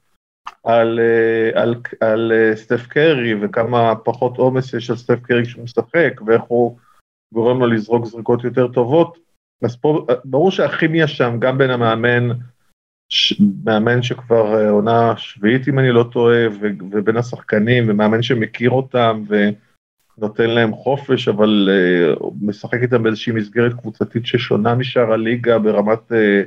על, 0.64 1.00
אה, 1.00 1.62
על, 1.62 1.74
על 2.00 2.32
אה, 2.32 2.56
סטף 2.56 2.86
קרי 2.86 3.34
וכמה 3.40 3.94
פחות 4.04 4.36
עומס 4.36 4.74
יש 4.74 4.90
על 4.90 4.96
סטף 4.96 5.20
קרי 5.22 5.44
כשהוא 5.44 5.64
משחק 5.64 6.20
ואיך 6.26 6.42
הוא 6.42 6.76
גורם 7.34 7.60
לו 7.60 7.66
לזרוק 7.66 8.06
זריקות 8.06 8.44
יותר 8.44 8.68
טובות. 8.68 9.18
אז 9.62 9.76
פה 9.76 10.06
ברור 10.24 10.50
שהכימיה 10.50 11.06
שם 11.08 11.36
גם 11.38 11.58
בין 11.58 11.70
המאמן, 11.70 12.28
מאמן 13.64 14.02
שכבר 14.02 14.54
אה, 14.54 14.70
עונה 14.70 15.14
שביעית 15.16 15.68
אם 15.68 15.78
אני 15.78 15.92
לא 15.92 16.04
טועה, 16.12 16.46
ו, 16.60 16.66
ובין 16.90 17.16
השחקנים 17.16 17.84
ומאמן 17.88 18.22
שמכיר 18.22 18.70
אותם 18.70 19.22
ונותן 19.28 20.50
להם 20.50 20.72
חופש 20.72 21.28
אבל 21.28 21.68
אה, 21.72 22.26
משחק 22.40 22.82
איתם 22.82 23.02
באיזושהי 23.02 23.32
מסגרת 23.32 23.72
קבוצתית 23.72 24.26
ששונה 24.26 24.74
משאר 24.74 25.12
הליגה 25.12 25.58
ברמת 25.58 26.12
אה, 26.12 26.42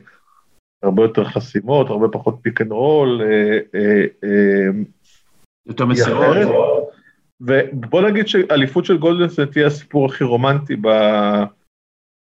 הרבה 0.83 1.03
יותר 1.03 1.23
חסימות, 1.23 1.89
הרבה 1.89 2.07
פחות 2.07 2.37
pick 2.41 2.61
and 2.61 2.71
roll, 2.71 3.21
יותר 5.67 5.85
מסירות. 5.85 6.37
ובוא 7.41 8.01
נגיד 8.01 8.27
שאליפות 8.27 8.85
של 8.85 8.97
גולדן 8.97 9.18
סטייט 9.18 9.39
תהיה 9.39 9.67
הסיפור 9.67 10.05
הכי 10.05 10.23
רומנטי 10.23 10.75
ב... 10.75 10.87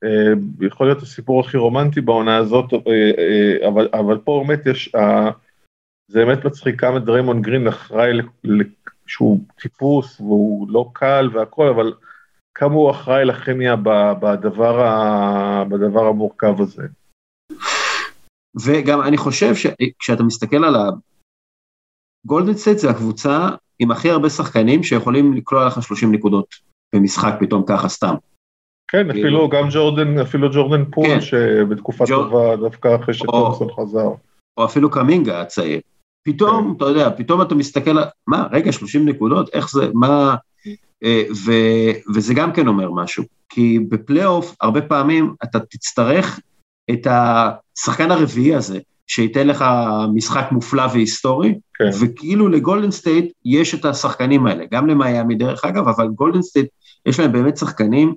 אה, 0.04 0.32
יכול 0.60 0.86
להיות 0.86 1.02
הסיפור 1.02 1.40
הכי 1.40 1.56
רומנטי 1.56 2.00
בעונה 2.00 2.36
הזאת, 2.36 2.72
אה, 2.72 2.78
אה, 3.18 3.68
אבל, 3.68 3.88
אבל 3.92 4.18
פה 4.18 4.44
באמת 4.46 4.66
יש, 4.66 4.92
זה 6.08 6.24
באמת 6.24 6.44
מצחיק 6.44 6.80
כמה 6.80 6.98
דריימונד 6.98 7.42
גרין 7.42 7.68
אחראי, 7.68 8.10
שהוא 9.06 9.40
טיפוס 9.60 10.20
והוא 10.20 10.70
לא 10.70 10.90
קל 10.92 11.30
והכל, 11.32 11.68
אבל 11.68 11.92
כמה 12.54 12.74
הוא 12.74 12.90
אחראי 12.90 13.24
לכימיה 13.24 13.76
בדבר, 14.20 14.82
בדבר 15.68 16.06
המורכב 16.06 16.60
הזה. 16.60 16.82
וגם 18.64 19.00
אני 19.00 19.16
חושב 19.16 19.54
שכשאתה 19.54 20.22
מסתכל 20.22 20.64
על 20.64 20.74
ה... 20.76 20.90
גולדן 22.26 22.54
סטייט 22.54 22.78
זה 22.78 22.90
הקבוצה 22.90 23.48
עם 23.78 23.90
הכי 23.90 24.10
הרבה 24.10 24.30
שחקנים 24.30 24.82
שיכולים 24.82 25.32
לקלוע 25.34 25.66
לך 25.66 25.82
30 25.82 26.12
נקודות 26.12 26.54
במשחק 26.94 27.32
פתאום 27.40 27.62
ככה 27.66 27.88
סתם. 27.88 28.14
כן, 28.88 29.10
אפילו 29.10 29.48
גם 29.48 29.68
ג'ורדן, 29.70 30.18
אפילו 30.18 30.50
ג'ורדן 30.52 30.84
פול, 30.90 31.06
כן. 31.06 31.20
שבתקופה 31.20 32.06
טובה 32.06 32.56
דווקא 32.56 32.96
אחרי 32.96 33.14
שטומסון 33.14 33.68
חזר. 33.76 34.08
או 34.56 34.64
אפילו 34.64 34.90
קמינגה 34.90 35.40
הצעיר. 35.40 35.80
פתאום, 36.22 36.74
אתה 36.76 36.84
יודע, 36.84 37.10
פתאום 37.16 37.42
אתה 37.42 37.54
מסתכל, 37.54 37.96
מה, 38.26 38.46
רגע, 38.52 38.72
30 38.72 39.08
נקודות, 39.08 39.50
איך 39.54 39.70
זה, 39.70 39.88
מה... 39.94 40.34
אה, 41.04 41.22
ו, 41.44 41.52
וזה 42.14 42.34
גם 42.34 42.52
כן 42.52 42.68
אומר 42.68 42.90
משהו, 42.90 43.24
כי 43.48 43.78
בפלייאוף 43.78 44.54
הרבה 44.60 44.80
פעמים 44.80 45.34
אתה 45.44 45.60
תצטרך 45.60 46.40
את 46.90 47.06
השחקן 47.10 48.10
הרביעי 48.10 48.54
הזה, 48.54 48.78
שייתן 49.06 49.46
לך 49.46 49.64
משחק 50.14 50.48
מופלא 50.52 50.86
והיסטורי, 50.92 51.54
כן. 51.74 51.90
וכאילו 52.00 52.48
לגולדן 52.48 52.90
סטייט 52.90 53.32
יש 53.44 53.74
את 53.74 53.84
השחקנים 53.84 54.46
האלה, 54.46 54.64
גם 54.70 54.86
למיאמי 54.86 55.34
דרך 55.34 55.64
אגב, 55.64 55.88
אבל 55.88 56.08
גולדן 56.08 56.42
סטייט 56.42 56.66
יש 57.06 57.20
להם 57.20 57.32
באמת 57.32 57.56
שחקנים 57.56 58.14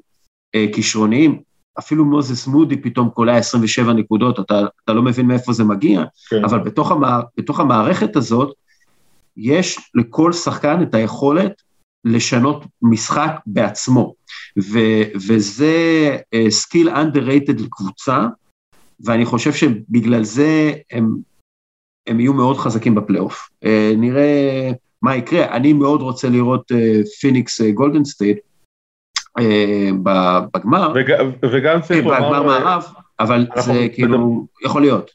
כישרוניים, 0.74 1.42
אפילו 1.80 2.06
מוזס 2.06 2.48
מודי 2.48 2.78
פתאום 2.78 3.10
קולע 3.10 3.38
27 3.38 3.94
נקודות, 3.94 4.40
אתה, 4.40 4.66
אתה 4.84 4.94
לא 4.94 5.02
מבין 5.02 5.26
מאיפה 5.26 5.54
זה 5.54 5.64
מגיע, 5.64 6.04
כן. 6.30 6.44
אבל 6.44 6.60
בתוך, 6.60 6.92
המע... 6.92 7.20
בתוך 7.38 7.60
המערכת 7.60 8.16
הזאת, 8.16 8.54
יש 9.38 9.80
לכל 9.96 10.34
שחקן 10.34 10.84
את 10.84 10.94
היכולת 10.94 11.62
לשנות 12.06 12.66
משחק 12.82 13.32
בעצמו, 13.46 14.14
ו... 14.64 14.80
וזה 15.16 16.18
skill 16.50 16.90
uh, 16.90 16.92
underrated 16.92 17.64
לקבוצה, 17.64 18.28
ואני 19.06 19.26
חושב 19.26 19.54
שבגלל 19.54 20.24
זה 20.24 20.74
הם, 20.92 21.18
הם 22.08 22.20
יהיו 22.20 22.34
מאוד 22.34 22.58
חזקים 22.58 22.96
בפלייאוף. 22.96 23.50
Uh, 23.66 23.68
נראה 23.98 24.72
מה 25.02 25.16
יקרה, 25.16 25.56
אני 25.56 25.74
מאוד 25.74 26.02
רוצה 26.02 26.30
לראות 26.30 26.72
פיניקס 27.20 27.62
גולדן 27.62 28.06
סטייט 28.06 28.38
בגמר, 30.54 30.94
וג- 30.96 31.46
וגם 31.52 31.82
צריך 31.82 32.04
כן, 32.04 32.10
בגמר 32.10 32.40
לומר, 32.40 32.44
מערב, 32.44 32.84
אבל 33.20 33.48
זה 33.60 33.88
כאילו, 33.94 34.46
יכול 34.66 34.82
להיות. 34.82 35.12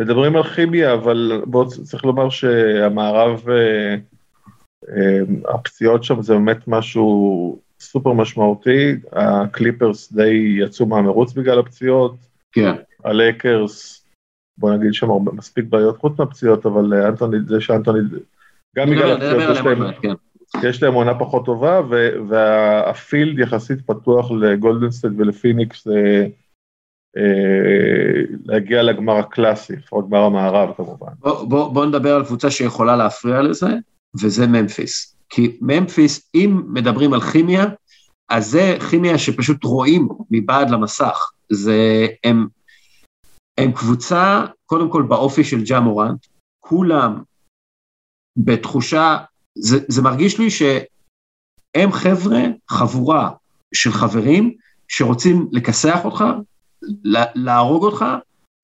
מדברים 0.00 0.36
על 0.36 0.42
כימיה, 0.42 0.94
אבל 0.94 1.42
בואו 1.46 1.68
צריך 1.68 2.04
לומר 2.04 2.30
שהמערב, 2.30 3.48
אה, 3.48 3.94
אה, 4.88 5.20
הפציעות 5.54 6.04
שם 6.04 6.22
זה 6.22 6.34
באמת 6.34 6.68
משהו 6.68 7.58
סופר 7.80 8.12
משמעותי, 8.12 8.96
הקליפרס 9.12 10.12
די 10.12 10.56
יצאו 10.58 10.86
מהמרוץ 10.86 11.32
בגלל 11.32 11.58
הפציעות, 11.58 12.16
כן. 12.52 12.74
הלייקרס, 13.04 14.04
בוא 14.58 14.74
נגיד 14.74 14.94
שם 14.94 15.08
מספיק 15.32 15.64
בעיות 15.64 15.98
חוץ 15.98 16.18
מהפציעות, 16.18 16.66
אבל 16.66 16.94
אה, 16.94 17.08
אנטוני, 17.08 17.36
זה 17.46 17.60
שאנטוני, 17.60 17.98
גם 18.76 18.90
בגלל 18.90 19.12
הפציעות 19.12 19.42
יש 19.50 19.60
להם. 19.60 20.14
יש 20.62 20.82
להם 20.82 20.94
עונה 20.94 21.18
פחות 21.18 21.44
טובה, 21.44 21.80
וה 22.28 22.59
field 22.59 23.38
יחסית 23.38 23.86
פתוח 23.86 24.30
לגולדן 24.30 24.75
סטייט 24.75 25.12
ולפיניקס 25.18 25.86
אה, 25.86 26.26
אה, 27.16 28.22
להגיע 28.44 28.82
לגמר 28.82 29.16
הקלאסי, 29.16 29.72
לפחות 29.76 30.08
גמר 30.08 30.18
המערב 30.18 30.74
כמובן. 30.76 31.12
בוא, 31.18 31.44
בוא, 31.44 31.68
בוא 31.72 31.86
נדבר 31.86 32.14
על 32.14 32.24
קבוצה 32.24 32.50
שיכולה 32.50 32.96
להפריע 32.96 33.42
לזה, 33.42 33.68
וזה 34.22 34.46
ממפיס. 34.46 35.16
כי 35.28 35.58
ממפיס, 35.60 36.30
אם 36.34 36.62
מדברים 36.66 37.12
על 37.12 37.20
כימיה, 37.20 37.64
אז 38.28 38.46
זה 38.46 38.76
כימיה 38.90 39.18
שפשוט 39.18 39.64
רואים 39.64 40.08
מבעד 40.30 40.70
למסך. 40.70 41.30
זה, 41.52 42.06
הם, 42.24 42.46
הם 43.58 43.72
קבוצה, 43.72 44.44
קודם 44.66 44.90
כל 44.90 45.02
באופי 45.02 45.44
של 45.44 45.64
ג'ה 45.64 45.80
מורנט, 45.80 46.26
כולם 46.60 47.22
בתחושה, 48.36 49.18
זה, 49.58 49.78
זה 49.88 50.02
מרגיש 50.02 50.38
לי 50.38 50.50
שהם 50.50 51.92
חבר'ה, 51.92 52.40
חבורה 52.70 53.30
של 53.74 53.92
חברים, 53.92 54.56
שרוצים 54.88 55.48
לכסח 55.52 56.00
אותך, 56.04 56.24
לה- 57.04 57.32
להרוג 57.34 57.84
אותך, 57.84 58.04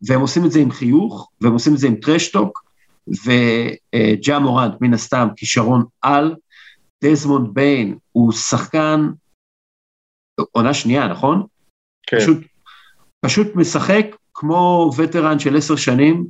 והם 0.06 0.20
עושים 0.20 0.44
את 0.46 0.52
זה 0.52 0.60
עם 0.60 0.70
חיוך, 0.70 1.30
והם 1.40 1.52
עושים 1.52 1.74
את 1.74 1.78
זה 1.78 1.86
עם 1.86 1.94
טרשטוק, 1.94 2.64
וג'ה 3.08 4.38
מורנט 4.38 4.74
מן 4.80 4.94
הסתם 4.94 5.28
כישרון 5.36 5.84
על, 6.02 6.36
דזמונד 7.04 7.54
ביין 7.54 7.98
הוא 8.12 8.32
שחקן, 8.32 9.10
עונה 10.52 10.74
שנייה, 10.74 11.08
נכון? 11.08 11.46
כן, 12.06 12.16
פשוט, 12.20 12.38
פשוט 13.24 13.46
משחק 13.54 14.06
כמו 14.34 14.90
וטרן 14.96 15.38
של 15.38 15.56
עשר 15.56 15.76
שנים, 15.76 16.26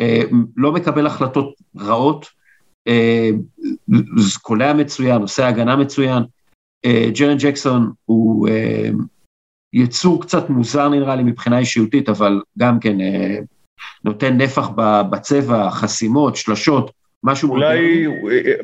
אה, 0.00 0.22
לא 0.56 0.72
מקבל 0.72 1.06
החלטות 1.06 1.54
רעות, 1.78 2.26
קולע 4.42 4.72
מצוין, 4.72 5.22
עושה 5.22 5.48
הגנה 5.48 5.76
מצוין. 5.76 6.22
אה, 6.84 7.10
ג'רן 7.18 7.36
ג'קסון 7.38 7.92
הוא 8.04 8.48
אה, 8.48 8.90
יצור 9.72 10.22
קצת 10.22 10.50
מוזר 10.50 10.88
נראה 10.88 11.16
לי 11.16 11.22
מבחינה 11.22 11.58
אישיותית, 11.58 12.08
אבל 12.08 12.42
גם 12.58 12.80
כן 12.80 13.00
אה, 13.00 13.38
נותן 14.04 14.36
נפח 14.36 14.68
בצבע, 15.10 15.70
חסימות, 15.70 16.36
שלשות, 16.36 16.90
משהו 17.24 17.50
אולי, 17.50 18.06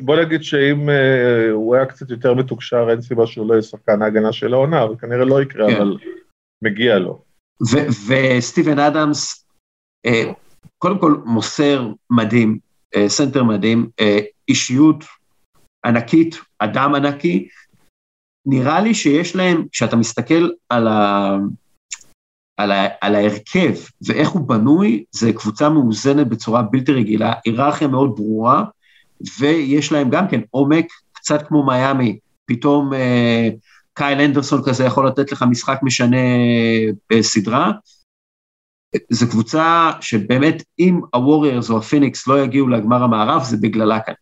בוא 0.01 0.15
נגיד 0.15 0.43
שאם 0.43 0.89
אה, 0.89 1.51
הוא 1.51 1.75
היה 1.75 1.85
קצת 1.85 2.09
יותר 2.09 2.33
מתוקשר, 2.33 2.87
אין 2.89 3.01
סיבה 3.01 3.27
שהוא 3.27 3.47
לא 3.47 3.53
יהיה 3.53 3.61
שחקן 3.61 4.01
ההגנה 4.01 4.31
של 4.31 4.53
העונה, 4.53 4.83
אבל 4.83 4.95
כנראה 4.95 5.25
לא 5.25 5.41
יקרה, 5.41 5.67
כן. 5.67 5.75
אבל 5.75 5.97
מגיע 6.61 6.99
לו. 6.99 7.21
וסטיבן 8.07 8.79
אדמס, 8.79 9.47
אה, 10.05 10.31
קודם 10.77 10.99
כל 10.99 11.15
מוסר 11.25 11.91
מדהים, 12.09 12.49
אה, 12.51 12.72
סנטר 13.07 13.43
מדהים, 13.43 13.89
אה, 13.99 14.19
אישיות 14.49 15.05
ענקית, 15.85 16.35
אדם 16.59 16.95
ענקי. 16.95 17.47
נראה 18.45 18.81
לי 18.81 18.93
שיש 18.93 19.35
להם, 19.35 19.65
כשאתה 19.71 19.95
מסתכל 19.95 20.49
על, 20.69 20.87
ה, 20.87 21.37
על, 22.57 22.71
ה, 22.71 22.87
על 23.01 23.15
ההרכב 23.15 23.73
ואיך 24.07 24.29
הוא 24.29 24.47
בנוי, 24.47 25.03
זה 25.11 25.33
קבוצה 25.33 25.69
מאוזנת 25.69 26.27
בצורה 26.27 26.61
בלתי 26.61 26.91
רגילה, 26.91 27.33
היררכיה 27.45 27.87
מאוד 27.87 28.15
ברורה, 28.15 28.63
ויש 29.39 29.91
להם 29.91 30.09
גם 30.09 30.27
כן 30.27 30.41
עומק, 30.49 30.85
קצת 31.13 31.47
כמו 31.47 31.65
מיאמי, 31.65 32.17
פתאום 32.45 32.93
אה, 32.93 33.49
קייל 33.93 34.21
אנדרסון 34.21 34.61
כזה 34.65 34.85
יכול 34.85 35.07
לתת 35.07 35.31
לך 35.31 35.45
משחק 35.49 35.79
משנה 35.83 36.17
בסדרה. 37.09 37.71
זו 39.09 39.29
קבוצה 39.29 39.91
שבאמת, 40.01 40.63
אם 40.79 41.01
הווריירס 41.13 41.69
או 41.69 41.77
הפיניקס 41.77 42.27
לא 42.27 42.43
יגיעו 42.43 42.67
לגמר 42.67 43.03
המערב, 43.03 43.43
זה 43.43 43.57
בגללה 43.57 43.99
כאן. 43.99 44.13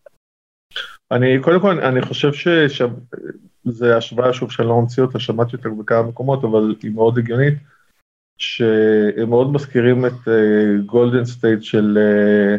אני, 1.12 1.42
קודם 1.42 1.60
כל, 1.60 1.80
אני 1.80 2.02
חושב 2.02 2.34
שזה 2.34 3.98
השוואה, 3.98 4.34
שוב, 4.34 4.52
שאני 4.52 4.68
לא 4.68 4.82
ממציא 4.82 5.04
אותה, 5.04 5.20
שמעתי 5.20 5.56
אותה 5.56 5.70
בכמה 5.70 6.02
מקומות, 6.02 6.44
אבל 6.44 6.76
היא 6.84 6.92
מאוד 6.92 7.18
הגיונית, 7.18 7.54
שהם 8.38 9.30
מאוד 9.30 9.54
מזכירים 9.54 10.06
את 10.06 10.28
גולדן 10.86 11.26
סטייט 11.26 11.64
של, 11.64 11.98
אה, 11.98 12.58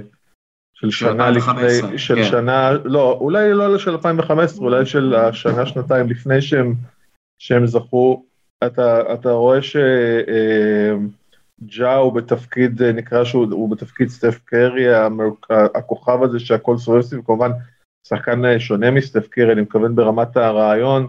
של 0.74 0.90
שנה 0.90 1.28
2015, 1.28 1.86
לפני, 1.86 1.98
של 1.98 2.14
כן. 2.14 2.24
שנה, 2.24 2.70
לא, 2.84 3.18
אולי 3.20 3.54
לא 3.54 3.78
של 3.78 3.90
2015, 3.90 4.64
אולי 4.64 4.86
של 4.86 5.14
השנה, 5.14 5.66
שנתיים 5.66 6.10
לפני 6.10 6.42
שהם, 6.42 6.74
שהם 7.38 7.66
זכו. 7.66 8.24
אתה, 8.66 9.14
אתה 9.14 9.30
רואה 9.30 9.58
שג'ה 11.68 11.96
הוא 11.96 12.12
בתפקיד, 12.12 12.82
אה, 12.82 12.92
נקרא 12.92 13.24
שהוא 13.24 13.46
הוא 13.50 13.70
בתפקיד 13.70 14.08
סטף 14.08 14.38
קרי, 14.44 14.86
הכוכב 15.50 16.22
הזה 16.22 16.40
שהכל 16.40 16.76
סובב 16.76 17.00
סביב, 17.00 17.22
כמובן 17.26 17.50
שחקן 18.06 18.44
אה, 18.44 18.60
שונה 18.60 18.90
מסטף 18.90 19.28
קרי, 19.28 19.52
אני 19.52 19.60
מתכוון 19.60 19.94
ברמת 19.94 20.36
הרעיון, 20.36 21.06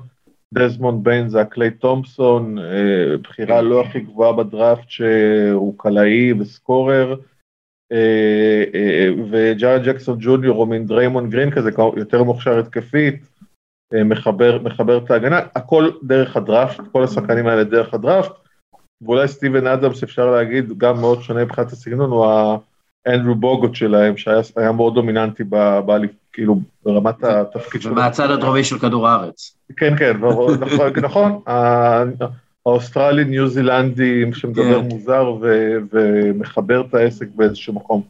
דזמונד 0.53 1.03
ביין 1.03 1.29
זה 1.29 1.41
הקליי 1.41 1.71
תומפסון, 1.71 2.59
אה, 2.59 3.17
בחירה 3.23 3.61
לא 3.61 3.81
הכי 3.81 3.99
גבוהה 3.99 4.33
בדראפט 4.33 4.89
שהוא 4.89 5.73
קלעי 5.77 6.33
וסקורר, 6.33 7.15
וג'ארד 9.31 9.83
ג'קסון 9.83 10.17
ג'וניור 10.21 10.57
הוא 10.57 10.65
מין 10.65 10.85
דריימונד 10.85 11.29
גרין 11.29 11.51
כזה, 11.51 11.69
יותר 11.97 12.23
מוכשר 12.23 12.59
התקפית, 12.59 13.29
מחבר, 14.05 14.59
מחבר 14.63 14.97
את 14.97 15.11
ההגנה, 15.11 15.39
הכל 15.55 15.89
דרך 16.03 16.37
הדראפט, 16.37 16.83
כל 16.91 17.03
השחקנים 17.03 17.47
האלה 17.47 17.63
דרך 17.63 17.93
הדראפט, 17.93 18.31
ואולי 19.05 19.27
סטיבן 19.27 19.67
אדמס 19.67 20.03
אפשר 20.03 20.31
להגיד, 20.31 20.77
גם 20.77 20.99
מאוד 20.99 21.21
שונה 21.21 21.45
מבחינת 21.45 21.71
הסגנון, 21.71 22.11
הוא 22.11 22.25
האנדרו 23.05 23.35
בוגוט 23.35 23.75
שלהם, 23.75 24.17
שהיה, 24.17 24.41
היה 24.55 24.71
מאוד 24.71 24.95
דומיננטי 24.95 25.43
ב, 25.43 25.79
ב, 25.85 25.91
כאילו 26.33 26.59
ברמת 26.85 27.23
התפקיד 27.23 27.81
שלו. 27.81 27.91
ומהצד 27.91 28.31
הדרומי 28.31 28.63
של 28.63 28.79
כדור 28.79 29.07
הארץ. 29.07 29.57
כן, 29.77 29.97
כן, 29.97 30.17
נכון, 30.17 30.59
נכון, 31.07 31.41
האוסטרלי 32.65 33.25
ניו 33.25 33.47
זילנדי 33.47 34.23
שמדבר 34.33 34.81
כן. 34.81 34.87
מוזר 34.87 35.35
ומחבר 35.91 36.81
את 36.81 36.93
העסק 36.93 37.27
באיזשהו 37.35 37.73
מקום. 37.73 38.01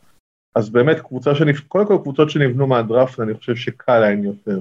אז 0.56 0.70
באמת 0.70 1.00
קבוצה 1.00 1.36
שנבנו, 1.36 1.68
קודם 1.68 1.88
כל 1.88 1.98
קבוצות 2.04 2.30
שנבנו 2.30 2.68
מהדראפט, 2.68 3.20
אני 3.20 3.34
חושב 3.34 3.56
שקל 3.56 4.00
להן 4.00 4.24
יותר. 4.24 4.60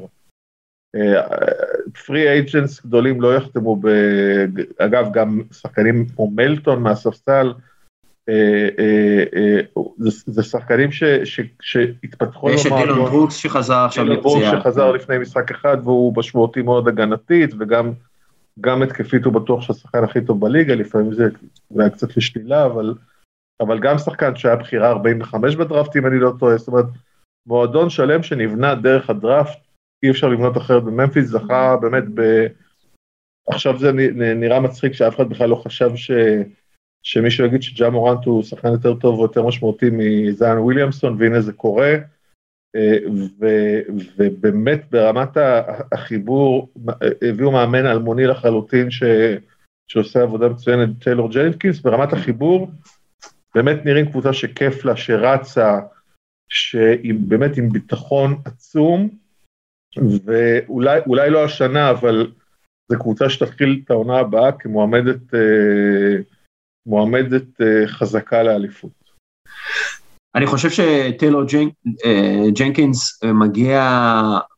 free 2.06 2.28
agents 2.28 2.86
גדולים 2.86 3.20
לא 3.20 3.36
יחתמו, 3.36 3.77
ב... 3.77 3.89
אגב, 4.78 5.09
גם 5.12 5.40
שחקנים 5.52 6.06
כמו 6.09 6.31
מלטון 6.31 6.82
מהספסל, 6.82 7.52
אה, 8.28 8.69
אה, 8.78 9.24
אה, 9.36 9.82
זה, 10.27 10.43
שחקנים 10.43 10.93
ש, 10.93 11.05
ש, 11.05 11.40
שהתפתחו 11.60 12.47
ויש 12.47 12.66
את 12.66 12.73
דילון. 12.73 13.10
ברוקס 13.10 13.35
שחזר 13.35 13.77
עכשיו 13.77 14.05
דילון 14.05 14.23
ברוקס 14.23 14.43
לפציעה. 14.43 14.60
שחזר 14.60 14.93
לפני 14.93 15.19
משחק 15.19 15.51
אחד 15.51 15.77
והוא 15.85 16.14
משמעותי 16.16 16.62
מאוד 16.62 16.89
הגנתית 16.89 17.51
וגם 17.59 17.93
גם 18.60 18.82
התקפית 18.82 19.24
הוא 19.24 19.32
בטוח 19.32 19.62
שהשחקן 19.62 20.05
הכי 20.05 20.20
טוב 20.20 20.40
בליגה, 20.40 20.74
לפעמים 20.74 21.12
זה 21.12 21.28
אולי 21.70 21.90
קצת 21.90 22.16
לשלילה, 22.16 22.66
אבל, 22.66 22.94
אבל 23.60 23.78
גם 23.78 23.98
שחקן 23.98 24.36
שהיה 24.36 24.56
בחירה 24.56 24.90
45 24.90 25.56
בדראפט 25.56 25.97
אם 25.97 26.06
אני 26.06 26.19
לא 26.19 26.32
טועה, 26.39 26.56
זאת 26.56 26.69
אומרת 26.69 26.86
מועדון 27.47 27.90
שלם 27.90 28.23
שנבנה 28.23 28.74
דרך 28.74 29.10
הדראפט, 29.10 29.59
אי 30.02 30.10
אפשר 30.10 30.28
לבנות 30.28 30.56
אחרת 30.56 30.84
בממפיס, 30.84 31.26
זכה 31.26 31.76
באמת 31.76 32.04
ב... 32.14 32.46
עכשיו 33.48 33.78
זה 33.78 33.92
נראה 34.36 34.60
מצחיק 34.60 34.92
שאף 34.92 35.16
אחד 35.16 35.28
בכלל 35.28 35.48
לא 35.48 35.56
חשב 35.56 35.96
ש... 35.96 36.10
שמישהו 37.02 37.46
יגיד 37.46 37.62
שג'ה 37.62 37.90
מורנט 37.90 38.24
הוא 38.24 38.42
שחקן 38.42 38.68
יותר 38.68 38.94
טוב 38.94 39.18
או 39.18 39.22
יותר 39.22 39.46
משמעותי 39.46 39.86
מזיין 39.92 40.58
וויליאמסון, 40.58 41.16
והנה 41.18 41.40
זה 41.40 41.52
קורה. 41.52 41.94
אה, 42.76 42.98
ו- 43.40 43.80
ובאמת 44.16 44.90
ברמת 44.90 45.36
החיבור, 45.92 46.72
הביאו 47.22 47.50
מאמן 47.52 47.86
אלמוני 47.86 48.26
לחלוטין 48.26 48.90
ש- 48.90 49.02
שעושה 49.88 50.22
עבודה 50.22 50.48
מצוינת, 50.48 50.88
טיילור 51.04 51.30
ג'נקינס, 51.32 51.80
ברמת 51.80 52.12
החיבור, 52.12 52.70
באמת 53.54 53.84
נראים 53.84 54.06
קבוצה 54.06 54.32
שכיף 54.32 54.84
לה, 54.84 54.96
שרצה, 54.96 55.80
שהיא 56.48 57.14
באמת 57.14 57.56
עם 57.56 57.68
ביטחון 57.68 58.36
עצום, 58.44 59.21
ואולי 60.24 61.01
אולי 61.06 61.31
לא 61.31 61.44
השנה, 61.44 61.90
אבל 61.90 62.27
זו 62.93 62.98
קבוצה 62.98 63.31
שתתחיל 63.31 63.81
את 63.85 63.90
העונה 63.90 64.19
הבאה 64.19 64.52
כמועמדת 64.52 65.35
אה, 65.35 66.16
מועמדת 66.86 67.60
אה, 67.60 67.86
חזקה 67.86 68.43
לאליפות. 68.43 68.90
אני 70.35 70.47
חושב 70.47 70.70
שטיילור 70.70 71.44
ג'נק, 71.44 71.73
אה, 72.05 72.51
ג'נקינס 72.59 73.24
אה, 73.24 73.32
מגיע 73.32 73.81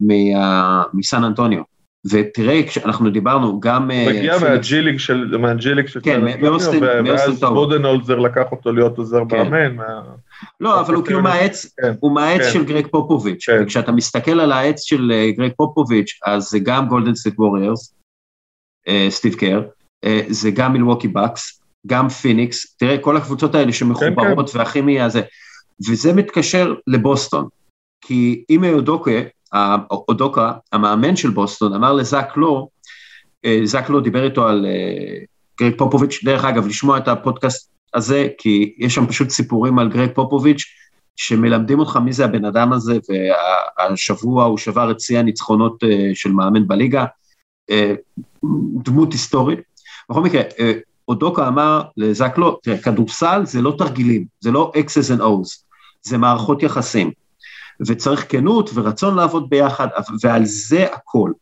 מה- 0.01 0.83
מסן 0.95 1.25
אנטוניו. 1.25 1.63
ותראה, 2.11 2.63
כשאנחנו 2.67 3.11
דיברנו 3.11 3.61
גם... 3.61 3.91
הוא 3.91 4.11
מגיע 4.11 4.39
מהג'יליג 4.39 4.99
של, 4.99 5.37
מהג'יליג 5.37 5.87
של 5.87 6.01
כן, 6.03 6.21
מאוסטין, 6.41 6.83
ואז 6.83 7.41
בודנהולזר 7.41 8.19
לקח 8.19 8.45
אותו 8.53 8.73
להיות 8.73 8.99
עוזר 8.99 9.25
מאמן. 9.25 9.77
לא, 10.61 10.81
אבל 10.81 10.95
הוא 10.95 11.05
כאילו 11.05 11.23
מהעץ, 11.23 11.67
הוא 12.01 12.15
מהעץ 12.15 12.53
של 12.53 12.65
גרג 12.65 12.87
פופוביץ', 12.87 13.47
וכשאתה 13.63 13.93
מסתכל 13.93 14.41
על 14.41 14.53
העץ 14.53 14.83
של 14.83 15.13
גרג 15.37 15.53
פופוביץ', 15.57 16.19
אז 16.27 16.45
זה 16.45 16.59
גם 16.59 16.89
גולדן 16.89 17.15
סטייט 17.15 17.39
ווריורס, 17.39 17.95
סטיב 19.09 19.35
קר, 19.35 19.63
זה 20.29 20.51
גם 20.51 20.73
מילווקי 20.73 21.09
בקס, 21.09 21.61
גם 21.87 22.09
פיניקס, 22.09 22.77
תראה, 22.77 22.99
כל 22.99 23.17
הקבוצות 23.17 23.55
האלה 23.55 23.73
שמחוברות 23.73 24.51
והכימיה 24.55 25.05
הזה, 25.05 25.21
וזה 25.89 26.13
מתקשר 26.13 26.75
לבוסטון, 26.87 27.49
כי 28.01 28.45
אם 28.51 28.65
אודוקה, 28.65 29.11
אודוקה, 29.91 30.53
המאמן 30.73 31.17
של 31.17 31.31
בוסטון, 31.31 31.75
אמר 31.75 31.93
לזאק 31.93 32.37
לו, 32.37 32.69
אה, 33.45 33.61
זאק 33.65 33.89
לו 33.89 34.01
דיבר 34.01 34.25
איתו 34.25 34.49
על 34.49 34.67
אה, 34.67 35.19
גרג 35.61 35.79
פופוביץ', 35.79 36.21
דרך 36.25 36.45
אגב, 36.45 36.67
לשמוע 36.67 36.99
את 36.99 37.09
הפודקאסט 37.09 37.71
הזה, 37.95 38.29
כי 38.39 38.75
יש 38.79 38.95
שם 38.95 39.07
פשוט 39.07 39.31
סיפורים 39.31 39.79
על 39.79 39.89
גרג 39.89 40.11
פופוביץ', 40.15 40.65
שמלמדים 41.17 41.79
אותך 41.79 41.97
מי 41.97 42.13
זה 42.13 42.25
הבן 42.25 42.45
אדם 42.45 42.73
הזה, 42.73 42.99
והשבוע 43.79 44.45
הוא 44.45 44.59
שבר 44.59 44.91
את 44.91 45.01
שיא 45.01 45.19
הניצחונות 45.19 45.85
אה, 45.85 46.11
של 46.15 46.33
מאמן 46.33 46.69
בליגה, 46.69 47.05
דמות 48.85 49.13
היסטורית. 49.13 49.59
בכל 50.11 50.23
מקרה, 50.23 50.43
אודוקה 51.09 51.49
אמר 51.49 51.83
לזאק 51.97 52.39
לא, 52.39 52.59
תראה, 52.63 52.79
כדורסל 52.79 53.43
זה 53.47 53.63
לא 53.63 53.75
תרגילים, 53.79 54.27
זה 54.41 54.51
לא 54.51 54.73
X's 54.77 55.19
and 55.19 55.21
O's, 55.21 55.65
זה 56.03 56.19
מערכות 56.19 56.63
יחסים. 56.63 57.11
וצריך 57.87 58.33
כנות 58.33 58.71
ורצון 58.75 59.15
לעבוד 59.17 59.51
ביחד, 59.51 59.89
ועל 60.23 60.45
זה 60.45 60.87
הכל. 60.93 61.33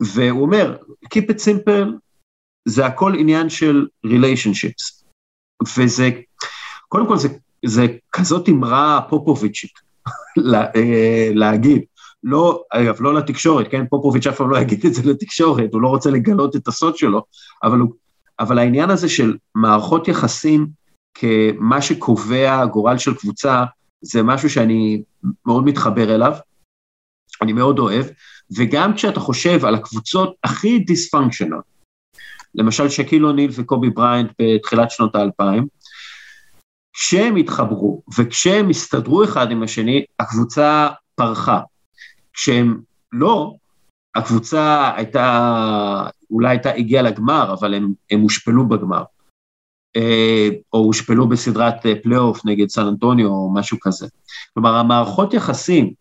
והוא 0.00 0.42
אומר, 0.42 0.76
Keep 1.14 1.30
it 1.30 1.38
simple, 1.38 1.88
זה 2.64 2.86
הכל 2.86 3.14
עניין 3.18 3.50
של 3.50 3.86
relationships. 4.06 4.97
וזה, 5.78 6.10
קודם 6.88 7.08
כל 7.08 7.16
זה, 7.16 7.28
זה 7.66 7.86
כזאת 8.12 8.48
אמרה 8.48 9.00
פופוביצ'ית 9.08 9.72
אה, 10.76 11.30
להגיד. 11.34 11.82
לא, 12.24 12.62
אגב, 12.70 12.96
לא 13.00 13.14
לתקשורת, 13.14 13.66
כן? 13.70 13.86
פופוביץ' 13.86 14.26
אף 14.26 14.36
פעם 14.36 14.50
לא 14.50 14.58
יגיד 14.58 14.86
את 14.86 14.94
זה 14.94 15.10
לתקשורת, 15.10 15.72
הוא 15.72 15.82
לא 15.82 15.88
רוצה 15.88 16.10
לגלות 16.10 16.56
את 16.56 16.68
הסוד 16.68 16.96
שלו, 16.96 17.24
אבל, 17.62 17.78
הוא, 17.78 17.94
אבל 18.40 18.58
העניין 18.58 18.90
הזה 18.90 19.08
של 19.08 19.36
מערכות 19.54 20.08
יחסים 20.08 20.66
כמה 21.14 21.82
שקובע 21.82 22.66
גורל 22.66 22.98
של 22.98 23.14
קבוצה, 23.14 23.64
זה 24.00 24.22
משהו 24.22 24.50
שאני 24.50 25.02
מאוד 25.46 25.64
מתחבר 25.64 26.14
אליו, 26.14 26.32
אני 27.42 27.52
מאוד 27.52 27.78
אוהב, 27.78 28.06
וגם 28.56 28.94
כשאתה 28.94 29.20
חושב 29.20 29.64
על 29.64 29.74
הקבוצות 29.74 30.34
הכי 30.44 30.78
דיספונקשיונל, 30.78 31.60
למשל 32.54 32.88
שקיל 32.88 33.26
אוניל 33.26 33.50
וקובי 33.54 33.90
בריינט 33.90 34.30
בתחילת 34.38 34.90
שנות 34.90 35.14
האלפיים, 35.14 35.66
כשהם 36.92 37.36
התחברו 37.36 38.02
וכשהם 38.18 38.68
הסתדרו 38.68 39.24
אחד 39.24 39.50
עם 39.50 39.62
השני, 39.62 40.04
הקבוצה 40.18 40.88
פרחה. 41.14 41.60
כשהם 42.32 42.80
לא, 43.12 43.54
הקבוצה 44.14 44.92
הייתה, 44.96 46.06
אולי 46.30 46.48
הייתה 46.48 46.72
הגיעה 46.72 47.02
לגמר, 47.02 47.54
אבל 47.58 47.74
הם, 47.74 47.92
הם 48.10 48.20
הושפלו 48.20 48.68
בגמר. 48.68 49.02
אה, 49.96 50.48
או 50.72 50.78
הושפלו 50.78 51.28
בסדרת 51.28 51.86
אה, 51.86 51.92
פלייאוף 52.02 52.44
נגד 52.44 52.68
סן 52.68 52.86
אנטוניו 52.86 53.26
או 53.28 53.52
משהו 53.54 53.78
כזה. 53.80 54.06
כלומר, 54.54 54.74
המערכות 54.74 55.34
יחסים, 55.34 55.92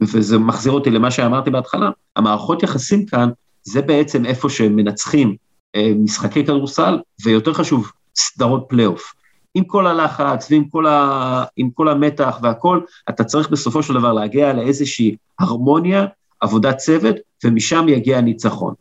וזה 0.00 0.38
מחזיר 0.38 0.72
אותי 0.72 0.90
למה 0.90 1.10
שאמרתי 1.10 1.50
בהתחלה, 1.50 1.90
המערכות 2.16 2.62
יחסים 2.62 3.06
כאן, 3.06 3.28
זה 3.62 3.82
בעצם 3.82 4.26
איפה 4.26 4.50
שמנצחים 4.50 5.28
אה, 5.28 5.34
משחקי 5.76 6.44
כדורסל, 6.44 6.98
ויותר 7.24 7.52
חשוב, 7.52 7.92
סדרות 8.16 8.64
פלייאוף. 8.68 9.14
עם 9.54 9.64
כל 9.64 9.86
הלחץ 9.86 10.50
ועם 10.50 10.64
כל, 10.64 10.86
ה... 10.86 11.44
כל 11.74 11.88
המתח 11.88 12.38
והכל, 12.42 12.80
אתה 13.08 13.24
צריך 13.24 13.50
בסופו 13.50 13.82
של 13.82 13.94
דבר 13.94 14.12
להגיע 14.12 14.52
לאיזושהי 14.52 15.16
הרמוניה, 15.38 16.06
עבודת 16.40 16.76
צוות, 16.76 17.16
ומשם 17.44 17.86
יגיע 17.88 18.18
הניצחון. 18.18 18.74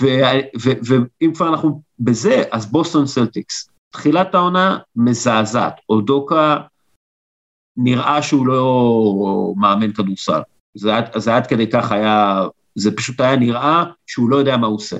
ואם 0.00 1.34
כבר 1.34 1.48
אנחנו 1.48 1.82
בזה, 1.98 2.42
אז 2.50 2.66
בוסטון 2.66 3.06
סלטיקס. 3.06 3.68
תחילת 3.90 4.34
העונה 4.34 4.78
מזעזעת, 4.96 5.74
אודוקה 5.88 6.58
נראה 7.76 8.22
שהוא 8.22 8.46
לא 8.46 9.54
מאמן 9.56 9.92
כדורסל. 9.92 10.40
זה, 10.74 10.92
זה 11.16 11.36
עד 11.36 11.46
כדי 11.46 11.70
כך 11.70 11.92
היה, 11.92 12.46
זה 12.74 12.96
פשוט 12.96 13.20
היה 13.20 13.36
נראה 13.36 13.84
שהוא 14.06 14.30
לא 14.30 14.36
יודע 14.36 14.56
מה 14.56 14.66
הוא 14.66 14.76
עושה. 14.76 14.96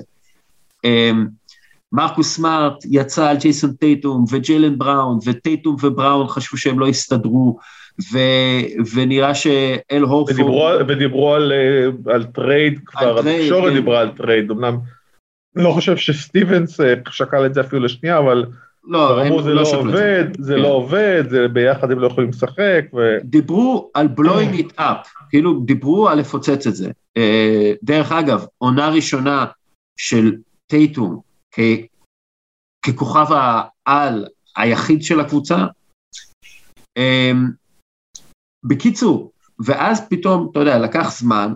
אמ, 0.85 1.27
מרקוס 1.91 2.35
סמארט 2.35 2.73
יצא 2.89 3.29
על 3.29 3.37
ג'ייסון 3.37 3.73
טייטום 3.73 4.25
וג'יילן 4.31 4.77
בראון, 4.77 5.19
וטייטום 5.25 5.75
ובראון 5.83 6.27
חשבו 6.27 6.57
שהם 6.57 6.79
לא 6.79 6.87
יסתדרו, 6.87 7.57
ו, 8.11 8.17
ונראה 8.95 9.35
שאל 9.35 10.01
הורפורד... 10.01 10.29
ודיברו, 10.29 10.69
ודיברו 10.87 11.33
על, 11.33 11.51
אה, 11.51 12.13
על 12.13 12.23
trade 12.23 12.79
כבר, 12.85 13.19
התקשורת 13.19 13.69
כן. 13.69 13.73
דיברה 13.73 13.99
על 13.99 14.09
trade, 14.09 14.51
אמנם 14.51 14.77
לא 15.55 15.71
חושב 15.71 15.97
שסטיבנס 15.97 16.81
אה, 16.81 16.93
שקל 17.09 17.45
את 17.45 17.53
זה 17.53 17.61
אפילו 17.61 17.81
לשנייה, 17.81 18.17
אבל... 18.17 18.45
לא, 18.87 19.21
אמרו 19.21 19.43
זה 19.43 19.53
לא, 19.53 19.63
לא 19.63 19.77
עובד, 19.77 20.25
זה 20.39 20.55
כן. 20.55 20.61
לא 20.61 20.67
עובד, 20.67 21.23
זה 21.29 21.47
ביחד 21.47 21.91
הם 21.91 21.99
לא 21.99 22.07
יכולים 22.07 22.29
לשחק. 22.29 22.85
ו... 22.93 23.17
דיברו 23.23 23.91
על 23.93 24.07
blowing 24.19 24.59
it 24.59 24.79
up, 24.79 25.07
כאילו 25.29 25.59
דיברו 25.59 26.09
על 26.09 26.19
לפוצץ 26.19 26.67
את 26.67 26.75
זה. 26.75 26.91
אה, 27.17 27.73
דרך 27.83 28.11
אגב, 28.11 28.45
עונה 28.57 28.89
ראשונה 28.89 29.45
של 29.97 30.35
טייטום 30.75 31.19
ככוכב 32.85 33.25
העל 33.85 34.27
היחיד 34.55 35.03
של 35.03 35.19
הקבוצה, 35.19 35.55
בקיצור, 38.65 39.31
ואז 39.65 40.09
פתאום, 40.09 40.49
אתה 40.51 40.59
יודע, 40.59 40.79
לקח 40.79 41.19
זמן, 41.19 41.53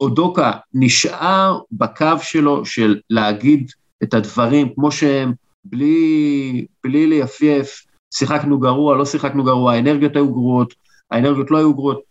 אודוקה 0.00 0.52
נשאר 0.74 1.60
בקו 1.72 2.18
שלו 2.22 2.66
של 2.66 3.00
להגיד 3.10 3.70
את 4.02 4.14
הדברים 4.14 4.74
כמו 4.74 4.92
שהם, 4.92 5.32
בלי, 5.64 6.66
בלי 6.84 7.06
ליפייף, 7.06 7.86
שיחקנו 8.14 8.60
גרוע, 8.60 8.96
לא 8.96 9.04
שיחקנו 9.04 9.44
גרוע, 9.44 9.72
האנרגיות 9.72 10.16
היו 10.16 10.32
גרועות, 10.32 10.74
האנרגיות 11.10 11.50
לא 11.50 11.58
היו 11.58 11.74
גרועות, 11.74 12.02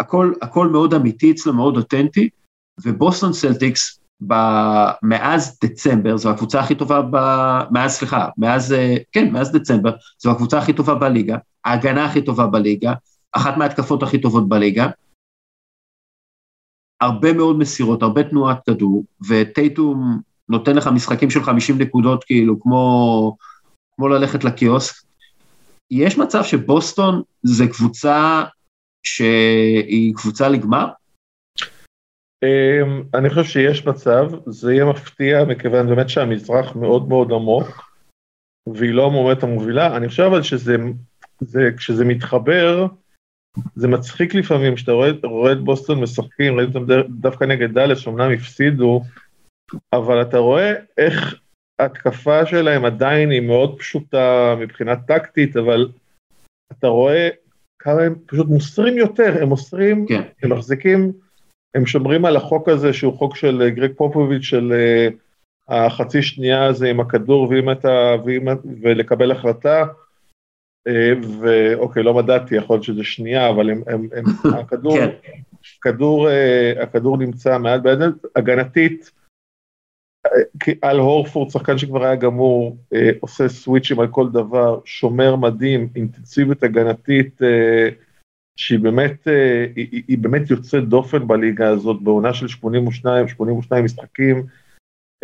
הכל, 0.00 0.32
הכל 0.42 0.68
מאוד 0.68 0.94
אמיתי 0.94 1.30
אצלו, 1.30 1.54
מאוד 1.54 1.76
אותנטי, 1.76 2.28
ובוסטון 2.84 3.32
סלטיקס, 3.32 3.97
מאז 5.02 5.58
דצמבר, 5.64 6.16
זו 6.16 6.30
הקבוצה 6.30 6.60
הכי 6.60 6.74
טובה, 6.74 7.02
ב, 7.10 7.16
מאז, 7.70 7.92
סליחה, 7.92 8.28
מאז, 8.38 8.74
כן, 9.12 9.32
מאז 9.32 9.52
דצמבר, 9.52 9.92
זו 10.18 10.30
הקבוצה 10.30 10.58
הכי 10.58 10.72
טובה 10.72 10.94
בליגה, 10.94 11.36
ההגנה 11.64 12.04
הכי 12.04 12.22
טובה 12.22 12.46
בליגה, 12.46 12.92
אחת 13.32 13.56
מההתקפות 13.56 14.02
הכי 14.02 14.20
טובות 14.20 14.48
בליגה. 14.48 14.90
הרבה 17.00 17.32
מאוד 17.32 17.58
מסירות, 17.58 18.02
הרבה 18.02 18.22
תנועת 18.22 18.58
כדור, 18.66 19.04
וטייטום 19.28 20.20
נותן 20.48 20.76
לך 20.76 20.86
משחקים 20.86 21.30
של 21.30 21.42
50 21.42 21.78
נקודות 21.78 22.24
כאילו 22.24 22.60
כמו, 22.60 23.36
כמו 23.96 24.08
ללכת 24.08 24.44
לקיוסק. 24.44 24.94
יש 25.90 26.18
מצב 26.18 26.44
שבוסטון 26.44 27.22
זה 27.42 27.66
קבוצה 27.66 28.44
שהיא 29.02 30.14
קבוצה 30.14 30.48
לגמר? 30.48 30.88
אמ, 32.44 33.02
אני 33.14 33.30
חושב 33.30 33.44
שיש 33.44 33.86
מצב, 33.86 34.30
זה 34.46 34.72
יהיה 34.72 34.84
מפתיע 34.84 35.44
מכיוון 35.44 35.86
באמת 35.86 36.08
שהמזרח 36.08 36.76
מאוד 36.76 37.08
מאוד 37.08 37.32
עמוק 37.32 37.88
והיא 38.74 38.94
לא 38.94 39.06
המועמדת 39.06 39.42
המובילה, 39.42 39.96
אני 39.96 40.08
חושב 40.08 40.22
אבל 40.22 40.42
שזה, 40.42 40.76
זה, 41.40 41.70
כשזה 41.76 42.04
מתחבר, 42.04 42.86
זה 43.74 43.88
מצחיק 43.88 44.34
לפעמים, 44.34 44.74
כשאתה 44.74 44.92
רואה, 44.92 45.10
רואה 45.22 45.52
את 45.52 45.60
בוסטון 45.60 46.00
משחקים, 46.00 46.56
ראיתי 46.56 46.78
אותם 46.78 46.92
דווקא 47.08 47.44
נגד 47.44 47.72
דאלס, 47.74 47.98
שאומנם 47.98 48.32
הפסידו, 48.32 49.02
אבל 49.92 50.22
אתה 50.22 50.38
רואה 50.38 50.74
איך 50.98 51.34
ההתקפה 51.78 52.46
שלהם 52.46 52.84
עדיין 52.84 53.30
היא 53.30 53.40
מאוד 53.40 53.78
פשוטה 53.78 54.54
מבחינה 54.58 54.96
טקטית, 54.96 55.56
אבל 55.56 55.88
אתה 56.72 56.86
רואה 56.86 57.28
כמה 57.78 58.02
הם 58.02 58.14
פשוט 58.26 58.46
מוסרים 58.46 58.98
יותר, 58.98 59.42
הם 59.42 59.48
מוסרים, 59.48 60.06
כן. 60.06 60.22
הם 60.42 60.52
מחזיקים, 60.52 61.12
הם 61.74 61.86
שומרים 61.86 62.24
על 62.24 62.36
החוק 62.36 62.68
הזה 62.68 62.92
שהוא 62.92 63.18
חוק 63.18 63.36
של 63.36 63.68
גרג 63.68 63.92
פופוביץ' 63.96 64.42
של 64.42 64.72
uh, 64.72 65.14
החצי 65.68 66.22
שנייה 66.22 66.64
הזה 66.64 66.90
עם 66.90 67.00
הכדור 67.00 67.48
ואם 67.50 67.70
אתה, 67.70 68.14
ואם, 68.24 68.46
ולקבל 68.82 69.32
החלטה, 69.32 69.84
אה, 70.88 71.12
ואוקיי, 71.40 72.02
לא 72.02 72.14
מדעתי, 72.14 72.54
יכול 72.54 72.74
להיות 72.74 72.84
שזה 72.84 73.04
שנייה, 73.04 73.50
אבל 73.50 73.70
הם, 73.70 73.82
הם, 73.86 74.08
הם, 74.12 74.24
הכדור, 74.60 74.96
כן. 74.96 75.40
כדור, 75.82 76.30
אה, 76.30 76.82
הכדור 76.82 77.18
נמצא 77.18 77.58
מעט 77.58 77.80
בידן, 77.80 78.10
הגנתית, 78.36 79.10
על 80.82 80.98
הורפורד, 80.98 81.50
שחקן 81.50 81.78
שכבר 81.78 82.04
היה 82.04 82.14
גמור, 82.14 82.76
אה, 82.92 83.10
עושה 83.20 83.48
סוויצ'ים 83.48 84.00
על 84.00 84.08
כל 84.08 84.28
דבר, 84.30 84.80
שומר 84.84 85.36
מדהים, 85.36 85.88
אינטנסיביות 85.96 86.62
הגנתית 86.62 87.40
שהיא 88.58 88.78
באמת, 88.78 89.28
אה, 89.28 89.66
היא, 89.76 90.02
היא 90.08 90.18
באמת 90.18 90.50
יוצאת 90.50 90.88
דופן 90.88 91.28
בליגה 91.28 91.68
הזאת, 91.68 92.02
בעונה 92.02 92.34
של 92.34 92.48
82, 92.48 93.28
82 93.28 93.84
משחקים, 93.84 94.46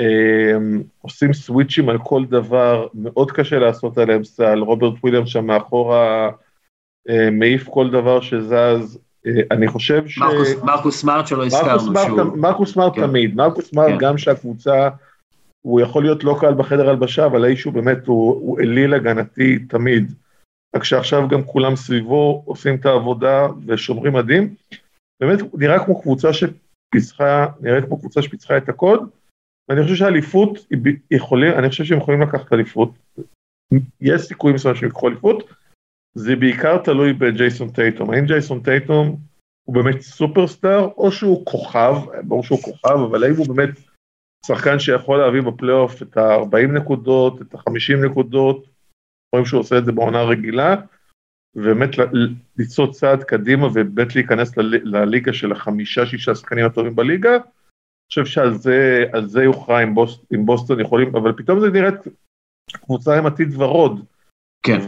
אה, 0.01 0.57
עושים 1.01 1.33
סוויצ'ים 1.33 1.89
על 1.89 1.99
כל 1.99 2.25
דבר, 2.25 2.87
מאוד 2.95 3.33
קשה 3.33 3.59
לעשות 3.59 3.99
עליהם 3.99 4.25
סל, 4.25 4.59
רוברט 4.59 4.95
וויליאם 5.03 5.27
שם 5.27 5.47
מאחורה 5.47 6.31
אה, 7.09 7.31
מעיף 7.31 7.69
כל 7.69 7.91
דבר 7.91 8.21
שזז, 8.21 8.99
אני 9.51 9.69
חושב 9.69 10.09
ש... 10.09 10.19
מרקוס, 10.19 10.63
מרקוס 10.63 11.01
סמארט 11.01 11.27
שלא 11.27 11.47
הזכרנו 11.47 11.81
שהוא... 11.81 12.37
מרקוס 12.37 12.73
סמארט 12.73 12.95
כן. 12.95 13.07
תמיד, 13.07 13.35
מרקוס 13.37 13.71
סמארט 13.71 13.91
כן. 13.91 13.99
גם 13.99 14.19
שהקבוצה, 14.19 14.89
הוא 15.63 15.81
יכול 15.81 16.03
להיות 16.03 16.25
לא 16.25 16.37
קל 16.41 16.55
בחדר 16.55 16.89
הלבשה, 16.89 17.27
אבל 17.27 17.45
האיש 17.45 17.65
הוא 17.65 17.73
באמת, 17.73 18.07
הוא, 18.07 18.33
הוא 18.33 18.61
אליל 18.61 18.95
הגנתי 18.95 19.59
תמיד. 19.59 20.13
רק 20.75 20.85
שעכשיו 20.85 21.29
גם 21.29 21.45
כולם 21.45 21.77
סביבו 21.77 22.43
עושים 22.47 22.75
את 22.75 22.87
העבודה 22.87 23.47
ושומרים 23.67 24.13
מדהים. 24.13 24.55
באמת 25.21 25.39
נראה 25.55 25.85
כמו 25.85 26.03
קבוצה 26.03 26.29
שפיצחה, 26.33 27.47
נראית 27.61 27.85
כמו 27.85 27.99
קבוצה 27.99 28.23
שפיצחה 28.23 28.57
את 28.57 28.69
הקוד, 28.69 29.11
ואני 29.69 29.83
חושב 29.83 29.95
שהאליפות 29.95 30.67
יכולים, 31.11 31.53
אני 31.53 31.69
חושב 31.69 31.85
שהם 31.85 31.99
יכולים 31.99 32.23
לקחת 32.23 32.53
אליפות. 32.53 32.91
יש 34.01 34.23
סיכויים 34.23 34.55
מסוימים 34.55 34.81
שהם 34.81 34.89
יקחו 34.89 35.09
אליפות, 35.09 35.51
זה 36.15 36.37
בעיקר 36.37 36.79
תלוי 36.79 37.13
בג'ייסון 37.13 37.71
טייטום. 37.71 38.11
האם 38.11 38.27
ג'ייסון 38.27 38.63
טייטום 38.63 39.17
הוא 39.65 39.75
באמת 39.75 40.01
סופרסטאר, 40.01 40.89
או 40.97 41.13
שהוא 41.13 41.47
כוכב, 41.47 41.95
ברור 42.23 42.43
שהוא 42.43 42.63
כוכב, 42.63 42.99
אבל 43.11 43.25
האם 43.25 43.37
הוא 43.37 43.47
באמת 43.49 43.71
שחקן 44.47 44.79
שיכול 44.79 45.19
להביא 45.19 45.41
בפלייאוף 45.41 46.03
את 46.03 46.17
ה-40 46.17 46.73
נקודות, 46.73 47.43
את 47.43 47.55
ה-50 47.55 48.07
נקודות, 48.11 48.74
רואים 49.35 49.47
שהוא 49.47 49.61
עושה 49.61 49.79
את 49.79 49.85
זה 49.85 49.93
בעונה 49.93 50.23
רגילה, 50.23 50.77
ובאמת 51.57 51.91
לצעוד 52.57 52.91
צעד 52.91 53.23
קדימה 53.23 53.67
ובאמת 53.67 54.15
להיכנס 54.15 54.57
לליגה 54.85 55.33
של 55.33 55.53
החמישה 55.53 56.07
שישה 56.07 56.35
שחקנים 56.35 56.67
הטובים 56.67 56.97
בליגה, 56.97 57.33
אני 57.35 58.09
חושב 58.09 58.27
שעל 58.27 58.55
זה, 58.55 59.05
זה 59.25 59.43
יוכרע 59.43 59.83
אם, 59.83 59.95
בוס, 59.95 60.25
אם 60.35 60.47
בוסטון 60.47 60.81
יכולים, 60.81 61.17
אבל 61.17 61.33
פתאום 61.33 61.61
זה 61.61 61.71
נראית 61.71 61.95
קבוצה 62.73 63.19
עם 63.19 63.27
עתיד 63.27 63.49
ורוד. 63.61 64.05
כן. 64.67 64.79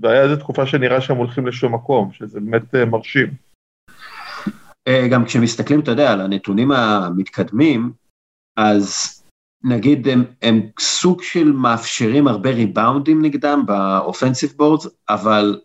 והיה 0.00 0.22
איזו 0.22 0.36
תקופה 0.36 0.66
שנראה 0.66 1.00
שהם 1.00 1.16
הולכים 1.16 1.46
לשום 1.46 1.74
מקום, 1.74 2.12
שזה 2.12 2.40
באמת 2.40 2.74
אה, 2.74 2.84
מרשים. 2.84 3.28
אה, 4.88 5.08
גם 5.10 5.24
כשמסתכלים, 5.24 5.80
אתה 5.80 5.90
יודע, 5.90 6.12
על 6.12 6.20
הנתונים 6.20 6.72
המתקדמים, 6.72 7.92
אז 8.56 9.21
נגיד 9.64 10.08
הם, 10.08 10.24
הם 10.42 10.60
סוג 10.80 11.22
של 11.22 11.52
מאפשרים 11.52 12.28
הרבה 12.28 12.50
ריבאונדים 12.50 13.22
נגדם 13.22 13.62
ב 13.66 13.75
offensive 13.75 14.52
boards, 14.56 14.86
אבל 15.08 15.60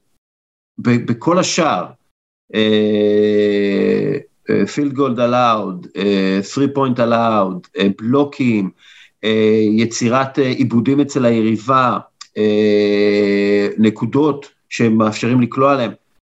ב, 0.77 0.89
בכל 1.11 1.39
השאר, 1.39 1.85
field 4.73 4.93
goal 4.93 5.19
allowed, 5.19 5.87
3 6.43 6.69
point 6.73 6.99
allowed, 6.99 7.67
בלוקים, 7.97 8.69
יצירת 9.77 10.39
אה, 10.39 10.47
איבודים 10.47 10.99
אצל 10.99 11.25
היריבה, 11.25 11.97
uh, 12.37 13.73
נקודות 13.77 14.51
שהם 14.69 14.97
מאפשרים 14.97 15.41
לקלוע 15.41 15.73
עליהם, 15.73 15.91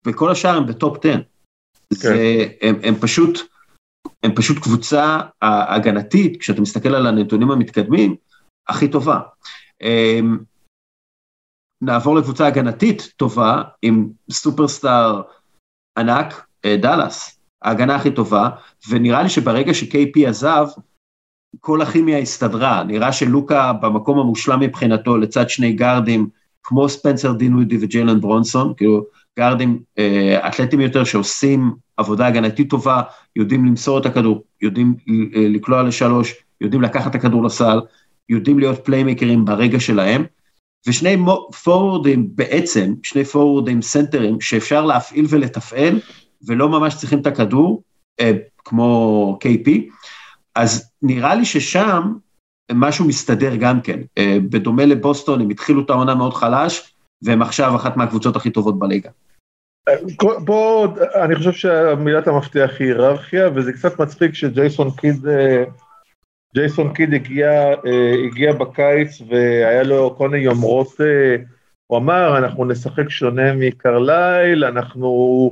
וכל 0.05 0.31
השאר 0.31 0.57
הם 0.57 0.67
ב 0.67 0.75
top 0.75 0.97
10. 1.05 1.09
כן. 1.09 1.23
זה, 1.91 2.45
הם, 2.61 2.75
הם 2.83 2.95
פשוט, 2.95 3.39
הם 4.23 4.35
פשוט 4.35 4.57
קבוצה 4.59 5.19
הגנתית, 5.41 6.39
כשאתה 6.39 6.61
מסתכל 6.61 6.95
על 6.95 7.07
הנתונים 7.07 7.51
המתקדמים, 7.51 8.15
הכי 8.67 8.87
טובה. 8.87 9.19
אמ, 9.81 10.37
נעבור 11.81 12.15
לקבוצה 12.15 12.47
הגנתית 12.47 13.13
טובה 13.17 13.61
עם 13.81 14.09
סופרסטאר 14.31 15.21
ענק, 15.97 16.45
אה, 16.65 16.77
דאלאס, 16.77 17.39
ההגנה 17.61 17.95
הכי 17.95 18.11
טובה, 18.11 18.49
ונראה 18.89 19.23
לי 19.23 19.29
שברגע 19.29 19.73
ש-KP 19.73 20.27
עזב, 20.27 20.67
כל 21.59 21.81
הכימיה 21.81 22.17
הסתדרה, 22.17 22.83
נראה 22.83 23.13
שלוקה 23.13 23.73
במקום 23.73 24.19
המושלם 24.19 24.59
מבחינתו 24.59 25.17
לצד 25.17 25.49
שני 25.49 25.73
גארדים, 25.73 26.29
כמו 26.63 26.89
ספנסר 26.89 27.33
דינווידי 27.33 27.77
וג'יילן 27.81 28.21
ברונסון, 28.21 28.73
כאילו 28.77 29.05
גארדים 29.37 29.79
אה, 29.99 30.47
אתלטים 30.47 30.81
יותר 30.81 31.03
שעושים 31.03 31.71
עבודה 31.97 32.27
הגנתית 32.27 32.69
טובה, 32.69 33.01
יודעים 33.35 33.65
למסור 33.65 33.99
את 33.99 34.05
הכדור, 34.05 34.43
יודעים 34.61 34.95
אה, 35.09 35.47
לקלוע 35.49 35.83
לשלוש, 35.83 36.33
יודעים 36.61 36.81
לקחת 36.81 37.09
את 37.09 37.15
הכדור 37.15 37.43
לסל, 37.43 37.79
יודעים 38.29 38.59
להיות 38.59 38.85
פליימקרים 38.85 39.45
ברגע 39.45 39.79
שלהם, 39.79 40.25
ושני 40.87 41.17
פורורדים 41.63 42.29
בעצם, 42.35 42.93
שני 43.03 43.25
פורורדים 43.25 43.81
סנטרים 43.81 44.41
שאפשר 44.41 44.85
להפעיל 44.85 45.25
ולתפעל, 45.29 45.99
ולא 46.47 46.69
ממש 46.69 46.95
צריכים 46.95 47.19
את 47.19 47.27
הכדור, 47.27 47.83
אה, 48.19 48.31
כמו 48.57 49.39
KP, 49.43 49.69
אז 50.55 50.91
נראה 51.01 51.35
לי 51.35 51.45
ששם 51.45 52.13
משהו 52.73 53.05
מסתדר 53.05 53.55
גם 53.55 53.81
כן. 53.81 53.99
בדומה 54.49 54.85
לבוסטון, 54.85 55.41
הם 55.41 55.49
התחילו 55.49 55.81
את 55.81 55.89
העונה 55.89 56.15
מאוד 56.15 56.33
חלש, 56.33 56.93
והם 57.21 57.41
עכשיו 57.41 57.75
אחת 57.75 57.97
מהקבוצות 57.97 58.35
הכי 58.35 58.49
טובות 58.49 58.79
בליגה. 58.79 59.09
בוא, 60.45 60.87
אני 61.15 61.35
חושב 61.35 61.51
שמילת 61.51 62.27
המפתח 62.27 62.71
היא 62.79 62.87
היררכיה, 62.87 63.49
וזה 63.55 63.73
קצת 63.73 63.99
מצחיק 63.99 64.33
שג'ייסון 64.33 64.91
קיד, 64.91 65.27
אה, 65.27 65.63
ג'ייסון 66.55 66.93
קיד 66.93 67.13
הגיע, 67.13 67.49
אה, 67.85 68.13
הגיע 68.25 68.53
בקיץ 68.53 69.21
והיה 69.29 69.83
לו 69.83 70.15
כל 70.17 70.29
מיני 70.29 70.43
יומרות, 70.43 71.01
אה, 71.01 71.35
הוא 71.87 71.97
אמר, 71.97 72.37
אנחנו 72.37 72.65
נשחק 72.65 73.09
שונה 73.09 73.53
מקרלייל, 73.53 74.65
אנחנו, 74.65 75.51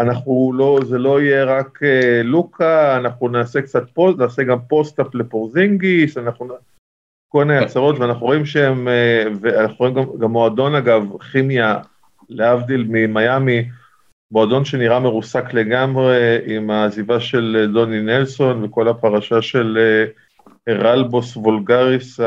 אנחנו 0.00 0.52
לא, 0.54 0.80
זה 0.84 0.98
לא 0.98 1.20
יהיה 1.20 1.44
רק 1.44 1.78
לוקה, 2.24 2.96
אנחנו 2.96 3.28
נעשה 3.28 3.62
קצת 3.62 3.90
פוסט, 3.90 4.18
נעשה 4.18 4.42
גם 4.42 4.58
post-up 4.68 5.14
לפורזינגיס, 5.14 6.18
אנחנו, 6.18 6.48
כל 7.28 7.44
מיני 7.44 7.58
הצהרות, 7.58 7.98
ואנחנו 7.98 8.26
רואים 8.26 8.46
שהם, 8.46 8.88
ואנחנו 9.40 9.76
רואים 9.78 9.94
גם, 9.94 10.04
גם 10.18 10.30
מועדון 10.30 10.74
אגב, 10.74 11.02
כימיה, 11.32 11.78
להבדיל 12.28 12.86
ממיאמי, 12.88 13.68
מועדון 14.30 14.64
שנראה 14.64 15.00
מרוסק 15.00 15.54
לגמרי 15.54 16.38
עם 16.46 16.70
העזיבה 16.70 17.20
של 17.20 17.70
דוני 17.72 18.00
נלסון 18.00 18.64
וכל 18.64 18.88
הפרשה 18.88 19.42
של 19.42 19.78
הרלבוס 20.66 21.36
וולגריס, 21.36 22.20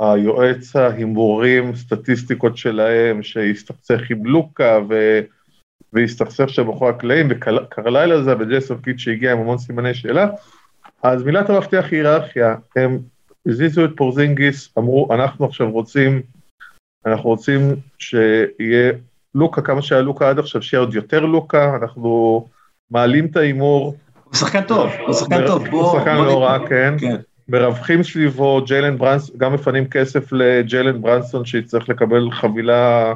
היועץ 0.00 0.76
ההימורים, 0.76 1.74
סטטיסטיקות 1.74 2.56
שלהם, 2.56 3.22
שהסתכסך 3.22 4.00
עם 4.10 4.26
לוקה 4.26 4.78
ו... 4.88 5.20
והסתכסך 5.92 6.48
שם 6.48 6.66
מאחורי 6.66 6.90
הקלעים, 6.90 7.28
וקרלייל 7.30 8.22
עזב 8.22 8.34
וג'ייסון 8.38 8.78
קיד 8.78 8.98
שהגיע 8.98 9.32
עם 9.32 9.38
המון 9.38 9.58
סימני 9.58 9.94
שאלה. 9.94 10.28
אז 11.02 11.22
מילת 11.22 11.50
המפתח 11.50 11.84
היא 11.90 12.00
היררכיה, 12.00 12.54
הם 12.76 12.98
הזיזו 13.46 13.84
את 13.84 13.90
פורזינגיס, 13.96 14.78
אמרו, 14.78 15.08
אנחנו 15.14 15.46
עכשיו 15.46 15.70
רוצים 15.70 16.22
אנחנו 17.06 17.30
רוצים 17.30 17.76
שיהיה 17.98 18.92
לוקה, 19.34 19.62
כמה 19.62 19.82
שהיה 19.82 20.02
לוקה 20.02 20.30
עד 20.30 20.38
עכשיו, 20.38 20.62
שיהיה 20.62 20.80
עוד 20.80 20.94
יותר 20.94 21.20
לוקה, 21.20 21.76
אנחנו 21.82 22.46
מעלים 22.90 23.26
את 23.26 23.36
ההימור. 23.36 23.96
הוא 24.24 24.34
שחקן 24.34 24.62
טוב, 24.62 24.90
הוא 25.06 25.14
שחקן 25.14 25.46
טוב. 25.46 25.66
הוא 25.66 25.98
שחקן 25.98 26.16
לא 26.16 26.44
רע, 26.44 26.68
כן. 26.68 26.94
כן. 26.98 27.16
מרווחים 27.48 28.02
סביבו, 28.02 28.62
ג'יילן 28.66 28.98
ברנסון, 28.98 29.38
גם 29.38 29.52
מפנים 29.52 29.88
כסף 29.88 30.32
לג'יילן 30.32 31.02
ברנסון 31.02 31.44
שיצטרך 31.44 31.88
לקבל 31.88 32.30
חבילה, 32.30 33.14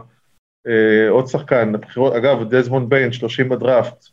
אה, 0.67 1.11
עוד 1.11 1.27
שחקן, 1.27 1.75
הבחירות, 1.75 2.15
אגב, 2.15 2.55
דזמונד 2.55 2.89
ביין, 2.91 3.13
30 3.13 3.49
בדראפט, 3.49 4.05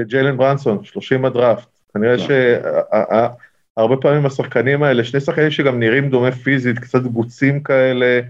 ג'יילן 0.00 0.36
ברנסון, 0.36 0.84
30 0.84 1.22
בדראפט, 1.22 1.68
כנראה 1.94 2.16
כן. 2.18 2.24
שהרבה 3.76 3.96
פעמים 3.96 4.26
השחקנים 4.26 4.82
האלה, 4.82 5.04
שני 5.04 5.20
שחקנים 5.20 5.50
שגם 5.50 5.78
נראים 5.78 6.10
דומה 6.10 6.32
פיזית, 6.32 6.78
קצת 6.78 7.02
גוצים 7.02 7.62
כאלה, 7.62 8.20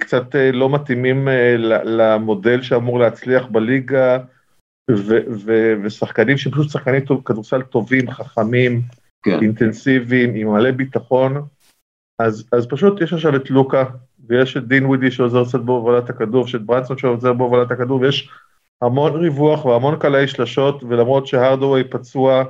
קצת 0.00 0.36
אה, 0.36 0.52
לא 0.52 0.70
מתאימים 0.70 1.28
אה, 1.28 1.56
למודל 1.84 2.62
שאמור 2.62 2.98
להצליח 2.98 3.46
בליגה, 3.46 4.18
ושחקנים 5.84 6.38
שפשוט 6.38 6.70
שחקני 6.70 6.98
כדורסל 7.24 7.62
טובים, 7.62 8.10
חכמים, 8.10 8.80
כן. 9.22 9.38
אינטנסיביים, 9.42 10.34
עם 10.34 10.48
מלא 10.48 10.70
ביטחון, 10.70 11.42
אז, 12.18 12.48
אז 12.52 12.66
פשוט 12.66 13.00
יש 13.00 13.12
עכשיו 13.12 13.36
את 13.36 13.50
לוקה, 13.50 13.84
ויש 14.28 14.56
את 14.56 14.68
דין 14.68 14.86
ווידי 14.86 15.10
שעוזר 15.10 15.44
קצת 15.44 15.60
בהובלת 15.60 16.10
הכדור, 16.10 16.42
ויש 16.42 16.54
את 16.54 16.62
ברנסון 16.62 16.98
שעוזר 16.98 17.32
בהובלת 17.32 17.70
הכדור, 17.70 18.00
ויש 18.00 18.30
המון 18.82 19.12
ריווח 19.12 19.64
והמון 19.64 19.98
קלעי 19.98 20.28
שלשות, 20.28 20.84
ולמרות 20.88 21.26
שהרדווי 21.26 21.84
פצוע, 21.84 22.44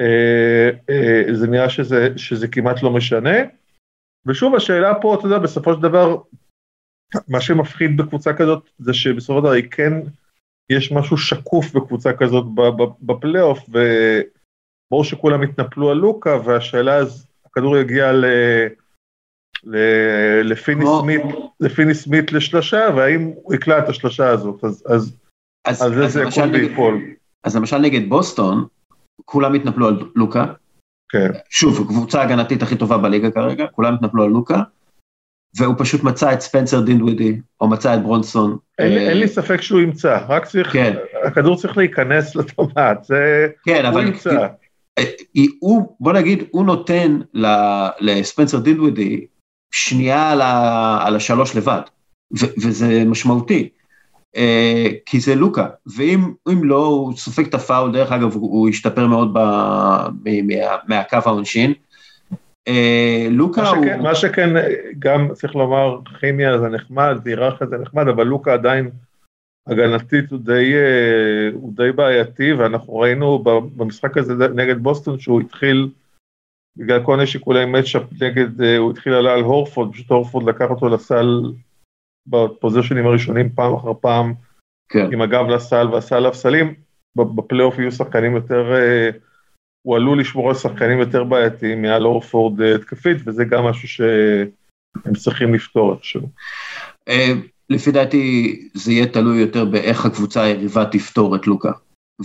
אה, 0.00 0.70
אה, 0.90 1.22
זה 1.32 1.46
נראה 1.46 1.68
שזה, 1.68 2.08
שזה 2.16 2.48
כמעט 2.48 2.82
לא 2.82 2.90
משנה. 2.90 3.36
ושוב 4.26 4.54
השאלה 4.54 4.94
פה, 5.02 5.14
אתה 5.14 5.26
יודע, 5.26 5.38
בסופו 5.38 5.74
של 5.74 5.80
דבר, 5.80 6.16
מה 7.28 7.40
שמפחיד 7.40 7.96
בקבוצה 7.96 8.34
כזאת 8.34 8.70
זה 8.78 8.94
שבסופו 8.94 9.38
של 9.38 9.42
דבר 9.42 9.52
היא 9.52 9.70
כן, 9.70 9.92
יש 10.70 10.92
משהו 10.92 11.18
שקוף 11.18 11.72
בקבוצה 11.72 12.12
כזאת 12.12 12.44
בפלייאוף, 13.00 13.58
וברור 13.68 15.04
שכולם 15.04 15.42
התנפלו 15.42 15.90
על 15.90 15.96
לוקה, 15.96 16.38
והשאלה 16.44 16.96
אז 16.96 17.26
הכדור 17.46 17.76
יגיע 17.76 18.12
ל... 18.12 18.24
ל- 19.64 20.40
לפיני 20.52 20.80
כמו- 20.80 21.00
סמית, 21.00 21.22
לפיני 21.60 21.94
סמית 21.94 22.32
לשלושה, 22.32 22.88
והאם 22.96 23.32
הוא 23.42 23.54
יקלע 23.54 23.78
את 23.78 23.88
השלושה 23.88 24.28
הזאת, 24.28 24.64
אז, 24.64 24.84
אז 24.86 25.16
אז, 25.66 25.78
זה 25.78 26.04
אז, 26.04 26.12
זה 26.12 26.22
יקום 26.22 26.50
ויפול. 26.52 27.00
אז 27.44 27.56
למשל 27.56 27.78
נגד 27.78 28.08
בוסטון, 28.08 28.66
כולם 29.24 29.54
התנפלו 29.54 29.88
על 29.88 30.10
לוקה, 30.16 30.52
כן. 31.12 31.30
שוב, 31.50 31.88
קבוצה 31.88 32.22
הגנתית 32.22 32.62
הכי 32.62 32.76
טובה 32.76 32.98
בליגה 32.98 33.30
כרגע, 33.30 33.66
כולם 33.66 33.94
התנפלו 33.94 34.24
על 34.24 34.30
לוקה, 34.30 34.62
והוא 35.56 35.74
פשוט 35.78 36.04
מצא 36.04 36.32
את 36.32 36.40
ספנסר 36.40 36.80
דינדווידי, 36.80 37.40
או 37.60 37.68
מצא 37.68 37.94
את 37.94 38.02
ברונסון. 38.02 38.56
אין, 38.78 38.92
אה, 38.92 39.08
אין 39.08 39.18
לי 39.18 39.28
ספק 39.28 39.60
שהוא 39.60 39.80
ימצא, 39.80 40.18
רק 40.28 40.46
צריך, 40.46 40.72
כן. 40.72 40.96
הכדור 41.24 41.56
צריך 41.56 41.76
להיכנס 41.76 42.36
לטומט, 42.36 43.04
זה, 43.04 43.48
כן, 43.64 43.86
הוא 43.86 43.92
אבל 43.92 44.06
ימצא. 44.06 44.46
אה, 44.98 45.04
הוא, 45.58 45.96
בוא 46.00 46.12
נגיד, 46.12 46.44
הוא 46.50 46.64
נותן 46.64 47.20
לספנסר 48.00 48.58
דינדווידי 48.58 49.26
שנייה 49.72 50.30
על, 50.30 50.40
ה, 50.40 50.98
על 51.06 51.16
השלוש 51.16 51.56
לבד, 51.56 51.80
ו, 52.40 52.46
וזה 52.62 53.04
משמעותי, 53.06 53.62
אה, 53.62 53.79
כי 55.06 55.20
זה 55.20 55.34
לוקה, 55.34 55.68
ואם 55.96 56.32
אם 56.48 56.64
לא, 56.64 56.86
הוא 56.86 57.16
סופג 57.16 57.46
את 57.46 57.54
הפאול, 57.54 57.92
דרך 57.92 58.12
אגב, 58.12 58.34
הוא, 58.34 58.50
הוא 58.50 58.68
השתפר 58.68 59.06
מאוד 59.06 59.30
ב, 59.32 59.38
מ, 60.24 60.46
מה, 60.46 60.76
מהקו 60.88 61.18
העונשין. 61.26 61.72
אה, 62.68 63.26
לוקה 63.30 63.62
מה 63.62 63.68
הוא... 63.68 63.84
שכן, 63.84 64.02
מה 64.02 64.14
שכן, 64.14 64.50
גם 64.98 65.28
צריך 65.34 65.56
לומר, 65.56 65.98
כימיה 66.20 66.58
זה 66.58 66.68
נחמד, 66.68 67.18
והיררכיה 67.24 67.66
זה 67.66 67.78
נחמד, 67.78 68.08
אבל 68.08 68.24
לוקה 68.24 68.52
עדיין 68.52 68.90
הגנתית 69.66 70.30
הוא 70.30 70.40
די, 70.42 70.74
אה, 70.74 71.50
הוא 71.54 71.72
די 71.76 71.92
בעייתי, 71.92 72.52
ואנחנו 72.52 72.96
ראינו 72.96 73.44
במשחק 73.76 74.16
הזה 74.16 74.48
נגד 74.54 74.78
בוסטון 74.78 75.18
שהוא 75.18 75.40
התחיל, 75.40 75.88
בגלל 76.76 77.04
כל 77.04 77.16
מיני 77.16 77.26
שיקולי 77.26 77.66
מצ'אפ 77.66 78.02
נגד, 78.20 78.62
אה, 78.62 78.76
הוא 78.76 78.90
התחיל 78.90 79.12
עלה 79.12 79.32
על 79.32 79.40
הורפורד, 79.40 79.92
פשוט 79.92 80.10
הורפורד 80.10 80.48
לקח 80.48 80.70
אותו 80.70 80.88
לסל 80.88 81.52
בפוזיישנים 82.26 83.06
הראשונים 83.06 83.48
פעם 83.54 83.74
אחר 83.74 83.92
פעם, 84.00 84.34
כן. 84.88 85.12
עם 85.12 85.22
הגב 85.22 85.46
לסל 85.48 85.88
ועשה 85.92 86.16
עליו 86.16 86.34
סלים, 86.34 86.74
ב- 87.16 87.36
בפלייאוף 87.36 87.78
יהיו 87.78 87.92
שחקנים 87.92 88.36
יותר, 88.36 88.72
אה, 88.74 89.10
הוא 89.82 89.96
עלול 89.96 90.20
לשמור 90.20 90.48
על 90.48 90.54
שחקנים 90.54 90.98
יותר 90.98 91.24
בעייתיים 91.24 91.82
מעל 91.82 92.04
אורפורד 92.04 92.60
אה, 92.60 92.74
התקפית, 92.74 93.16
וזה 93.26 93.44
גם 93.44 93.64
משהו 93.64 93.88
שהם 93.88 95.14
צריכים 95.16 95.54
לפתור 95.54 95.94
איכשהו. 95.94 96.28
אה, 97.08 97.32
לפי 97.70 97.90
דעתי 97.90 98.56
זה 98.74 98.92
יהיה 98.92 99.06
תלוי 99.06 99.40
יותר 99.40 99.64
באיך 99.64 100.06
הקבוצה 100.06 100.42
היריבה 100.42 100.84
תפתור 100.84 101.36
את 101.36 101.46
לוקה. 101.46 101.72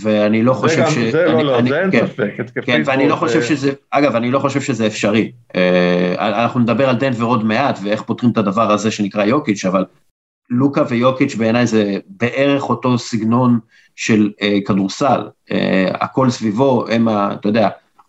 ואני 0.00 0.42
לא 0.42 0.52
חושב 0.52 0.82
גם, 0.82 0.90
ש... 0.90 0.98
זה 0.98 1.24
אני- 1.26 1.44
לא, 1.44 1.62
לא, 1.62 1.68
זה 1.68 1.80
אין 1.80 1.90
כן. 1.90 2.06
ספק. 2.06 2.32
כן, 2.64 2.82
ואני 2.84 3.08
לא 3.08 3.16
חושב 3.16 3.42
שזה, 3.42 3.72
אגב, 3.90 4.16
אני 4.16 4.30
לא 4.30 4.38
חושב 4.38 4.60
שזה 4.60 4.86
אפשרי. 4.86 5.32
אה, 5.56 6.14
אנחנו 6.18 6.60
נדבר 6.60 6.88
על 6.88 6.96
דנבר 6.96 7.24
עוד 7.24 7.44
מעט 7.44 7.78
ואיך 7.82 8.02
פותרים 8.02 8.32
את 8.32 8.38
הדבר 8.38 8.72
הזה 8.72 8.90
שנקרא 8.90 9.24
יוקיץ', 9.24 9.64
אבל 9.64 9.84
לוקה 10.50 10.82
ויוקיץ' 10.88 11.34
בעיניי 11.34 11.66
זה 11.66 11.98
בערך 12.06 12.68
אותו 12.70 12.98
סגנון 12.98 13.58
של 13.96 14.30
אה, 14.42 14.58
כדורסל. 14.66 15.20
אה, 15.50 15.90
הכל 15.94 16.30
סביבו, 16.30 16.84
הם 16.88 17.08
ה... 17.08 17.32
אתה 17.32 17.48
יודע, 17.48 17.68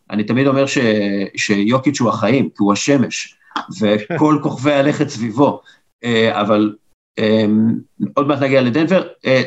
אני 0.10 0.24
תמיד 0.24 0.48
אומר 0.48 0.66
ש, 0.66 0.78
שיוקיץ' 1.36 2.02
הוא 2.02 2.10
החיים, 2.10 2.46
כי 2.46 2.56
הוא 2.58 2.74
השמש, 2.74 3.36
וכל 3.80 4.38
כוכבי 4.44 4.74
הלכת 4.74 5.10
סביבו. 5.10 5.62
אה, 6.04 6.42
אבל 6.42 6.76
אה, 7.20 7.46
עוד 8.14 8.28
מעט 8.28 8.40
נגיע 8.42 8.62
לדנבר. 8.62 9.08
אה, 9.26 9.42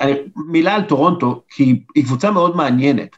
אני- 0.00 0.12
מילה 0.48 0.74
על 0.74 0.82
טורונטו, 0.82 1.42
כי 1.48 1.80
היא 1.94 2.04
קבוצה 2.04 2.30
מאוד 2.30 2.56
מעניינת. 2.56 3.16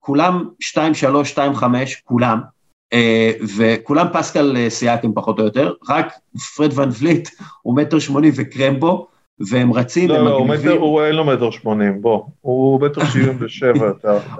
כולם 0.00 0.44
2-3, 0.60 1.28
2-5, 1.30 1.94
כולם, 2.04 2.40
אה, 2.92 3.30
וכולם 3.56 4.06
פסקל 4.12 4.56
אה, 4.56 4.70
סיאקם 4.70 5.12
פחות 5.14 5.38
או 5.38 5.44
יותר, 5.44 5.72
רק 5.88 6.12
פרד 6.56 6.78
ון 6.78 6.88
וליט 7.00 7.28
הוא 7.62 7.76
מטר 7.76 7.98
שמונים 7.98 8.32
וקרמבו, 8.36 9.06
והם 9.50 9.72
רצים, 9.72 10.08
לא, 10.08 10.16
הם 10.18 10.24
לא, 10.24 10.30
הוא 10.36 10.46
מגניבים, 10.48 10.80
אין 11.06 11.14
לו 11.14 11.24
מטר 11.24 11.50
שמונים, 11.50 12.02
בוא, 12.02 12.22
הוא 12.40 12.80
מטר 12.80 13.00
שבעים 13.10 13.36
ושבע. 13.40 13.90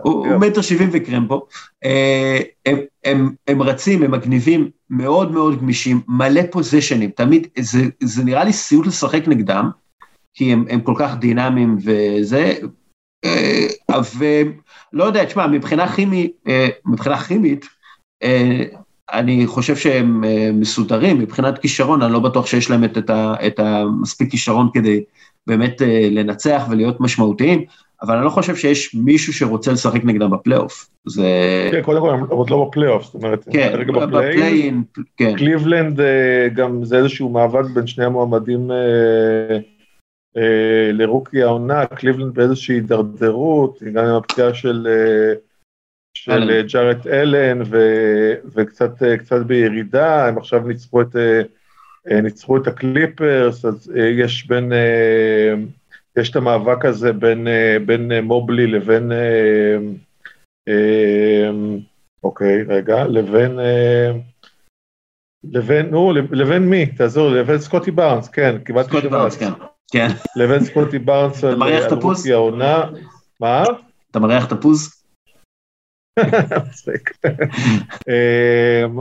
הוא 0.03 0.27
הוא 0.27 0.37
מטר 0.37 0.61
שבעים 0.61 0.91
וקרמבו, 0.93 1.47
אה, 1.85 2.39
הם- 2.67 2.79
הם- 3.05 3.31
הם 3.49 3.63
רצים, 3.63 4.03
הם 4.03 4.11
מגניבים, 4.11 4.71
מאוד 4.91 5.33
מאוד 5.33 5.61
גמישים, 5.61 6.01
מלא 6.09 6.41
פוזישנים, 6.51 7.11
תמיד, 7.11 7.47
זה 7.59 7.79
זה 8.03 8.25
נראה 8.25 8.45
לי 8.45 8.53
סיוט 8.53 8.87
לשחק 8.87 9.29
נגדם, 9.29 9.71
כי 10.35 10.53
הם 10.53 10.65
הם 10.71 10.81
כל 10.81 10.95
כך 10.97 11.17
דינמיים 11.19 11.77
וזה, 11.85 12.55
אה, 13.25 13.67
ולא 14.19 15.05
יודע, 15.05 15.25
תשמע, 15.25 15.47
מבחינה 15.47 15.89
כימית, 15.89 16.33
אה, 16.49 16.69
מבחינה 16.87 17.19
כימית, 17.19 17.67
אה, 18.23 18.63
אני 19.13 19.47
חושב 19.47 19.77
שהם 19.77 20.25
מסודרים, 20.61 21.19
מבחינת 21.19 21.59
כישרון, 21.59 22.03
אני 22.03 22.13
לא 22.13 22.19
בטוח 22.19 22.47
שיש 22.47 22.71
להם 22.71 22.85
את, 22.85 22.99
את, 22.99 23.11
ה, 23.11 23.35
את 23.47 23.59
המספיק 23.59 24.31
כישרון 24.31 24.69
כדי 24.75 25.03
באמת 25.47 25.83
לנצח 26.11 26.67
ולהיות 26.71 27.01
משמעותיים, 27.01 27.65
אבל 28.03 28.17
אני 28.17 28.25
לא 28.25 28.31
חושב 28.31 28.57
שיש 28.57 28.95
מישהו 28.95 29.33
שרוצה 29.33 29.73
לשחק 29.73 30.05
נגדם 30.05 30.31
בפלייאוף. 30.31 30.89
זה... 31.07 31.29
כן, 31.73 31.83
קודם 31.83 32.01
כל, 32.01 32.11
הם 32.11 32.25
עוד 32.29 32.51
לא 32.51 32.65
בפלייאוף, 32.65 33.05
זאת 33.05 33.15
אומרת, 33.15 33.45
כן, 33.53 33.69
כרגע 33.73 33.93
ב 33.93 33.99
play, 33.99 34.33
ב 34.33 34.38
play-in, 34.38 34.83
כן, 35.17 35.37
קליבלנד 35.37 36.01
גם 36.55 36.85
זה 36.85 36.97
איזשהו 36.97 37.29
מאבק 37.29 37.65
בין 37.75 37.87
שני 37.87 38.05
המועמדים 38.05 38.71
לרוקי 40.93 41.43
העונה, 41.43 41.87
קליבלנד 41.87 42.35
באיזושהי 42.35 42.75
הידרדרות, 42.75 43.83
גם 43.83 44.05
עם 44.05 44.15
הפציעה 44.15 44.55
של, 44.55 44.87
אה, 44.91 45.35
של. 46.15 46.51
אה, 46.51 46.63
ג'ארט 46.63 47.07
אלן 47.07 47.63
ו- 47.71 48.35
וקצת 48.55 49.03
אה, 49.03 49.17
קצת 49.17 49.47
בירידה, 49.47 50.29
הם 50.29 50.39
עכשיו 50.39 50.61
ניצחו 50.61 51.03
את, 51.03 51.17
אה, 51.17 51.43
אה, 52.11 52.21
ניצחו 52.21 52.57
את 52.57 52.67
הקליפרס, 52.67 53.65
אז 53.65 53.93
אה, 53.97 54.09
יש 54.09 54.47
בין, 54.47 54.73
אה, 54.73 55.55
יש 56.17 56.31
את 56.31 56.37
המאבק 56.37 56.85
הזה 56.85 57.13
בין, 57.13 57.49
אה, 57.49 57.77
בין 57.87 58.13
אה, 58.13 58.21
מובלי 58.21 58.67
לבין, 58.67 59.13
אה, 59.13 59.77
אה, 60.69 61.51
אוקיי, 62.25 62.63
רגע, 62.63 63.05
לבין, 63.05 63.61
אה, 63.61 64.11
לבין, 65.45 65.87
נו, 65.87 66.13
לבין 66.13 66.63
מי? 66.63 66.87
תעזור, 66.87 67.31
לי, 67.31 67.39
לבין 67.39 67.59
סקוטי 67.59 67.91
בארנס, 67.91 68.29
כן, 68.29 68.59
קיבלתי 68.65 68.89
סקוטי 68.89 69.03
שבץ. 69.03 69.13
בארנס, 69.13 69.37
כן, 69.37 69.51
כן. 69.91 70.09
לבין 70.37 70.65
סקוטי 70.65 70.99
בארנס 70.99 71.45
על? 71.45 71.55
רוקי 72.19 72.33
העונה. 72.33 72.85
מה? 73.41 73.65
אתה 74.11 74.19
מריח 74.19 74.45
תפוז? 74.45 75.03
אמ, 78.09 78.99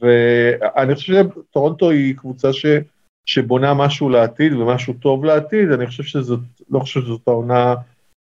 ואני 0.00 0.94
חושב 0.94 1.24
שטורונטו 1.50 1.90
היא 1.90 2.16
קבוצה 2.16 2.52
ש- 2.52 2.66
שבונה 3.26 3.74
משהו 3.74 4.08
לעתיד 4.08 4.52
ומשהו 4.52 4.94
טוב 4.94 5.24
לעתיד, 5.24 5.70
אני 5.70 5.86
חושב 5.86 6.02
שזאת, 6.02 6.40
לא 6.70 6.78
חושב 6.78 7.00
שזאת 7.00 7.28
העונה, 7.28 7.74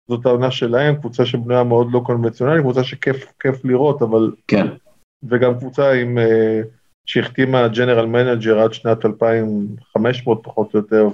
זאת 0.08 0.26
העונה 0.26 0.50
שלהם, 0.50 0.96
קבוצה 0.96 1.26
שבנויה 1.26 1.64
מאוד 1.64 1.92
לא 1.92 2.00
קונבנציונלית, 2.06 2.60
קבוצה 2.60 2.84
שכיף 2.84 3.32
כיף 3.40 3.64
לראות, 3.64 4.02
אבל, 4.02 4.32
כן, 4.48 4.66
וגם 5.22 5.58
קבוצה 5.58 5.92
עם, 5.92 6.18
אה, 6.18 6.60
שהחתימה 7.06 7.68
general 7.68 8.06
manager 8.06 8.58
עד 8.60 8.72
שנת 8.72 9.04
2500 9.04 10.40
פחות 10.42 10.74
או 10.74 10.78
יותר, 10.78 11.08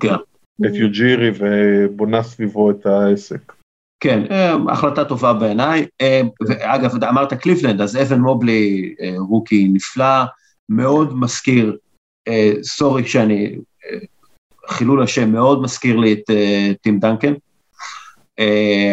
כן. 0.00 0.14
ואת 0.60 0.74
אוג'ירי 0.74 1.30
ובונה 1.38 2.22
סביבו 2.22 2.70
את 2.70 2.86
העסק. 2.86 3.52
כן, 4.00 4.22
אה, 4.30 4.56
החלטה 4.68 5.04
טובה 5.04 5.32
בעיניי. 5.32 5.86
אה, 6.00 6.20
ואגב, 6.48 7.04
אמרת 7.04 7.34
קליבלנד, 7.34 7.80
אז 7.80 7.96
אוון 7.96 8.20
מובלי, 8.20 8.94
אה, 9.00 9.14
rookie 9.18 9.68
נפלא, 9.72 10.24
מאוד 10.68 11.18
מזכיר, 11.18 11.76
sorry 12.62 13.06
שאני, 13.06 13.56
חילול 14.68 15.02
השם, 15.02 15.32
מאוד 15.32 15.62
מזכיר 15.62 15.96
לי 15.96 16.12
את 16.12 16.30
טים 16.82 16.98
דנקן, 17.00 17.32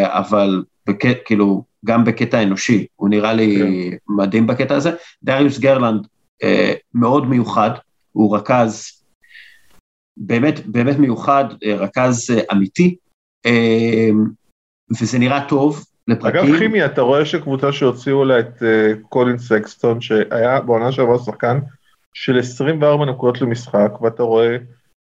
אבל 0.03 0.63
בק- 0.87 1.25
כאילו, 1.25 1.63
גם 1.85 2.05
בקטע 2.05 2.43
אנושי, 2.43 2.85
הוא 2.95 3.09
נראה 3.09 3.33
לי 3.33 3.61
מדהים 4.09 4.47
בקטע 4.47 4.75
הזה. 4.75 4.91
דריוס 5.23 5.59
גרלנד 5.59 6.07
מאוד 6.93 7.27
מיוחד, 7.27 7.69
הוא 8.11 8.37
רכז 8.37 9.01
באמת, 10.17 10.65
באמת 10.67 10.97
מיוחד, 10.97 11.45
אה, 11.63 11.75
רכז 11.75 12.31
אה, 12.31 12.41
אמיתי. 12.51 12.95
אה, 13.45 14.09
וזה 15.01 15.19
נראה 15.19 15.47
טוב 15.47 15.85
לפרקים. 16.07 16.39
אגב, 16.45 16.57
חימי, 16.57 16.85
אתה 16.85 17.01
רואה 17.01 17.25
שקבוצה 17.25 17.71
שהוציאו 17.71 18.25
לה 18.25 18.39
את 18.39 18.63
קולין 19.09 19.37
סקסטון, 19.37 20.01
שהיה 20.01 20.61
בעונה 20.61 20.91
שעברה 20.91 21.19
שחקן 21.19 21.59
של 22.13 22.39
24 22.39 23.05
נקודות 23.05 23.41
למשחק, 23.41 24.01
ואתה 24.01 24.23
רואה... 24.23 24.57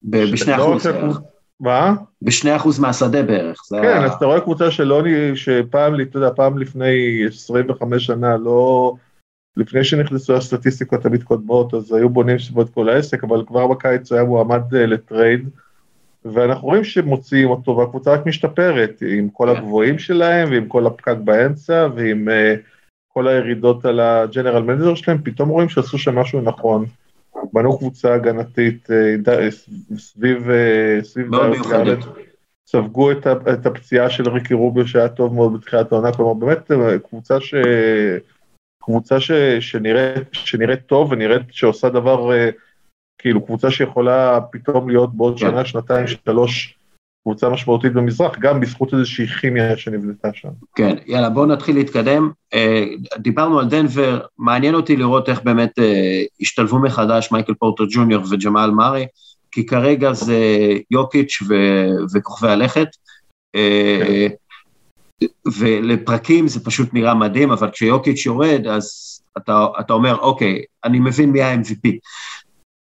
ב- 0.03 0.31
בשני 0.31 0.55
אחוז 0.55 0.87
בערך. 0.87 1.19
מה? 1.59 1.93
בשני 2.21 2.55
אחוז 2.55 2.79
מהשדה 2.79 3.23
בערך. 3.23 3.57
כן, 3.69 3.85
ה- 3.87 4.05
אז 4.05 4.13
אתה 4.13 4.25
רואה 4.25 4.41
קבוצה 4.41 4.71
שלא, 4.71 5.01
נ- 5.03 5.35
שפעם, 5.35 6.01
אתה 6.01 6.17
יודע, 6.17 6.29
פעם 6.35 6.57
לפני 6.57 7.21
25 7.27 8.05
שנה, 8.05 8.37
לא... 8.37 8.93
לפני 9.57 9.83
שנכנסו 9.83 10.35
הסטטיסטיקות 10.35 11.05
המתקודמות, 11.05 11.73
אז 11.73 11.93
היו 11.93 12.09
בונים 12.09 12.39
סביבו 12.39 12.61
את 12.61 12.69
כל 12.69 12.89
העסק, 12.89 13.23
אבל 13.23 13.43
כבר 13.47 13.67
בקיץ 13.67 14.11
היה 14.11 14.23
מועמד 14.23 14.75
אה, 14.75 14.85
לטרייד, 14.85 15.49
ואנחנו 16.25 16.67
רואים 16.67 16.83
שמוציאים 16.83 17.49
אותו, 17.49 17.77
והקבוצה 17.77 18.13
רק 18.13 18.25
משתפרת, 18.25 19.03
עם 19.17 19.29
כל 19.29 19.49
כן. 19.53 19.57
הגבוהים 19.57 19.99
שלהם, 19.99 20.51
ועם 20.51 20.67
כל 20.67 20.87
הפקק 20.87 21.15
באמצע, 21.23 21.87
ועם, 21.95 22.29
אה, 22.29 22.55
כל 23.07 23.27
הירידות 23.27 23.85
על 23.85 23.99
ה 23.99 24.07
general 24.07 24.63
manager 24.63 24.95
שלהם, 24.95 25.17
פתאום 25.23 25.49
רואים 25.49 25.69
שעשו 25.69 25.97
שם 25.97 26.19
משהו 26.19 26.41
נכון. 26.41 26.85
בנו 27.53 27.77
קבוצה 27.77 28.13
הגנתית 28.13 28.87
אה, 28.91 29.49
סביב, 29.97 30.47
סביב. 31.03 31.27
גרלנד. 31.69 32.03
ספגו 32.67 33.11
את, 33.11 33.65
הפציעה 33.65 34.09
של 34.09 34.29
ריקי 34.29 34.53
רוביו 34.53 34.87
שהיה 34.87 35.09
טוב 35.09 35.33
מאוד 35.33 35.53
בתחילת 35.53 35.91
העונה, 35.91 36.11
כלומר 36.13 36.33
באמת 36.33 36.71
קבוצה 37.09 37.41
ש... 37.41 37.53
קבוצה 38.89 39.19
ש... 39.19 39.31
שנראית, 39.59 40.27
שנראית 40.33 40.79
טוב 40.85 41.11
ונראית 41.11 41.41
שעושה 41.51 41.89
דבר, 41.89 42.31
אה, 42.31 42.49
כאילו 43.17 43.45
קבוצה 43.45 43.71
שיכולה 43.71 44.39
פתאום 44.51 44.89
להיות 44.89 45.15
בעוד 45.15 45.39
כן. 45.39 45.39
שנה, 45.39 45.65
שנתיים, 45.65 46.05
שלוש, 46.07 46.77
קבוצה 47.23 47.49
משמעותית 47.49 47.93
במזרח, 47.93 48.39
גם 48.39 48.59
בזכות 48.59 48.93
איזושהי 48.93 49.27
כימיה 49.27 49.77
שנבנתה 49.77 50.29
שם. 50.33 50.49
כן, 50.75 50.95
יאללה, 51.05 51.29
בואו 51.29 51.45
נתחיל 51.45 51.75
להתקדם. 51.75 52.31
אה, 52.53 52.85
דיברנו 53.17 53.59
על 53.59 53.69
דנבר, 53.69 54.19
מעניין 54.37 54.75
אותי 54.75 54.97
לראות 54.97 55.29
איך 55.29 55.41
באמת 55.43 55.79
אה, 55.79 56.23
השתלבו 56.41 56.79
מחדש 56.79 57.31
מייקל 57.31 57.53
פורטר 57.53 57.83
ג'וניור 57.89 58.23
וג'מאל 58.31 58.71
מארי, 58.71 59.07
כי 59.51 59.65
כרגע 59.65 60.13
זה 60.13 60.37
יוקיץ' 60.91 61.39
ו- 61.47 62.15
וכוכבי 62.15 62.49
הלכת. 62.49 62.87
אה, 63.55 64.27
ולפרקים 65.59 66.47
זה 66.47 66.65
פשוט 66.65 66.93
נראה 66.93 67.15
מדהים, 67.15 67.51
אבל 67.51 67.69
כשיוקיץ' 67.71 68.25
יורד, 68.25 68.67
אז 68.67 68.91
אתה, 69.37 69.67
אתה 69.79 69.93
אומר, 69.93 70.17
אוקיי, 70.17 70.63
אני 70.83 70.99
מבין 70.99 71.29
מי 71.29 71.41
ה-MVP. 71.41 71.97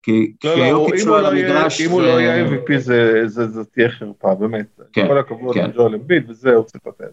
כי 0.02 0.32
לא, 0.44 0.50
לא, 0.50 0.64
כשיוקיץ' 0.64 1.04
לא 1.06 1.10
הוא 1.10 1.26
על 1.26 1.32
לא 1.34 1.38
יהיה- 1.38 1.48
המגרש, 1.59 1.80
אם 1.80 1.90
הוא 1.90 2.02
זה- 2.02 2.09
לא 2.09 2.20
יהיה 2.20 2.44
MVP 2.48 2.78
זה- 2.78 3.22
זה 3.26 3.48
זה 3.48 3.64
תהיה 3.64 3.90
חרפה, 3.90 4.34
באמת. 4.34 4.80
כן, 4.92 5.09
כל 5.09 5.18
הכבוד 5.18 5.54
כן. 5.54 5.70
לג'ואל 5.70 5.94
אמביד 5.94 6.30
וזהו, 6.30 6.64
צריך 6.66 6.86
לתת. 6.86 7.12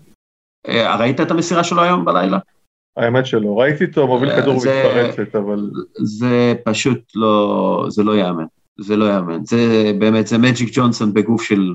אה, 0.68 0.96
ראית 0.96 1.22
את 1.22 1.32
המסירה 1.32 1.64
שלו 1.64 1.82
היום 1.82 2.06
בלילה? 2.06 2.38
האמת 2.98 3.26
שלא, 3.26 3.60
ראיתי 3.60 3.86
אותו 3.86 4.08
מוביל 4.08 4.30
אה, 4.32 4.42
כדור 4.42 4.60
זה- 4.60 4.84
מתפרצת, 4.86 5.36
אבל 5.36 5.70
זה 6.04 6.54
פשוט 6.66 7.00
לא, 7.16 7.86
זה 7.90 8.04
לא 8.04 8.12
ייאמן, 8.12 8.46
זה 8.80 8.96
לא 8.96 9.06
ייאמן, 9.06 9.46
זה 9.46 9.58
באמת, 10.00 10.28
זה 10.28 10.38
מג'יק 10.38 10.70
ג'ונסון 10.74 11.14
בגוף 11.14 11.44
של, 11.44 11.74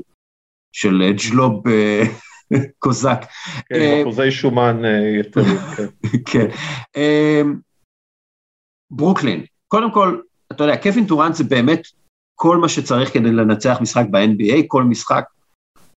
של 0.73 1.13
ג'לוב 1.31 1.63
קוזק, 2.79 3.21
כן, 3.69 3.75
אה, 3.75 4.03
אחוזי 4.03 4.31
שומן 4.31 4.85
אה, 4.85 5.19
יתרים, 5.21 5.59
כן. 5.77 5.87
כן. 6.33 6.47
אה, 6.97 7.43
ברוקלין, 8.91 9.45
קודם 9.69 9.93
כל, 9.93 10.21
אתה 10.53 10.65
יודע, 10.65 10.77
קווין 10.77 11.07
טורנט 11.07 11.35
זה 11.35 11.45
באמת 11.45 11.83
כל 12.35 12.57
מה 12.57 12.69
שצריך 12.69 13.13
כדי 13.13 13.33
לנצח 13.33 13.79
משחק 13.81 14.05
ב-NBA, 14.11 14.63
כל 14.69 14.85
משחק, 14.85 15.25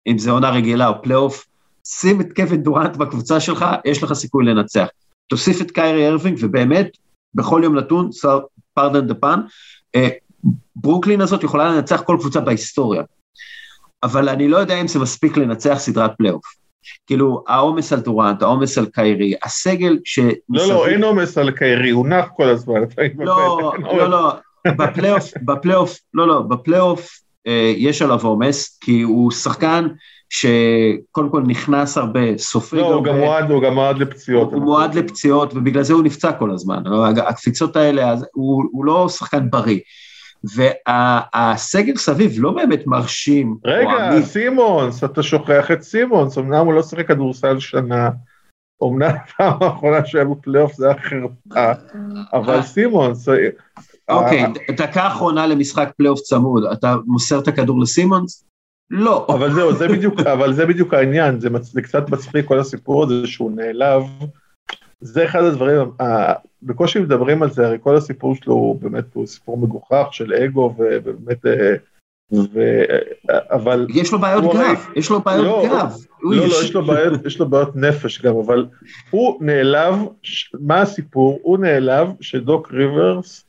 אם 0.07 0.17
זה 0.17 0.31
עונה 0.31 0.49
רגילה 0.49 0.87
או 0.87 1.01
פלייאוף, 1.01 1.47
שים 1.87 2.21
את 2.21 2.35
קווין 2.35 2.63
דוראנט 2.63 2.97
בקבוצה 2.97 3.39
שלך, 3.39 3.65
יש 3.85 4.03
לך 4.03 4.13
סיכוי 4.13 4.45
לנצח. 4.45 4.87
תוסיף 5.29 5.61
את 5.61 5.71
קיירי 5.71 6.07
ארווינג, 6.07 6.37
ובאמת, 6.41 6.97
בכל 7.33 7.61
יום 7.63 7.75
נתון, 7.75 8.09
pardon 8.73 9.07
the 9.07 9.13
pun, 9.13 9.39
אה, 9.95 10.09
ברוקלין 10.75 11.21
הזאת 11.21 11.43
יכולה 11.43 11.71
לנצח 11.71 12.01
כל 12.01 12.17
קבוצה 12.19 12.39
בהיסטוריה. 12.41 13.03
אבל 14.05 14.29
אני 14.29 14.47
לא 14.47 14.57
יודע 14.57 14.81
אם 14.81 14.87
זה 14.87 14.99
מספיק 14.99 15.37
לנצח 15.37 15.75
סדרת 15.77 16.11
פלייאוף. 16.17 16.45
כאילו, 17.07 17.43
העומס 17.47 17.93
על 17.93 18.01
דוראנט, 18.01 18.41
העומס 18.41 18.77
על 18.77 18.85
קיירי, 18.85 19.33
הסגל 19.43 19.97
ש... 20.05 20.19
לא, 20.49 20.67
לא, 20.67 20.87
אין 20.87 21.03
עומס 21.03 21.37
על 21.37 21.51
קיירי, 21.51 21.89
הוא 21.89 22.07
נח 22.07 22.25
כל 22.37 22.49
הזמן. 22.49 22.81
לא, 23.17 23.71
לא. 23.79 24.09
לא, 24.09 24.33
בפלייאוף, 24.65 25.31
בפלייאוף, 25.41 25.97
לא, 26.13 26.27
לא, 26.27 26.41
בפלייאוף 26.41 27.09
אה, 27.47 27.73
יש 27.77 28.01
עליו 28.01 28.19
עומס, 28.23 28.77
כי 28.81 29.01
הוא 29.01 29.31
שחקן 29.31 29.87
שקודם 30.29 31.29
כל 31.29 31.41
נכנס 31.47 31.97
הרבה, 31.97 32.37
סופג 32.37 32.77
לא, 32.77 32.85
הוא 32.85 32.93
הרבה. 32.93 33.09
גם 33.09 33.17
מועד, 33.17 33.51
הוא 33.51 33.61
גם 33.61 33.73
מועד 33.73 33.97
לפציעות. 33.97 34.53
הוא 34.53 34.61
מועד 34.61 34.95
לפציעות, 34.95 35.53
ובגלל 35.53 35.83
זה 35.83 35.93
הוא 35.93 36.03
נפצע 36.03 36.31
כל 36.31 36.51
הזמן. 36.51 36.83
הקפיצות 37.27 37.75
האלה, 37.75 38.15
הוא 38.33 38.85
לא 38.85 39.09
שחקן 39.09 39.49
בריא. 39.49 39.79
והסגל 40.55 41.95
סביב 41.95 42.31
לא 42.37 42.51
באמת 42.51 42.87
מרשים. 42.87 43.57
רגע. 43.65 44.21
סימונס, 44.21 45.03
אתה 45.03 45.23
שוכח 45.23 45.71
את 45.71 45.81
סימונס, 45.81 46.37
אמנם 46.37 46.65
הוא 46.65 46.73
לא 46.73 46.83
שיחק 46.83 47.07
כדורסל 47.07 47.59
שנה, 47.59 48.09
אמנם 48.83 49.09
הפעם 49.23 49.53
האחרונה 49.61 50.05
שהיה 50.05 50.25
בפלייאוף 50.25 50.73
זה 50.73 50.85
היה 50.87 50.95
חרפה, 50.97 51.71
אבל 52.33 52.61
סימונס, 52.61 53.29
אה, 53.29 53.35
אוקיי, 54.09 54.45
אה, 54.45 54.51
דקה 54.77 55.07
אחרונה 55.07 55.47
למשחק 55.47 55.89
פלייאוף 55.97 56.19
צמוד, 56.19 56.63
אתה 56.65 56.95
מוסר 57.05 57.39
את 57.39 57.47
הכדור 57.47 57.81
לסימונס? 57.81 58.45
לא. 58.89 59.27
אבל 59.29 59.53
זהו, 59.53 59.73
זה 59.73 59.87
בדיוק, 59.87 60.19
אבל 60.19 60.53
זה 60.53 60.65
בדיוק 60.65 60.93
העניין, 60.93 61.39
זה, 61.39 61.49
מצ- 61.49 61.71
זה 61.73 61.81
קצת 61.81 62.09
מצחיק 62.09 62.45
כל 62.45 62.59
הסיפור 62.59 63.03
הזה 63.03 63.27
שהוא 63.27 63.51
נעלב. 63.51 64.03
זה 65.01 65.25
אחד 65.25 65.43
הדברים, 65.43 65.81
בקושי 66.63 66.99
מדברים 66.99 67.43
על 67.43 67.49
זה, 67.51 67.67
הרי 67.67 67.77
כל 67.81 67.95
הסיפור 67.95 68.35
שלו 68.35 68.53
הוא 68.53 68.81
באמת, 68.81 69.03
הוא 69.13 69.25
סיפור 69.27 69.57
מגוחך 69.57 70.07
של 70.11 70.33
אגו 70.33 70.75
ובאמת, 70.77 71.45
אה, 71.45 71.75
ו... 72.53 72.59
אבל, 73.29 73.87
יש 73.89 74.11
לו 74.13 74.19
בעיות 74.19 74.43
הרי- 74.43 74.53
גב, 74.73 74.85
יש 74.95 75.09
לו 75.09 75.21
בעיות 75.21 75.45
לא, 75.45 75.63
גב. 75.67 75.93
לא, 76.23 76.35
לא, 76.37 76.43
יש- 76.43 76.63
יש 76.63 76.73
לו 76.73 76.85
בעיות, 76.85 77.25
יש 77.25 77.39
לו 77.39 77.49
בעיות 77.49 77.75
נפש 77.75 78.21
גם, 78.21 78.35
אבל 78.37 78.65
הוא 79.09 79.43
נעלב, 79.43 79.95
ש- 80.23 80.51
מה 80.59 80.81
הסיפור? 80.81 81.39
הוא 81.43 81.57
נעלב 81.57 82.07
שדוק 82.21 82.71
ריברס 82.71 83.45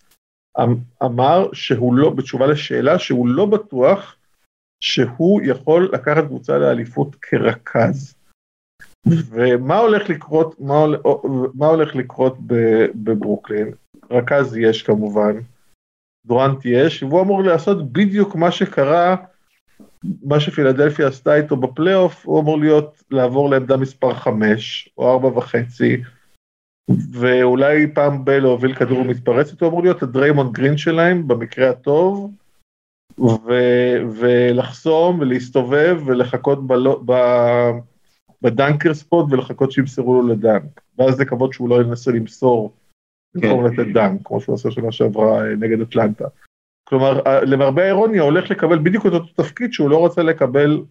אמ- 0.63 0.75
אמר 1.03 1.49
שהוא 1.53 1.95
לא, 1.95 2.11
בתשובה 2.11 2.47
לשאלה, 2.47 2.99
שהוא 2.99 3.29
לא 3.29 3.47
בטוח 3.47 4.17
שהוא 4.81 5.41
יכול 5.45 5.91
לקחת 5.93 6.25
קבוצה 6.25 6.59
לאליפות 6.59 7.15
כרכז. 7.23 8.15
ומה 9.07 9.79
הולך 9.79 10.09
לקרות, 10.11 10.61
מה, 10.61 10.85
מה 11.55 11.67
הולך 11.67 11.97
לקרות 11.97 12.37
בברוקלין? 12.95 13.71
רכז 14.11 14.57
יש 14.57 14.83
כמובן, 14.83 15.33
דורנט 16.27 16.65
יש, 16.65 17.03
והוא 17.03 17.21
אמור 17.21 17.43
לעשות 17.43 17.93
בדיוק 17.93 18.35
מה 18.35 18.51
שקרה, 18.51 19.17
מה 20.23 20.41
שפילדלפיה 20.41 21.09
עשתה 21.09 21.35
איתו 21.35 21.57
בפלייאוף, 21.57 22.27
הוא 22.27 22.41
אמור 22.41 22.59
להיות, 22.59 23.03
לעבור 23.11 23.51
לעמדה 23.51 23.77
מספר 23.77 24.15
5 24.15 24.89
או 24.99 25.13
4 25.13 25.29
וחצי, 25.29 26.03
ואולי 27.13 27.95
פעם 27.95 28.25
ב- 28.25 28.31
להוביל 28.31 28.75
כדור 28.75 29.05
מתפרצת, 29.05 29.61
הוא 29.61 29.69
אמור 29.69 29.83
להיות 29.83 30.03
הדריימונד 30.03 30.53
גרין 30.53 30.77
שלהם 30.77 31.29
במקרה 31.29 31.71
הטוב, 31.71 32.31
ו- 33.19 33.99
ולחסום 34.19 35.21
ולהסתובב 35.21 36.01
ולחכות 36.07 36.67
בלו- 36.67 37.03
ב- 37.07 37.71
ב 38.43 38.50
dunker 38.50 38.95
spot 38.95 39.27
ולחכות 39.31 39.73
שימסרו 39.73 40.23
לו 40.23 40.29
ל 40.29 40.38
dunk, 40.38 40.81
ואז 40.99 41.21
לקוות 41.21 41.53
שהוא 41.53 41.69
לא 41.69 41.83
ינסה 41.83 42.11
למסור 42.11 42.73
במקום 43.35 43.67
לתת 43.67 43.93
dunk, 43.95 44.21
כמו 44.25 44.41
שהוא 44.41 44.55
עשה 44.55 44.71
שנה 44.71 44.93
שעברה 44.93 45.45
אה, 45.45 45.55
נגד 45.55 45.81
אטלנטה. 45.81 46.25
כלומר, 46.89 47.21
אה, 47.27 47.45
למרבה 47.45 47.83
האירוניה, 47.83 48.23
הוא 48.23 48.31
הולך 48.31 48.51
לקבל 48.51 48.79
בדיוק 48.79 49.07
את 49.07 49.13
אותו 49.13 49.43
תפקיד 49.43 49.73
שהוא 49.73 49.91
לא 49.91 49.97
רוצה 49.97 50.23
לקבל 50.23 50.83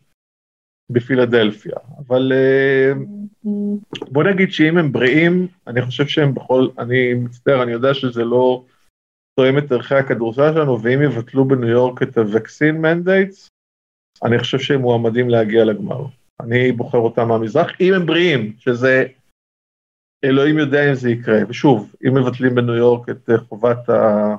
בפילדלפיה. 0.90 1.76
אבל 2.08 2.32
אה, 2.36 2.94
בוא 4.12 4.24
נגיד 4.24 4.52
שאם 4.52 4.78
הם 4.78 4.92
בריאים, 4.92 5.48
אני 5.68 5.82
חושב 5.82 6.08
שהם 6.08 6.34
בכל, 6.34 6.68
אני 6.80 7.14
מצטער, 7.14 7.64
אני 7.64 7.72
יודע 7.72 7.94
שזה 7.94 8.24
לא 8.24 8.64
תואם 9.40 9.58
את 9.58 9.72
ערכי 9.72 9.96
הכדורסל 9.96 10.54
שלנו, 10.54 10.82
ואם 10.82 11.02
יבטלו 11.02 11.46
בניו 11.46 11.70
יורק 11.70 12.04
את 12.04 12.18
ה-vaccine 12.18 12.82
mandates, 12.82 13.50
אני 14.24 14.40
חושב 14.40 14.60
שהם 14.60 14.82
מועמדים 14.82 15.30
להגיע 15.30 15.66
לגמר. 15.66 16.06
אני 16.46 16.72
בוחר 16.72 16.98
אותם 16.98 17.28
מהמזרח, 17.28 17.72
אם 17.82 17.94
הם 17.94 18.06
בריאים, 18.06 18.54
שזה 18.60 19.06
אלוהים 20.24 20.58
יודע 20.58 20.90
אם 20.90 20.94
זה 20.96 21.10
יקרה. 21.10 21.40
ושוב, 21.48 21.94
אם 22.08 22.14
מבטלים 22.14 22.56
בניו 22.56 22.76
יורק 22.76 23.10
את 23.10 23.30
אה, 23.30 23.38
חובת 23.38 23.90
ה... 23.90 24.36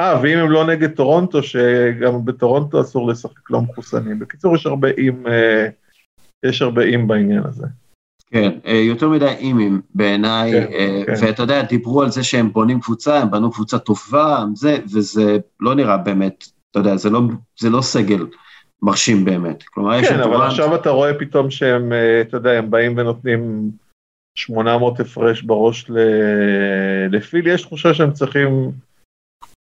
אה, 0.00 0.20
ואם 0.22 0.38
הם 0.38 0.50
לא 0.50 0.66
נגד 0.66 0.90
טורונטו, 0.90 1.42
שגם 1.42 2.24
בטורונטו 2.24 2.80
אסור 2.80 3.08
לשחק 3.08 3.50
לא 3.50 3.60
מחוסנים. 3.60 4.18
בקיצור, 4.18 4.56
יש 4.56 4.66
הרבה 4.66 4.88
אם, 4.98 5.26
אה, 5.26 5.68
יש 6.44 6.62
הרבה 6.62 6.84
אם 6.84 7.08
בעניין 7.08 7.42
הזה. 7.44 7.66
כן, 8.30 8.58
אה, 8.66 8.72
יותר 8.72 9.08
מדי 9.08 9.28
אימים 9.38 9.80
בעיניי, 9.94 10.52
כן, 10.52 10.66
כן. 11.06 11.26
ואתה 11.26 11.42
יודע, 11.42 11.62
דיברו 11.62 12.02
על 12.02 12.10
זה 12.10 12.22
שהם 12.22 12.52
בונים 12.52 12.80
קבוצה, 12.80 13.18
הם 13.18 13.30
בנו 13.30 13.52
קבוצה 13.52 13.78
טובה, 13.78 14.44
זה, 14.54 14.78
וזה 14.84 15.38
לא 15.60 15.74
נראה 15.74 15.96
באמת, 15.96 16.44
אתה 16.70 16.78
יודע, 16.78 16.96
זה 16.96 17.10
לא, 17.10 17.20
זה 17.58 17.70
לא 17.70 17.82
סגל 17.82 18.26
מרשים 18.82 19.24
באמת. 19.24 19.62
כלומר, 19.62 19.94
יש 19.94 20.08
כן, 20.08 20.20
אבל 20.20 20.32
טורנט, 20.32 20.50
עכשיו 20.50 20.74
אתה 20.74 20.90
רואה 20.90 21.18
פתאום 21.18 21.50
שהם, 21.50 21.92
אה, 21.92 22.20
אתה 22.20 22.36
יודע, 22.36 22.50
הם 22.50 22.70
באים 22.70 22.98
ונותנים 22.98 23.70
800 24.38 25.00
הפרש 25.00 25.42
בראש 25.42 25.90
ל- 25.90 27.16
לפיל, 27.16 27.46
יש 27.46 27.62
תחושה 27.62 27.94
שהם 27.94 28.12
צריכים 28.12 28.70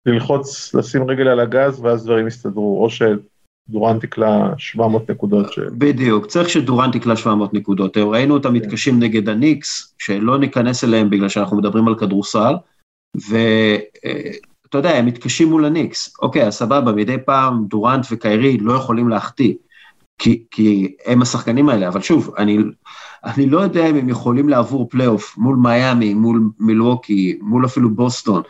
ללחוץ, 0.06 0.74
לשים 0.74 1.10
רגל 1.10 1.28
על 1.28 1.40
הגז, 1.40 1.80
ואז 1.80 2.04
דברים 2.04 2.26
יסתדרו, 2.26 2.84
או 2.84 2.88
שדורנט 2.90 4.04
יקלע 4.04 4.52
700 4.58 5.10
נקודות 5.10 5.52
ש... 5.52 5.58
בדיוק, 5.58 6.26
צריך 6.26 6.48
שדורנט 6.50 6.94
יקלע 6.94 7.16
700 7.16 7.54
נקודות. 7.54 7.96
אה, 7.96 8.04
ראינו 8.04 8.34
אותם 8.34 8.52
מתקשים 8.52 9.00
נגד 9.00 9.28
הניקס, 9.28 9.94
שלא 9.98 10.38
ניכנס 10.38 10.84
אליהם 10.84 11.10
בגלל 11.10 11.28
שאנחנו 11.28 11.56
מדברים 11.56 11.88
על 11.88 11.98
כדורסל, 11.98 12.54
ואתה 14.74 14.88
יודע, 14.88 14.98
הם 14.98 15.06
מתקשים 15.06 15.48
מול 15.48 15.64
הניקס. 15.64 16.16
אוקיי, 16.22 16.46
אז 16.46 16.54
סבבה, 16.54 16.92
מדי 16.92 17.16
פעם 17.26 17.66
דורנט 17.68 18.06
וקיירי 18.10 18.58
לא 18.58 18.72
יכולים 18.72 19.08
להחטיא, 19.08 19.54
כי, 20.18 20.44
כי 20.50 20.96
הם 21.06 21.22
השחקנים 21.22 21.68
האלה, 21.68 21.88
אבל 21.88 22.00
שוב, 22.00 22.34
אני, 22.38 22.58
אני 23.24 23.46
לא 23.46 23.60
יודע 23.60 23.86
אם 23.86 23.96
הם 23.96 24.08
יכולים 24.08 24.48
לעבור 24.48 24.88
פלייאוף 24.88 25.38
מול 25.38 25.56
מיאמי, 25.56 26.14
מול 26.14 26.50
מילווקי, 26.58 27.38
מול 27.42 27.66
אפילו 27.66 27.90
בוסטון. 27.90 28.42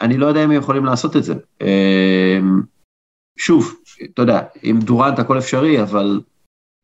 אני 0.00 0.18
לא 0.18 0.26
יודע 0.26 0.44
אם 0.44 0.50
הם 0.50 0.56
יכולים 0.56 0.84
לעשות 0.84 1.16
את 1.16 1.24
זה. 1.24 1.34
אמ, 1.60 2.62
שוב, 3.38 3.74
אתה 4.04 4.22
יודע, 4.22 4.40
עם 4.62 4.78
דורנט 4.78 5.18
הכל 5.18 5.38
אפשרי, 5.38 5.82
אבל 5.82 6.20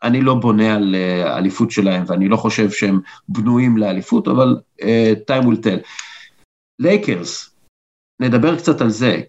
אני 0.02 0.20
לא 0.20 0.34
בונה 0.34 0.74
על 0.74 0.94
אה, 0.94 1.38
אליפות 1.38 1.70
שלהם, 1.70 2.04
ואני 2.06 2.28
לא 2.28 2.36
חושב 2.36 2.70
שהם 2.70 3.00
בנויים 3.28 3.76
לאליפות, 3.76 4.28
אבל 4.28 4.56
uh, 4.80 4.84
time 5.30 5.44
will 5.44 5.64
tell. 5.64 5.88
לייקרס, 6.78 7.57
נדבר 8.20 8.58
קצת 8.58 8.80
על 8.80 8.90
זה. 8.90 9.22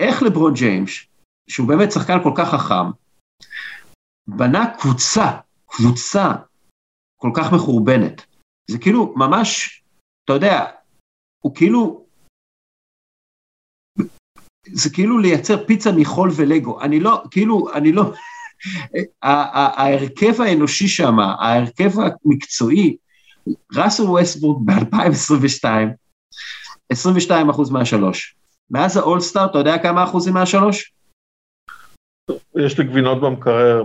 איך 0.00 0.22
לברון 0.22 0.54
ג'יימס, 0.54 0.90
שהוא 1.50 1.68
באמת 1.68 1.92
שחקן 1.92 2.22
כל 2.22 2.32
כך 2.36 2.48
חכם, 2.48 2.90
בנה 4.28 4.74
קבוצה, 4.78 5.40
קבוצה 5.66 6.32
כל 7.16 7.30
כך 7.36 7.52
מחורבנת. 7.52 8.26
זה 8.70 8.78
כאילו 8.78 9.14
ממש, 9.16 9.82
אתה 10.24 10.32
יודע, 10.32 10.64
הוא 11.44 11.54
כאילו, 11.54 12.06
זה 14.72 14.90
כאילו 14.94 15.18
לייצר 15.18 15.66
פיצה 15.66 15.90
מחול 15.96 16.30
ולגו. 16.36 16.80
אני 16.80 17.00
לא, 17.00 17.22
כאילו, 17.30 17.72
אני 17.74 17.92
לא, 17.92 18.12
ההרכב 19.22 20.40
האנושי 20.40 20.88
שם, 20.88 21.18
ההרכב 21.18 21.90
המקצועי, 22.00 22.96
ראסל 23.74 24.02
ווסטבורג 24.02 24.66
ב-2022, 24.66 25.64
22 26.92 27.50
אחוז 27.50 27.70
מהשלוש. 27.70 28.36
מאז 28.70 28.96
האולסטאר, 28.96 29.44
אתה 29.44 29.58
יודע 29.58 29.78
כמה 29.78 30.04
אחוזים 30.04 30.34
מהשלוש? 30.34 30.92
יש 32.56 32.78
לי 32.78 32.84
גבינות 32.84 33.20
במקרר 33.20 33.82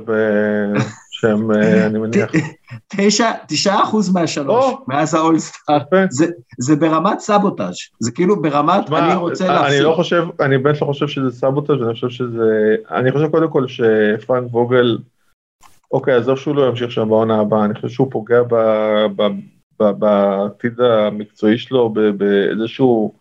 שהם, 1.11 1.51
אה, 1.51 1.85
אני 1.85 1.99
מניח. 1.99 2.31
תשע, 2.87 3.31
תשעה 3.47 3.83
אחוז 3.83 4.13
מהשלוש, 4.13 4.65
מאז 4.87 5.13
האולסטאר. 5.13 5.77
זה 6.59 6.75
ברמת 6.75 7.19
סבוטאז', 7.19 7.75
זה 7.99 8.11
כאילו 8.11 8.41
ברמת 8.41 8.91
אני 8.91 9.15
רוצה 9.15 9.47
להפסיק. 9.47 9.73
אני 9.73 9.81
לא 9.81 9.93
חושב, 9.95 10.23
אני 10.39 10.57
באמת 10.57 10.81
לא 10.81 10.85
חושב 10.85 11.07
שזה 11.07 11.31
סבוטאז', 11.31 11.81
אני 11.83 11.93
חושב 11.93 12.09
שזה, 12.09 12.75
אני 12.91 13.11
חושב 13.11 13.27
קודם 13.27 13.49
כל 13.49 13.65
שפרנק 13.67 14.53
ווגל, 14.53 14.97
אוקיי, 15.91 16.13
עזוב 16.13 16.37
שהוא 16.37 16.55
לא 16.55 16.67
ימשיך 16.67 16.91
שם 16.91 17.09
בעונה 17.09 17.39
הבאה, 17.39 17.65
אני 17.65 17.73
חושב 17.73 17.89
שהוא 17.89 18.11
פוגע 18.11 18.43
בעתיד 19.79 20.79
המקצועי 20.81 21.57
שלו, 21.57 21.93
באיזשהו... 22.17 23.13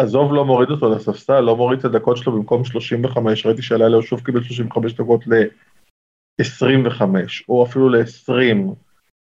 עזוב 0.00 0.32
לא 0.32 0.44
מוריד 0.44 0.70
אותו 0.70 0.90
לספסל, 0.90 1.40
לא 1.40 1.56
מוריד 1.56 1.78
את 1.78 1.84
הדקות 1.84 2.16
שלו 2.16 2.32
במקום 2.32 2.64
35, 2.64 3.46
ראיתי 3.46 3.62
שהלילה 3.62 3.96
הוא 3.96 4.02
שוב 4.02 4.20
קיבל 4.20 4.42
35 4.42 4.92
דקות 4.92 5.26
ל-25, 5.26 7.02
או 7.48 7.64
אפילו 7.64 7.88
ל-20, 7.88 8.56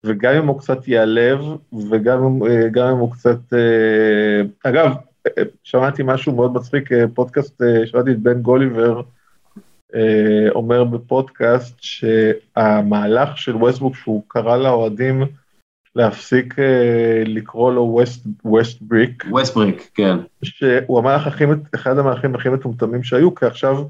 וגם 0.05 0.33
אם 0.33 0.47
הוא 0.47 0.59
קצת 0.59 0.87
ייעלב, 0.87 1.39
וגם 1.91 2.39
אה, 2.77 2.91
אם 2.91 2.97
הוא 2.97 3.11
קצת... 3.11 3.53
אה, 3.53 4.41
אגב, 4.63 4.91
שמעתי 5.63 6.03
משהו 6.05 6.35
מאוד 6.35 6.53
מצחיק, 6.53 6.91
אה, 6.91 7.07
פודקאסט, 7.13 7.61
שמעתי 7.85 8.11
את 8.11 8.19
בן 8.19 8.41
גוליבר, 8.41 9.01
אומר 10.55 10.83
בפודקאסט 10.83 11.75
שהמהלך 11.81 13.37
של 13.37 13.55
ווסטבוק 13.55 13.95
שהוא 13.95 14.23
קרא 14.27 14.57
לאוהדים 14.57 15.23
להפסיק 15.95 16.59
אה, 16.59 17.23
לקרוא 17.25 17.71
לו 17.71 17.81
ווסט, 17.81 18.27
ווסט 18.45 18.81
בריק. 18.81 19.23
ווסט 19.29 19.55
בריק, 19.55 19.89
כן. 19.93 20.17
שהוא 20.43 20.99
המהלך 20.99 21.27
הכי, 21.27 21.45
אחד 21.75 21.97
המהלכים 21.97 22.35
הכי 22.35 22.49
מטומטמים 22.49 23.03
שהיו, 23.03 23.35
כי 23.35 23.45
עכשיו 23.45 23.83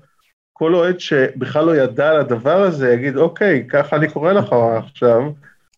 כל 0.53 0.75
אוהד 0.75 0.99
שבכלל 0.99 1.65
לא 1.65 1.75
ידע 1.75 2.09
על 2.09 2.19
הדבר 2.19 2.61
הזה 2.61 2.93
יגיד, 2.93 3.17
אוקיי, 3.17 3.67
ככה 3.69 3.95
אני 3.95 4.11
קורא 4.11 4.33
לך 4.33 4.53
עכשיו, 4.77 5.21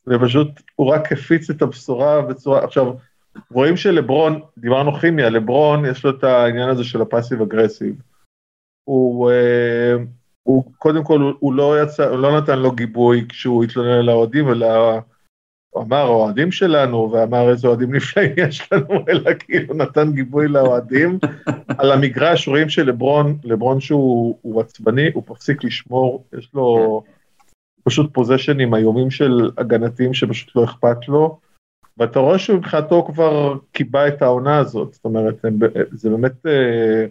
ופשוט 0.08 0.48
הוא 0.76 0.88
רק 0.88 1.12
הפיץ 1.12 1.50
את 1.50 1.62
הבשורה 1.62 2.22
בצורה, 2.22 2.64
עכשיו, 2.64 2.94
רואים 3.52 3.78
שלברון, 3.78 4.42
דיברנו 4.58 4.94
כימיה, 4.94 5.30
לברון 5.30 5.86
יש 5.86 6.04
לו 6.04 6.10
את 6.10 6.24
העניין 6.24 6.70
הזה 6.70 6.84
של 6.84 7.02
הפאסיב 7.02 7.42
אגרסיב. 7.42 7.96
הוא, 8.84 9.32
אה, 9.32 9.96
הוא 10.44 10.64
קודם 10.78 11.04
כל, 11.04 11.34
הוא 11.40 11.54
לא 11.54 11.84
יצא, 11.84 12.10
הוא 12.10 12.20
לא 12.20 12.38
נתן 12.38 12.60
לו 12.60 12.72
גיבוי 12.72 13.26
כשהוא 13.30 13.64
התלונן 13.64 14.00
על 14.00 14.10
האוהדים, 14.10 14.50
אלא 14.50 15.00
הוא 15.78 15.86
אמר 15.86 16.08
אוהדים 16.08 16.52
שלנו, 16.52 17.12
ואמר 17.12 17.50
איזה 17.50 17.68
אוהדים 17.68 17.96
נפלאים 17.96 18.34
יש 18.38 18.70
לנו, 18.72 19.04
אלא 19.10 19.32
כאילו 19.40 19.74
נתן 19.74 20.12
גיבוי 20.12 20.48
לאוהדים. 20.48 21.20
על 21.80 21.92
המגרש 21.92 22.48
רואים 22.48 22.70
שלברון, 22.70 23.38
לברון 23.44 23.80
שהוא 23.80 24.62
עצבני, 24.62 25.10
הוא 25.14 25.24
מפסיק 25.30 25.64
לשמור, 25.64 26.26
יש 26.38 26.50
לו 26.54 27.04
פשוט 27.84 28.14
פוזיישנים 28.14 28.76
איומים 28.76 29.12
של 29.12 29.52
הגנתיים 29.58 30.14
שפשוט 30.14 30.56
לא 30.56 30.64
אכפת 30.64 31.08
לו. 31.08 31.40
ואתה 31.98 32.20
רואה 32.20 32.40
שמבחינתו 32.40 33.06
כבר 33.06 33.58
קיבע 33.72 34.08
את 34.08 34.22
העונה 34.22 34.58
הזאת, 34.58 34.94
זאת 34.94 35.06
אומרת, 35.06 35.46
זה 35.92 36.10
באמת, 36.10 36.46
אה, 36.46 37.06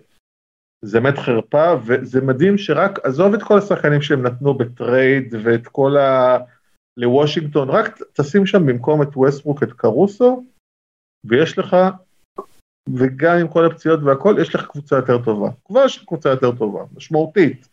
זה 0.83 1.01
באמת 1.01 1.19
חרפה, 1.19 1.75
וזה 1.85 2.21
מדהים 2.21 2.59
שרק, 2.59 2.99
עזוב 3.03 3.35
את 3.35 3.43
כל 3.43 3.59
השחקנים 3.59 4.03
שהם 4.03 4.23
נתנו 4.23 4.55
ב 4.55 4.68
trade 4.68 5.35
ואת 5.43 5.67
כל 5.67 5.97
ה... 5.97 6.39
לוושינגטון, 6.97 7.71
רק 7.71 7.99
תשים 8.13 8.47
שם 8.47 8.67
במקום 8.67 9.03
את 9.03 9.17
ווסטברוק 9.17 9.63
את 9.63 9.73
קרוסו, 9.73 10.45
ויש 11.25 11.59
לך, 11.59 11.77
וגם 12.89 13.39
עם 13.39 13.49
כל 13.49 13.67
הפציעות 13.67 14.01
והכל, 14.03 14.37
יש 14.41 14.55
לך 14.55 14.67
קבוצה 14.67 14.97
יותר 14.97 15.25
טובה. 15.25 15.51
כבר 15.65 15.85
יש 15.85 15.97
לך 15.97 16.05
קבוצה 16.05 16.29
יותר 16.29 16.53
טובה, 16.57 16.81
משמעותית. 16.97 17.69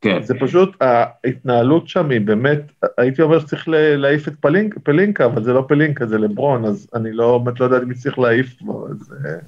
כן. 0.00 0.22
זה 0.22 0.34
פשוט, 0.40 0.76
ההתנהלות 0.80 1.88
שם 1.88 2.10
היא 2.10 2.20
באמת, 2.20 2.60
הייתי 2.98 3.22
אומר 3.22 3.40
שצריך 3.40 3.68
להעיף 3.68 4.28
את 4.28 4.34
פלינק, 4.40 4.78
פלינקה, 4.78 5.26
אבל 5.26 5.44
זה 5.44 5.52
לא 5.52 5.64
פלינקה, 5.68 6.06
זה 6.06 6.18
לברון, 6.18 6.64
אז 6.64 6.88
אני 6.94 7.12
לא, 7.12 7.38
באמת 7.38 7.60
לא 7.60 7.64
יודע 7.64 7.78
אם 7.82 7.94
צריך 7.94 8.18
להעיף 8.18 8.58
כבר, 8.58 8.88
אז... 8.90 9.12
אה. 9.12 9.38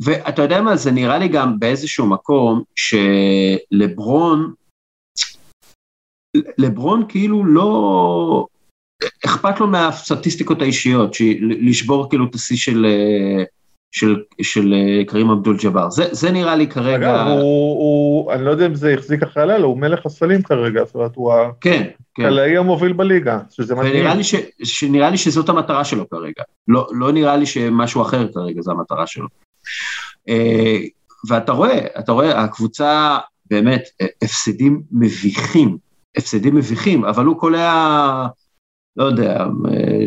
ואתה 0.00 0.42
יודע 0.42 0.62
מה, 0.62 0.76
זה 0.76 0.90
נראה 0.90 1.18
לי 1.18 1.28
גם 1.28 1.58
באיזשהו 1.58 2.06
מקום 2.06 2.62
שלברון, 2.76 4.54
לברון 6.58 7.04
כאילו 7.08 7.44
לא, 7.44 8.46
אכפת 9.24 9.60
לו 9.60 9.66
מהסטטיסטיקות 9.66 10.62
האישיות, 10.62 11.16
לשבור 11.40 12.08
כאילו 12.08 12.26
את 12.26 12.34
השיא 12.34 12.56
של, 12.56 12.86
של, 13.92 14.22
של 14.42 14.74
קרים 15.06 15.30
אבדול 15.30 15.56
ג'אבר. 15.56 15.90
זה, 15.90 16.04
זה 16.12 16.30
נראה 16.30 16.56
לי 16.56 16.66
כרגע... 16.66 16.96
אגב, 16.96 17.26
הוא, 17.26 17.38
הוא, 17.78 18.32
אני 18.32 18.44
לא 18.44 18.50
יודע 18.50 18.66
אם 18.66 18.74
זה 18.74 18.94
החזיק 18.94 19.22
אחרי 19.22 19.42
הלילה, 19.42 19.64
הוא 19.64 19.78
מלך 19.78 20.06
הסלים 20.06 20.42
כרגע, 20.42 20.84
זאת 20.84 20.94
אומרת, 20.94 21.16
הוא 21.16 21.32
כן, 21.60 21.84
כן. 22.14 22.22
הקלעי 22.22 22.56
המוביל 22.56 22.92
בליגה, 22.92 23.38
שזה 23.50 23.74
מדהים. 23.74 23.92
ונראה 23.92 24.14
לי, 24.14 24.24
ש, 24.24 24.34
שנראה 24.64 25.10
לי 25.10 25.16
שזאת 25.16 25.48
המטרה 25.48 25.84
שלו 25.84 26.10
כרגע. 26.10 26.42
לא, 26.68 26.86
לא 26.92 27.12
נראה 27.12 27.36
לי 27.36 27.46
שמשהו 27.46 28.02
אחר 28.02 28.26
כרגע 28.34 28.62
זה 28.62 28.70
המטרה 28.70 29.06
שלו. 29.06 29.26
אה, 30.28 30.78
ואתה 31.28 31.52
רואה, 31.52 31.86
אתה 31.98 32.12
רואה, 32.12 32.40
הקבוצה 32.40 33.18
באמת, 33.50 33.82
הפסדים 34.22 34.82
מביכים, 34.92 35.76
הפסדים 36.16 36.54
מביכים, 36.54 37.04
אבל 37.04 37.24
הוא 37.24 37.38
קולע... 37.40 38.26
לא 38.96 39.04
יודע, 39.04 39.46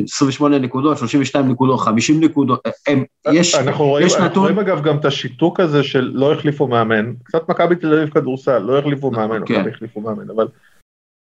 28 0.03 0.59
נקודות, 0.59 0.97
32 0.97 1.51
נקודות, 1.51 1.79
50 1.79 2.23
נקודות, 2.23 2.67
הם, 2.87 3.03
יש, 3.31 3.55
אנחנו 3.55 3.85
רואים, 3.85 4.07
יש 4.07 4.13
אנחנו 4.13 4.29
נתון... 4.29 4.43
רואים 4.43 4.59
אגב 4.59 4.83
גם 4.83 4.97
את 4.97 5.05
השיתוק 5.05 5.59
הזה 5.59 5.83
של 5.83 6.11
לא 6.13 6.33
החליפו 6.33 6.67
מאמן, 6.67 7.13
קצת 7.23 7.49
מכבי 7.49 7.75
תל 7.75 7.93
אביב 7.93 8.09
כדורסל, 8.09 8.57
לא 8.57 8.79
החליפו 8.79 9.11
מאמן, 9.11 9.45
כן. 9.45 9.59
מכבי 9.59 9.69
החליפו 9.71 10.01
מאמן, 10.01 10.29
אבל 10.29 10.47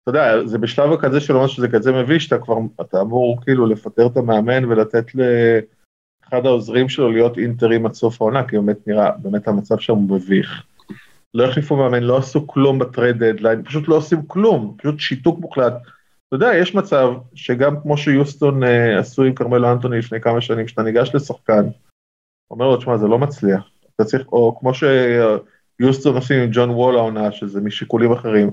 אתה 0.02 0.10
יודע, 0.10 0.47
זה 0.47 0.59
בשלב 0.59 0.93
הכזה 0.93 1.20
של 1.20 1.32
ממש 1.32 1.56
שזה 1.56 1.68
כזה 1.68 1.93
מביש, 1.93 2.24
שאתה 2.24 2.39
כבר, 2.39 2.56
אתה 2.81 3.01
אמור 3.01 3.39
כאילו 3.44 3.66
לפטר 3.66 4.06
את 4.06 4.16
המאמן 4.16 4.64
ולתת 4.64 5.06
לאחד 5.14 6.47
העוזרים 6.47 6.89
שלו 6.89 7.12
להיות 7.12 7.39
אינטרים 7.39 7.86
עד 7.86 7.93
סוף 7.93 8.22
העונה, 8.22 8.48
כי 8.48 8.56
באמת 8.56 8.86
נראה, 8.86 9.10
באמת 9.18 9.48
המצב 9.48 9.78
שם 9.78 9.93
הוא 9.93 10.16
מביך. 10.16 10.62
לא 11.35 11.44
החליפו 11.44 11.76
מאמן, 11.76 12.02
לא 12.02 12.16
עשו 12.16 12.47
כלום 12.47 12.78
ב 12.78 12.86
trade 12.86 13.24
deadline, 13.24 13.62
פשוט 13.62 13.89
לא 13.89 13.94
עושים 13.94 14.22
כלום, 14.26 14.74
פשוט 14.78 15.01
שיתוק 15.01 15.39
מוחלט. 15.40 15.74
אתה 16.35 16.44
יודע, 16.44 16.59
יש 16.59 16.74
מצב 16.74 17.12
שגם 17.35 17.81
כמו 17.81 17.97
שיוסטון 17.97 18.65
אה, 18.65 18.98
עשו 18.98 19.23
עם 19.23 19.35
כרמלו 19.35 19.73
אנטוני 19.73 19.98
לפני 19.98 20.20
כמה 20.20 20.40
שנים, 20.40 20.66
כשאתה 20.66 20.82
ניגש 20.82 21.11
לשחקן, 21.15 21.65
אומר 22.51 22.66
לו, 22.66 22.77
תשמע, 22.77 22.97
זה 22.97 23.06
לא 23.06 23.19
מצליח. 23.19 23.70
אתה 23.97 24.05
צריך, 24.05 24.27
או 24.32 24.56
כמו 24.61 24.73
שיוסטון 24.74 26.15
עושים 26.15 26.43
עם 26.43 26.48
ג'ון 26.52 26.70
וול 26.70 26.97
העונה, 26.97 27.32
שזה 27.32 27.61
משיקולים 27.61 28.12
אחרים. 28.12 28.51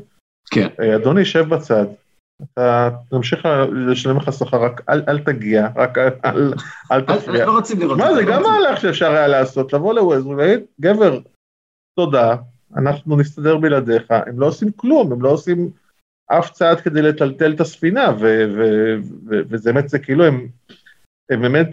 כן. 0.51 0.67
אה, 0.79 0.95
אדוני, 0.95 1.25
שב 1.25 1.49
בצד. 1.49 1.85
אתה 2.43 2.89
תמשיך 3.09 3.47
לשלם 3.71 4.17
לך 4.17 4.33
שכר, 4.33 4.63
רק 4.63 4.81
אל, 4.89 5.03
אל 5.07 5.19
תגיע, 5.19 5.67
רק 5.75 5.97
אל, 5.97 6.09
אל, 6.25 6.53
אל 6.91 7.01
תפריע. 7.01 7.45
לא 7.45 7.51
רוצים 7.51 7.79
לראות. 7.79 7.97
מה, 7.97 8.13
זה 8.13 8.23
גם 8.23 8.43
מהלך 8.43 8.81
שאפשר 8.81 9.11
היה 9.11 9.27
לעשות, 9.27 9.73
לבוא 9.73 9.93
לווזר 9.93 10.29
ולהגיד, 10.29 10.59
גבר, 10.81 11.19
תודה, 11.95 12.35
אנחנו 12.75 13.17
נסתדר 13.17 13.57
בלעדיך, 13.57 14.03
הם 14.09 14.39
לא 14.39 14.45
עושים 14.45 14.71
כלום, 14.71 15.11
הם 15.11 15.21
לא 15.21 15.29
עושים 15.29 15.69
אף 16.39 16.51
צעד 16.51 16.81
כדי 16.81 17.01
לטלטל 17.01 17.53
את 17.53 17.59
הספינה, 17.59 18.15
וזה 19.49 19.73
באמת, 19.73 19.89
זה 19.89 19.99
כאילו 19.99 20.25
הם, 20.25 20.47
הם 21.31 21.41
באמת, 21.41 21.67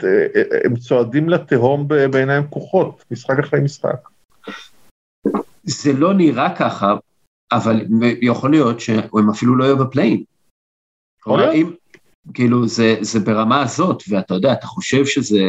הם 0.65 0.77
צועדים 0.77 1.29
לתהום 1.29 1.89
בעיניים 1.89 2.47
פקוחות, 2.47 3.05
משחק 3.11 3.39
אחרי 3.39 3.61
משחק. 3.61 4.09
זה 5.63 5.93
לא 5.93 6.15
נראה 6.15 6.57
ככה, 6.57 6.95
אבל 7.53 7.85
יכול 8.21 8.51
להיות 8.51 8.81
שהם 8.81 9.31
אפילו 9.31 9.57
לא 9.57 9.65
יהיו 9.65 9.79
בפליין. 9.79 10.23
אם, 11.29 11.75
כאילו 12.35 12.69
זה, 12.69 12.97
זה 13.01 13.21
ברמה 13.21 13.63
הזאת, 13.63 14.03
ואתה 14.09 14.35
יודע, 14.35 14.53
אתה 14.53 14.67
חושב 14.67 15.07
שזה, 15.07 15.41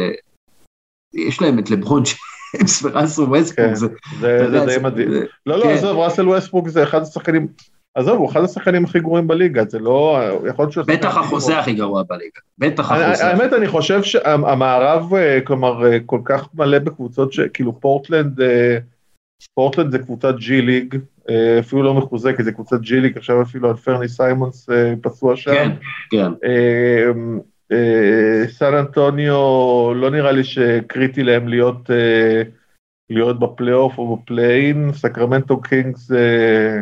יש 1.14 1.42
להם 1.42 1.58
את 1.58 1.70
לברון 1.70 2.02
ג'יימס 2.02 2.82
וראסל 2.84 3.22
ווסטברוק, 3.22 3.68
כן, 3.68 3.74
זה, 3.74 3.86
זה 4.20 4.50
זה 4.50 4.66
די 4.66 4.82
מדהים. 4.82 5.08
לא, 5.46 5.58
לא, 5.58 5.62
כן. 5.62 5.70
עזוב, 5.70 5.96
ראסל 5.96 6.28
ווסטברוק 6.28 6.68
זה 6.68 6.82
אחד 6.82 7.02
השחקנים, 7.02 7.48
עזוב, 7.94 8.18
הוא 8.18 8.30
אחד 8.30 8.44
השחקנים 8.44 8.84
הכי 8.84 9.00
גרועים 9.00 9.26
בליגה, 9.28 9.64
זה 9.68 9.78
לא, 9.78 10.18
יכול 10.48 10.62
להיות 10.62 10.72
שהוא... 10.72 10.84
בטח 10.86 11.16
החוזה. 11.16 11.58
הכי 11.58 11.72
גרוע 11.72 12.02
בליגה, 12.02 12.40
בטח 12.58 12.92
אני- 12.92 13.04
החוזה. 13.04 13.26
האמת, 13.26 13.52
אני 13.52 13.66
חושב 13.68 14.02
שהמערב, 14.02 15.14
אה, 15.14 15.40
כלומר, 15.44 15.86
אה, 15.86 15.98
כל 16.06 16.20
כך 16.24 16.48
מלא 16.54 16.78
בקבוצות 16.78 17.32
שכאילו 17.32 17.80
פורטלנד, 17.80 18.40
אה, 18.40 18.78
פורטלנד 19.54 19.90
זה 19.92 19.98
קבוצת 19.98 20.34
G 20.38 20.62
League, 20.62 20.96
אה, 21.30 21.56
אפילו 21.60 21.82
לא 21.82 21.94
מחוזקת, 21.94 22.44
זה 22.44 22.52
קבוצת 22.52 22.80
G 22.80 23.00
League, 23.00 23.16
עכשיו 23.16 23.42
אפילו 23.42 23.68
אנפרני 23.70 24.08
סיימונס 24.08 24.70
אה, 24.70 24.94
פצוע 25.02 25.36
שם. 25.36 25.50
כן, 25.54 25.70
כן, 26.10 26.32
אה, 26.44 27.10
אה, 27.72 28.42
סן 28.48 28.74
אנטוניו, 28.74 29.34
לא 29.94 30.10
נראה 30.10 30.32
לי 30.32 30.44
שקריטי 30.44 31.22
להם 31.22 31.48
להיות, 31.48 31.90
אה, 31.90 32.42
להיות 33.10 33.40
בפלייאוף 33.40 33.98
או 33.98 34.16
ב 34.16 34.24
play-in, 34.24 34.90
סקרמנטו 34.92 35.60
קינגס 35.60 36.12
אה, 36.12 36.80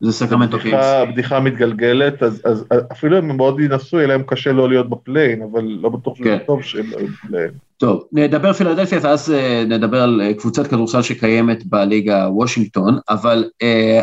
זה 0.00 0.12
סקרמנטו 0.12 0.58
קינגס. 0.58 0.74
בדיחה, 0.74 1.04
בדיחה 1.12 1.40
מתגלגלת, 1.40 2.22
אז, 2.22 2.42
אז 2.44 2.64
אפילו 2.92 3.18
אם 3.18 3.30
הם 3.30 3.36
מאוד 3.36 3.60
ינסו, 3.60 3.96
יהיה 3.96 4.08
להם 4.08 4.22
קשה 4.26 4.52
לא 4.52 4.68
להיות 4.68 4.90
ב 4.90 4.96
play-in, 4.96 5.42
אבל 5.42 5.64
לא 5.64 5.88
בטוח 5.88 6.16
שזה 6.16 6.24
כן. 6.24 6.38
טוב 6.46 6.62
שהם 6.62 6.90
לא 6.90 6.98
יהיו 6.98 7.08
ב 7.08 7.13
play-in. 7.13 7.50
טוב, 7.76 8.04
נדבר 8.12 8.52
פילדלפיה 8.52 8.98
ואז 9.02 9.32
אה, 9.32 9.64
נדבר 9.68 10.02
על 10.02 10.20
אה, 10.20 10.34
קבוצת 10.34 10.66
כדורסל 10.66 11.02
שקיימת 11.02 11.66
בליגה 11.66 12.28
וושינגטון, 12.30 12.98
אבל 13.08 13.50
אה, 13.62 14.00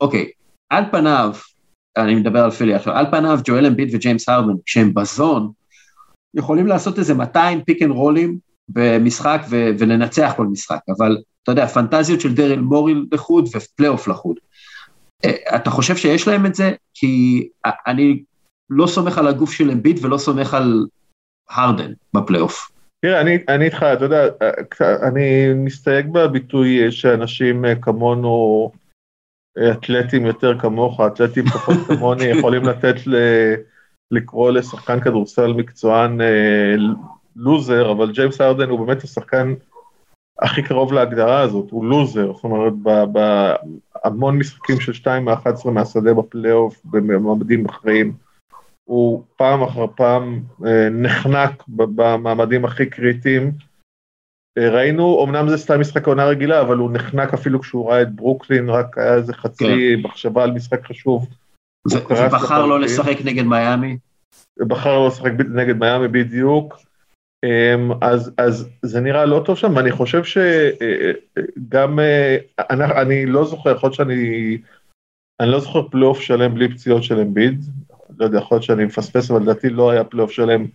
אוקיי, 0.00 0.30
על 0.70 0.84
פניו, 0.90 1.34
אני 1.96 2.14
מדבר 2.14 2.44
על 2.44 2.50
פילי 2.50 2.74
עכשיו, 2.74 2.94
על 2.94 3.06
פניו 3.10 3.38
ג'ואל 3.44 3.66
אמביט 3.66 3.88
וג'יימס 3.92 4.28
הרדן, 4.28 4.54
כשהם 4.66 4.94
ב 4.94 5.03
zone, 5.03 5.50
יכולים 6.34 6.66
לעשות 6.66 6.98
איזה 6.98 7.14
200 7.14 7.64
פיק 7.64 7.82
אנד 7.82 7.90
רולים 7.90 8.38
במשחק 8.68 9.40
ו- 9.50 9.70
ולנצח 9.78 10.32
כל 10.36 10.46
משחק, 10.46 10.80
אבל 10.98 11.16
אתה 11.42 11.52
יודע, 11.52 11.66
פנטזיות 11.66 12.20
של 12.20 12.34
דרל 12.34 12.60
מורי 12.60 12.94
לחוד 13.12 13.48
ופלייאוף 13.54 14.08
לחוד. 14.08 14.36
אה, 15.24 15.56
אתה 15.56 15.70
חושב 15.70 15.96
שיש 15.96 16.28
להם 16.28 16.46
את 16.46 16.54
זה? 16.54 16.72
כי 16.94 17.48
אה, 17.66 17.70
אני 17.86 18.22
לא 18.70 18.86
סומך 18.86 19.18
על 19.18 19.28
הגוף 19.28 19.52
של 19.52 19.70
אמביט 19.70 19.98
ולא 20.02 20.18
סומך 20.18 20.54
על 20.54 20.86
הרדן 21.50 21.92
בפלייאוף. 22.14 22.70
תראה, 23.00 23.20
אני, 23.20 23.38
אני 23.48 23.64
איתך, 23.64 23.82
אתה 23.92 24.04
יודע, 24.04 24.24
אני 25.08 25.54
מסתייג 25.54 26.12
בביטוי 26.12 26.84
אה, 26.84 26.90
שאנשים 26.90 27.64
אה, 27.64 27.74
כמונו, 27.74 28.70
אה, 29.58 29.72
אתלטים 29.72 30.26
יותר 30.26 30.58
כמוך, 30.58 31.00
אתלטים 31.00 31.44
פחות 31.46 31.76
כמוני, 31.88 32.24
יכולים 32.24 32.62
לתת 32.62 33.06
ל, 33.06 33.16
לקרוא 34.10 34.50
לשחקן 34.50 35.00
כדורסל 35.00 35.52
מקצוען 35.52 36.20
אה, 36.20 36.74
לוזר, 37.36 37.92
אבל 37.92 38.12
ג'יימס 38.12 38.40
הארדן 38.40 38.68
הוא 38.68 38.86
באמת 38.86 39.02
השחקן 39.02 39.54
הכי 40.42 40.62
קרוב 40.62 40.92
להגדרה 40.92 41.40
הזאת, 41.40 41.70
הוא 41.70 41.84
לוזר, 41.84 42.32
זאת 42.32 42.44
אומרת, 42.44 42.72
בהמון 44.04 44.38
משחקים 44.38 44.80
של 44.80 44.92
2 44.92 45.24
מ-11 45.24 45.70
מהשדה 45.70 46.14
בפלייאוף, 46.14 46.80
במעמדים 46.84 47.66
אחרים, 47.66 48.12
הוא 48.84 49.24
פעם 49.36 49.62
אחר 49.62 49.86
פעם 49.96 50.40
אה, 50.66 50.88
נחנק 50.90 51.64
במעמדים 51.68 52.64
הכי 52.64 52.86
קריטיים. 52.86 53.52
אה, 54.58 54.70
ראינו, 54.70 55.24
אמנם 55.24 55.48
זה 55.48 55.56
סתם 55.56 55.80
משחק 55.80 56.06
עונה 56.06 56.24
רגילה, 56.24 56.60
אבל 56.60 56.76
הוא 56.76 56.90
נחנק 56.90 57.34
אפילו 57.34 57.60
כשהוא 57.60 57.90
ראה 57.90 58.02
את 58.02 58.14
ברוקלין, 58.14 58.70
רק 58.70 58.98
היה 58.98 59.14
איזה 59.14 59.32
חצי 59.32 59.96
מחשבה 59.96 60.44
על 60.44 60.50
משחק 60.50 60.86
חשוב. 60.86 61.28
ובחר 61.92 62.66
לא. 62.66 62.80
לשחק 62.80 63.16
נגד 63.24 63.44
מיאמי. 63.44 63.98
בחר 64.58 64.98
לא 64.98 65.06
לשחק 65.06 65.32
נגד 65.54 65.76
מיאמי 65.76 66.08
בדיוק. 66.08 66.87
אמ, 67.44 67.90
אז, 68.00 68.32
אז 68.38 68.68
זה 68.82 69.00
נראה 69.00 69.24
לא 69.26 69.42
טוב 69.46 69.56
שם, 69.56 69.76
ואני 69.76 69.92
חושב 69.92 70.22
שגם, 70.24 71.98
אני, 72.70 72.84
אני 72.84 73.26
לא 73.26 73.44
זוכר, 73.44 73.76
יכול 73.76 73.92
שאני, 73.92 74.58
אני 75.40 75.50
לא 75.50 75.60
זוכר 75.60 75.88
פלייאוף 75.88 76.20
שלם 76.20 76.54
בלי 76.54 76.68
פציעות 76.68 77.02
של 77.02 77.20
אמביד, 77.20 77.60
לא 78.18 78.24
יודע, 78.24 78.38
יכול 78.38 78.54
להיות 78.54 78.64
שאני 78.64 78.84
מפספס, 78.84 79.30
אבל 79.30 79.42
לדעתי 79.42 79.70
לא 79.70 79.90
היה 79.90 80.04
פלייאוף 80.04 80.30
שלם 80.30 80.66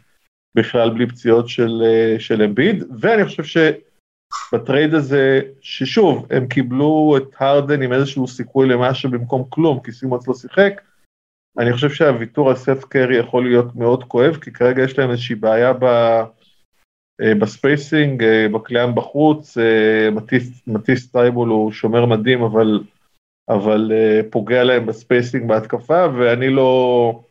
בכלל 0.55 0.89
בלי 0.89 1.07
פציעות 1.07 1.49
של, 1.49 1.81
אה, 1.85 2.15
של 2.19 2.41
אמביד, 2.41 2.83
ואני 2.99 3.25
חושב 3.25 3.43
שב 3.43 3.99
trade 3.99 4.93
הזה, 4.93 5.41
ששוב, 5.61 6.27
הם 6.29 6.47
קיבלו 6.47 7.15
את 7.17 7.35
הרדן 7.39 7.81
עם 7.81 7.93
איזשהו 7.93 8.27
סיכוי 8.27 8.67
למשהו 8.67 9.11
במקום 9.11 9.43
כלום, 9.49 9.79
כי 9.83 9.91
סימונס 9.91 10.27
לא 10.27 10.33
שיחק, 10.33 10.81
אני 11.57 11.73
חושב 11.73 11.89
שהוויתור 11.89 12.49
על 12.49 12.55
סת' 12.55 12.83
קרי 12.85 13.17
יכול 13.17 13.43
להיות 13.43 13.75
מאוד 13.75 14.03
כואב, 14.03 14.35
כי 14.35 14.51
כרגע 14.51 14.83
יש 14.83 14.99
להם 14.99 15.11
איזושהי 15.11 15.35
בעיה 15.35 15.73
ב, 15.73 15.83
אה, 15.83 16.25
ב 17.39 17.48
spacing, 17.48 18.23
אה, 18.23 18.47
בקליעה 18.51 18.95
מבחוץ, 18.95 19.57
אה, 19.57 20.09
מתיס 20.67 21.11
טייבול 21.11 21.49
הוא 21.49 21.71
שומר 21.71 22.05
מדהים, 22.05 22.43
אבל, 22.43 22.79
אבל 23.49 23.91
אה, 23.95 24.21
פוגע 24.29 24.63
להם 24.63 24.85
ב 24.85 24.93
spacing 24.93 25.47
בהתקפה, 25.47 26.05
ואני 26.17 26.49
לא, 26.49 27.21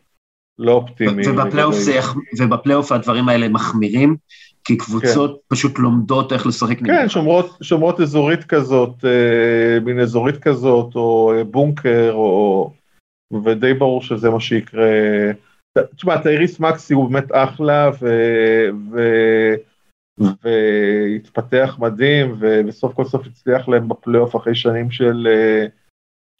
לא 0.59 0.71
אופטימי. 0.71 1.27
ובפלייאוף 1.27 1.75
זה 1.75 2.45
ובפלייאוף 2.45 2.91
הדברים 2.91 3.29
האלה 3.29 3.49
מחמירים, 3.49 4.15
כי 4.63 4.77
קבוצות 4.77 5.41
פשוט 5.47 5.79
לומדות 5.79 6.33
איך 6.33 6.47
לשחק 6.47 6.81
נגד. 6.81 6.93
כן, 6.93 7.09
שומרות, 7.09 7.57
שומרות 7.61 8.01
אזורית 8.01 8.43
כזאת, 8.43 9.05
אה, 9.05 9.79
מין 9.79 9.99
אזורית 9.99 10.37
כזאת, 10.37 10.95
או 10.95 11.33
אה, 11.37 11.43
בונקר, 11.43 12.11
או... 12.13 12.71
ודי 13.43 13.73
ברור 13.73 14.01
שזה 14.01 14.29
מה 14.29 14.39
שיקרה. 14.39 14.91
תשמע, 15.95 16.17
טייריס 16.17 16.59
מקסי 16.59 16.93
הוא 16.93 17.09
באמת 17.09 17.31
אחלה, 17.31 17.89
ו... 18.01 18.07
ו... 18.91 18.99
והתפתח 20.17 21.77
מדהים, 21.79 22.35
ו... 22.39 22.61
וסוף 22.67 22.93
כל 22.93 23.05
סוף 23.05 23.27
הצליח 23.27 23.69
להם 23.69 23.89
בפלייאוף 23.89 24.35
אחרי 24.35 24.55
שנים 24.55 24.91
של... 24.91 25.27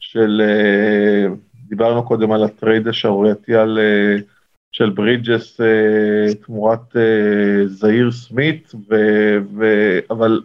של... 0.00 0.42
דיברנו 1.68 2.06
קודם 2.06 2.32
על 2.32 2.44
ה 2.44 2.51
trade 2.51 2.88
השערורייתי 2.88 3.54
על... 3.54 3.78
של 4.74 4.90
ברידג'ס 4.90 5.60
אה, 5.60 6.34
תמורת 6.34 6.96
אה, 6.96 7.66
זהייר 7.66 8.10
סמית, 8.12 8.72
ו... 8.90 8.94
ו... 9.58 9.64
אבל... 10.10 10.40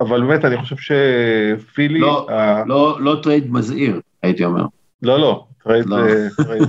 אבל 0.00 0.20
באמת, 0.20 0.44
אני 0.44 0.56
חושב 0.56 0.76
שפילי... 0.76 2.00
לא, 2.00 2.30
ה- 2.30 2.64
לא, 2.66 2.98
לא 3.00 3.20
trade 3.22 3.52
מזהיר, 3.52 4.00
הייתי 4.22 4.44
אומר. 4.44 4.64
לא, 5.02 5.20
לא, 5.20 5.46
טרייד 5.62 5.86
לא. 5.86 5.96
טרייד 6.36 6.62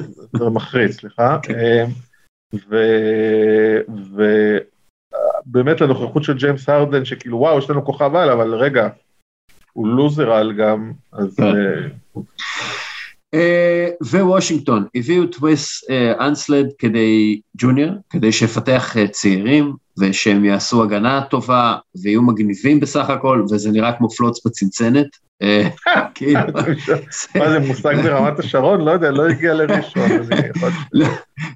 מחריד, 0.51 0.91
סליחה. 0.91 1.39
כן. 1.43 1.55
אה, 1.59 1.85
ובאמת 5.49 5.81
הנוכחות 5.81 6.23
של 6.23 6.37
ג'יימס 6.37 6.69
הרדן, 6.69 7.05
שכאילו 7.05 7.37
וואו, 7.37 7.57
יש 7.57 7.69
לנו 7.69 7.85
כוכב 7.85 8.15
על, 8.15 8.29
אבל 8.29 8.55
רגע, 8.55 8.87
הוא 9.73 9.87
לוזר 9.87 10.31
על 10.31 10.53
גם, 10.53 10.91
אז... 11.13 11.37
אה, 13.33 13.87
ווושינגטון, 14.01 14.85
הביאו 14.95 15.23
את 15.23 15.35
וס 15.43 15.83
אנסלד 16.19 16.67
כדי, 16.79 17.39
ג'וניור, 17.57 17.91
כדי 18.09 18.31
שיפתח 18.31 18.97
אה, 18.97 19.07
צעירים, 19.07 19.73
ושהם 19.99 20.45
יעשו 20.45 20.83
הגנה 20.83 21.21
טובה, 21.29 21.75
ויהיו 22.03 22.21
מגניבים 22.21 22.79
בסך 22.79 23.09
הכל, 23.09 23.45
וזה 23.51 23.71
נראה 23.71 23.93
כמו 23.93 24.09
פלוץ 24.09 24.45
בצנצנת. 24.45 25.07
אה, 25.41 25.69
כאילו, 26.15 26.39
מה 27.35 27.49
זה 27.49 27.59
מושג 27.59 27.95
ברמת 28.03 28.39
השרון? 28.39 28.81
לא 28.81 28.91
יודע, 28.91 29.11
לא 29.11 29.27
הגיע 29.29 29.53
לראשון. 29.53 30.03
יכול- 30.55 30.69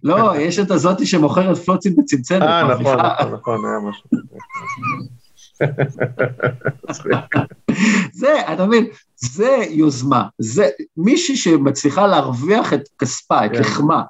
לא, 0.04 0.34
יש 0.38 0.60
את 0.60 0.72
הזאתי 0.72 1.06
שמוכרת 1.06 1.58
פלוצים 1.58 1.96
בצנצנת. 1.98 2.42
אה, 2.42 2.64
נכון. 2.80 2.98
נכון, 2.98 3.34
נכון, 3.34 3.66
היה 3.66 3.90
משהו. 3.90 4.10
זה, 8.14 8.54
אתה 8.54 8.66
מבין, 8.66 8.86
זה 9.16 9.58
יוזמה, 9.70 10.28
זה 10.38 10.70
מישהי 10.98 11.36
שמצליחה 11.36 12.08
להרוויח 12.08 12.74
את 12.74 12.82
כספה, 13.00 13.46
את 13.46 13.52
כן. 13.52 13.60
לחמה, 13.60 14.04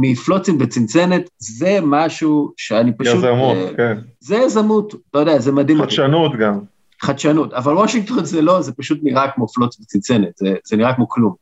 מפלוצים 0.00 0.58
בצנצנת, 0.58 1.30
זה 1.38 1.78
משהו 1.82 2.52
שאני 2.56 2.92
פשוט... 2.96 3.14
יזמות, 3.14 3.56
אה, 3.56 3.70
כן. 3.76 3.98
זה 4.20 4.36
יזמות, 4.36 4.94
אתה 5.10 5.18
יודע, 5.18 5.38
זה 5.38 5.52
מדהים. 5.52 5.82
חדשנות 5.82 6.32
גם. 6.38 6.60
חדשנות, 7.02 7.52
אבל 7.52 7.72
וושינגטון 7.72 8.24
זה 8.24 8.42
לא, 8.42 8.62
זה 8.62 8.72
פשוט 8.72 8.98
נראה 9.02 9.30
כמו 9.30 9.48
פלוץ 9.48 9.80
בצנצנת, 9.80 10.36
זה, 10.36 10.54
זה 10.64 10.76
נראה 10.76 10.94
כמו 10.94 11.08
כלום. 11.08 11.34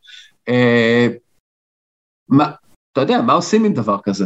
אה, 0.49 1.09
מה, 2.29 2.51
אתה 2.93 3.01
יודע, 3.01 3.23
מה 3.23 3.33
עושים 3.33 3.65
עם 3.65 3.73
דבר 3.73 3.97
כזה? 4.03 4.25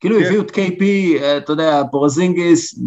כאילו 0.00 0.18
כן. 0.18 0.24
הביאו 0.24 0.42
את 0.42 0.50
KP, 0.50 0.82
אה, 1.22 1.36
אתה 1.36 1.52
יודע, 1.52 1.82
פורזינגיס, 1.90 2.78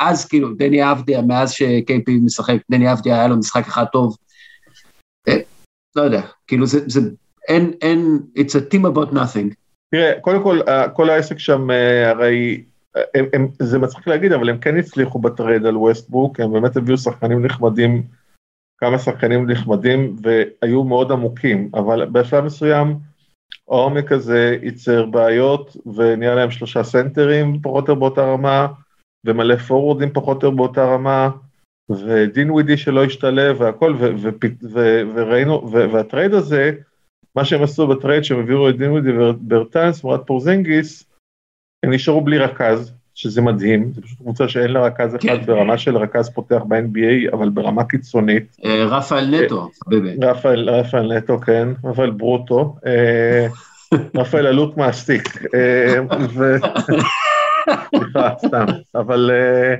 ואז 0.00 0.28
כאילו 0.28 0.54
דני 0.54 0.90
אבדיה, 0.92 1.22
מאז 1.22 1.52
ש-KP 1.52 2.10
משחק, 2.24 2.56
דני 2.70 2.92
אבדיה 2.92 3.14
היה 3.14 3.28
לו 3.28 3.36
משחק 3.36 3.66
אחד 3.66 3.84
טוב. 3.92 4.16
אה, 5.28 5.36
לא 5.96 6.02
יודע, 6.02 6.22
כאילו 6.46 6.66
זה, 6.66 6.78
זה, 6.86 7.00
אין, 7.48 7.72
אין, 7.82 8.18
it's 8.38 8.50
a 8.52 8.74
team 8.74 8.84
about 8.84 9.12
nothing. 9.12 9.54
תראה, 9.90 10.20
קודם 10.20 10.42
כל, 10.42 10.60
כל 10.94 11.10
העסק 11.10 11.38
שם 11.38 11.70
אה, 11.70 12.10
הרי, 12.10 12.64
אה, 12.96 13.02
הם, 13.14 13.26
הם, 13.32 13.48
זה 13.62 13.78
מצחיק 13.78 14.06
להגיד, 14.06 14.32
אבל 14.32 14.50
הם 14.50 14.58
כן 14.58 14.76
הצליחו 14.76 15.18
בטרייד 15.18 15.66
על 15.66 15.76
ווסטברוק, 15.76 16.40
הם 16.40 16.52
באמת 16.52 16.76
הביאו 16.76 16.98
שחקנים 16.98 17.46
נחמדים, 17.46 18.02
כמה 18.78 18.98
שחקנים 18.98 19.50
נחמדים, 19.50 20.16
והיו 20.22 20.84
מאוד 20.84 21.12
עמוקים, 21.12 21.70
אבל 21.74 22.06
בשלב 22.06 22.44
מסוים, 22.44 22.96
העומק 23.68 24.12
הזה 24.12 24.56
ייצר 24.62 25.06
בעיות 25.06 25.76
ונהיה 25.94 26.34
להם 26.34 26.50
שלושה 26.50 26.84
סנטרים 26.84 27.58
פחות 27.62 27.88
או 27.88 27.92
יותר 27.92 27.94
באותה 27.94 28.22
רמה, 28.22 28.66
ומלא 29.24 29.56
פורוורדים 29.56 30.10
פחות 30.12 30.42
או 30.42 30.48
יותר 30.48 30.56
באותה 30.56 30.84
רמה, 30.84 31.30
ודינווידי 31.90 32.76
שלא 32.76 33.04
השתלב 33.04 33.60
והכל, 33.60 33.94
ו- 33.98 34.12
ו- 34.16 34.30
ו- 34.72 35.02
וראינו, 35.14 35.70
והטרייד 35.72 36.34
הזה, 36.34 36.72
מה 37.36 37.44
שהם 37.44 37.62
עשו 37.62 37.86
בטרייד 37.86 38.24
שהם 38.24 38.38
העבירו 38.38 38.68
את 38.68 38.78
דינווידי 38.78 39.18
וברטנס 39.18 40.00
תמורת 40.00 40.20
פורזינגיס, 40.26 41.04
הם 41.82 41.92
נשארו 41.92 42.20
בלי 42.20 42.38
רכז, 42.38 42.92
שזה 43.14 43.42
מדהים, 43.42 43.92
זה 43.92 44.02
פשוט 44.02 44.18
קבוצה 44.18 44.48
שאין 44.48 44.72
לה 44.72 44.86
רכז 44.86 45.16
אחד 45.16 45.20
כן. 45.22 45.46
ברמה 45.46 45.78
של 45.78 45.96
רכז 45.96 46.30
פותח 46.30 46.60
ב-NBA, 46.68 47.32
אבל 47.32 47.48
ברמה 47.48 47.84
קיצונית. 47.84 48.56
אה, 48.64 48.84
רפאל 48.84 49.26
נטו, 49.26 49.70
חביבי. 49.84 50.16
רפאל, 50.22 50.70
רפאל 50.70 51.18
נטו, 51.18 51.40
כן, 51.40 51.68
רפאל 51.84 52.10
ברוטו, 52.10 52.76
אה, 52.86 53.46
רפאל 54.20 54.46
עלות 54.46 54.76
מעסיק, 54.76 55.44
אה. 55.54 56.00
סליחה, 57.96 58.34
סתם, 58.38 58.64
אבל 58.94 59.30
אה, 59.30 59.74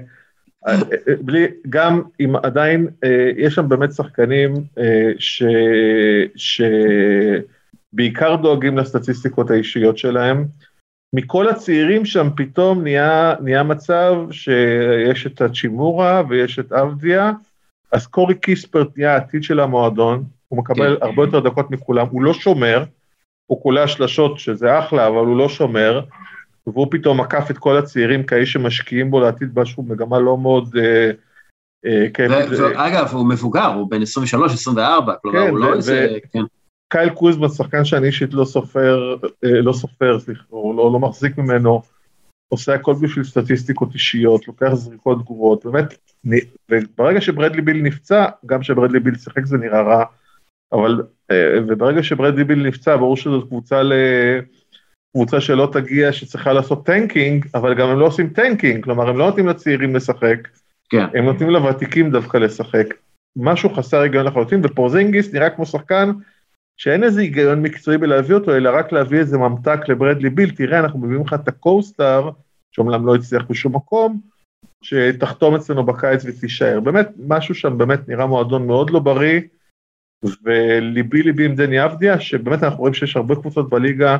אה, 0.69 0.77
בלי, 1.21 1.47
גם 1.69 2.03
אם 2.21 2.37
עדיין, 2.37 2.89
אה, 3.05 3.31
יש 3.37 3.55
שם 3.55 3.69
באמת 3.69 3.93
שחקנים 3.93 4.55
אה, 4.79 5.13
ש... 5.19 5.43
שבעיקר 7.93 8.37
דואגים 8.37 8.79
לסטטיסטיקות 8.79 9.51
האישיות 9.51 9.99
שלהם. 9.99 10.47
מכל 11.13 11.49
הצעירים 11.49 12.05
שם 12.05 12.29
פתאום 12.37 12.83
נהיה, 12.83 13.35
נהיה 13.41 13.63
מצב 13.63 14.15
שיש 14.31 15.27
את 15.27 15.41
הצ'ימורה 15.41 16.23
ויש 16.29 16.59
את 16.59 16.73
אבדיה, 16.73 17.33
אז 17.93 18.07
קורי 18.07 18.35
קיספרט 18.35 18.89
נהיה 18.97 19.13
העתיד 19.15 19.43
של 19.43 19.61
המועדון, 19.61 20.25
הוא 20.49 20.59
מקבל 20.59 20.97
כן. 20.97 21.07
הרבה 21.07 21.23
יותר 21.23 21.41
דקות 21.41 21.71
מכולם, 21.71 22.07
הוא 22.11 22.23
לא 22.23 22.35
שומר, 22.35 22.85
הוא 23.47 23.63
קולע 23.63 23.87
שלשות 23.87 24.39
שזה 24.39 24.79
אחלה, 24.79 25.07
אבל 25.07 25.17
הוא 25.17 25.39
לא 25.39 25.49
שומר, 25.49 26.01
והוא 26.75 26.87
פתאום 26.91 27.21
עקף 27.21 27.51
את 27.51 27.59
כל 27.59 27.77
הצעירים 27.77 28.23
כאיש 28.23 28.53
שמשקיעים 28.53 29.11
בו 29.11 29.21
לעתיד 29.21 29.59
משהו, 29.59 29.83
מגמה 29.83 30.19
לא 30.19 30.39
מאוד 30.39 30.77
אה, 30.79 31.11
אה, 31.87 32.07
כיפית. 32.15 32.51
ו- 32.51 32.63
ואגב, 32.63 33.09
הוא 33.13 33.29
מבוגר, 33.29 33.67
הוא 33.67 33.91
בן 33.91 34.03
23, 34.03 34.53
24, 34.53 35.15
כלומר, 35.23 35.45
כן, 35.45 35.51
הוא 35.51 35.59
לא 35.59 35.75
איזה... 35.75 36.19
כן. 36.33 36.43
קייל 36.93 37.11
קוזמה, 37.11 37.49
שחקן 37.49 37.85
שאני 37.85 38.07
אישית 38.07 38.35
לא 38.35 38.45
סופר, 38.45 39.17
אה, 39.45 39.61
לא 39.61 39.73
סופר, 39.73 40.21
סליחה, 40.21 40.43
הוא 40.49 40.75
לא, 40.75 40.93
לא 40.93 40.99
מחזיק 40.99 41.39
ממנו, 41.39 41.83
עושה 42.49 42.75
הכל 42.75 42.95
בשביל 43.03 43.25
סטטיסטיקות 43.25 43.95
אישיות, 43.95 44.49
לוקח 44.49 44.75
זריקות 44.75 45.19
לא 45.23 45.34
טובות, 45.34 45.67
באמת, 45.67 45.95
וברגע 46.71 47.21
שברדלי 47.21 47.63
ביל 47.63 47.83
נפצע, 47.83 48.27
גם 48.47 48.63
שברדלי 48.63 49.01
ביל 49.01 49.15
שיחק 49.15 49.45
זה 49.45 49.59
נראה 49.59 49.83
רע, 49.83 50.05
אבל, 50.73 51.03
אה, 51.31 51.59
וברגע 51.69 52.03
שברדלי 52.03 52.45
ביל 52.45 52.67
נפצע, 52.67 52.97
ברור 52.97 53.17
שזאת 53.17 53.49
קבוצה 53.49 53.83
ל... 53.83 53.93
קבוצה 55.13 55.41
שלא 55.41 55.69
תגיע, 55.73 56.13
שצריכה 56.13 56.53
לעשות 56.53 56.87
טנקינג, 56.87 57.47
אבל 57.55 57.75
גם 57.75 57.89
הם 57.89 57.99
לא 57.99 58.07
עושים 58.07 58.29
טנקינג, 58.29 58.85
כלומר 58.85 59.09
הם 59.09 59.19
לא 59.19 59.27
נותנים 59.27 59.47
לצעירים 59.47 59.97
לשחק, 59.97 60.49
כן. 60.91 61.05
הם 61.15 61.25
נותנים 61.25 61.51
לוותיקים 61.51 62.11
דווקא 62.11 62.37
לשחק. 62.37 62.87
משהו 63.37 63.71
חסר 63.71 64.01
היגיון 64.01 64.27
לחלוטין, 64.27 64.61
ופורזינגיס 64.65 65.35
נראה 65.35 65.51
כמו 65.51 65.67
שחקן 65.67 66.11
שאין 66.77 67.05
איזה 67.05 67.21
היגיון 67.21 67.63
מקצועי 67.63 67.99
בלהביא 67.99 68.35
אותו, 68.35 68.57
אלא 68.57 68.71
רק 68.75 68.93
להביא 68.93 69.19
איזה 69.19 69.39
ממתק 69.39 69.89
לברדלי 69.89 70.31
ביל, 70.31 70.51
תראה, 70.51 70.79
אנחנו 70.79 70.99
מביאים 70.99 71.27
לך 71.27 71.35
את 71.35 71.49
הקו-סטאר, 71.49 72.31
שאומנם 72.73 73.07
לא 73.07 73.15
הצליח 73.15 73.43
בשום 73.51 73.77
מקום, 73.77 74.21
שתחתום 74.83 75.55
אצלנו 75.55 75.85
בקיץ 75.85 76.25
ותישאר. 76.25 76.81
באמת, 76.81 77.09
משהו 77.29 77.55
שם 77.55 77.79
באמת 77.79 78.09
נראה 78.09 78.27
מועדון 78.27 78.67
מאוד 78.67 78.91
לא 78.91 78.99
בריא, 78.99 79.41
וליבי 80.45 81.23
ליבי 81.23 81.45
עם 81.45 81.55
דני 81.55 81.85
אבדיה, 81.85 82.21
שבאמת 82.21 82.63
אנחנו 82.63 82.79
רואים 82.79 82.95
שיש 82.95 83.17
הרבה 83.17 83.35
קבוצות 83.35 83.71
בליגה 83.71 84.17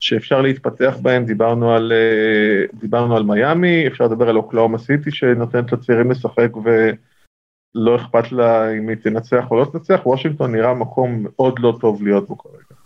שאפשר 0.00 0.40
להתפתח 0.40 0.96
בהן, 1.02 1.24
דיברנו 1.24 1.72
על, 1.72 1.92
אה, 1.92 2.78
דיברנו 2.80 3.16
על 3.16 3.22
מיאמי, 3.22 3.86
אפשר 3.86 4.04
לדבר 4.04 4.28
על 4.28 4.36
אוקלאומה 4.36 4.78
סיטי 4.78 5.10
שנותנת 5.10 5.72
לצעירים 5.72 6.10
לשחק 6.10 6.48
ולא 6.56 7.96
אכפת 7.96 8.32
לה 8.32 8.72
אם 8.72 8.88
היא 8.88 8.96
תנצח 8.96 9.50
או 9.50 9.60
לא 9.60 9.64
תנצח, 9.72 10.00
וושינגטון 10.06 10.52
נראה 10.52 10.74
מקום 10.74 11.22
מאוד 11.22 11.58
לא 11.58 11.78
טוב 11.80 12.02
להיות 12.02 12.28
בו 12.28 12.38
כרגע. 12.38 12.80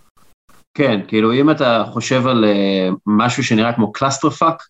כן, 0.75 1.01
כאילו 1.09 1.33
אם 1.33 1.51
אתה 1.51 1.85
חושב 1.87 2.27
על 2.27 2.45
אה, 2.45 2.89
משהו 3.07 3.45
שנראה 3.45 3.73
כמו 3.73 3.93
clusterfuck, 3.93 4.63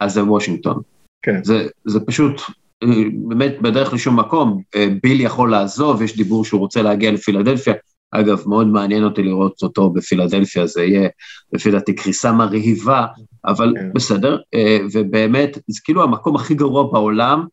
אז 0.00 0.12
זה 0.12 0.24
וושינגטון. 0.24 0.80
כן. 1.22 1.44
זה, 1.44 1.66
זה 1.84 2.00
פשוט, 2.06 2.40
אה, 2.82 2.88
באמת 3.28 3.62
בדרך 3.62 3.92
לשום 3.92 4.20
מקום, 4.20 4.62
ביל 5.02 5.20
יכול 5.20 5.50
לעזוב, 5.50 6.02
יש 6.02 6.16
דיבור 6.16 6.44
שהוא 6.44 6.60
רוצה 6.60 6.82
להגיע 6.82 7.12
לפילדלפיה. 7.12 7.74
אגב, 8.16 8.42
מאוד 8.46 8.66
מעניין 8.66 9.04
אותי 9.04 9.22
לראות 9.22 9.62
אותו 9.62 9.90
בפילדלפיה, 9.90 10.66
זה 10.66 10.82
יהיה 10.84 11.08
לפי 11.52 11.70
דעתי 11.70 11.94
קריסה 11.94 12.32
מרהיבה, 12.32 13.06
אבל 13.44 13.74
כן. 13.76 13.90
בסדר, 13.94 14.38
אה, 14.54 14.78
ובאמת, 14.92 15.58
זה 15.66 15.80
כאילו 15.84 16.02
המקום 16.02 16.36
הכי 16.36 16.54
גרוע 16.54 16.92
בעולם 16.92 17.46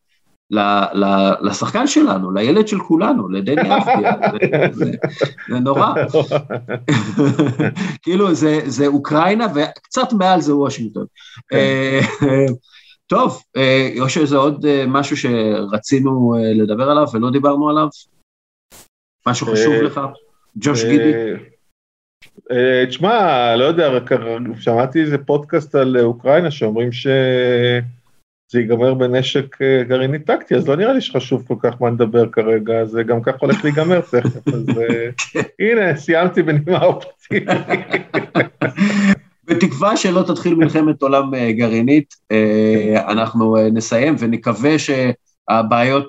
לשחקן 1.42 1.88
שלנו, 1.88 2.32
לילד 2.32 2.68
של 2.68 2.80
כולנו, 2.80 3.30
לדני 3.30 3.62
אבדיה, 3.78 4.14
זה- 4.32 4.68
זה- 4.72 4.92
זה 5.50 5.60
נורא. 5.60 5.94
כאילו 8.04 8.34
זה, 8.34 8.60
זה 8.66 8.88
אוקראינה 8.88 9.48
וקצת 9.56 10.14
מעל 10.14 10.42
זה 10.42 10.56
וושינגטון. 10.56 11.06
כן. 11.50 11.58
אה, 11.58 12.00
טוב, 13.08 13.42
אה, 13.58 13.90
יושר 13.96 14.26
זה 14.26 14.38
עוד 14.38 14.66
משהו 14.88 15.18
שרצינו 15.18 16.34
לדבר 16.56 16.90
עליו 16.92 17.06
ולא 17.14 17.32
דיברנו 17.32 17.70
עליו? 17.70 17.88
משהו 19.28 19.48
חשוב 19.48 19.74
לך? 19.74 20.02
ג'וש 20.58 20.84
גידי? 20.84 21.14
אה, 21.14 21.34
אה, 22.52 22.86
תשמע, 22.86 23.56
לא 23.56 23.64
יודע, 23.64 23.90
רק 23.90 24.10
שמעתי 24.60 25.02
איזה 25.02 25.18
פודקאסט 25.18 25.76
על 25.76 25.98
אוקראינה 26.00 26.52
שאומרים 26.52 26.92
שזה 26.92 27.82
ייגמר 28.54 28.94
בנשק 28.94 29.62
אה, 29.62 29.84
גרעיני 29.84 30.20
טקטי, 30.20 30.56
אז 30.56 30.68
לא 30.68 30.76
נראה 30.76 30.94
לי 30.94 31.02
שחשוב 31.02 31.44
כל 31.48 31.56
כך 31.60 31.82
מה 31.82 31.90
נדבר 31.90 32.30
כרגע, 32.32 32.86
זה 32.86 33.04
גם 33.04 33.22
כך 33.22 33.34
הולך 33.40 33.64
להיגמר 33.64 34.02
תכף, 34.02 34.48
אז 34.48 34.70
אה, 34.70 35.10
הנה, 35.60 35.96
סיימתי 35.96 36.42
בנימה 36.42 36.84
אופטימית. 36.84 37.50
בתקווה 39.52 39.98
שלא 39.98 40.24
תתחיל 40.28 40.56
מלחמת 40.56 41.02
עולם 41.02 41.34
אה, 41.36 41.52
גרעינית, 41.52 42.16
אה, 42.32 43.12
אנחנו 43.12 43.58
אה, 43.58 43.70
נסיים 43.72 44.16
ונקווה 44.20 44.80
שהבעיות 44.80 45.31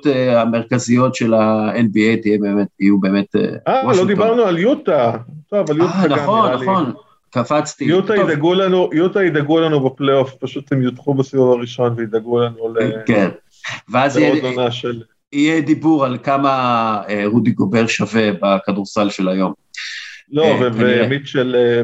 אה, 0.06 0.40
המרכזיות 0.42 1.14
של 1.14 1.34
ה-NBA 1.34 2.22
תהיה 2.22 2.38
באמת, 2.40 2.68
יהיו 2.80 3.00
באמת 3.00 3.36
אה, 3.36 3.74
אה, 3.74 3.92
לא. 3.96 4.04
דיברנו 4.06 4.42
על 4.42 4.58
יוטה. 4.58 5.12
טוב, 5.50 5.70
על 5.70 5.76
יוטה 5.78 5.92
אה, 6.02 6.08
גם 6.08 6.16
נכון, 6.16 6.46
נראה 6.48 6.56
לי. 6.56 6.62
נכון, 6.66 6.92
קפצתי. 7.30 7.84
יוטה 7.84 8.16
ידאגו 8.16 8.54
לנו, 8.54 8.90
יוטה 8.92 9.24
ידאגו 9.24 9.60
לנו 9.60 9.80
בפלייאוף, 9.80 10.34
פשוט 10.34 10.72
הם 10.72 10.82
יודחו 10.82 11.14
בסיבוב 11.14 11.52
הראשון 11.58 11.94
וידאגו 11.96 12.40
לנו 12.40 12.74
ל- 12.74 13.02
כן. 13.06 13.28
ואז 13.88 14.16
יהיה- 14.16 14.42
עונה 14.42 14.70
של... 14.70 15.02
יהיה 15.32 15.60
דיבור 15.60 16.04
על 16.04 16.18
כמה 16.22 17.02
רודי 17.24 17.50
גובר 17.50 17.86
שווה 17.86 18.30
בכדורסל 18.42 19.10
של 19.10 19.28
היום. 19.28 19.52
לא, 20.30 20.44
אה. 20.44 20.68
ומיטשל, 20.74 21.56
אה, 21.56 21.82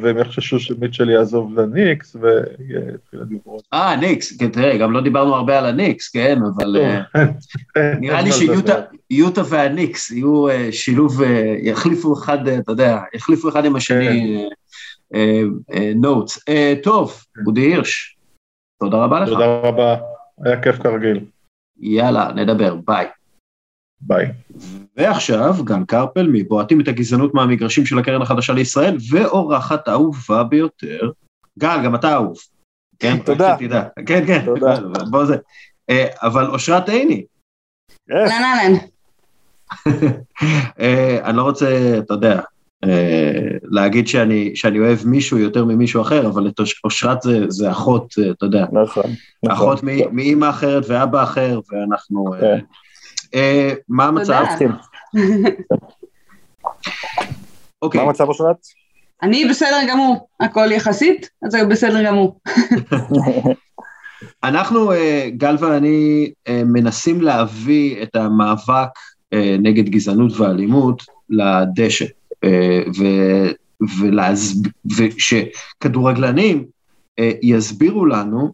והם 0.00 0.18
יחששו 0.18 0.60
שמיטשל 0.60 1.10
יעזוב 1.10 1.60
לניקס, 1.60 2.16
ויתחיל 2.16 3.20
הדיבור. 3.20 3.60
אה, 3.74 3.96
ניקס, 3.96 4.36
כן, 4.38 4.48
תראה, 4.48 4.78
גם 4.78 4.92
לא 4.92 5.00
דיברנו 5.00 5.34
הרבה 5.34 5.58
על 5.58 5.66
הניקס, 5.66 6.08
כן, 6.08 6.38
אבל 6.56 6.76
אה, 6.76 7.02
נראה 8.00 8.22
לי. 8.22 8.30
שיוטה 9.12 9.42
והניקס 9.48 10.10
יהיו 10.10 10.46
שילוב, 10.70 11.22
יחליפו 11.62 12.14
אחד, 12.14 12.48
אתה 12.48 12.72
יודע, 12.72 12.98
יחליפו 13.14 13.48
אחד 13.48 13.64
עם 13.64 13.76
השני 13.76 14.44
נוטס. 15.96 16.38
טוב, 16.82 17.22
אודי 17.46 17.60
הירש, 17.60 18.16
תודה 18.80 18.96
רבה 18.96 19.20
לך. 19.20 19.28
תודה 19.28 19.46
רבה, 19.46 19.96
היה 20.44 20.62
כיף 20.62 20.82
כרגיל, 20.82 21.20
יאללה, 21.80 22.32
נדבר, 22.34 22.76
ביי. 22.84 23.06
ביי. 24.00 24.26
ועכשיו, 24.96 25.54
גל 25.64 25.84
קרפל 25.88 26.28
מבועטים 26.32 26.80
את 26.80 26.88
הגזענות 26.88 27.34
מהמגרשים 27.34 27.86
של 27.86 27.98
הקרן 27.98 28.22
החדשה 28.22 28.52
לישראל, 28.52 28.96
ואורחת 29.10 29.88
אהובה 29.88 30.44
ביותר. 30.44 31.10
גל, 31.58 31.76
גם 31.84 31.94
אתה 31.94 32.12
אהוב. 32.12 32.36
כן, 32.98 33.16
תודה. 33.26 33.56
שתדע. 33.60 33.82
כן, 34.06 34.26
כן, 34.26 34.44
תודה. 34.44 34.76
בוא 35.10 35.24
זה. 35.24 35.36
אה, 35.90 36.06
אבל 36.22 36.46
אושרת 36.50 36.88
עיני? 36.88 37.24
אהלן 38.12 38.30
אהלן. 38.42 38.72
אה, 40.80 41.18
אני 41.24 41.36
לא 41.36 41.42
רוצה, 41.42 41.98
אתה 41.98 42.14
יודע, 42.14 42.40
אה, 42.84 43.32
להגיד 43.62 44.08
שאני, 44.08 44.56
שאני 44.56 44.78
אוהב 44.78 44.98
מישהו 45.06 45.38
יותר 45.38 45.64
ממישהו 45.64 46.02
אחר, 46.02 46.26
אבל 46.26 46.48
את 46.48 46.60
אוש- 46.60 46.80
אושרת 46.84 47.22
זה, 47.22 47.38
זה 47.48 47.70
אחות, 47.70 48.14
אה, 48.18 48.30
אתה 48.30 48.46
יודע, 48.46 48.66
נכון. 48.72 49.04
נכון. 49.42 49.56
אחות 49.56 49.80
מ- 49.82 50.16
מאימא 50.16 50.50
אחרת 50.50 50.84
ואבא 50.88 51.22
אחר, 51.22 51.60
ואנחנו... 51.72 52.34
אה, 52.34 52.40
כן. 52.40 52.46
אה, 52.46 52.58
מה 53.88 54.04
המצב? 54.04 54.44
אוקיי. 57.82 58.00
מה 58.00 58.06
המצב 58.06 58.28
אושרת? 58.28 58.56
אני 59.22 59.44
בסדר 59.44 59.80
גמור, 59.88 60.28
הכל 60.40 60.72
יחסית, 60.72 61.30
אז 61.42 61.52
זה 61.52 61.64
בסדר 61.64 62.04
גמור. 62.06 62.40
אנחנו, 64.44 64.92
אה, 64.92 65.28
גל 65.36 65.56
ואני, 65.60 66.30
אה, 66.48 66.62
מנסים 66.64 67.20
להביא 67.20 68.02
את 68.02 68.16
המאבק 68.16 68.88
אה, 69.32 69.56
נגד 69.58 69.88
גזענות 69.88 70.32
ואלימות 70.36 71.02
לדשא. 71.30 72.04
אה, 72.44 72.82
ולהסב... 74.00 74.56
ושכדורגלנים 74.96 76.66
אה, 77.18 77.30
יסבירו 77.42 78.06
לנו 78.06 78.52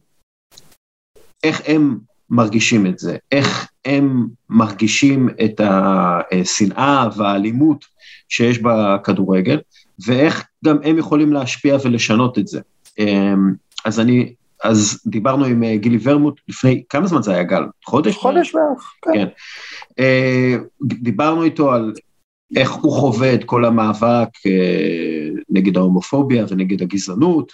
איך 1.45 1.63
הם 1.67 1.99
מרגישים 2.33 2.87
את 2.87 2.99
זה, 2.99 3.17
איך 3.33 3.69
הם 3.85 4.27
מרגישים 4.51 5.29
את 5.45 5.61
השנאה 5.65 7.09
והאלימות 7.17 7.85
שיש 8.29 8.59
בכדורגל, 8.59 9.61
ואיך 10.07 10.45
גם 10.65 10.77
הם 10.85 10.99
יכולים 10.99 11.33
להשפיע 11.33 11.77
ולשנות 11.85 12.39
את 12.39 12.47
זה. 12.47 12.61
אמ, 12.99 13.53
אז 13.85 14.01
אני, 14.01 14.35
אז 14.65 15.03
דיברנו 15.07 15.45
עם 15.45 15.63
אה, 15.63 15.77
גילי 15.77 15.99
ורמוט 16.03 16.41
לפני, 16.49 16.83
כמה 16.89 17.07
זמן 17.07 17.23
זה 17.23 17.33
היה 17.33 17.43
גל? 17.43 17.63
חודש? 17.85 18.17
חודש 18.17 18.55
בערך, 18.55 18.93
כן. 19.03 19.13
כן. 19.13 19.27
אה, 19.99 20.57
דיברנו 20.83 21.45
איתו 21.45 21.73
על 21.73 21.93
איך 22.57 22.71
הוא 22.71 22.93
חווה 22.93 23.35
את 23.35 23.45
כל 23.45 23.65
המאבק 23.65 24.29
אה, 24.47 25.29
נגד 25.51 25.77
ההומופוביה 25.77 26.45
ונגד 26.49 26.83
הגזענות, 26.83 27.53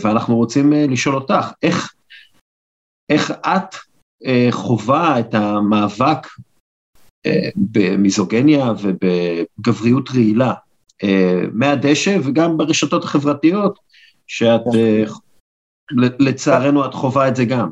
ואנחנו 0.00 0.36
רוצים 0.36 0.72
לשאול 0.72 1.14
אותך, 1.14 1.50
איך, 1.62 1.94
איך 3.10 3.30
את 3.30 3.74
חווה 4.50 5.20
את 5.20 5.34
המאבק 5.34 6.26
במיזוגניה 7.56 8.72
ובגבריות 8.82 10.10
רעילה 10.10 10.54
מהדשא 11.52 12.18
וגם 12.24 12.56
ברשתות 12.56 13.04
החברתיות, 13.04 13.78
שאת. 14.26 14.62
לצערנו 16.20 16.84
את 16.84 16.94
חווה 16.94 17.28
את 17.28 17.36
זה 17.36 17.44
גם. 17.44 17.70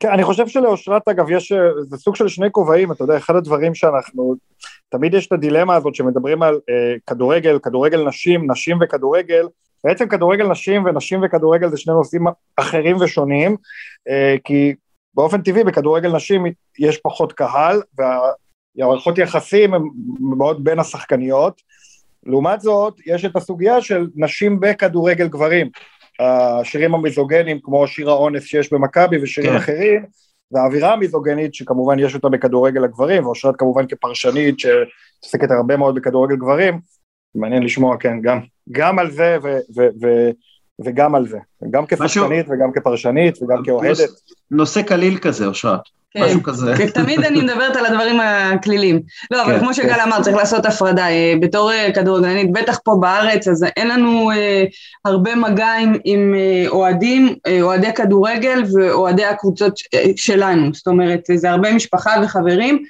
כן, 0.00 0.08
אני 0.08 0.24
חושב 0.24 0.48
שלאושרת 0.48 1.08
אגב 1.08 1.30
יש, 1.30 1.52
זה 1.82 1.96
סוג 1.96 2.16
של 2.16 2.28
שני 2.28 2.46
כובעים, 2.52 2.92
אתה 2.92 3.04
יודע, 3.04 3.16
אחד 3.16 3.36
הדברים 3.36 3.74
שאנחנו, 3.74 4.34
תמיד 4.88 5.14
יש 5.14 5.26
את 5.26 5.32
הדילמה 5.32 5.74
הזאת 5.74 5.94
שמדברים 5.94 6.42
על 6.42 6.54
אה, 6.54 6.94
כדורגל, 7.06 7.58
כדורגל 7.58 8.08
נשים, 8.08 8.50
נשים 8.50 8.78
וכדורגל, 8.80 9.46
בעצם 9.84 10.08
כדורגל 10.08 10.46
נשים 10.46 10.84
ונשים 10.84 11.20
וכדורגל 11.24 11.68
זה 11.68 11.76
שני 11.76 11.94
נושאים 11.94 12.24
אחרים 12.56 12.96
ושונים, 12.96 13.56
אה, 14.08 14.36
כי 14.44 14.74
באופן 15.14 15.42
טבעי 15.42 15.64
בכדורגל 15.64 16.16
נשים 16.16 16.44
יש 16.78 16.98
פחות 16.98 17.32
קהל, 17.32 17.82
והערכות 18.78 19.18
יחסים 19.18 19.74
הן 19.74 19.82
מאוד 20.20 20.64
בין 20.64 20.78
השחקניות, 20.78 21.60
לעומת 22.26 22.60
זאת 22.60 22.94
יש 23.06 23.24
את 23.24 23.36
הסוגיה 23.36 23.80
של 23.80 24.06
נשים 24.14 24.60
בכדורגל 24.60 25.28
גברים, 25.28 25.70
השירים 26.20 26.94
המיזוגנים 26.94 27.58
כמו 27.62 27.86
שיר 27.86 28.10
האונס 28.10 28.44
שיש 28.44 28.72
במכבי 28.72 29.22
ושירים 29.22 29.50
כן. 29.50 29.56
אחרים, 29.56 30.04
והאווירה 30.52 30.92
המיזוגנית 30.92 31.54
שכמובן 31.54 31.98
יש 31.98 32.14
אותה 32.14 32.28
בכדורגל 32.28 32.84
הגברים, 32.84 33.26
ואושרת 33.26 33.54
כמובן 33.58 33.86
כפרשנית 33.86 34.54
שעוסקת 34.58 35.50
הרבה 35.50 35.76
מאוד 35.76 35.94
בכדורגל 35.94 36.36
גברים, 36.36 36.80
מעניין 37.34 37.62
לשמוע, 37.62 37.96
כן, 37.96 38.20
גם, 38.20 38.40
גם 38.72 38.98
על 38.98 39.10
זה 39.10 39.38
ו, 39.42 39.58
ו, 39.76 39.88
ו, 40.02 40.30
וגם 40.84 41.14
על 41.14 41.28
זה, 41.28 41.38
גם 41.70 41.86
כשחקנית 41.86 42.04
משהו... 42.04 42.24
וגם 42.50 42.72
כפרשנית 42.72 43.42
וגם 43.42 43.64
כאוהדת. 43.64 43.98
נושא 44.50 44.82
קליל 44.82 45.18
כזה, 45.18 45.46
אושרת. 45.46 45.80
כן, 46.10 46.24
משהו 46.24 46.42
כזה. 46.42 46.74
כן, 46.76 46.90
תמיד 47.02 47.24
אני 47.24 47.40
מדברת 47.40 47.76
על 47.76 47.86
הדברים 47.86 48.20
הכלילים. 48.20 49.00
לא, 49.30 49.42
אבל 49.42 49.52
כן, 49.52 49.58
כמו 49.60 49.74
שגל 49.74 50.00
אמר, 50.06 50.22
צריך 50.22 50.36
לעשות 50.36 50.66
הפרדה. 50.66 51.08
אה, 51.08 51.34
בתור 51.40 51.72
אה, 51.72 51.90
כדורגלנית, 51.94 52.52
בטח 52.52 52.78
פה 52.84 52.96
בארץ, 53.00 53.48
אז 53.48 53.66
אין 53.76 53.88
לנו 53.88 54.30
אה, 54.30 54.64
הרבה 55.04 55.34
מגע 55.34 55.72
עם, 55.72 55.92
עם 56.04 56.34
אוהדים, 56.68 57.34
אוהדי 57.60 57.92
כדורגל 57.92 58.62
ואוהדי 58.74 59.24
הקבוצות 59.24 59.72
שלנו. 60.16 60.74
זאת 60.74 60.86
אומרת, 60.86 61.20
זה 61.34 61.50
הרבה 61.50 61.74
משפחה 61.74 62.10
וחברים. 62.22 62.84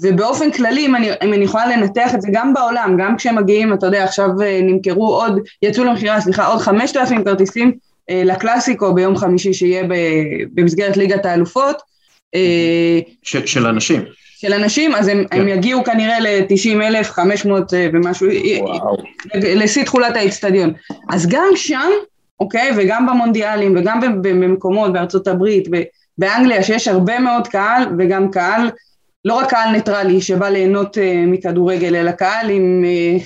ובאופן 0.00 0.50
כללי, 0.50 0.86
אם 0.86 0.96
אני, 0.96 1.10
אם 1.24 1.32
אני 1.34 1.44
יכולה 1.44 1.76
לנתח 1.76 2.14
את 2.14 2.22
זה 2.22 2.28
גם 2.32 2.54
בעולם, 2.54 2.96
גם 2.98 3.16
כשהם 3.16 3.36
מגיעים, 3.36 3.72
אתה 3.72 3.86
יודע, 3.86 4.04
עכשיו 4.04 4.28
נמכרו 4.62 5.06
עוד, 5.06 5.40
יצאו 5.62 5.84
למכירה, 5.84 6.20
סליחה, 6.20 6.46
עוד 6.46 6.60
5,000 6.60 7.24
כרטיסים 7.24 7.72
לקלאסיקו 8.10 8.94
ביום 8.94 9.16
חמישי 9.16 9.52
שיהיה 9.52 9.82
במסגרת 10.54 10.96
ליגת 10.96 11.26
האלופות, 11.26 11.76
אה, 12.34 13.00
של 13.22 13.66
אנשים. 13.66 14.04
של 14.36 14.52
אנשים, 14.52 14.94
אז 14.94 15.08
הם, 15.08 15.24
כן. 15.30 15.40
הם 15.40 15.48
יגיעו 15.48 15.84
כנראה 15.84 16.20
ל-90 16.20 16.82
אלף, 16.82 17.10
500 17.10 17.74
אה, 17.74 17.88
ומשהו, 17.92 18.26
לשיא 19.34 19.84
תכולת 19.84 20.16
האיצטדיון. 20.16 20.72
אז 21.10 21.26
גם 21.28 21.48
שם, 21.56 21.90
אוקיי, 22.40 22.70
וגם 22.76 23.06
במונדיאלים, 23.06 23.76
וגם 23.76 24.00
במקומות, 24.22 24.92
בארצות 24.92 25.28
הברית, 25.28 25.68
באנגליה, 26.18 26.62
שיש 26.62 26.88
הרבה 26.88 27.18
מאוד 27.18 27.48
קהל, 27.48 27.82
וגם 27.98 28.30
קהל, 28.30 28.70
לא 29.24 29.34
רק 29.34 29.50
קהל 29.50 29.70
ניטרלי 29.70 30.20
שבא 30.20 30.48
ליהנות 30.48 30.96
uh, 30.96 31.00
מכדורגל, 31.26 31.96
אלא 31.96 32.10
קהל 32.10 32.50
עם, 32.50 32.84
uh, 32.84 33.22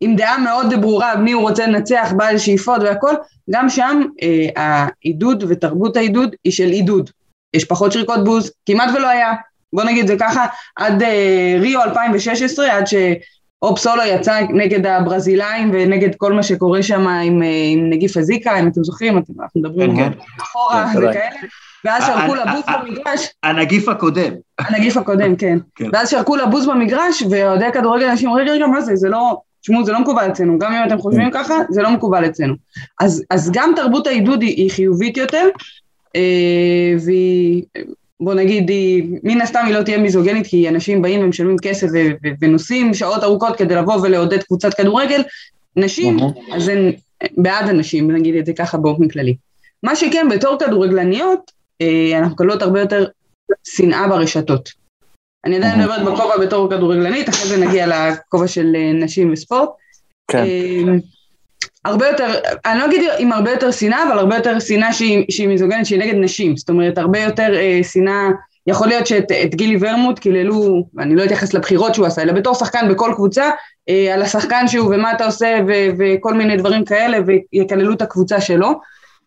עם 0.00 0.16
דעה 0.16 0.38
מאוד 0.38 0.74
ברורה, 0.80 1.16
מי 1.16 1.32
הוא 1.32 1.42
רוצה 1.42 1.66
לנצח, 1.66 2.12
בעל 2.16 2.38
שאיפות 2.38 2.82
והכל, 2.82 3.14
גם 3.50 3.68
שם 3.68 4.02
uh, 4.02 4.60
העידוד 4.60 5.44
ותרבות 5.48 5.96
העידוד 5.96 6.34
היא 6.44 6.52
של 6.52 6.68
עידוד. 6.68 7.10
יש 7.54 7.64
פחות 7.64 7.92
שריקות 7.92 8.24
בוז, 8.24 8.52
כמעט 8.66 8.88
ולא 8.94 9.08
היה, 9.08 9.32
בוא 9.72 9.84
נגיד 9.84 10.06
זה 10.06 10.16
ככה, 10.20 10.46
עד 10.76 11.02
uh, 11.02 11.06
ריו 11.60 11.82
2016, 11.82 12.76
עד 12.76 12.84
שאופסולו 12.86 14.02
יצא 14.02 14.40
נגד 14.50 14.86
הברזילאים 14.86 15.70
ונגד 15.72 16.14
כל 16.14 16.32
מה 16.32 16.42
שקורה 16.42 16.82
שם 16.82 17.08
עם, 17.08 17.42
uh, 17.42 17.44
עם 17.72 17.90
נגיף 17.90 18.16
הזיקה, 18.16 18.60
אם 18.60 18.68
אתם 18.68 18.84
זוכרים, 18.84 19.18
אתם, 19.18 19.32
אנחנו 19.42 19.60
מדברים 19.60 19.96
כן, 19.96 20.12
כן. 20.12 20.18
אחורה 20.42 20.90
כן, 20.92 20.98
וכאלה. 20.98 21.48
ואז 21.84 22.06
שרקו 22.06 22.34
לבוז 22.34 22.62
במגרש. 22.74 23.28
הנגיף 23.42 23.88
הקודם. 23.88 24.32
הנגיף 24.58 24.96
הקודם, 24.96 25.36
כן. 25.36 25.58
כן. 25.74 25.88
ואז 25.92 26.10
שרקו 26.10 26.36
לבוז 26.36 26.66
במגרש, 26.68 27.22
ואוהדי 27.30 27.64
הכדורגל 27.64 28.06
אנשים, 28.06 28.32
רגע, 28.32 28.52
רגע, 28.52 28.66
מה 28.66 28.80
זה, 28.80 28.96
זה 28.96 29.08
לא, 29.08 29.40
תשמעו, 29.62 29.84
זה 29.84 29.92
לא 29.92 30.00
מקובל 30.00 30.28
אצלנו, 30.30 30.58
גם 30.58 30.72
אם 30.72 30.86
אתם 30.86 30.98
חושבים 30.98 31.30
ככה, 31.30 31.54
זה 31.70 31.82
לא 31.82 31.90
מקובל 31.90 32.26
אצלנו. 32.26 32.54
אז, 33.00 33.24
אז 33.30 33.50
גם 33.52 33.72
תרבות 33.76 34.06
העידוד 34.06 34.42
היא, 34.42 34.56
היא 34.56 34.70
חיובית 34.70 35.16
יותר, 35.16 35.48
אה, 36.16 36.94
והיא, 37.04 37.62
בוא 38.20 38.34
נגיד, 38.34 38.68
היא, 38.68 39.18
מן 39.22 39.40
הסתם 39.40 39.62
היא 39.66 39.74
לא 39.74 39.82
תהיה 39.82 39.98
מיזוגנית 39.98 40.46
כי 40.46 40.68
אנשים 40.68 41.02
באים 41.02 41.24
ומשלמים 41.24 41.56
כסף 41.62 41.86
ונוסעים 42.40 42.94
שעות 42.94 43.24
ארוכות 43.24 43.56
כדי 43.56 43.74
לבוא 43.74 43.94
ולעודד 44.02 44.42
קבוצת 44.42 44.74
כדורגל, 44.74 45.22
נשים, 45.76 46.16
אז 46.54 46.68
הן 46.68 46.92
בעד 47.36 47.68
הנשים, 47.68 48.10
נגיד 48.10 48.34
את 48.34 48.46
זה 48.46 48.52
ככה 48.52 48.78
באופן 48.78 49.08
כללי. 49.08 49.36
מה 49.82 49.96
שכן, 49.96 50.26
בתור 50.30 50.58
כדורגלניות, 50.58 51.40
אה, 51.40 51.59
אנחנו 52.18 52.34
מקבלות 52.34 52.62
הרבה 52.62 52.80
יותר 52.80 53.06
שנאה 53.64 54.08
ברשתות. 54.08 54.80
אני 55.44 55.56
עדיין 55.56 55.80
מדברת 55.80 56.04
בכובע 56.04 56.36
בתור 56.36 56.70
כדורגלנית, 56.70 57.28
אחרי 57.28 57.48
זה 57.48 57.66
נגיע 57.66 57.86
לכובע 57.86 58.48
של 58.48 58.72
אה, 58.76 58.92
נשים 58.92 59.32
וספורט. 59.32 59.68
כן. 60.30 60.44
הרבה 61.84 62.08
יותר, 62.08 62.34
אני 62.66 62.78
לא 62.78 62.84
אגיד 62.84 63.10
עם 63.18 63.32
הרבה 63.32 63.50
יותר 63.50 63.70
שנאה, 63.70 64.02
אבל 64.08 64.18
הרבה 64.18 64.36
יותר 64.36 64.60
שנאה 64.60 64.92
שהיא, 64.92 65.24
שהיא 65.30 65.48
מיזוגנית, 65.48 65.86
שהיא 65.86 65.98
נגד 65.98 66.14
נשים, 66.14 66.56
זאת 66.56 66.68
אומרת 66.68 66.98
הרבה 66.98 67.20
יותר 67.20 67.54
אה, 67.54 67.80
שנאה, 67.82 68.28
יכול 68.66 68.88
להיות 68.88 69.06
שאת 69.06 69.54
גילי 69.54 69.76
ורמוט 69.80 70.18
קיללו, 70.18 70.86
ואני 70.94 71.16
לא 71.16 71.24
אתייחס 71.24 71.54
לבחירות 71.54 71.94
שהוא 71.94 72.06
עשה, 72.06 72.22
אלא 72.22 72.32
בתור 72.32 72.54
שחקן 72.54 72.88
בכל 72.90 73.12
קבוצה, 73.14 73.50
אה, 73.88 74.14
על 74.14 74.22
השחקן 74.22 74.68
שהוא 74.68 74.94
ומה 74.94 75.12
אתה 75.12 75.24
עושה 75.24 75.58
ו- 75.68 75.88
וכל 75.98 76.34
מיני 76.34 76.56
דברים 76.56 76.84
כאלה, 76.84 77.18
ויקללו 77.52 77.92
את 77.92 78.02
הקבוצה 78.02 78.40
שלו, 78.40 78.80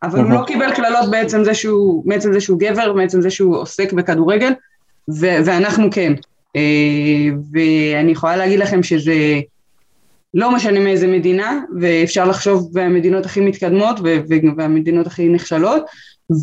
אבל 0.03 0.19
הוא 0.19 0.31
לא 0.31 0.43
קיבל 0.47 0.75
קללות 0.75 1.11
בעצם 1.11 1.43
זה 1.43 1.53
שהוא, 1.53 2.03
בעצם 2.05 2.33
זה 2.33 2.41
שהוא 2.41 2.59
גבר, 2.59 2.93
בעצם 2.93 3.21
זה 3.21 3.29
שהוא 3.29 3.57
עוסק 3.57 3.93
בכדורגל, 3.93 4.51
ו- 5.09 5.37
ואנחנו 5.45 5.87
כן. 5.91 6.13
אה, 6.55 6.61
ואני 7.51 8.11
יכולה 8.11 8.37
להגיד 8.37 8.59
לכם 8.59 8.83
שזה... 8.83 9.39
לא 10.33 10.51
משנה 10.51 10.79
מאיזה 10.79 11.07
מדינה, 11.07 11.59
ואפשר 11.79 12.25
לחשוב 12.25 12.69
במדינות 12.73 13.25
הכי 13.25 13.39
מתקדמות 13.39 13.99
והמדינות 14.57 15.07
הכי 15.07 15.29
נחשלות, 15.29 15.85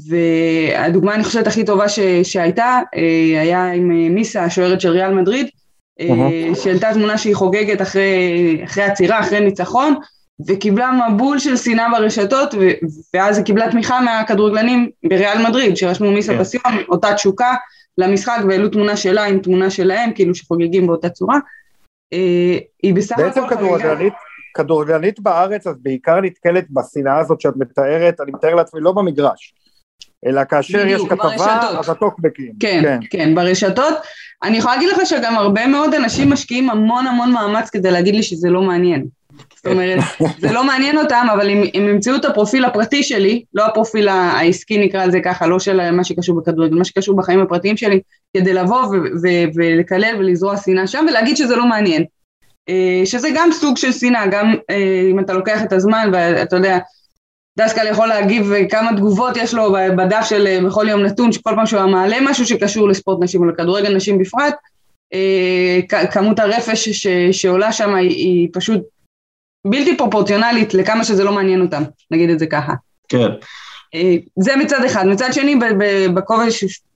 והדוגמה 0.08 1.14
אני 1.14 1.24
חושבת 1.24 1.46
הכי 1.46 1.64
טובה 1.64 1.88
ש, 1.88 2.00
שהייתה, 2.22 2.80
אה, 2.96 3.40
היה 3.40 3.72
עם 3.72 3.90
אה, 3.90 4.08
מיסה, 4.08 4.44
השוערת 4.44 4.80
של 4.80 4.88
ריאל 4.88 5.14
מדריד, 5.14 5.46
uh-huh. 6.00 6.04
שהעלתה 6.54 6.90
תמונה 6.94 7.18
שהיא 7.18 7.34
חוגגת 7.34 7.82
אחרי, 7.82 8.60
אחרי 8.64 8.84
עצירה, 8.84 9.20
אחרי 9.20 9.40
ניצחון, 9.40 9.94
וקיבלה 10.46 11.08
מבול 11.10 11.38
של 11.38 11.56
שנאה 11.56 11.90
ברשתות, 11.90 12.54
ו, 12.54 12.68
ואז 13.14 13.36
היא 13.36 13.44
קיבלה 13.44 13.70
תמיכה 13.70 14.00
מהכדורגלנים 14.00 14.90
בריאל 15.08 15.46
מדריד, 15.48 15.76
שרשמו 15.76 16.10
מיסה. 16.10 16.32
כן. 16.32 16.38
בסיום, 16.38 16.64
אותה 16.88 17.14
תשוקה 17.14 17.54
למשחק, 17.98 18.38
והעלו 18.48 18.68
תמונה 18.68 18.96
שלה 18.96 19.24
עם 19.24 19.38
תמונה 19.38 19.70
שלהם, 19.70 20.12
כאילו 20.14 20.34
שחוגגים 20.34 20.86
באותה 20.86 21.08
צורה. 21.08 21.38
אה, 22.12 22.58
היא 22.82 22.94
בסך 22.94 23.12
הכל... 23.12 23.22
בעצם 23.22 23.48
כדורגלנית, 23.48 24.12
כדורגלנית 24.54 25.20
בארץ 25.20 25.66
אז 25.66 25.76
בעיקר 25.82 26.20
נתקלת 26.20 26.64
בשנאה 26.70 27.18
הזאת 27.18 27.40
שאת 27.40 27.56
מתארת, 27.56 28.20
אני 28.20 28.32
מתאר 28.32 28.54
לעצמי 28.54 28.80
לא 28.80 28.92
במגרש, 28.92 29.54
אלא 30.26 30.44
כאשר 30.44 30.86
יש 30.86 31.02
כתבה, 31.08 31.78
אז 31.78 31.88
הטוקבקים. 31.88 32.52
כן, 32.60 32.82
כן, 32.82 32.98
כן, 33.10 33.34
ברשתות. 33.34 33.94
אני 34.42 34.56
יכולה 34.56 34.74
להגיד 34.74 34.88
לך 34.88 34.98
שגם 35.04 35.34
הרבה 35.34 35.66
מאוד 35.66 35.94
אנשים 35.94 36.30
משקיעים 36.30 36.70
המון 36.70 37.06
המון 37.06 37.32
מאמץ 37.32 37.70
כדי 37.70 37.90
להגיד 37.90 38.14
לי 38.14 38.22
שזה 38.22 38.48
לא 38.50 38.62
מעניין. 38.62 39.19
זאת 39.64 39.72
אומרת, 39.72 39.98
זה 40.38 40.52
לא 40.52 40.64
מעניין 40.64 40.98
אותם, 40.98 41.26
אבל 41.32 41.50
אם 41.50 41.62
הם 41.74 41.88
ימצאו 41.88 42.16
את 42.16 42.24
הפרופיל 42.24 42.64
הפרטי 42.64 43.02
שלי, 43.02 43.44
לא 43.54 43.66
הפרופיל 43.66 44.08
העסקי 44.08 44.78
נקרא 44.78 45.06
לזה 45.06 45.20
ככה, 45.24 45.46
לא 45.46 45.58
של 45.58 45.90
מה 45.90 46.04
שקשור 46.04 46.40
בכדורגל, 46.40 46.76
מה 46.76 46.84
שקשור 46.84 47.16
בחיים 47.16 47.40
הפרטיים 47.40 47.76
שלי, 47.76 48.00
כדי 48.36 48.52
לבוא 48.52 48.82
ולקלל 49.54 50.16
ולזרוע 50.18 50.56
שנאה 50.56 50.86
שם 50.86 51.06
ולהגיד 51.08 51.36
שזה 51.36 51.56
לא 51.56 51.66
מעניין. 51.66 52.04
אה, 52.68 53.02
שזה 53.04 53.28
גם 53.34 53.52
סוג 53.52 53.76
של 53.76 53.92
שנאה, 53.92 54.26
גם 54.26 54.54
אה, 54.70 55.08
אם 55.10 55.20
אתה 55.20 55.32
לוקח 55.32 55.62
את 55.62 55.72
הזמן 55.72 56.10
ואתה 56.12 56.56
יודע, 56.56 56.78
דסקל 57.58 57.86
יכול 57.86 58.06
להגיב 58.06 58.52
כמה 58.70 58.90
תגובות 58.96 59.36
יש 59.36 59.54
לו 59.54 59.72
בדף 59.72 60.26
של 60.28 60.46
אה, 60.46 60.58
בכל 60.66 60.86
יום 60.88 61.02
נתון, 61.02 61.32
שכל 61.32 61.52
פעם 61.56 61.66
שהוא 61.66 61.84
מעלה 61.84 62.16
משהו 62.22 62.46
שקשור 62.46 62.88
לספורט 62.88 63.18
נשים 63.22 63.40
או 63.40 63.46
לכדורגל 63.46 63.96
נשים 63.96 64.18
בפרט, 64.18 64.54
כמות 66.10 66.38
הרפש 66.38 66.88
ש, 66.88 67.06
שעולה 67.32 67.72
שם 67.72 67.94
היא, 67.94 68.08
היא 68.08 68.48
פשוט 68.52 68.80
בלתי 69.64 69.96
פרופורציונלית 69.96 70.74
לכמה 70.74 71.04
שזה 71.04 71.24
לא 71.24 71.32
מעניין 71.32 71.60
אותם, 71.60 71.82
נגיד 72.10 72.30
את 72.30 72.38
זה 72.38 72.46
ככה. 72.46 72.72
כן. 73.08 73.28
זה 74.38 74.56
מצד 74.56 74.84
אחד. 74.84 75.06
מצד 75.06 75.32
שני, 75.32 75.58
בכובע 76.14 76.44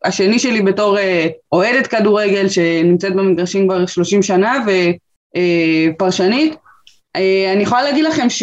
השני 0.05 0.39
שלי 0.39 0.62
בתור 0.62 0.97
אוהדת 1.53 1.86
כדורגל 1.86 2.49
שנמצאת 2.49 3.15
במגרשים 3.15 3.69
כבר 3.69 3.86
30 3.86 4.23
שנה 4.23 4.65
ופרשנית, 5.97 6.55
אני 7.55 7.62
יכולה 7.62 7.82
להגיד 7.82 8.05
לכם 8.05 8.31
ש... 8.31 8.43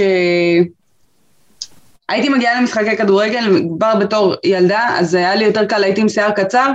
הייתי 2.10 2.30
מגיעה 2.30 2.62
למשחקי 2.62 2.98
כדורגל 2.98 3.62
כבר 3.78 3.96
בתור 3.96 4.36
ילדה, 4.44 4.88
אז 5.00 5.14
היה 5.14 5.36
לי 5.36 5.46
יותר 5.46 5.66
קל, 5.66 5.84
הייתי 5.84 6.02
עם 6.02 6.10
שיער 6.10 6.32
קצר, 6.32 6.72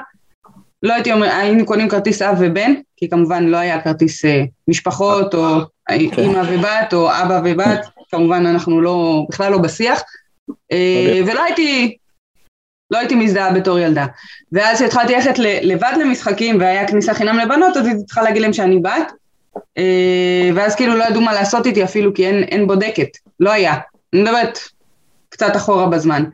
לא 0.82 0.94
הייתי 0.94 1.12
אומר, 1.12 1.26
היינו 1.26 1.66
קונים 1.66 1.88
כרטיס 1.88 2.22
אב 2.22 2.36
ובן, 2.40 2.74
כי 2.96 3.08
כמובן 3.08 3.44
לא 3.44 3.56
היה 3.56 3.80
כרטיס 3.80 4.24
אה, 4.24 4.44
משפחות, 4.68 5.34
או 5.34 5.58
אימא 5.90 6.42
ובת, 6.48 6.92
או 6.94 7.10
אבא 7.10 7.40
ובת, 7.44 7.86
כמובן 8.10 8.46
אנחנו 8.46 8.80
לא, 8.80 9.26
בכלל 9.30 9.52
לא 9.52 9.58
בשיח, 9.58 10.02
אה, 10.72 11.20
ולא 11.26 11.44
הייתי, 11.44 11.96
לא 12.90 12.98
הייתי 12.98 13.14
מזדהה 13.14 13.52
בתור 13.52 13.78
ילדה. 13.78 14.06
ואז 14.52 14.76
כשהתחלתי 14.78 15.14
ללכת 15.14 15.38
לבד 15.38 15.92
למשחקים, 16.00 16.60
והיה 16.60 16.88
כניסה 16.88 17.14
חינם 17.14 17.38
לבנות, 17.38 17.76
אז 17.76 17.86
הייתי 17.86 18.04
צריכה 18.04 18.22
להגיד 18.22 18.42
להם 18.42 18.52
שאני 18.52 18.78
בת, 18.78 19.12
אה, 19.78 20.50
ואז 20.54 20.74
כאילו 20.74 20.96
לא 20.96 21.04
ידעו 21.04 21.20
מה 21.20 21.32
לעשות 21.32 21.66
איתי 21.66 21.84
אפילו, 21.84 22.14
כי 22.14 22.26
אין, 22.26 22.42
אין 22.42 22.66
בודקת, 22.66 23.08
לא 23.40 23.50
היה. 23.50 23.74
אני 24.12 24.22
מדברת 24.22 24.58
קצת 25.28 25.56
אחורה 25.56 25.86
בזמן. 25.86 26.24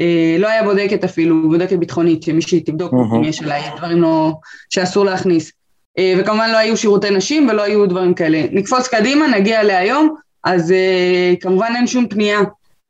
אה, 0.00 0.36
לא 0.38 0.48
היה 0.48 0.62
בודקת 0.62 1.04
אפילו, 1.04 1.48
בודקת 1.48 1.78
ביטחונית, 1.78 2.22
שמישהי 2.22 2.60
תבדוק. 2.60 2.92
אם 3.16 3.24
יש 3.24 3.42
עליי 3.42 3.62
דברים 3.76 4.02
לא, 4.02 4.32
שאסור 4.70 5.04
להכניס. 5.04 5.52
אה, 5.98 6.14
וכמובן 6.18 6.50
לא 6.50 6.56
היו 6.56 6.76
שירותי 6.76 7.10
נשים 7.10 7.48
ולא 7.48 7.62
היו 7.62 7.86
דברים 7.86 8.14
כאלה. 8.14 8.42
נקפוץ 8.52 8.88
קדימה, 8.88 9.26
נגיע 9.28 9.62
להיום, 9.62 10.14
אז 10.44 10.72
אה, 10.72 11.34
כמובן 11.40 11.72
אין 11.76 11.86
שום 11.86 12.08
פנייה 12.08 12.40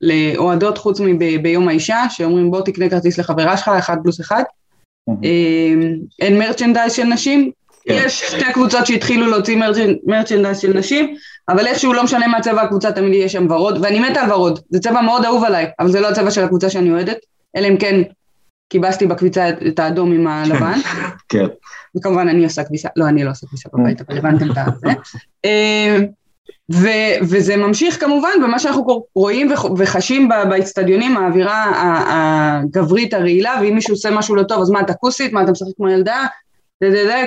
לאוהדות 0.00 0.78
חוץ 0.78 1.00
מביום 1.00 1.68
האישה, 1.68 2.04
שאומרים 2.10 2.50
בוא 2.50 2.60
תקנה 2.60 2.88
כרטיס 2.88 3.18
לחברה 3.18 3.56
שלך, 3.56 3.68
אחד 3.68 3.96
פלוס 4.02 4.20
אחד. 4.20 4.42
אין 6.20 6.38
מרצ'נדייז 6.38 6.92
של 6.92 7.04
נשים, 7.04 7.50
כן. 7.84 8.02
יש 8.06 8.20
שתי 8.20 8.52
קבוצות 8.52 8.86
שהתחילו 8.86 9.26
להוציא 9.26 9.56
מרצ'נדייז 10.06 10.58
של 10.58 10.78
נשים, 10.78 11.14
אבל 11.48 11.66
איכשהו 11.66 11.92
לא 11.92 12.04
משנה 12.04 12.26
מה 12.26 12.40
צבע 12.40 12.62
הקבוצה, 12.62 12.92
תמיד 12.92 13.14
יש 13.14 13.32
שם 13.32 13.50
ורוד, 13.50 13.78
ואני 13.82 14.00
מתה 14.00 14.20
על 14.20 14.32
ורוד, 14.32 14.60
זה 14.70 14.80
צבע 14.80 15.00
מאוד 15.00 15.24
אהוב 15.24 15.44
עליי, 15.44 15.66
אבל 15.80 15.90
זה 15.90 16.00
לא 16.00 16.08
הצבע 16.08 16.30
של 16.30 16.44
הקבוצה 16.44 16.70
שאני 16.70 16.90
אוהדת, 16.90 17.16
אלא 17.56 17.68
אם 17.68 17.76
כן 17.76 18.02
כיבסתי 18.70 19.06
בקביצה 19.06 19.48
את 19.48 19.78
האדום 19.78 20.12
עם 20.12 20.26
הלבן. 20.26 20.78
כן. 21.28 21.46
וכמובן 21.96 22.28
אני 22.28 22.44
עושה 22.44 22.64
כביסה, 22.64 22.88
לא, 22.96 23.08
אני 23.08 23.24
לא 23.24 23.30
עושה 23.30 23.46
כביסה 23.46 23.68
בבית, 23.72 24.00
אבל 24.00 24.18
הבנתם 24.18 24.50
את 24.50 24.54
זה. 24.54 24.90
אה, 25.44 25.98
וזה 27.22 27.56
ממשיך 27.56 28.00
כמובן 28.00 28.30
במה 28.42 28.58
שאנחנו 28.58 29.04
רואים 29.14 29.52
וחשים 29.78 30.28
באצטדיונים, 30.28 31.16
האווירה 31.16 31.72
הגברית 32.06 33.14
הרעילה, 33.14 33.54
ואם 33.62 33.74
מישהו 33.74 33.94
עושה 33.94 34.10
משהו 34.10 34.34
לא 34.34 34.42
טוב, 34.42 34.60
אז 34.60 34.70
מה, 34.70 34.80
אתה 34.80 34.94
כוסית? 34.94 35.32
מה, 35.32 35.42
אתה 35.42 35.52
משחק 35.52 35.68
כמו 35.76 35.88
ילדה? 35.88 36.26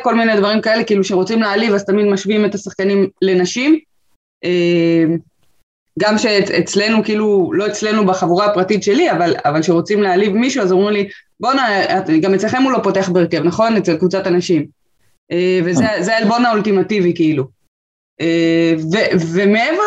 כל 0.03 0.15
מיני 0.15 0.37
דברים 0.37 0.61
כאלה, 0.61 0.83
כאילו 0.83 1.03
שרוצים 1.03 1.41
להעליב, 1.41 1.73
אז 1.73 1.85
תמיד 1.85 2.05
משווים 2.05 2.45
את 2.45 2.55
השחקנים 2.55 3.09
לנשים. 3.21 3.79
אה, 4.43 5.05
גם 5.99 6.17
שאצלנו, 6.17 7.03
כאילו, 7.03 7.51
לא 7.53 7.67
אצלנו 7.67 8.05
בחבורה 8.05 8.45
הפרטית 8.45 8.83
שלי, 8.83 9.11
אבל, 9.11 9.35
אבל 9.45 9.61
שרוצים 9.61 10.01
להעליב 10.01 10.33
מישהו, 10.33 10.63
אז 10.63 10.71
אומרים 10.71 10.93
לי, 10.93 11.09
בואנה, 11.39 11.67
גם 12.21 12.33
אצלכם 12.33 12.63
הוא 12.63 12.71
לא 12.71 12.79
פותח 12.83 13.09
בהרכב, 13.09 13.43
נכון? 13.43 13.75
אצל 13.75 13.97
קבוצת 13.97 14.27
אנשים. 14.27 14.65
אה, 15.31 15.59
וזה 15.65 16.13
העלבון 16.13 16.45
האולטימטיבי, 16.45 17.15
כאילו. 17.15 17.43
אה, 18.21 18.73
ו, 18.77 18.97
ומעבר 19.33 19.83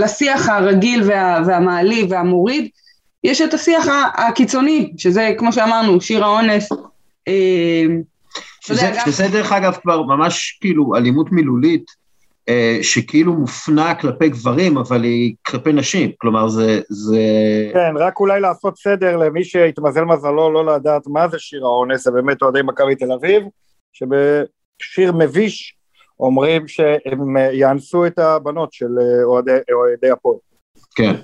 לשיח 0.00 0.48
הרגיל 0.48 1.02
וה, 1.02 1.42
והמעליב 1.46 2.06
והמוריד, 2.10 2.68
יש 3.24 3.40
את 3.40 3.54
השיח 3.54 3.86
הקיצוני, 4.14 4.92
שזה, 4.96 5.34
כמו 5.38 5.52
שאמרנו, 5.52 6.00
שיר 6.00 6.24
האונס. 6.24 6.68
שזה, 8.60 8.92
שזה 9.06 9.28
דרך 9.28 9.52
אגב 9.52 9.76
כבר 9.82 10.02
ממש 10.02 10.58
כאילו 10.60 10.96
אלימות 10.96 11.32
מילולית. 11.32 12.03
אה, 12.48 12.78
שכאילו 12.82 13.32
מופנה 13.32 13.94
כלפי 13.94 14.28
גברים, 14.28 14.78
אבל 14.78 15.02
היא 15.02 15.34
כלפי 15.46 15.72
נשים, 15.72 16.12
כלומר 16.18 16.48
זה... 16.48 16.80
זה... 16.88 17.20
כן, 17.72 17.96
רק 17.96 18.20
אולי 18.20 18.40
לעשות 18.40 18.78
סדר 18.78 19.16
למי 19.16 19.44
שהתמזל 19.44 20.04
מזלו 20.04 20.52
לא 20.52 20.74
לדעת 20.74 21.06
מה 21.06 21.28
זה 21.28 21.38
שיר 21.38 21.64
האונס, 21.64 22.04
זה 22.04 22.10
באמת 22.10 22.42
אוהדי 22.42 22.62
מכבי 22.62 22.94
תל 22.94 23.12
אביב, 23.12 23.42
שבשיר 23.92 25.12
מביש 25.12 25.76
אומרים 26.20 26.68
שהם 26.68 27.36
יאנסו 27.52 28.06
את 28.06 28.18
הבנות 28.18 28.72
של 28.72 28.98
אה, 29.00 29.24
אוהדי 29.72 30.10
הפועל. 30.10 30.36
כן. 30.94 31.14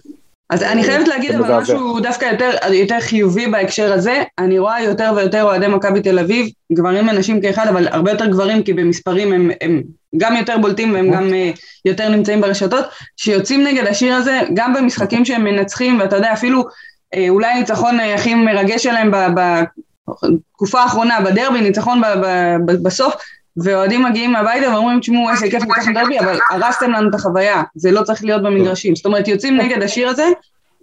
אז 0.50 0.62
אני 0.62 0.84
חייבת 0.84 1.08
להגיד 1.08 1.34
אבל 1.34 1.60
משהו 1.60 2.00
דווקא 2.00 2.24
יותר, 2.24 2.50
יותר 2.72 3.00
חיובי 3.00 3.46
בהקשר 3.46 3.92
הזה, 3.92 4.22
אני 4.38 4.58
רואה 4.58 4.82
יותר 4.82 5.12
ויותר 5.16 5.42
אוהדי 5.42 5.66
מכבי 5.66 6.00
תל 6.00 6.18
אביב, 6.18 6.46
גברים 6.72 7.08
ונשים 7.08 7.40
כאחד, 7.40 7.66
אבל 7.66 7.88
הרבה 7.88 8.10
יותר 8.10 8.26
גברים 8.26 8.62
כי 8.62 8.72
במספרים 8.72 9.32
הם, 9.32 9.50
הם 9.60 9.82
גם 10.16 10.36
יותר 10.36 10.58
בולטים 10.58 10.94
והם 10.94 11.10
גם 11.10 11.28
uh, 11.28 11.60
יותר 11.84 12.08
נמצאים 12.08 12.40
ברשתות, 12.40 12.84
שיוצאים 13.16 13.64
נגד 13.64 13.86
השיר 13.86 14.14
הזה, 14.14 14.40
גם 14.54 14.74
במשחקים 14.74 15.24
שהם 15.24 15.44
מנצחים, 15.44 16.00
ואתה 16.00 16.16
יודע, 16.16 16.32
אפילו 16.32 16.62
uh, 16.62 17.18
אולי 17.28 17.52
הניצחון 17.52 18.00
uh, 18.00 18.02
הכי 18.02 18.34
מרגש 18.34 18.82
שלהם 18.82 19.10
בתקופה 19.36 20.80
האחרונה, 20.80 21.20
בדרבי, 21.20 21.60
ניצחון 21.60 22.00
ב, 22.00 22.06
ב, 22.06 22.56
ב, 22.66 22.82
בסוף, 22.82 23.14
ואוהדים 23.56 24.02
מגיעים 24.02 24.36
הביתה 24.36 24.74
ואומרים, 24.74 25.00
תשמעו, 25.00 25.30
איזה 25.30 25.50
כיף 25.50 25.62
לקחת 25.62 25.92
דרבי, 25.94 26.18
אבל 26.18 26.38
הרסתם 26.50 26.90
לנו 26.90 27.08
את 27.08 27.14
החוויה, 27.14 27.62
זה 27.74 27.90
לא 27.90 28.02
צריך 28.02 28.24
להיות 28.24 28.42
במגרשים. 28.42 28.96
זאת 28.96 29.06
אומרת, 29.06 29.28
יוצאים 29.28 29.56
נגד 29.56 29.82
השיר 29.82 30.08
הזה, 30.08 30.26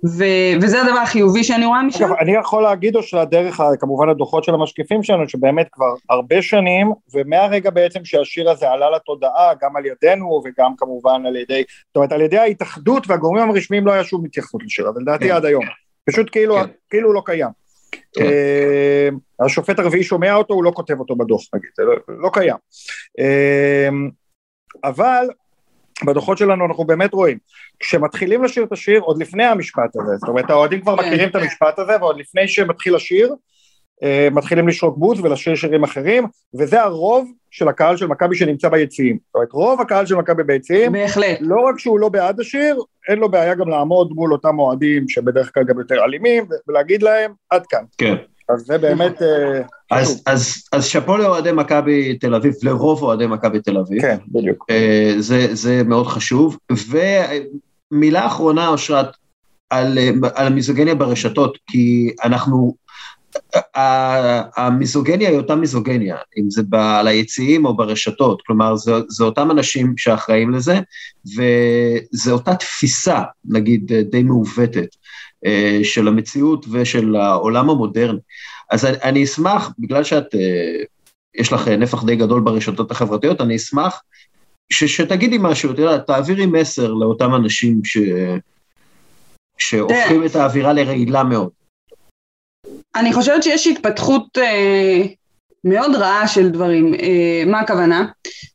ו- 0.06 0.62
וזה 0.62 0.82
הדבר 0.82 1.00
החיובי 1.00 1.44
שאני 1.44 1.66
רואה 1.66 1.84
משם. 1.84 2.06
אגב, 2.06 2.14
אני 2.20 2.36
יכול 2.36 2.64
להגיד 2.64 2.96
או 2.96 3.04
שלדרך, 3.04 3.62
כמובן 3.80 4.10
הדוחות 4.10 4.44
של 4.44 4.54
המשקיפים 4.54 5.04
שלנו, 5.04 5.30
שבאמת 5.30 5.68
כבר 5.72 5.94
הרבה 6.10 6.42
שנים, 6.42 6.92
ומהרגע 7.14 7.70
בעצם 7.70 8.00
שהשיר 8.06 8.50
הזה 8.50 8.70
עלה 8.70 8.90
לתודעה, 8.96 9.52
גם 9.62 9.76
על 9.76 9.84
ידינו 9.86 10.42
וגם 10.46 10.72
כמובן 10.78 11.26
על 11.26 11.36
ידי, 11.36 11.64
זאת 11.88 11.96
אומרת 11.96 12.12
על 12.12 12.22
ידי 12.22 12.38
ההתאחדות 12.38 13.10
והגורמים 13.10 13.50
הרשמיים 13.50 13.88
לא 13.88 13.92
היה 13.92 14.04
שום 14.04 14.26
התייחסות 14.26 14.64
לשיר, 14.64 14.90
אבל 14.90 15.02
לדעתי 15.02 15.28
כן. 15.28 15.36
עד 15.36 15.46
היום. 15.46 15.64
פשוט 16.10 16.30
כאילו, 16.32 16.56
כן. 16.56 16.66
כאילו 16.90 17.14
לא 17.14 17.22
קיים. 17.26 17.67
כן. 18.14 18.24
אה, 18.26 19.10
השופט 19.46 19.80
הרביעי 19.80 20.04
שומע 20.04 20.36
אותו, 20.36 20.54
הוא 20.54 20.64
לא 20.64 20.72
כותב 20.76 21.00
אותו 21.00 21.16
בדוח 21.16 21.42
נגיד, 21.56 21.70
זה 21.76 21.84
לא, 21.84 21.94
לא 22.08 22.30
קיים. 22.34 22.56
אה, 23.20 23.90
אבל 24.84 25.28
בדוחות 26.06 26.38
שלנו 26.38 26.66
אנחנו 26.66 26.86
באמת 26.86 27.14
רואים, 27.14 27.38
כשמתחילים 27.80 28.44
לשיר 28.44 28.64
את 28.64 28.72
השיר 28.72 29.02
עוד 29.02 29.22
לפני 29.22 29.44
המשפט 29.44 29.96
הזה, 29.96 30.18
זאת 30.18 30.30
אומרת 30.30 30.50
האוהדים 30.50 30.82
כבר 30.82 30.98
כן. 30.98 31.08
מכירים 31.08 31.30
את 31.30 31.36
המשפט 31.36 31.80
הזה 31.80 31.94
ועוד 32.00 32.20
לפני 32.20 32.48
שמתחיל 32.48 32.96
השיר 32.96 33.36
מתחילים 34.32 34.68
לשרוק 34.68 34.98
בוז 34.98 35.20
ולשיר 35.20 35.56
שירים 35.56 35.84
אחרים 35.84 36.28
וזה 36.60 36.82
הרוב 36.82 37.32
של 37.52 37.68
הקהל 37.68 37.98
של 37.98 38.08
מכבי 38.08 38.36
שנמצא 38.36 38.70
ביציעים, 38.70 39.18
זאת 39.26 39.36
אומרת 39.36 39.52
רוב 39.52 39.82
הקהל 39.82 40.06
של 40.06 40.16
מכבי 40.16 40.44
ביציעים, 40.44 40.92
בהחלט, 40.92 41.38
לא 41.42 41.62
רק 41.70 41.80
שהוא 41.80 42.00
לא 42.00 42.10
בעד 42.10 42.40
השיר, 42.40 42.80
אין 43.10 43.20
לו 43.20 43.32
בעיה 43.32 43.56
גם 43.56 43.70
לעמוד 43.70 44.12
מול 44.12 44.34
אותם 44.34 44.60
אוהדים 44.60 45.10
שבדרך 45.10 45.54
כלל 45.54 45.64
גם 45.64 45.80
יותר 45.80 46.04
אלימים 46.04 46.46
ולהגיד 46.68 47.04
להם 47.04 47.32
עד 47.50 47.66
כאן. 47.70 47.84
כן. 47.98 48.16
אז 48.50 48.60
זה 48.66 48.78
באמת... 48.78 49.22
אה, 49.22 49.62
אז, 49.92 50.24
אז, 50.26 50.64
אז 50.72 50.86
שאפו 50.86 51.18
לאוהדי 51.18 51.52
מכבי 51.52 52.18
תל 52.18 52.36
אביב, 52.36 52.54
לרוב 52.64 53.04
אוהדי 53.04 53.28
מכבי 53.28 53.62
תל 53.62 53.78
אביב. 53.78 54.02
כן, 54.02 54.18
בדיוק. 54.28 54.66
אה, 54.70 55.14
זה, 55.20 55.56
זה 55.56 55.82
מאוד 55.86 56.08
חשוב. 56.08 56.58
ומילה 57.92 58.26
אחרונה, 58.26 58.68
אושרת, 58.68 59.08
על, 59.70 59.98
על 60.36 60.48
המיזוגניה 60.48 60.96
ברשתות, 60.96 61.58
כי 61.68 62.12
אנחנו, 62.24 62.76
המיזוגניה 64.58 65.30
היא 65.30 65.38
אותה 65.38 65.56
מיזוגניה, 65.56 66.18
אם 66.38 66.50
זה 66.50 66.62
על 66.74 67.08
היציעים 67.08 67.66
או 67.66 67.78
ברשתות, 67.78 68.42
כלומר 68.42 68.76
זה, 68.76 68.92
זה 69.08 69.24
אותם 69.24 69.52
אנשים 69.52 69.94
שאחראים 69.98 70.54
לזה, 70.54 70.80
וזה 71.26 72.32
אותה 72.32 72.56
תפיסה, 72.56 73.22
נגיד, 73.46 73.94
די 73.94 74.24
מעוותת. 74.24 74.88
אה, 75.46 75.80
של 75.84 76.08
המציאות 76.08 76.66
ושל 76.72 77.16
העולם 77.16 77.70
המודרני. 77.70 78.20
אז 78.72 78.86
אני 78.86 79.24
אשמח, 79.24 79.72
בגלל 79.80 80.04
שאת, 80.04 80.36
אה, 80.36 80.84
יש 81.36 81.54
לך 81.54 81.68
נפח 81.68 82.04
די 82.04 82.16
גדול 82.16 82.42
ברשתות 82.42 82.92
החברתיות, 82.92 83.42
אני 83.42 83.56
אשמח 83.56 84.02
ש, 84.70 84.84
שתגידי 84.84 85.38
משהו, 85.42 85.70
יודע, 85.70 85.98
תעבירי 85.98 86.46
מסר 86.46 86.94
לאותם 86.94 87.36
אנשים 87.36 87.82
ש, 87.84 87.98
שהופכים 89.58 90.26
את 90.26 90.36
האווירה 90.36 90.74
לרעילה 90.74 91.24
מאוד. 91.24 91.50
אני 93.00 93.14
חושבת 93.14 93.44
שיש 93.44 93.68
התפתחות 93.68 94.38
אה, 94.38 95.02
מאוד 95.64 95.96
רעה 95.96 96.28
של 96.28 96.50
דברים. 96.50 96.94
אה, 96.94 97.44
מה 97.48 97.60
הכוונה? 97.60 98.06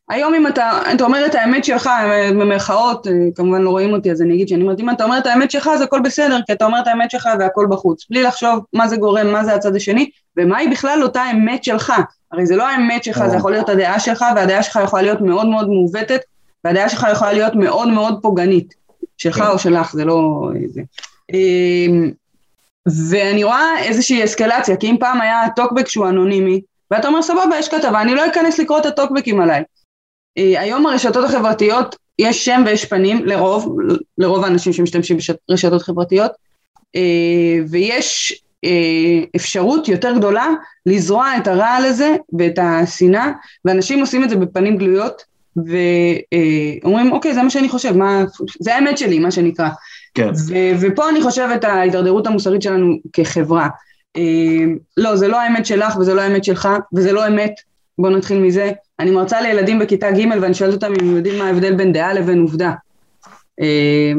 היום 0.09 0.35
אם 0.35 0.47
אתה, 0.47 0.82
אתה 0.94 1.05
אומר 1.05 1.27
את 1.27 1.35
האמת 1.35 1.64
שלך, 1.64 1.90
במרכאות, 2.31 3.06
אה, 3.06 3.12
כמובן 3.35 3.62
לא 3.62 3.70
רואים 3.70 3.93
אותי 3.93 4.10
אז 4.10 4.23
אני 4.23 4.35
אגיד 4.35 4.48
שאני 4.48 4.62
אומרת, 4.62 4.81
אם 4.81 4.90
אתה 4.90 5.05
אומר 5.05 5.19
את 5.19 5.27
האמת 5.27 5.51
שלך 5.51 5.70
אז 5.74 5.81
הכל 5.81 6.01
בסדר, 6.05 6.39
כי 6.47 6.52
אתה 6.52 6.64
אומר 6.64 6.78
את 6.78 6.86
האמת 6.86 7.10
שלך 7.10 7.28
והכל 7.39 7.66
בחוץ, 7.70 8.06
בלי 8.10 8.23
לחשוב 8.23 8.64
מה 8.73 8.89
זה 8.89 8.97
גורם, 8.97 9.32
מה 9.32 9.44
זה 9.44 9.55
הצד 9.55 9.77
השני, 9.77 10.10
ומה 10.36 10.59
היא 10.59 10.70
בכלל 10.70 11.02
אותה 11.02 11.23
אמת 11.32 11.64
שלך. 11.64 11.93
הרי 12.32 12.47
זה 12.47 12.56
לא 12.56 12.69
האמת 12.69 13.05
שלך, 13.05 13.27
זה 13.27 13.36
יכול 13.36 13.52
להיות 13.52 13.69
הדעה 13.69 14.01
שלך, 14.01 14.24
והדעה 14.36 14.62
שלך 14.62 14.78
יכולה 14.85 15.02
להיות 15.02 15.20
מאוד 15.20 15.47
מאוד 15.47 15.69
מעוותת, 15.69 16.20
והדעה 16.64 16.89
שלך 16.89 17.06
יכולה 17.12 17.32
להיות 17.32 17.55
מאוד 17.55 17.89
מאוד 17.89 18.19
פוגענית. 18.23 18.82
שלך 19.19 19.44
או 19.52 19.59
שלך, 19.59 19.93
זה 19.93 20.05
לא... 20.05 20.51
זה. 20.66 20.82
ואני 23.11 23.45
רואה 23.45 23.79
איזושהי 23.83 24.25
אסקלציה, 24.25 24.77
כי 24.77 24.87
אם 24.87 24.97
פעם 25.01 25.21
היה 25.21 25.43
טוקבק 25.57 25.89
שהוא 25.89 26.09
אנונימי, 26.09 26.61
ואתה 26.91 27.09
אומר 27.09 27.23
סבבה 27.23 27.59
יש 27.59 27.69
כתבה, 27.69 28.03
אני 28.03 28.15
לא 28.15 28.27
אכנס 28.27 28.59
לקרוא 28.59 28.79
את 28.79 28.87
הטוקבקים 28.87 29.41
עליי. 29.41 29.63
אה, 30.39 30.61
היום 30.61 30.87
הרשתות 30.87 31.25
החברתיות, 31.25 31.97
יש 32.19 32.45
שם 32.45 32.63
ויש 32.67 32.85
פנים 32.85 33.25
לרוב, 33.27 33.77
לרוב 34.19 34.45
האנשים 34.45 34.73
שמשתמשים 34.73 35.17
ברשתות 35.49 35.83
חברתיות, 35.83 36.33
אה, 36.97 37.59
ויש 37.71 38.43
אה, 38.65 39.25
אפשרות 39.37 39.89
יותר 39.89 40.17
גדולה 40.17 40.47
לזרוע 40.87 41.37
את 41.37 41.47
הרעל 41.47 41.85
הזה 41.85 42.17
ואת 42.39 42.59
השנאה, 42.63 43.33
ואנשים 43.65 44.01
עושים 44.01 44.25
את 44.25 44.31
זה 44.31 44.37
בפנים 44.37 44.77
גלויות, 44.77 45.23
ואומרים 45.57 47.13
אוקיי 47.13 47.35
זה 47.35 47.43
מה 47.43 47.51
שאני 47.51 47.69
חושב, 47.69 47.97
מה, 47.97 48.25
זה 48.61 48.75
האמת 48.75 48.99
שלי 48.99 49.19
מה 49.19 49.31
שנקרא. 49.31 49.69
כן. 50.14 50.30
ו- 50.48 50.80
ופה 50.80 51.09
אני 51.09 51.22
חושבת 51.22 51.64
ההידרדרות 51.64 52.26
המוסרית 52.26 52.62
שלנו 52.62 52.98
כחברה. 53.12 53.68
אה, 54.16 54.64
לא, 54.97 55.16
זה 55.16 55.28
לא 55.28 55.40
האמת 55.40 55.66
שלך 55.66 55.97
וזה 55.97 56.14
לא 56.14 56.20
האמת 56.20 56.44
שלך, 56.44 56.68
וזה 56.94 57.12
לא 57.12 57.28
אמת, 57.28 57.52
בואו 57.98 58.16
נתחיל 58.16 58.39
מזה. 58.39 58.72
אני 59.01 59.10
מרצה 59.10 59.40
לילדים 59.40 59.78
בכיתה 59.78 60.10
ג' 60.10 60.28
ואני 60.43 60.55
שואלת 60.55 60.74
אותם 60.74 60.93
אם 61.01 61.09
הם 61.09 61.16
יודעים 61.16 61.39
מה 61.39 61.47
ההבדל 61.47 61.74
בין 61.74 61.93
דעה 61.93 62.14
לבין 62.14 62.40
עובדה. 62.40 62.72
אה, 63.60 64.12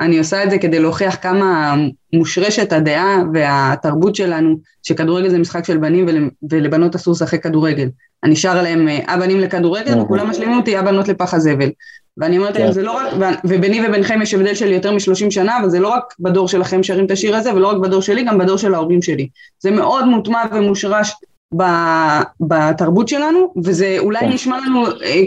אני 0.00 0.18
עושה 0.18 0.44
את 0.44 0.50
זה 0.50 0.58
כדי 0.58 0.78
להוכיח 0.78 1.16
כמה 1.22 1.74
מושרשת 2.12 2.72
הדעה 2.72 3.22
והתרבות 3.34 4.14
שלנו, 4.14 4.56
שכדורגל 4.82 5.28
זה 5.28 5.38
משחק 5.38 5.64
של 5.64 5.78
בנים 5.78 6.06
ול, 6.08 6.30
ולבנות 6.50 6.94
אסור 6.94 7.12
לשחק 7.12 7.42
כדורגל. 7.42 7.88
אני 8.24 8.36
שר 8.36 8.64
הבנים 9.08 9.38
אה, 9.38 9.44
לכדורגל, 9.44 10.00
וכולם 10.00 10.30
משלימים 10.30 10.56
אותי 10.56 10.76
הבנות 10.76 11.08
לפח 11.08 11.34
הזבל. 11.34 11.70
ואני 12.16 12.38
אומרת 12.38 12.56
להם, 12.56 12.66
כן. 12.66 12.72
זה 12.72 12.82
לא 12.82 12.96
רק, 12.96 13.38
וביני 13.44 13.88
וביניכם 13.88 14.22
יש 14.22 14.34
הבדל 14.34 14.54
של 14.54 14.72
יותר 14.72 14.92
משלושים 14.92 15.30
שנה, 15.30 15.58
אבל 15.60 15.70
זה 15.70 15.80
לא 15.80 15.88
רק 15.88 16.14
בדור 16.20 16.48
שלכם 16.48 16.82
שרים 16.82 17.06
את 17.06 17.10
השיר 17.10 17.36
הזה, 17.36 17.54
ולא 17.54 17.68
רק 17.68 17.76
בדור 17.76 18.02
שלי, 18.02 18.24
גם 18.24 18.38
בדור 18.38 18.56
של 18.56 18.74
ההורים 18.74 19.02
שלי. 19.02 19.28
זה 19.60 19.70
מאוד 19.70 20.04
מוטמע 20.04 20.42
ומושרש 20.52 21.14
בתרבות 22.40 23.08
שלנו, 23.08 23.54
וזה 23.64 23.96
אולי 23.98 24.20
כן. 24.20 24.28
נשמע 24.28 24.58
לנו 24.66 24.86
אה, 24.86 25.22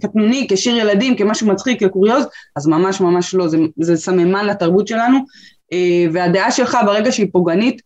קטנוני, 0.00 0.46
כשיר 0.50 0.76
ילדים, 0.76 1.16
כמשהו 1.16 1.46
מצחיק, 1.46 1.84
כקוריוז, 1.84 2.24
אז 2.56 2.66
ממש 2.66 3.00
ממש 3.00 3.34
לא, 3.34 3.48
זה, 3.48 3.58
זה 3.80 3.96
סממן 3.96 4.46
לתרבות 4.46 4.88
שלנו, 4.88 5.18
והדעה 6.12 6.50
שלך 6.50 6.78
ברגע 6.86 7.12
שהיא 7.12 7.28
פוגענית, 7.32 7.82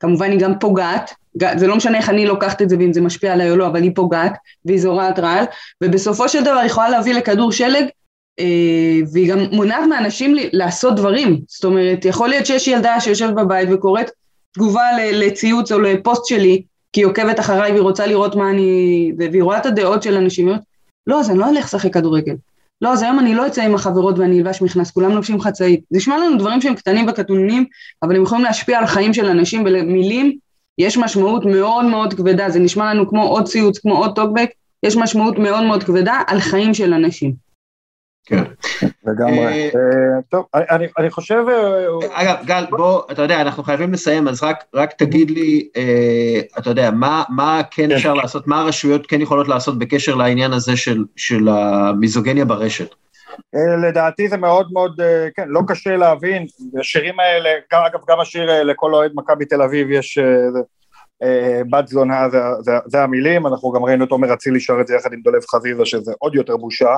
כמובן 0.00 0.30
היא 0.30 0.40
גם 0.40 0.58
פוגעת, 0.58 1.14
זה 1.56 1.66
לא 1.66 1.76
משנה 1.76 1.98
איך 1.98 2.10
אני 2.10 2.26
לוקחת 2.26 2.62
את 2.62 2.68
זה 2.68 2.76
ואם 2.78 2.92
זה 2.92 3.00
משפיע 3.00 3.32
עליי 3.32 3.50
או 3.50 3.56
לא, 3.56 3.66
אבל 3.66 3.82
היא 3.82 3.90
פוגעת 3.94 4.32
והיא 4.64 4.80
זורעת 4.80 5.18
רעל, 5.18 5.44
ובסופו 5.84 6.28
של 6.28 6.44
דבר 6.44 6.58
היא 6.58 6.66
יכולה 6.66 6.88
להביא 6.88 7.14
לכדור 7.14 7.52
שלג, 7.52 7.84
אה, 8.40 9.00
והיא 9.12 9.32
גם 9.32 9.38
מונעת 9.52 9.88
מאנשים 9.88 10.36
לעשות 10.52 10.96
דברים, 10.96 11.40
זאת 11.48 11.64
אומרת, 11.64 12.04
יכול 12.04 12.28
להיות 12.28 12.46
שיש 12.46 12.68
ילדה 12.68 13.00
שיושבת 13.00 13.34
בבית 13.34 13.68
וקוראת 13.72 14.10
תגובה 14.52 14.82
לציוץ 15.12 15.72
או 15.72 15.80
לפוסט 15.80 16.24
שלי, 16.24 16.62
כי 16.92 17.00
היא 17.00 17.06
עוקבת 17.06 17.40
אחריי 17.40 17.70
והיא 17.70 17.82
רוצה 17.82 18.06
לראות 18.06 18.36
מה 18.36 18.50
אני... 18.50 19.12
והיא 19.18 19.42
רואה 19.42 19.58
את 19.58 19.66
הדעות 19.66 20.02
של 20.02 20.16
אנשים, 20.16 20.48
לא, 21.06 21.20
אז 21.20 21.30
אני 21.30 21.38
לא 21.38 21.50
אלך 21.50 21.64
לשחק 21.64 21.94
כדורגל. 21.94 22.34
לא, 22.82 22.92
אז 22.92 23.02
היום 23.02 23.18
אני 23.18 23.34
לא 23.34 23.46
אצא 23.46 23.62
עם 23.62 23.74
החברות 23.74 24.18
ואני 24.18 24.38
אלבש 24.38 24.62
מכנס, 24.62 24.90
כולם 24.90 25.10
לובשים 25.10 25.40
חצאית. 25.40 25.80
זה 25.90 25.96
נשמע 25.96 26.18
לנו 26.18 26.38
דברים 26.38 26.60
שהם 26.60 26.74
קטנים 26.74 27.06
וקטנוניים, 27.08 27.64
אבל 28.02 28.16
הם 28.16 28.22
יכולים 28.22 28.44
להשפיע 28.44 28.78
על 28.78 28.86
חיים 28.86 29.14
של 29.14 29.26
אנשים 29.26 29.62
ולמילים 29.64 30.38
יש 30.78 30.96
משמעות 30.96 31.44
מאוד 31.44 31.84
מאוד 31.84 32.14
כבדה, 32.14 32.50
זה 32.50 32.58
נשמע 32.58 32.94
לנו 32.94 33.08
כמו 33.08 33.22
עוד 33.22 33.48
ציוץ, 33.48 33.78
כמו 33.78 33.98
עוד 33.98 34.14
טוקבק, 34.14 34.50
יש 34.82 34.96
משמעות 34.96 35.38
מאוד 35.38 35.64
מאוד 35.64 35.82
כבדה 35.82 36.20
על 36.26 36.40
חיים 36.40 36.74
של 36.74 36.94
אנשים. 36.94 37.51
כן. 38.26 38.42
לגמרי. 39.04 39.44
אה, 39.44 39.70
אה, 39.74 40.22
טוב, 40.28 40.44
אני 40.98 41.10
חושב... 41.10 41.44
אה, 41.48 42.22
אגב, 42.22 42.36
גל, 42.46 42.64
בוא, 42.70 43.02
אתה 43.12 43.22
יודע, 43.22 43.40
אנחנו 43.40 43.62
חייבים 43.62 43.92
לסיים, 43.92 44.28
אז 44.28 44.42
רק 44.74 44.92
תגיד 44.92 45.30
לי, 45.30 45.68
אתה 46.58 46.70
יודע, 46.70 46.90
מה 46.90 47.60
כן, 47.70 47.88
כן 47.88 47.92
אפשר 47.92 48.14
לעשות, 48.14 48.46
מה 48.46 48.60
הרשויות 48.60 49.06
כן 49.06 49.20
יכולות 49.20 49.48
לעשות 49.48 49.78
בקשר 49.78 50.14
לעניין 50.14 50.52
הזה 50.52 50.72
של 51.16 51.48
המיזוגניה 51.48 52.44
ברשת? 52.44 52.94
לדעתי 53.88 54.28
זה 54.28 54.36
מאוד 54.36 54.68
מאוד, 54.72 55.00
כן, 55.34 55.44
לא 55.48 55.60
קשה 55.68 55.96
להבין, 55.96 56.46
השירים 56.80 57.20
האלה, 57.20 57.50
אגב 57.70 58.00
גם 58.08 58.20
השיר 58.20 58.62
לכל 58.62 58.94
אוהד 58.94 59.10
מכבי 59.14 59.44
תל 59.44 59.62
אביב 59.62 59.90
יש 59.90 60.18
בת 61.70 61.88
זונה 61.88 62.28
זה, 62.28 62.38
זה, 62.60 62.72
זה 62.86 63.02
המילים, 63.02 63.46
אנחנו 63.46 63.72
גם 63.72 63.84
ראינו 63.84 64.04
את 64.04 64.10
עומר 64.10 64.34
אצילי 64.34 64.60
שר 64.60 64.80
את 64.80 64.86
זה 64.86 64.94
יחד 64.94 65.12
עם 65.12 65.20
דולב 65.20 65.42
חזיזה 65.50 65.86
שזה 65.86 66.12
עוד 66.18 66.34
יותר 66.34 66.56
בושה. 66.56 66.96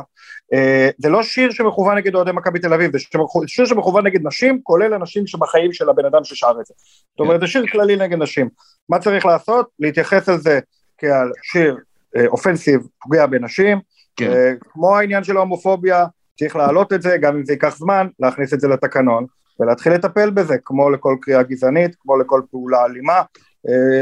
אה, 0.52 0.90
זה 0.98 1.08
לא 1.08 1.22
שיר 1.22 1.50
שמכוון 1.50 1.96
נגד 1.96 2.14
אוהדי 2.14 2.32
מכבי 2.32 2.58
תל 2.58 2.74
אביב, 2.74 2.92
זה 2.92 2.98
שיר 3.46 3.64
שמכוון 3.64 4.06
נגד 4.06 4.26
נשים, 4.26 4.60
כולל 4.62 4.94
אנשים 4.94 5.26
שבחיים 5.26 5.72
של 5.72 5.88
הבן 5.88 6.04
אדם 6.04 6.24
ששר 6.24 6.52
את 6.60 6.66
זה. 6.66 6.74
זאת 7.10 7.20
אומרת 7.20 7.40
זה 7.40 7.46
שיר 7.46 7.66
כללי 7.72 7.96
נגד 7.96 8.22
נשים. 8.22 8.48
מה 8.88 8.98
צריך 8.98 9.26
לעשות? 9.26 9.68
להתייחס 9.80 10.28
על 10.28 10.38
זה 10.38 10.60
כעל 10.98 11.32
שיר 11.42 11.76
אה, 12.16 12.26
אופנסיב 12.26 12.80
פוגע 13.00 13.26
בנשים, 13.26 13.80
כן. 14.16 14.54
כמו 14.60 14.96
העניין 14.96 15.24
של 15.24 15.36
ההומופוביה, 15.36 16.06
צריך 16.38 16.56
להעלות 16.56 16.92
את 16.92 17.02
זה, 17.02 17.16
גם 17.16 17.36
אם 17.36 17.44
זה 17.44 17.52
ייקח 17.52 17.76
זמן, 17.76 18.06
להכניס 18.20 18.54
את 18.54 18.60
זה 18.60 18.68
לתקנון. 18.68 19.26
ולהתחיל 19.60 19.92
לטפל 19.92 20.30
בזה, 20.30 20.54
כמו 20.64 20.90
לכל 20.90 21.16
קריאה 21.20 21.42
גזענית, 21.42 21.94
כמו 22.00 22.16
לכל 22.16 22.40
פעולה 22.50 22.84
אלימה, 22.84 23.22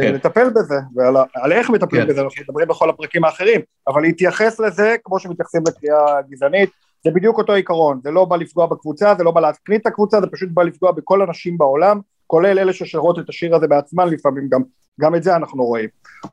כן. 0.02 0.14
לטפל 0.14 0.51
בזה, 0.51 0.74
ועל 0.94 1.52
איך 1.52 1.70
מטפלים 1.70 2.02
כן. 2.02 2.09
בזה, 2.09 2.20
אנחנו 2.20 2.43
מדברים 2.43 2.68
בכל 2.68 2.90
הפרקים 2.90 3.24
האחרים, 3.24 3.60
אבל 3.89 4.02
להתייחס 4.02 4.60
לזה 4.60 4.97
כמו 5.05 5.18
שמתייחסים 5.18 5.62
לקריאה 5.68 6.22
גזענית, 6.30 6.70
זה 7.05 7.10
בדיוק 7.10 7.39
אותו 7.39 7.52
עיקרון, 7.52 8.01
זה 8.05 8.10
לא 8.10 8.24
בא 8.24 8.36
לפגוע 8.36 8.66
בקבוצה, 8.66 9.14
זה 9.18 9.24
לא 9.24 9.30
בא 9.30 9.40
להקנית 9.40 9.80
את 9.80 9.86
הקבוצה, 9.86 10.20
זה 10.20 10.26
פשוט 10.26 10.48
בא 10.52 10.62
לפגוע 10.62 10.93
בכל 10.93 11.22
הנשים 11.22 11.59
בעולם, 11.59 12.01
כולל 12.26 12.59
אלה 12.59 12.72
ששרות 12.72 13.18
את 13.18 13.28
השיר 13.28 13.56
הזה 13.56 13.66
בעצמן 13.66 14.09
לפעמים, 14.09 14.48
גם, 14.48 14.60
גם 15.01 15.14
את 15.14 15.22
זה 15.22 15.36
אנחנו 15.36 15.64
רואים. 15.64 15.89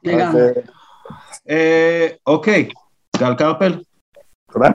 אז, 0.06 0.38
אה, 1.50 2.08
אוקיי, 2.28 2.70
גל 3.18 3.36
קרפל. 3.36 3.84
תודה. 4.52 4.70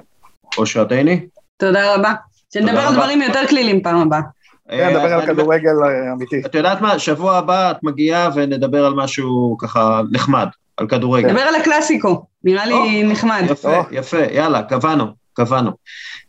אושרת 0.58 0.92
עיני. 0.92 1.26
תודה 1.56 1.94
רבה. 1.94 2.12
שנדבר 2.54 2.80
על 2.80 2.94
דברים 2.94 3.22
יותר 3.22 3.46
כלילים 3.48 3.82
פעם 3.82 3.96
הבאה. 3.96 4.20
כן, 4.70 4.88
נדבר 4.88 5.14
על 5.14 5.26
כדורגל 5.26 5.74
אה, 5.84 6.12
אמיתי. 6.12 6.42
את 6.46 6.54
יודעת 6.54 6.80
מה, 6.80 6.98
שבוע 6.98 7.36
הבא 7.36 7.70
את 7.70 7.76
מגיעה 7.82 8.30
ונדבר 8.34 8.86
על 8.86 8.94
משהו 8.94 9.56
ככה 9.58 10.00
נחמד, 10.10 10.46
על 10.76 10.86
כדורגל. 10.86 11.28
נדבר 11.28 11.40
על 11.40 11.54
הקלאסיקו, 11.54 12.26
נראה 12.44 12.66
לי 12.66 13.02
נחמד. 13.02 13.42
יפה, 13.50 13.80
יפה, 13.90 14.22
יאללה, 14.32 14.62
קבענו, 14.62 15.04
קבענו. 15.32 15.70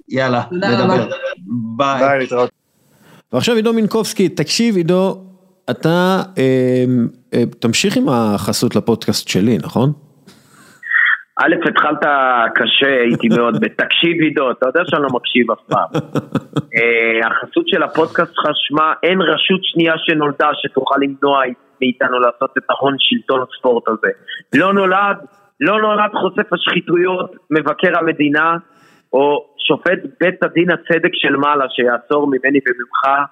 יאללה, 0.09 0.43
נדבר. 0.51 1.09
ביי. 1.77 2.19
להתראות. 2.19 2.49
ועכשיו 3.33 3.55
עידו 3.55 3.73
מינקובסקי, 3.73 4.29
תקשיב 4.29 4.75
עידו, 4.75 5.21
אתה 5.69 6.23
אה, 6.37 6.85
אה, 7.33 7.43
תמשיך 7.59 7.97
עם 7.97 8.09
החסות 8.09 8.75
לפודקאסט 8.75 9.27
שלי, 9.27 9.57
נכון? 9.57 9.93
א', 11.39 11.55
התחלת 11.69 12.03
קשה, 12.55 12.99
הייתי 13.01 13.27
מאוד 13.37 13.61
בתקשיב 13.61 14.21
עידו, 14.21 14.51
אתה 14.51 14.67
יודע 14.67 14.81
שאני 14.85 15.01
לא 15.01 15.09
מקשיב 15.13 15.51
אף 15.51 15.59
פעם. 15.69 15.89
אה, 16.75 17.27
החסות 17.27 17.67
של 17.67 17.83
הפודקאסט 17.83 18.33
שלך 18.35 18.45
שמה, 18.53 18.93
אין 19.03 19.21
רשות 19.21 19.59
שנייה 19.63 19.93
שנולדה 19.97 20.49
שתוכל 20.53 20.95
למנוע 21.01 21.41
מאיתנו 21.81 22.19
לעשות 22.19 22.51
את 22.57 22.63
ההון 22.69 22.95
שלטון 22.99 23.41
הספורט 23.41 23.87
הזה. 23.87 24.11
לא 24.55 24.73
נולד, 24.73 25.17
לא 25.59 25.81
נולד 25.81 26.11
חושף 26.11 26.53
השחיתויות, 26.53 27.35
מבקר 27.49 27.97
המדינה, 27.99 28.55
או 29.13 29.45
שופט 29.67 29.99
בית 30.19 30.43
הדין 30.43 30.71
הצדק 30.71 31.11
של 31.13 31.35
מעלה 31.35 31.65
שיעצור 31.69 32.27
ממני 32.27 32.59
וממך, 32.67 33.25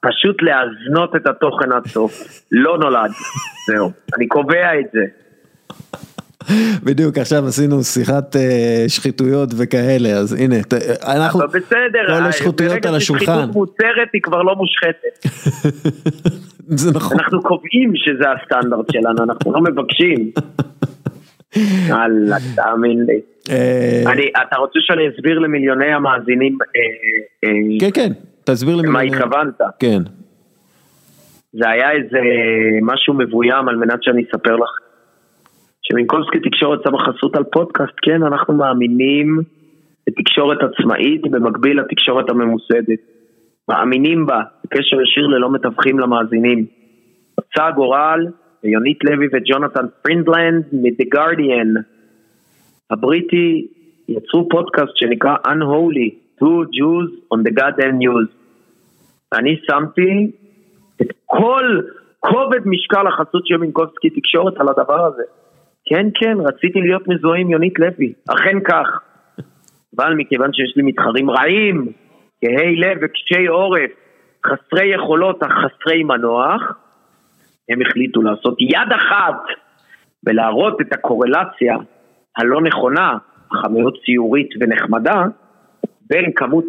פשוט 0.00 0.42
להזנות 0.42 1.16
את 1.16 1.26
התוכן 1.26 1.72
עד 1.72 1.86
סוף. 1.86 2.12
לא 2.52 2.78
נולד. 2.78 3.10
זהו, 3.68 3.90
אני 4.16 4.26
קובע 4.26 4.80
את 4.80 4.86
זה. 4.92 5.27
בדיוק 6.84 7.18
עכשיו 7.18 7.46
עשינו 7.46 7.82
שיחת 7.82 8.36
אה, 8.36 8.84
שחיתויות 8.88 9.48
וכאלה, 9.58 10.08
אז 10.08 10.32
הנה, 10.32 10.56
אנחנו, 11.06 11.40
אבל 11.40 11.48
בסדר, 11.48 12.18
כל 12.18 12.26
השחיתויות 12.28 12.86
על 12.86 12.94
השולחן. 12.94 13.24
ברגע 13.24 13.36
ששחיתות 13.36 13.54
מוצרת 13.54 14.08
היא 14.12 14.22
כבר 14.22 14.42
לא 14.42 14.54
מושחתת. 14.56 15.26
זה 16.82 16.90
נכון. 16.94 17.16
אנחנו 17.20 17.42
קובעים 17.42 17.92
שזה 17.94 18.24
הסטנדרט 18.30 18.92
שלנו, 18.92 19.24
אנחנו 19.24 19.52
לא 19.52 19.60
מבקשים. 19.60 20.30
יאללה, 21.88 22.36
תאמין 22.56 23.04
לי. 23.06 23.20
אה, 23.50 24.02
אתה 24.42 24.56
רוצה 24.56 24.78
שאני 24.82 25.02
אסביר 25.08 25.38
למיליוני 25.38 25.92
המאזינים? 25.92 26.58
אה, 27.44 27.50
כן, 27.80 27.90
כן, 27.94 28.12
תסביר 28.44 28.76
למיליוני. 28.76 29.10
מה 29.10 29.16
התכוונת? 29.16 29.60
כן. 29.78 30.02
זה 31.52 31.68
היה 31.68 31.90
איזה 31.92 32.18
משהו 32.82 33.14
מבוים 33.14 33.68
על 33.68 33.76
מנת 33.76 34.02
שאני 34.02 34.22
אספר 34.22 34.56
לך 34.56 34.70
שמינקובסקי 35.88 36.40
תקשורת 36.40 36.80
שמה 36.84 36.98
חסות 36.98 37.36
על 37.36 37.44
פודקאסט, 37.44 37.94
כן, 38.02 38.22
אנחנו 38.22 38.54
מאמינים 38.54 39.42
בתקשורת 40.06 40.58
עצמאית 40.62 41.22
במקביל 41.30 41.80
לתקשורת 41.80 42.30
הממוסדת. 42.30 43.00
מאמינים 43.68 44.26
בה, 44.26 44.40
בקשר 44.64 45.00
ישיר 45.02 45.26
ללא 45.26 45.50
מתווכים 45.52 45.98
למאזינים. 45.98 46.66
רצה 47.40 47.66
הגורל, 47.66 48.26
ויונית 48.64 49.04
לוי 49.04 49.26
וג'ונתן 49.32 49.86
פרידלנד 50.02 50.64
מ-The 50.72 51.16
Guardian 51.16 51.80
הבריטי 52.90 53.66
יצרו 54.08 54.48
פודקאסט 54.48 54.92
שנקרא 54.94 55.36
Unholy, 55.46 56.40
Two 56.40 56.64
Jews 56.76 57.34
on 57.34 57.38
the 57.48 57.52
Goddamn 57.60 57.96
News. 58.02 58.28
אני 59.32 59.56
שמתי 59.66 60.30
את 61.02 61.06
כל 61.26 61.80
כובד 62.20 62.60
משקל 62.64 63.06
החסות 63.06 63.46
של 63.46 63.56
מינקובסקי 63.56 64.10
תקשורת 64.10 64.60
על 64.60 64.68
הדבר 64.68 65.06
הזה. 65.06 65.22
כן, 65.88 66.06
כן, 66.14 66.36
רציתי 66.40 66.80
להיות 66.80 67.08
מזוהה 67.08 67.40
עם 67.40 67.50
יונית 67.50 67.78
לוי, 67.78 68.12
אכן 68.30 68.60
כך. 68.60 69.00
אבל 69.96 70.14
מכיוון 70.14 70.52
שיש 70.52 70.76
לי 70.76 70.82
מתחרים 70.82 71.30
רעים, 71.30 71.92
כהי 72.40 72.76
לב 72.76 72.98
וקשי 73.02 73.46
עורף, 73.46 73.90
חסרי 74.46 74.94
יכולות 74.94 75.42
אך 75.42 75.52
חסרי 75.52 76.02
מנוח, 76.02 76.62
הם 77.68 77.78
החליטו 77.82 78.22
לעשות 78.22 78.56
יד 78.60 78.92
אחת 78.96 79.42
ולהראות 80.26 80.80
את 80.80 80.92
הקורלציה 80.92 81.76
הלא 82.36 82.60
נכונה, 82.60 83.18
אך 83.52 83.64
המאוד 83.64 83.96
ציורית 84.04 84.48
ונחמדה, 84.60 85.24
בין 86.10 86.32
כמות 86.36 86.64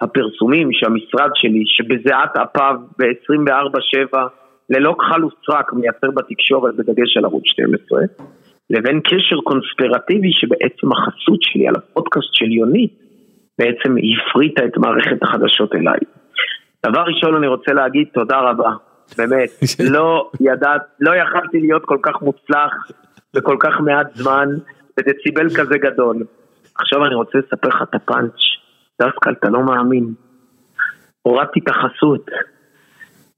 הפרסומים 0.00 0.68
שהמשרד 0.72 1.30
שלי, 1.34 1.62
שבזיעת 1.66 2.36
אפיו 2.36 2.76
ב-24/7, 2.98 4.18
ללא 4.70 4.96
כחל 4.98 5.24
וסרק 5.24 5.72
מייצר 5.72 6.10
בתקשורת 6.10 6.76
בדגש 6.76 7.16
על 7.16 7.24
ערוץ 7.24 7.44
12, 7.46 8.00
לבין 8.72 9.00
קשר 9.00 9.36
קונספירטיבי 9.44 10.30
שבעצם 10.32 10.92
החסות 10.92 11.42
שלי 11.42 11.68
על 11.68 11.74
הפודקאסט 11.76 12.28
של 12.32 12.52
יונית 12.52 12.92
בעצם 13.58 13.94
הפריטה 13.96 14.64
את 14.64 14.76
מערכת 14.76 15.22
החדשות 15.22 15.74
אליי. 15.74 15.98
דבר 16.86 17.00
ראשון 17.00 17.34
אני 17.34 17.46
רוצה 17.46 17.72
להגיד 17.72 18.08
תודה 18.14 18.38
רבה, 18.38 18.70
באמת, 19.18 19.50
לא 19.94 20.30
ידעת, 20.40 20.82
לא 21.00 21.12
יכלתי 21.16 21.60
להיות 21.60 21.82
כל 21.84 21.98
כך 22.02 22.22
מוצלח 22.22 22.72
בכל 23.34 23.56
כך 23.60 23.80
מעט 23.80 24.14
זמן, 24.14 24.48
בדציבל 24.96 25.48
כזה 25.48 25.78
גדול. 25.78 26.16
עכשיו 26.78 27.06
אני 27.06 27.14
רוצה 27.14 27.38
לספר 27.38 27.68
לך 27.68 27.82
את 27.82 27.94
הפאנץ', 27.94 28.40
דסקל, 29.02 29.32
אתה 29.32 29.50
לא 29.50 29.62
מאמין. 29.62 30.14
הורדתי 31.22 31.60
את 31.60 31.68
החסות, 31.68 32.26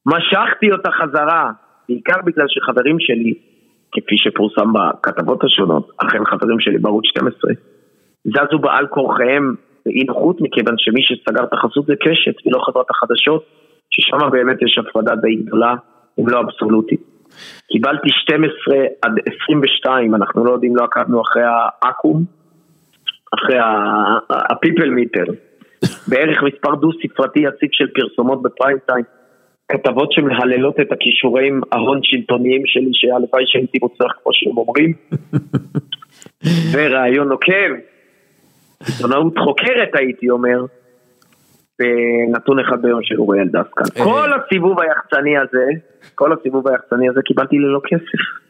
משכתי 0.06 0.72
אותה 0.72 0.90
חזרה, 0.90 1.50
בעיקר 1.88 2.22
בגלל 2.24 2.46
שחברים 2.48 2.96
שלי, 3.00 3.34
כפי 3.94 4.16
שפורסם 4.18 4.72
בכתבות 4.72 5.44
השונות, 5.44 5.90
אכן 5.96 6.24
חברים 6.24 6.60
שלי 6.60 6.78
בערוץ 6.78 7.04
12, 7.06 7.50
זזו 8.24 8.58
בעל 8.58 8.86
כורחיהם 8.86 9.54
באי 9.86 10.04
נוחות, 10.04 10.40
מכיוון 10.40 10.74
שמי 10.78 11.02
שסגר 11.02 11.44
את 11.44 11.52
החסות 11.52 11.86
זה 11.86 11.94
קשת 12.00 12.46
ולא 12.46 12.58
חברת 12.66 12.86
החדשות, 12.90 13.44
ששם 13.90 14.30
באמת 14.30 14.62
יש 14.62 14.78
הפרדה 14.78 15.14
די 15.14 15.36
גדולה, 15.36 15.74
אם 16.20 16.28
לא 16.28 16.40
אבסולוטית. 16.40 17.00
קיבלתי 17.72 18.08
12 18.10 18.76
עד 19.02 19.12
22, 19.44 20.14
אנחנו 20.14 20.44
לא 20.44 20.52
יודעים, 20.52 20.76
לא 20.76 20.84
עקבנו 20.84 21.22
אחרי 21.22 21.42
האקו"ם, 21.82 22.24
אחרי 23.34 23.58
הפיפל 24.30 24.90
מיטר, 24.90 25.24
בערך 26.08 26.42
מספר 26.42 26.74
דו 26.74 26.90
ספרתי 26.92 27.40
יציב 27.40 27.68
של 27.72 27.86
פרסומות 27.94 28.42
בפריים 28.42 28.78
טיים. 28.86 29.04
כתבות 29.72 30.12
שמהללות 30.12 30.80
את 30.80 30.92
הכישורים 30.92 31.60
ההון 31.72 32.00
שלטוניים 32.02 32.62
שלי, 32.66 32.90
שהלוואי 32.92 33.44
שהייתי 33.46 33.78
מוצלח 33.82 34.12
כמו 34.22 34.32
שהם 34.32 34.56
אומרים. 34.56 34.92
ורעיון 36.72 37.28
נוקב, 37.28 37.70
עיתונאות 38.86 39.38
חוקרת 39.38 39.90
הייתי 39.94 40.30
אומר, 40.30 40.64
ונתון 41.80 42.58
אחד 42.58 42.82
ביום 42.82 43.02
של 43.02 43.18
אוריאל 43.18 43.48
דסקל. 43.48 44.00
אה. 44.00 44.04
כל 44.04 44.30
הסיבוב 44.32 44.80
היחצני 44.80 45.38
הזה, 45.38 45.66
כל 46.14 46.32
הסיבוב 46.32 46.68
היחצני 46.68 47.08
הזה 47.08 47.20
קיבלתי 47.24 47.56
ללא 47.58 47.80
כסף. 47.84 48.43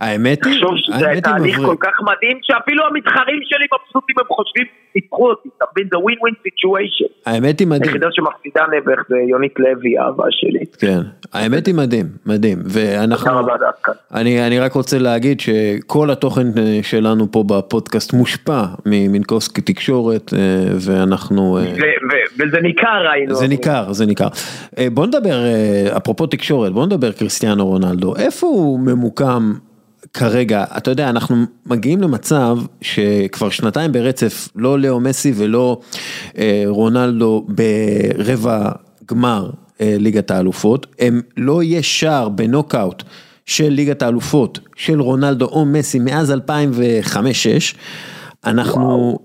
האמת 0.00 0.44
היא, 0.44 0.54
תחשוב 0.54 0.76
שזה 0.76 1.20
תהליך 1.22 1.56
כל. 1.56 1.76
כך 1.80 2.00
מדהים, 2.02 2.38
שאפילו 2.42 2.86
המתחרים 2.86 3.40
שלי 3.44 3.66
מבסוטים, 3.72 4.16
הם 4.18 4.26
חושבים, 4.28 4.66
ניצחו 4.94 5.30
אותי, 5.30 5.48
אתה 5.56 5.64
מבין? 5.72 5.88
זה 5.90 5.98
win 5.98 6.18
win 6.20 6.34
situation. 6.42 7.04
האמת 7.26 7.60
היא 7.60 7.68
מדהים. 7.68 7.82
היחידה 7.82 8.06
שמפסידה 8.10 8.64
נעבך 8.72 9.02
זה 9.08 9.16
יונית 9.28 9.54
לוי, 9.58 9.98
האהבה 9.98 10.24
שלי. 10.30 10.64
כן, 10.78 11.00
האמת 11.32 11.66
היא 11.66 11.74
מדהים, 11.74 12.06
מדהים, 12.26 12.58
ואנחנו, 12.64 13.26
תודה 13.26 13.38
רבה 13.38 13.56
דווקא. 13.66 13.92
אני, 14.14 14.46
אני 14.46 14.58
רק 14.58 14.72
רוצה 14.72 14.98
להגיד 14.98 15.40
שכל 15.40 16.10
התוכן 16.10 16.46
אה, 16.58 16.78
שלנו 16.82 17.32
פה 17.32 17.44
בפודקאסט 17.46 18.12
מושפע 18.12 18.62
ממינקובסקי 18.86 19.60
תקשורת, 19.60 20.32
אה, 20.34 20.38
ואנחנו, 20.86 21.58
אה, 21.58 21.62
ו- 21.62 21.66
ו- 22.12 22.42
וזה 22.46 22.60
ניכר 22.60 23.06
ראינו. 23.10 23.34
זה 23.34 23.48
ניכר, 23.48 23.92
זה 23.92 24.06
ניכר. 24.06 24.28
בוא 24.94 25.06
נדבר, 25.06 25.38
אפרופו 25.96 26.26
תקשורת, 26.26 26.72
בוא 26.72 26.86
נדבר 26.86 27.12
קריסטיאנו 27.12 27.66
רונלדו, 27.66 28.16
איפה 28.16 28.46
הוא 28.46 28.80
ממוקם 28.80 29.52
כרגע? 30.14 30.64
אתה 30.76 30.90
יודע, 30.90 31.10
אנחנו 31.10 31.44
מגיעים 31.66 32.00
למצב 32.00 32.58
שכבר 32.80 33.50
שנתיים 33.50 33.92
ברצף, 33.92 34.48
לא 34.56 34.78
לאו 34.78 35.00
מסי 35.00 35.32
ולא 35.36 35.80
אה, 36.38 36.62
רונלדו 36.66 37.46
ברבע 37.48 38.70
גמר 39.06 39.50
אה, 39.80 39.96
ליגת 39.98 40.30
האלופות, 40.30 40.86
הם 40.98 41.20
לא 41.36 41.62
יהיה 41.62 41.82
שער 41.82 42.28
בנוקאוט. 42.28 43.02
של 43.50 43.68
ליגת 43.68 44.02
האלופות 44.02 44.58
של 44.76 45.00
רונלדו 45.00 45.46
או 45.46 45.64
מסי 45.64 45.98
מאז 45.98 46.32
2005-2006, 46.32 47.76
אנחנו, 48.44 49.18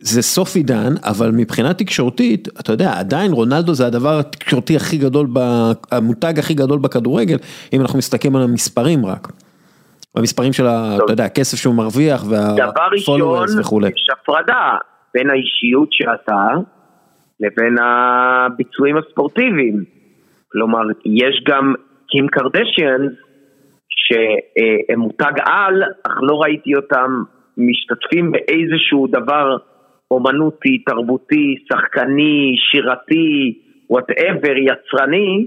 זה 0.00 0.22
סוף 0.22 0.56
עידן, 0.56 0.94
אבל 1.02 1.30
מבחינה 1.30 1.74
תקשורתית, 1.74 2.48
אתה 2.60 2.72
יודע, 2.72 2.98
עדיין 2.98 3.32
רונלדו 3.32 3.74
זה 3.74 3.86
הדבר 3.86 4.18
התקשורתי 4.18 4.76
הכי 4.76 4.98
גדול, 4.98 5.28
ב- 5.32 5.72
המותג 5.90 6.38
הכי 6.38 6.54
גדול 6.54 6.78
בכדורגל, 6.78 7.38
אם 7.72 7.80
אנחנו 7.80 7.98
מסתכלים 7.98 8.36
על 8.36 8.42
המספרים 8.42 9.06
רק. 9.06 9.32
המספרים 10.18 10.52
של, 10.52 10.66
ה- 10.66 10.96
אתה 11.04 11.12
יודע, 11.12 11.24
הכסף 11.24 11.58
שהוא 11.58 11.74
מרוויח 11.74 12.24
דבר 12.24 12.88
ראשון, 12.92 13.22
וה-followers 13.22 13.60
וכולי. 13.60 13.88
יש 13.88 14.06
הפרדה 14.12 14.76
בין 15.14 15.30
האישיות 15.30 15.88
שאתה 15.92 16.46
לבין 17.40 17.76
הביצועים 17.78 18.96
הספורטיביים. 18.96 19.84
כלומר, 20.52 20.82
יש 21.04 21.44
גם 21.48 21.74
קים 22.08 22.26
קרדשיאנס 22.28 23.12
שהם 23.90 24.98
מותג 25.00 25.32
על, 25.44 25.82
אך 26.06 26.12
לא 26.22 26.34
ראיתי 26.42 26.76
אותם 26.76 27.22
משתתפים 27.56 28.32
באיזשהו 28.32 29.06
דבר 29.06 29.56
אומנותי, 30.10 30.78
תרבותי, 30.86 31.54
שחקני, 31.72 32.54
שירתי, 32.70 33.58
וואטאבר, 33.90 34.54
יצרני, 34.56 35.46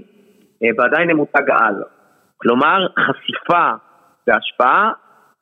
אה, 0.62 0.68
ועדיין 0.78 1.10
הם 1.10 1.16
מותג 1.16 1.50
על. 1.50 1.74
כלומר, 2.36 2.86
חשיפה 2.98 3.70
והשפעה 4.26 4.90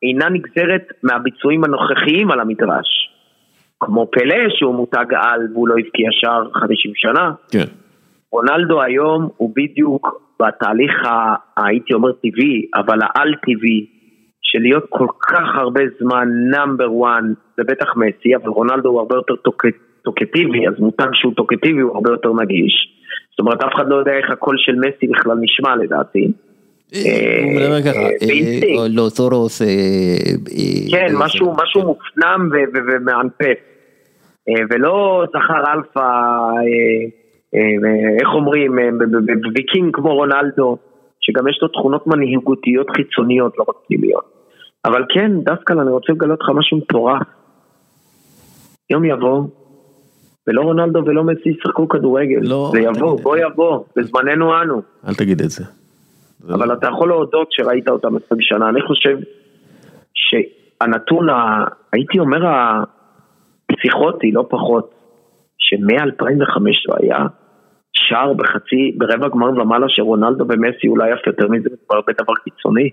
אינה 0.03 0.29
נגזרת 0.29 0.83
מהביצועים 1.03 1.65
הנוכחיים 1.65 2.31
על 2.31 2.41
המגרש. 2.41 3.11
כמו 3.81 4.07
פלה 4.13 4.49
שהוא 4.49 4.75
מותג 4.75 5.05
על 5.15 5.41
והוא 5.53 5.69
לא 5.69 5.75
הבקיע 5.79 6.09
שער 6.11 6.51
50 6.53 6.93
שנה, 6.95 7.33
כן. 7.53 7.65
רונלדו 8.33 8.83
היום 8.83 9.29
הוא 9.37 9.53
בדיוק 9.57 10.21
בתהליך, 10.43 11.05
ה- 11.07 11.35
הייתי 11.57 11.95
אומר 11.95 12.13
טבעי, 12.13 12.67
אבל 12.75 12.99
העל 13.03 13.35
טבעי, 13.35 13.87
של 14.43 14.59
להיות 14.63 14.85
כל 14.89 15.07
כך 15.29 15.57
הרבה 15.57 15.81
זמן 16.01 16.29
number 16.51 16.93
one, 16.93 17.33
זה 17.57 17.63
בטח 17.65 17.97
מסי, 17.97 18.37
אבל 18.37 18.49
רונלדו 18.49 18.89
הוא 18.89 18.99
הרבה 19.01 19.15
יותר 19.17 19.37
talk- 19.37 19.67
talkative, 20.03 20.69
אז 20.69 20.75
מותג 20.79 21.09
שהוא 21.13 21.35
talkative 21.35 21.81
הוא 21.81 21.95
הרבה 21.95 22.11
יותר 22.11 22.33
נגיש. 22.43 22.73
זאת 23.31 23.41
אומרת, 23.41 23.63
אף 23.65 23.75
אחד 23.75 23.89
לא 23.89 23.97
יודע 23.97 24.13
איך 24.13 24.31
הקול 24.31 24.57
של 24.59 24.75
מסי 24.77 25.07
בכלל 25.07 25.37
נשמע 25.41 25.77
לדעתי. 25.77 26.33
הוא 26.93 27.53
מדבר 27.57 27.83
ככה, 27.83 27.99
אה, 27.99 28.05
אה, 28.05 28.11
באינסטינקט. 28.21 28.79
או 28.79 28.85
לא 28.91 29.09
סורוס, 29.09 29.63
אה, 29.63 29.67
אה, 29.67 30.91
כן, 30.91 31.15
אה, 31.15 31.19
משהו, 31.19 31.55
משהו 31.63 31.83
מופנם 31.83 32.51
ומענפף. 32.75 33.59
אה, 34.49 34.55
ולא 34.71 35.25
זכר 35.29 35.73
אלפא, 35.73 36.01
אה, 36.01 37.03
אה, 37.55 38.17
איך 38.21 38.29
אומרים, 38.35 38.79
אה, 38.79 38.89
ב- 38.99 39.05
ב- 39.17 39.31
ב- 39.31 39.57
ויקינג 39.57 39.97
כמו 39.97 40.15
רונלדו, 40.15 40.77
שגם 41.21 41.49
יש 41.49 41.59
לו 41.63 41.69
תכונות 41.69 42.07
מנהיגותיות 42.07 42.87
חיצוניות, 42.97 43.53
לא 43.59 43.65
רק 43.69 43.75
פנימיות. 43.87 44.25
אבל 44.85 45.05
כן, 45.09 45.33
דווקא 45.41 45.73
אני 45.73 45.91
רוצה 45.91 46.13
לגלות 46.13 46.39
לך 46.43 46.49
משהו 46.55 46.77
מטורף. 46.79 47.23
יום 48.91 49.05
יבוא, 49.05 49.43
ולא 50.49 50.61
רונלדו 50.61 51.03
ולא 51.07 51.25
מסי 51.25 51.49
ישחקו 51.49 51.89
כדורגל. 51.89 52.39
לא, 52.43 52.71
זה 52.73 52.81
יבוא. 52.81 53.21
בוא 53.23 53.37
יבוא, 53.37 53.85
בזמננו 53.97 54.63
אנו. 54.63 54.83
אל 55.09 55.15
תגיד 55.15 55.43
את 55.43 55.51
זה. 55.51 55.65
אבל 56.49 56.73
אתה 56.73 56.87
יכול 56.87 57.09
להודות 57.09 57.53
שראית 57.53 57.89
אותם 57.89 58.17
20 58.27 58.41
שנה, 58.41 58.69
אני 58.69 58.81
חושב 58.83 59.17
שהנתון, 60.15 61.29
ה... 61.29 61.65
הייתי 61.93 62.19
אומר 62.19 62.41
הפסיכוטי, 63.71 64.33
לא 64.33 64.47
פחות, 64.51 64.95
שמ-2005 65.59 66.61
לא 66.89 66.95
היה 67.01 67.19
שער 67.93 68.33
בחצי, 68.33 68.93
ברבע 68.99 69.29
גמר 69.29 69.51
ומעלה 69.63 69.87
שרונלדו 69.89 70.45
ומסי 70.49 70.89
אולי 70.89 71.13
אף 71.13 71.27
יותר 71.27 71.49
מזה, 71.49 71.69
כבר 71.87 71.97
הרבה 71.97 72.13
דבר 72.13 72.35
קיצוני. 72.45 72.91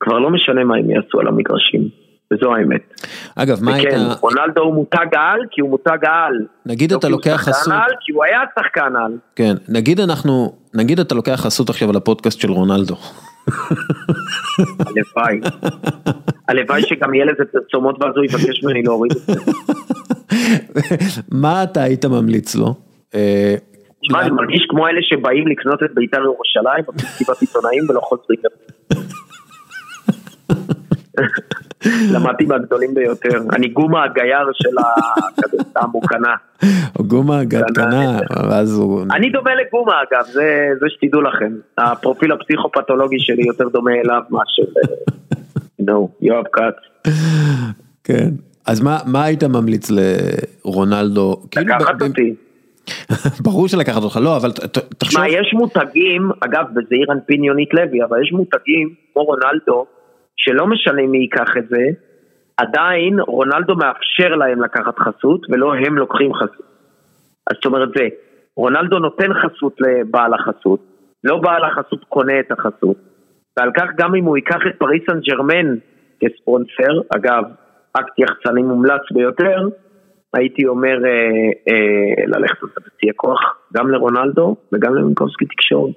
כבר 0.00 0.18
לא 0.18 0.30
משנה 0.30 0.64
מה 0.64 0.76
הם 0.76 0.90
יעשו 0.90 1.20
על 1.20 1.28
המגרשים, 1.28 1.88
וזו 2.32 2.54
האמת. 2.54 3.02
אגב, 3.36 3.64
מה 3.64 3.74
היית... 3.74 3.86
וכן, 3.88 3.98
רונלדו 4.20 4.62
הוא 4.62 4.74
מותג 4.74 5.06
על 5.12 5.40
כי 5.50 5.60
הוא 5.60 5.70
מותג 5.70 5.98
על. 6.02 6.46
נגיד 6.66 6.92
לא 6.92 6.98
אתה 6.98 7.08
לוקח 7.08 7.36
חסות... 7.36 7.72
על, 7.72 7.90
כי 8.00 8.12
הוא 8.12 8.24
היה 8.24 8.40
שחקן 8.58 8.96
על. 8.96 9.18
כן, 9.36 9.54
נגיד 9.68 10.00
אנחנו, 10.00 10.52
נגיד 10.74 11.00
אתה 11.00 11.14
לוקח 11.14 11.40
חסות 11.40 11.70
עכשיו 11.70 11.90
על 11.90 11.96
הפודקאסט 11.96 12.40
של 12.40 12.50
רונלדו. 12.50 12.96
הלוואי. 14.78 15.40
הלוואי 16.48 16.82
שגם 16.82 17.14
יהיה 17.14 17.24
לזה 17.24 17.44
פרסומות 17.52 18.02
ואז 18.02 18.12
הוא 18.16 18.24
יבקש 18.24 18.64
ממני 18.64 18.82
להוריד 18.82 19.12
את 19.12 19.18
זה. 19.18 19.32
מה 21.30 21.62
אתה 21.62 21.82
היית 21.82 22.04
ממליץ 22.04 22.54
לו? 22.54 22.74
אה, 23.14 23.54
תשמע, 24.02 24.20
אני 24.22 24.30
מרגיש 24.30 24.66
כמו 24.68 24.88
אלה 24.88 25.00
שבאים 25.02 25.46
לקנות 25.48 25.82
את 25.82 25.94
בית"ר 25.94 26.22
ירושלים 26.24 26.84
במסיבת 26.88 27.40
עיתונאים 27.40 27.90
ולא 27.90 28.00
חוזרים. 28.00 28.38
למדתי 32.12 32.44
מהגדולים 32.44 32.94
ביותר. 32.94 33.38
אני 33.52 33.68
גומה 33.68 34.04
הגייר 34.04 34.50
של 34.54 34.76
המוקנה. 35.76 36.34
גומה 36.98 37.44
גדקנה, 37.44 38.18
ואז 38.50 38.78
הוא... 38.78 39.02
אני 39.10 39.30
דומה 39.30 39.50
לגומה 39.54 39.92
אגב, 40.02 40.24
זה 40.32 40.68
זה 40.80 40.86
שתדעו 40.88 41.20
לכם. 41.20 41.52
הפרופיל 41.78 42.32
הפסיכופתולוגי 42.32 43.20
שלי 43.20 43.42
יותר 43.46 43.68
דומה 43.68 43.90
אליו 44.04 44.22
מאשר... 44.30 44.80
נו, 45.78 46.08
יואב 46.20 46.44
כץ. 46.52 47.08
כן. 48.04 48.28
אז 48.66 48.80
מה, 48.80 48.98
מה 49.06 49.24
היית 49.24 49.44
ממליץ 49.44 49.90
לרונלדו? 49.90 51.36
כאילו, 51.50 51.66
לקחת 51.66 52.02
אותי. 52.02 52.34
ברור 53.44 53.68
שלקחת 53.68 54.02
אותך, 54.02 54.18
לא, 54.22 54.36
אבל 54.36 54.52
תחשוב, 54.52 54.84
תשמע, 54.98 55.28
יש 55.28 55.54
מותגים, 55.54 56.30
אגב, 56.40 56.64
בזעיר 56.74 57.12
אנפין 57.12 57.44
יונית 57.44 57.74
לוי, 57.74 58.04
אבל 58.04 58.22
יש 58.22 58.32
מותגים 58.32 58.94
כמו 59.12 59.22
רונלדו, 59.22 59.86
שלא 60.36 60.66
משנה 60.66 61.02
מי 61.02 61.18
ייקח 61.18 61.56
את 61.58 61.68
זה, 61.68 61.84
עדיין 62.56 63.20
רונלדו 63.20 63.74
מאפשר 63.76 64.28
להם 64.28 64.62
לקחת 64.62 64.98
חסות, 64.98 65.46
ולא 65.50 65.74
הם 65.74 65.98
לוקחים 65.98 66.34
חסות. 66.34 66.66
אז 67.50 67.56
זאת 67.56 67.66
אומרת 67.66 67.88
זה, 67.96 68.08
רונלדו 68.56 68.98
נותן 68.98 69.30
חסות 69.34 69.76
לבעל 69.80 70.34
החסות, 70.34 70.80
לא 71.24 71.36
בעל 71.36 71.64
החסות 71.64 72.04
קונה 72.08 72.40
את 72.40 72.52
החסות, 72.52 72.96
ועל 73.56 73.70
כך 73.76 73.86
גם 73.96 74.14
אם 74.14 74.24
הוא 74.24 74.36
ייקח 74.36 74.60
את 74.66 74.78
פריס 74.78 75.02
סן 75.10 75.20
ג'רמן 75.20 75.76
כספונסר, 76.20 77.00
אגב, 77.16 77.44
אקט 77.92 78.18
יחצני 78.18 78.62
מומלץ 78.62 79.02
ביותר, 79.14 79.68
הייתי 80.34 80.66
אומר 80.66 81.04
אה, 81.04 81.10
אה, 81.68 82.24
ללכת 82.26 82.62
על 82.62 82.68
זה 82.74 82.80
בשיא 82.80 83.10
הכוח, 83.10 83.40
גם 83.74 83.90
לרונלדו 83.90 84.56
וגם 84.72 84.94
למינקובסקי 84.94 85.46
תקשורת. 85.46 85.94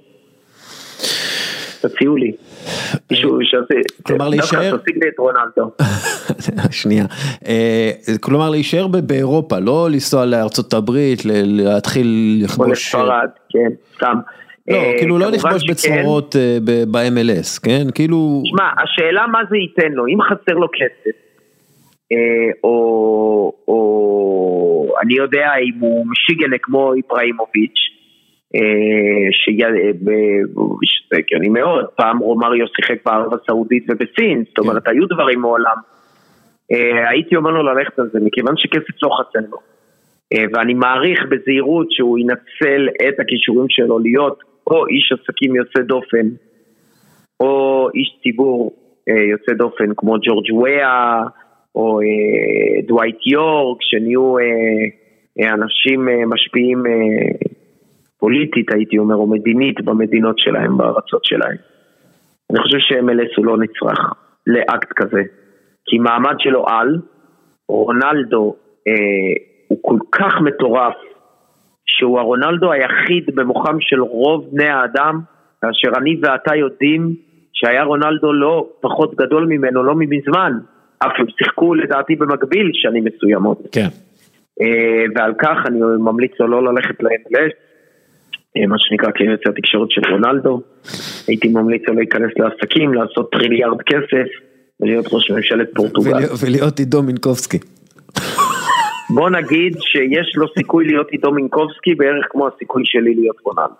תציעו 1.88 2.16
לי. 2.16 2.32
מישהו 3.12 3.40
שעושה, 3.44 3.74
כלומר, 4.04 4.30
להישאר-. 4.30 4.76
שנייה, 6.82 7.06
אה, 7.48 7.92
כלומר 8.22 8.50
להישאר 8.50 8.88
באירופה, 8.88 9.60
לא 9.60 9.88
לנסוע 9.92 10.26
לארצות 10.26 10.74
הברית, 10.74 11.20
להתחיל 11.26 12.40
לכבוש, 12.44 12.70
לספרד, 12.72 13.30
כן, 13.50 13.70
סתם. 13.96 14.16
לא, 14.68 14.76
אה, 14.76 14.94
כאילו 15.00 15.18
לא 15.18 15.32
לכבוש. 15.32 15.70
בצרורות 15.70 16.36
אה, 16.36 16.58
ב-MLS, 16.92 17.60
כן? 17.64 17.88
כאילו, 17.96 18.42
שמע, 18.46 18.70
השאלה 18.84 19.28
מה 19.28 19.40
זה 19.50 19.58
ייתן 19.58 19.92
לו, 19.92 20.08
אם 20.08 20.22
חסר 20.22 20.54
לו 20.54 20.68
כסף, 20.74 21.16
אה, 22.12 22.18
או, 22.64 23.52
אני 25.02 25.14
יודע 25.14 25.52
אם 25.62 25.80
הוא 25.80 26.06
משיגנה 26.08 26.56
כמו 26.62 26.94
איבראימוביץ', 26.94 27.80
אה, 27.90 27.95
שזה 30.82 31.18
הגיוני 31.18 31.50
מאוד, 31.50 31.86
פעם 31.96 32.18
רומריו 32.18 32.66
שיחק 32.76 33.06
בערב 33.06 33.34
הסעודית 33.34 33.86
ובסין, 33.90 34.44
זאת 34.48 34.58
אומרת 34.58 34.88
היו 34.88 35.06
דברים 35.06 35.40
מעולם. 35.40 35.76
אה, 36.72 37.10
הייתי 37.10 37.36
אומר 37.36 37.52
לו 37.52 37.64
ללכת 37.64 38.00
על 38.00 38.10
זה, 38.14 38.20
מכיוון 38.22 38.58
שכסף 38.58 39.04
לא 39.04 39.10
חסר 39.10 39.40
לו. 39.52 39.58
אה, 40.34 40.44
ואני 40.54 40.74
מעריך 40.74 41.20
בזהירות 41.30 41.92
שהוא 41.92 42.20
ינצל 42.20 42.88
את 43.08 43.20
הכישורים 43.20 43.70
שלו 43.70 44.00
להיות 44.00 44.40
או 44.68 44.88
איש 44.88 45.12
עסקים 45.12 45.56
יוצא 45.56 45.82
דופן, 45.82 46.28
או 47.40 47.88
איש 47.96 48.18
ציבור 48.24 48.72
אה, 49.10 49.24
יוצא 49.32 49.54
דופן 49.54 49.86
כמו 49.98 50.16
ג'ורג' 50.22 50.54
וויה, 50.54 51.24
או 51.76 52.00
אה, 52.02 52.82
דווייט 52.88 53.28
יורק, 53.28 53.78
שנהיו 53.82 54.38
אה, 54.38 54.44
אה, 55.40 55.54
אנשים 55.54 56.10
אה, 56.10 56.26
משפיעים 56.26 56.86
אה, 56.86 56.92
פוליטית, 58.20 58.74
הייתי 58.74 58.98
אומר, 58.98 59.16
או 59.16 59.28
מדינית 59.28 59.82
במדינות 59.82 60.40
שלהם, 60.40 60.78
בארצות 60.78 61.26
שלהם. 61.26 61.58
אני 62.52 62.60
חושב 62.60 62.78
ש-MLS 62.80 63.34
הוא 63.38 63.46
לא 63.46 63.58
נצרך 63.58 64.00
לאקט 64.48 64.94
כזה, 64.96 65.22
כי 65.86 65.98
מעמד 65.98 66.36
שלו 66.40 66.66
על, 66.68 66.98
רונלדו 67.68 68.56
אה, 68.88 68.94
הוא 69.68 69.80
כל 69.82 69.98
כך 70.12 70.34
מטורף, 70.42 70.94
שהוא 71.86 72.20
הרונלדו 72.20 72.72
היחיד 72.72 73.36
במוחם 73.36 73.78
של 73.80 74.02
רוב 74.02 74.50
בני 74.52 74.68
האדם, 74.68 75.20
כאשר 75.62 75.98
אני 75.98 76.20
ואתה 76.22 76.56
יודעים 76.56 77.16
שהיה 77.54 77.84
רונלדו 77.84 78.34
לא 78.34 78.70
פחות 78.82 79.16
גדול 79.16 79.46
ממנו, 79.46 79.84
לא 79.84 79.94
מזמן, 79.96 80.52
אף 81.00 81.12
הם 81.18 81.26
שיחקו 81.38 81.76
לדעתי 81.76 82.16
במקביל 82.16 82.70
שנים 82.74 83.04
מסוימות. 83.06 83.62
כן. 83.72 83.88
אה, 84.62 85.06
ועל 85.16 85.34
כך 85.38 85.58
אני 85.68 85.80
ממליץ 85.80 86.32
לו 86.40 86.48
לא 86.48 86.74
ללכת 86.74 87.04
ל-MLS, 87.04 87.65
מה 88.68 88.76
שנקרא 88.80 89.12
כיועץ 89.12 89.40
התקשורת 89.50 89.92
של 89.92 90.02
רונלדו. 90.12 90.62
הייתי 91.28 91.48
ממליץ 91.48 91.82
לו 91.88 91.94
להיכנס 91.94 92.32
לעסקים, 92.38 92.94
לעשות 92.94 93.32
טריליארד 93.32 93.82
כסף 93.82 94.28
ולהיות 94.80 95.06
ראש 95.12 95.32
ממשלת 95.32 95.68
פורטוגל. 95.76 96.14
ול- 96.14 96.24
ולהיות 96.46 96.80
עידו 96.80 97.04
מינקובסקי. 97.04 97.58
בוא 99.10 99.30
נגיד 99.30 99.74
שיש 99.80 100.36
לו 100.36 100.46
סיכוי 100.58 100.86
להיות 100.86 101.08
איתו 101.14 101.32
מינקובסקי 101.32 101.96
בערך 101.96 102.26
כמו 102.30 102.48
הסיכוי 102.48 102.84
שלי 102.86 103.16
להיות 103.16 103.36
רונלדו. 103.46 103.76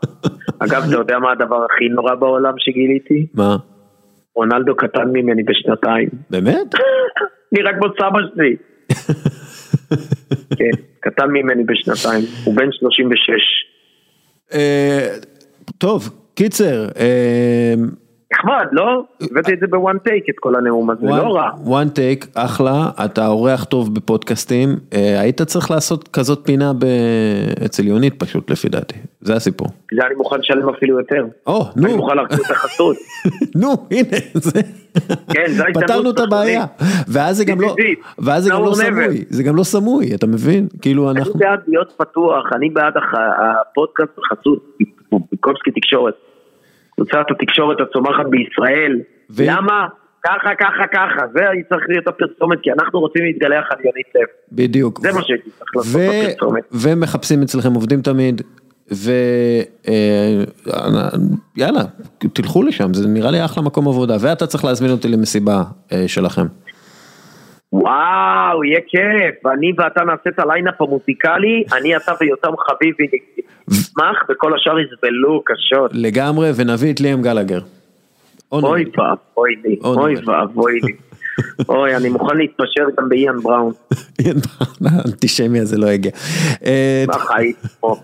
אגב, 0.60 0.84
אתה 0.88 0.96
יודע 0.96 1.20
מה 1.20 1.32
הדבר 1.32 1.66
הכי 1.66 1.90
נורא 1.90 2.16
בעולם 2.16 2.54
שגיליתי? 2.58 3.26
מה? 3.34 3.58
רונלדו 4.36 4.76
קטן 4.76 5.08
ממני 5.14 5.44
בשנתיים. 5.44 6.10
באמת? 6.30 6.74
נראה 7.52 7.72
כמו 7.74 7.88
סבא 7.98 8.20
שלי. 8.36 8.56
כן, 10.60 10.72
קטן 11.00 11.28
ממני 11.32 11.64
בשנתיים. 11.64 12.24
הוא 12.46 12.56
בן 12.56 12.72
36. 12.72 13.32
אה, 14.54 15.18
טוב, 15.78 16.10
קיצר, 16.36 16.90
אה, 16.98 17.74
נחמד, 18.34 18.66
לא? 18.72 19.04
הבאתי 19.32 19.54
את 19.54 19.60
זה 19.60 19.68
בוואן 19.68 19.98
טייק, 19.98 20.24
את 20.30 20.36
כל 20.40 20.56
הנאום 20.56 20.90
הזה, 20.90 21.06
לא 21.06 21.36
רע. 21.36 21.50
one 21.66 21.98
take, 21.98 22.28
אחלה, 22.36 22.90
אתה 23.06 23.28
אורח 23.28 23.64
טוב 23.64 23.96
בפודקאסטים, 23.96 24.70
אה, 24.94 25.20
היית 25.22 25.42
צריך 25.42 25.72
לעשות 25.72 26.08
כזאת 26.08 26.40
פינה 26.46 26.72
אצל 27.66 27.88
יונית 27.88 28.20
פשוט 28.20 28.52
לפי 28.52 28.70
דעתי, 28.70 28.96
זה 29.22 29.34
הסיפור. 29.36 29.68
זה 29.96 30.02
אני 30.08 30.16
מוכן 30.16 30.40
לשלם 30.40 30.70
אפילו 30.70 31.00
יותר. 31.00 31.26
או, 31.48 31.66
אני 31.78 31.92
נו, 31.92 31.98
מוכן 31.98 32.18
להחזיר 32.18 32.46
את 32.46 32.52
החסות. 32.52 32.96
נו, 33.62 33.88
הנה, 33.92 34.18
זה, 34.34 34.62
כן, 35.34 35.46
זו 35.48 35.64
ההזדמנות 35.64 35.84
פתרנו 35.84 36.10
את 36.10 36.20
הבעיה, 36.20 36.66
ואז 37.08 37.38
זה 37.38 37.46
גם 37.46 37.62
לא. 37.62 37.76
ואז 38.20 38.44
זה 38.44 38.50
גם 38.50 38.64
לא 38.64 38.72
never. 38.72 38.76
סמוי, 38.76 39.26
זה 39.30 39.44
גם 39.44 39.56
לא 39.56 39.64
סמוי, 39.64 40.16
אתה 40.16 40.28
מבין? 40.28 40.68
כאילו 40.82 41.12
אני 41.12 41.20
אנחנו, 41.20 41.34
בעד 41.34 41.60
להיות 41.68 41.94
פתוח, 41.98 42.44
אני 42.56 42.70
בעד 42.70 42.94
הפודקאסט 43.62 44.12
בחסות, 44.18 44.78
ביקובסקי 45.32 45.72
תקשורת. 45.72 46.14
קבוצת 46.96 47.32
התקשורת 47.32 47.78
הצומחת 47.82 48.26
בישראל. 48.30 49.00
ו- 49.30 49.44
למה? 49.48 49.88
ככה, 50.26 50.56
ככה, 50.60 50.88
ככה. 50.94 51.28
זה 51.34 51.42
צריך 51.70 51.84
להיות 51.90 52.08
הפרסומת, 52.08 52.60
כי 52.64 52.72
אנחנו 52.72 53.00
רוצים 53.00 53.24
להתגלח 53.24 53.66
על 53.72 53.78
יונית 53.86 54.08
לב. 54.16 54.28
בדיוק, 54.52 55.00
זה 55.00 55.14
מה 55.14 55.22
שהייתי 55.24 55.50
צריך 55.50 55.72
לעשות 55.76 55.92
ו- 55.96 56.30
בפרסומת. 56.30 56.64
ומחפשים 56.72 57.42
אצלכם 57.42 57.74
עובדים 57.74 58.02
תמיד, 58.02 58.42
ויאללה, 61.58 61.82
תלכו 62.34 62.64
לשם, 62.64 62.94
זה 62.94 63.08
נראה 63.08 63.32
לי 63.32 63.46
אחלה 63.46 63.64
מקום 63.64 63.88
עבודה, 63.88 64.18
ואתה 64.22 64.48
צריך 64.48 64.66
להזמין 64.66 64.92
אותי 64.92 65.08
למסיבה 65.08 65.64
אה, 65.92 66.08
שלכם. 66.08 66.46
וואו, 67.76 68.64
יהיה 68.64 68.80
כיף. 68.88 69.46
אני 69.46 69.72
ואתה 69.78 70.04
נעשה 70.04 70.30
את 70.30 70.40
הליינאפ 70.40 70.82
המוזיקלי, 70.82 71.64
אני, 71.74 71.96
אתה 71.98 72.12
ויותם 72.22 72.52
חביבי 72.68 73.08
נשמח, 73.68 74.24
וכל 74.30 74.56
השאר 74.56 74.80
יסבלו 74.80 75.42
קשות. 75.46 75.92
לגמרי, 75.94 76.52
ונביא 76.56 76.94
את 76.94 77.00
ליאם 77.00 77.22
גלגר. 77.22 77.60
או 78.52 78.60
אוי. 78.60 78.86
ואבוי 78.98 79.56
לי, 79.64 79.78
או 79.84 79.94
אוי. 79.94 80.16
ואבוי 80.26 80.80
לי. 80.84 80.94
אוי, 81.70 81.96
אני 81.96 82.10
מוכן 82.10 82.38
להתפשר 82.38 82.86
גם 82.98 83.10
באיאן 83.10 83.40
בראון. 83.40 83.74
האנטישמי 84.86 85.60
הזה 85.60 85.78
לא 85.78 85.88
הגיע. 85.88 86.12
אה, 86.66 87.06
פה? 87.80 87.96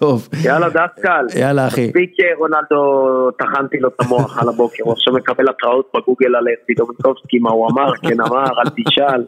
טוב, 0.00 0.28
יאללה 0.44 0.68
דסקל. 0.68 1.26
יאללה 1.40 1.66
אחי. 1.66 1.86
מספיק 1.86 2.10
אה, 2.20 2.36
רונלדו, 2.38 3.30
טחנתי 3.30 3.80
לו 3.80 3.88
את 3.88 3.94
המוח 4.00 4.38
על 4.42 4.48
הבוקר, 4.48 4.84
הוא 4.84 4.92
עכשיו 4.92 5.14
מקבל 5.14 5.48
התראות 5.48 5.92
בגוגל 5.96 6.36
על 6.36 6.44
עידו 6.66 6.87
מינקובסקי, 6.87 7.38
מה 7.38 7.50
הוא 7.50 7.68
אמר, 7.70 7.92
כן 8.02 8.20
אמר, 8.20 8.44
אל 8.44 8.70
תשאל. 8.76 9.24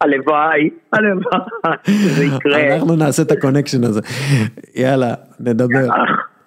הלוואי, 0.00 0.70
הלוואי, 0.92 1.76
זה 2.16 2.24
יקרה. 2.24 2.74
אנחנו 2.74 2.96
נעשה 2.96 3.22
את 3.22 3.30
ה 3.30 3.35
connection 3.35 3.84
הזה. 3.84 4.00
יאללה, 4.74 5.14
נדבר. 5.40 5.88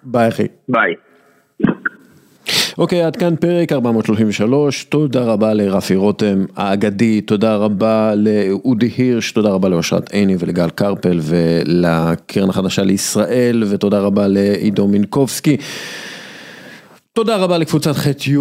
ביי 0.02 0.28
אחי. 0.28 0.46
ביי. 0.68 0.94
אוקיי, 2.78 3.02
עד 3.02 3.16
כאן 3.16 3.36
פרק 3.36 3.72
433, 3.72 4.84
תודה 4.84 5.24
רבה 5.24 5.54
לרפי 5.54 5.96
רותם 5.96 6.44
האגדי, 6.56 7.20
תודה 7.20 7.56
רבה 7.56 8.14
לאודי 8.14 8.90
הירש, 8.96 9.32
תודה 9.32 9.48
רבה 9.48 9.68
לאושרת 9.68 10.12
עיני 10.12 10.36
ולגל 10.38 10.70
קרפל 10.70 11.20
ולקרן 11.22 12.50
החדשה 12.50 12.82
לישראל, 12.82 13.64
ותודה 13.70 14.00
רבה 14.00 14.26
לעידו 14.28 14.88
מינקובסקי. 14.88 15.56
תודה 17.12 17.36
רבה 17.36 17.58
לקבוצת 17.58 17.96
ח' 17.96 18.26
י' 18.26 18.36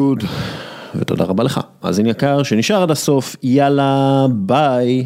ותודה 0.95 1.24
רבה 1.24 1.44
לך, 1.44 1.60
מאזין 1.84 2.06
יקר 2.06 2.44
שנשאר 2.44 2.84
עד 2.84 2.92
הסוף, 2.92 3.36
יאללה 3.44 4.26
ביי. 4.32 5.06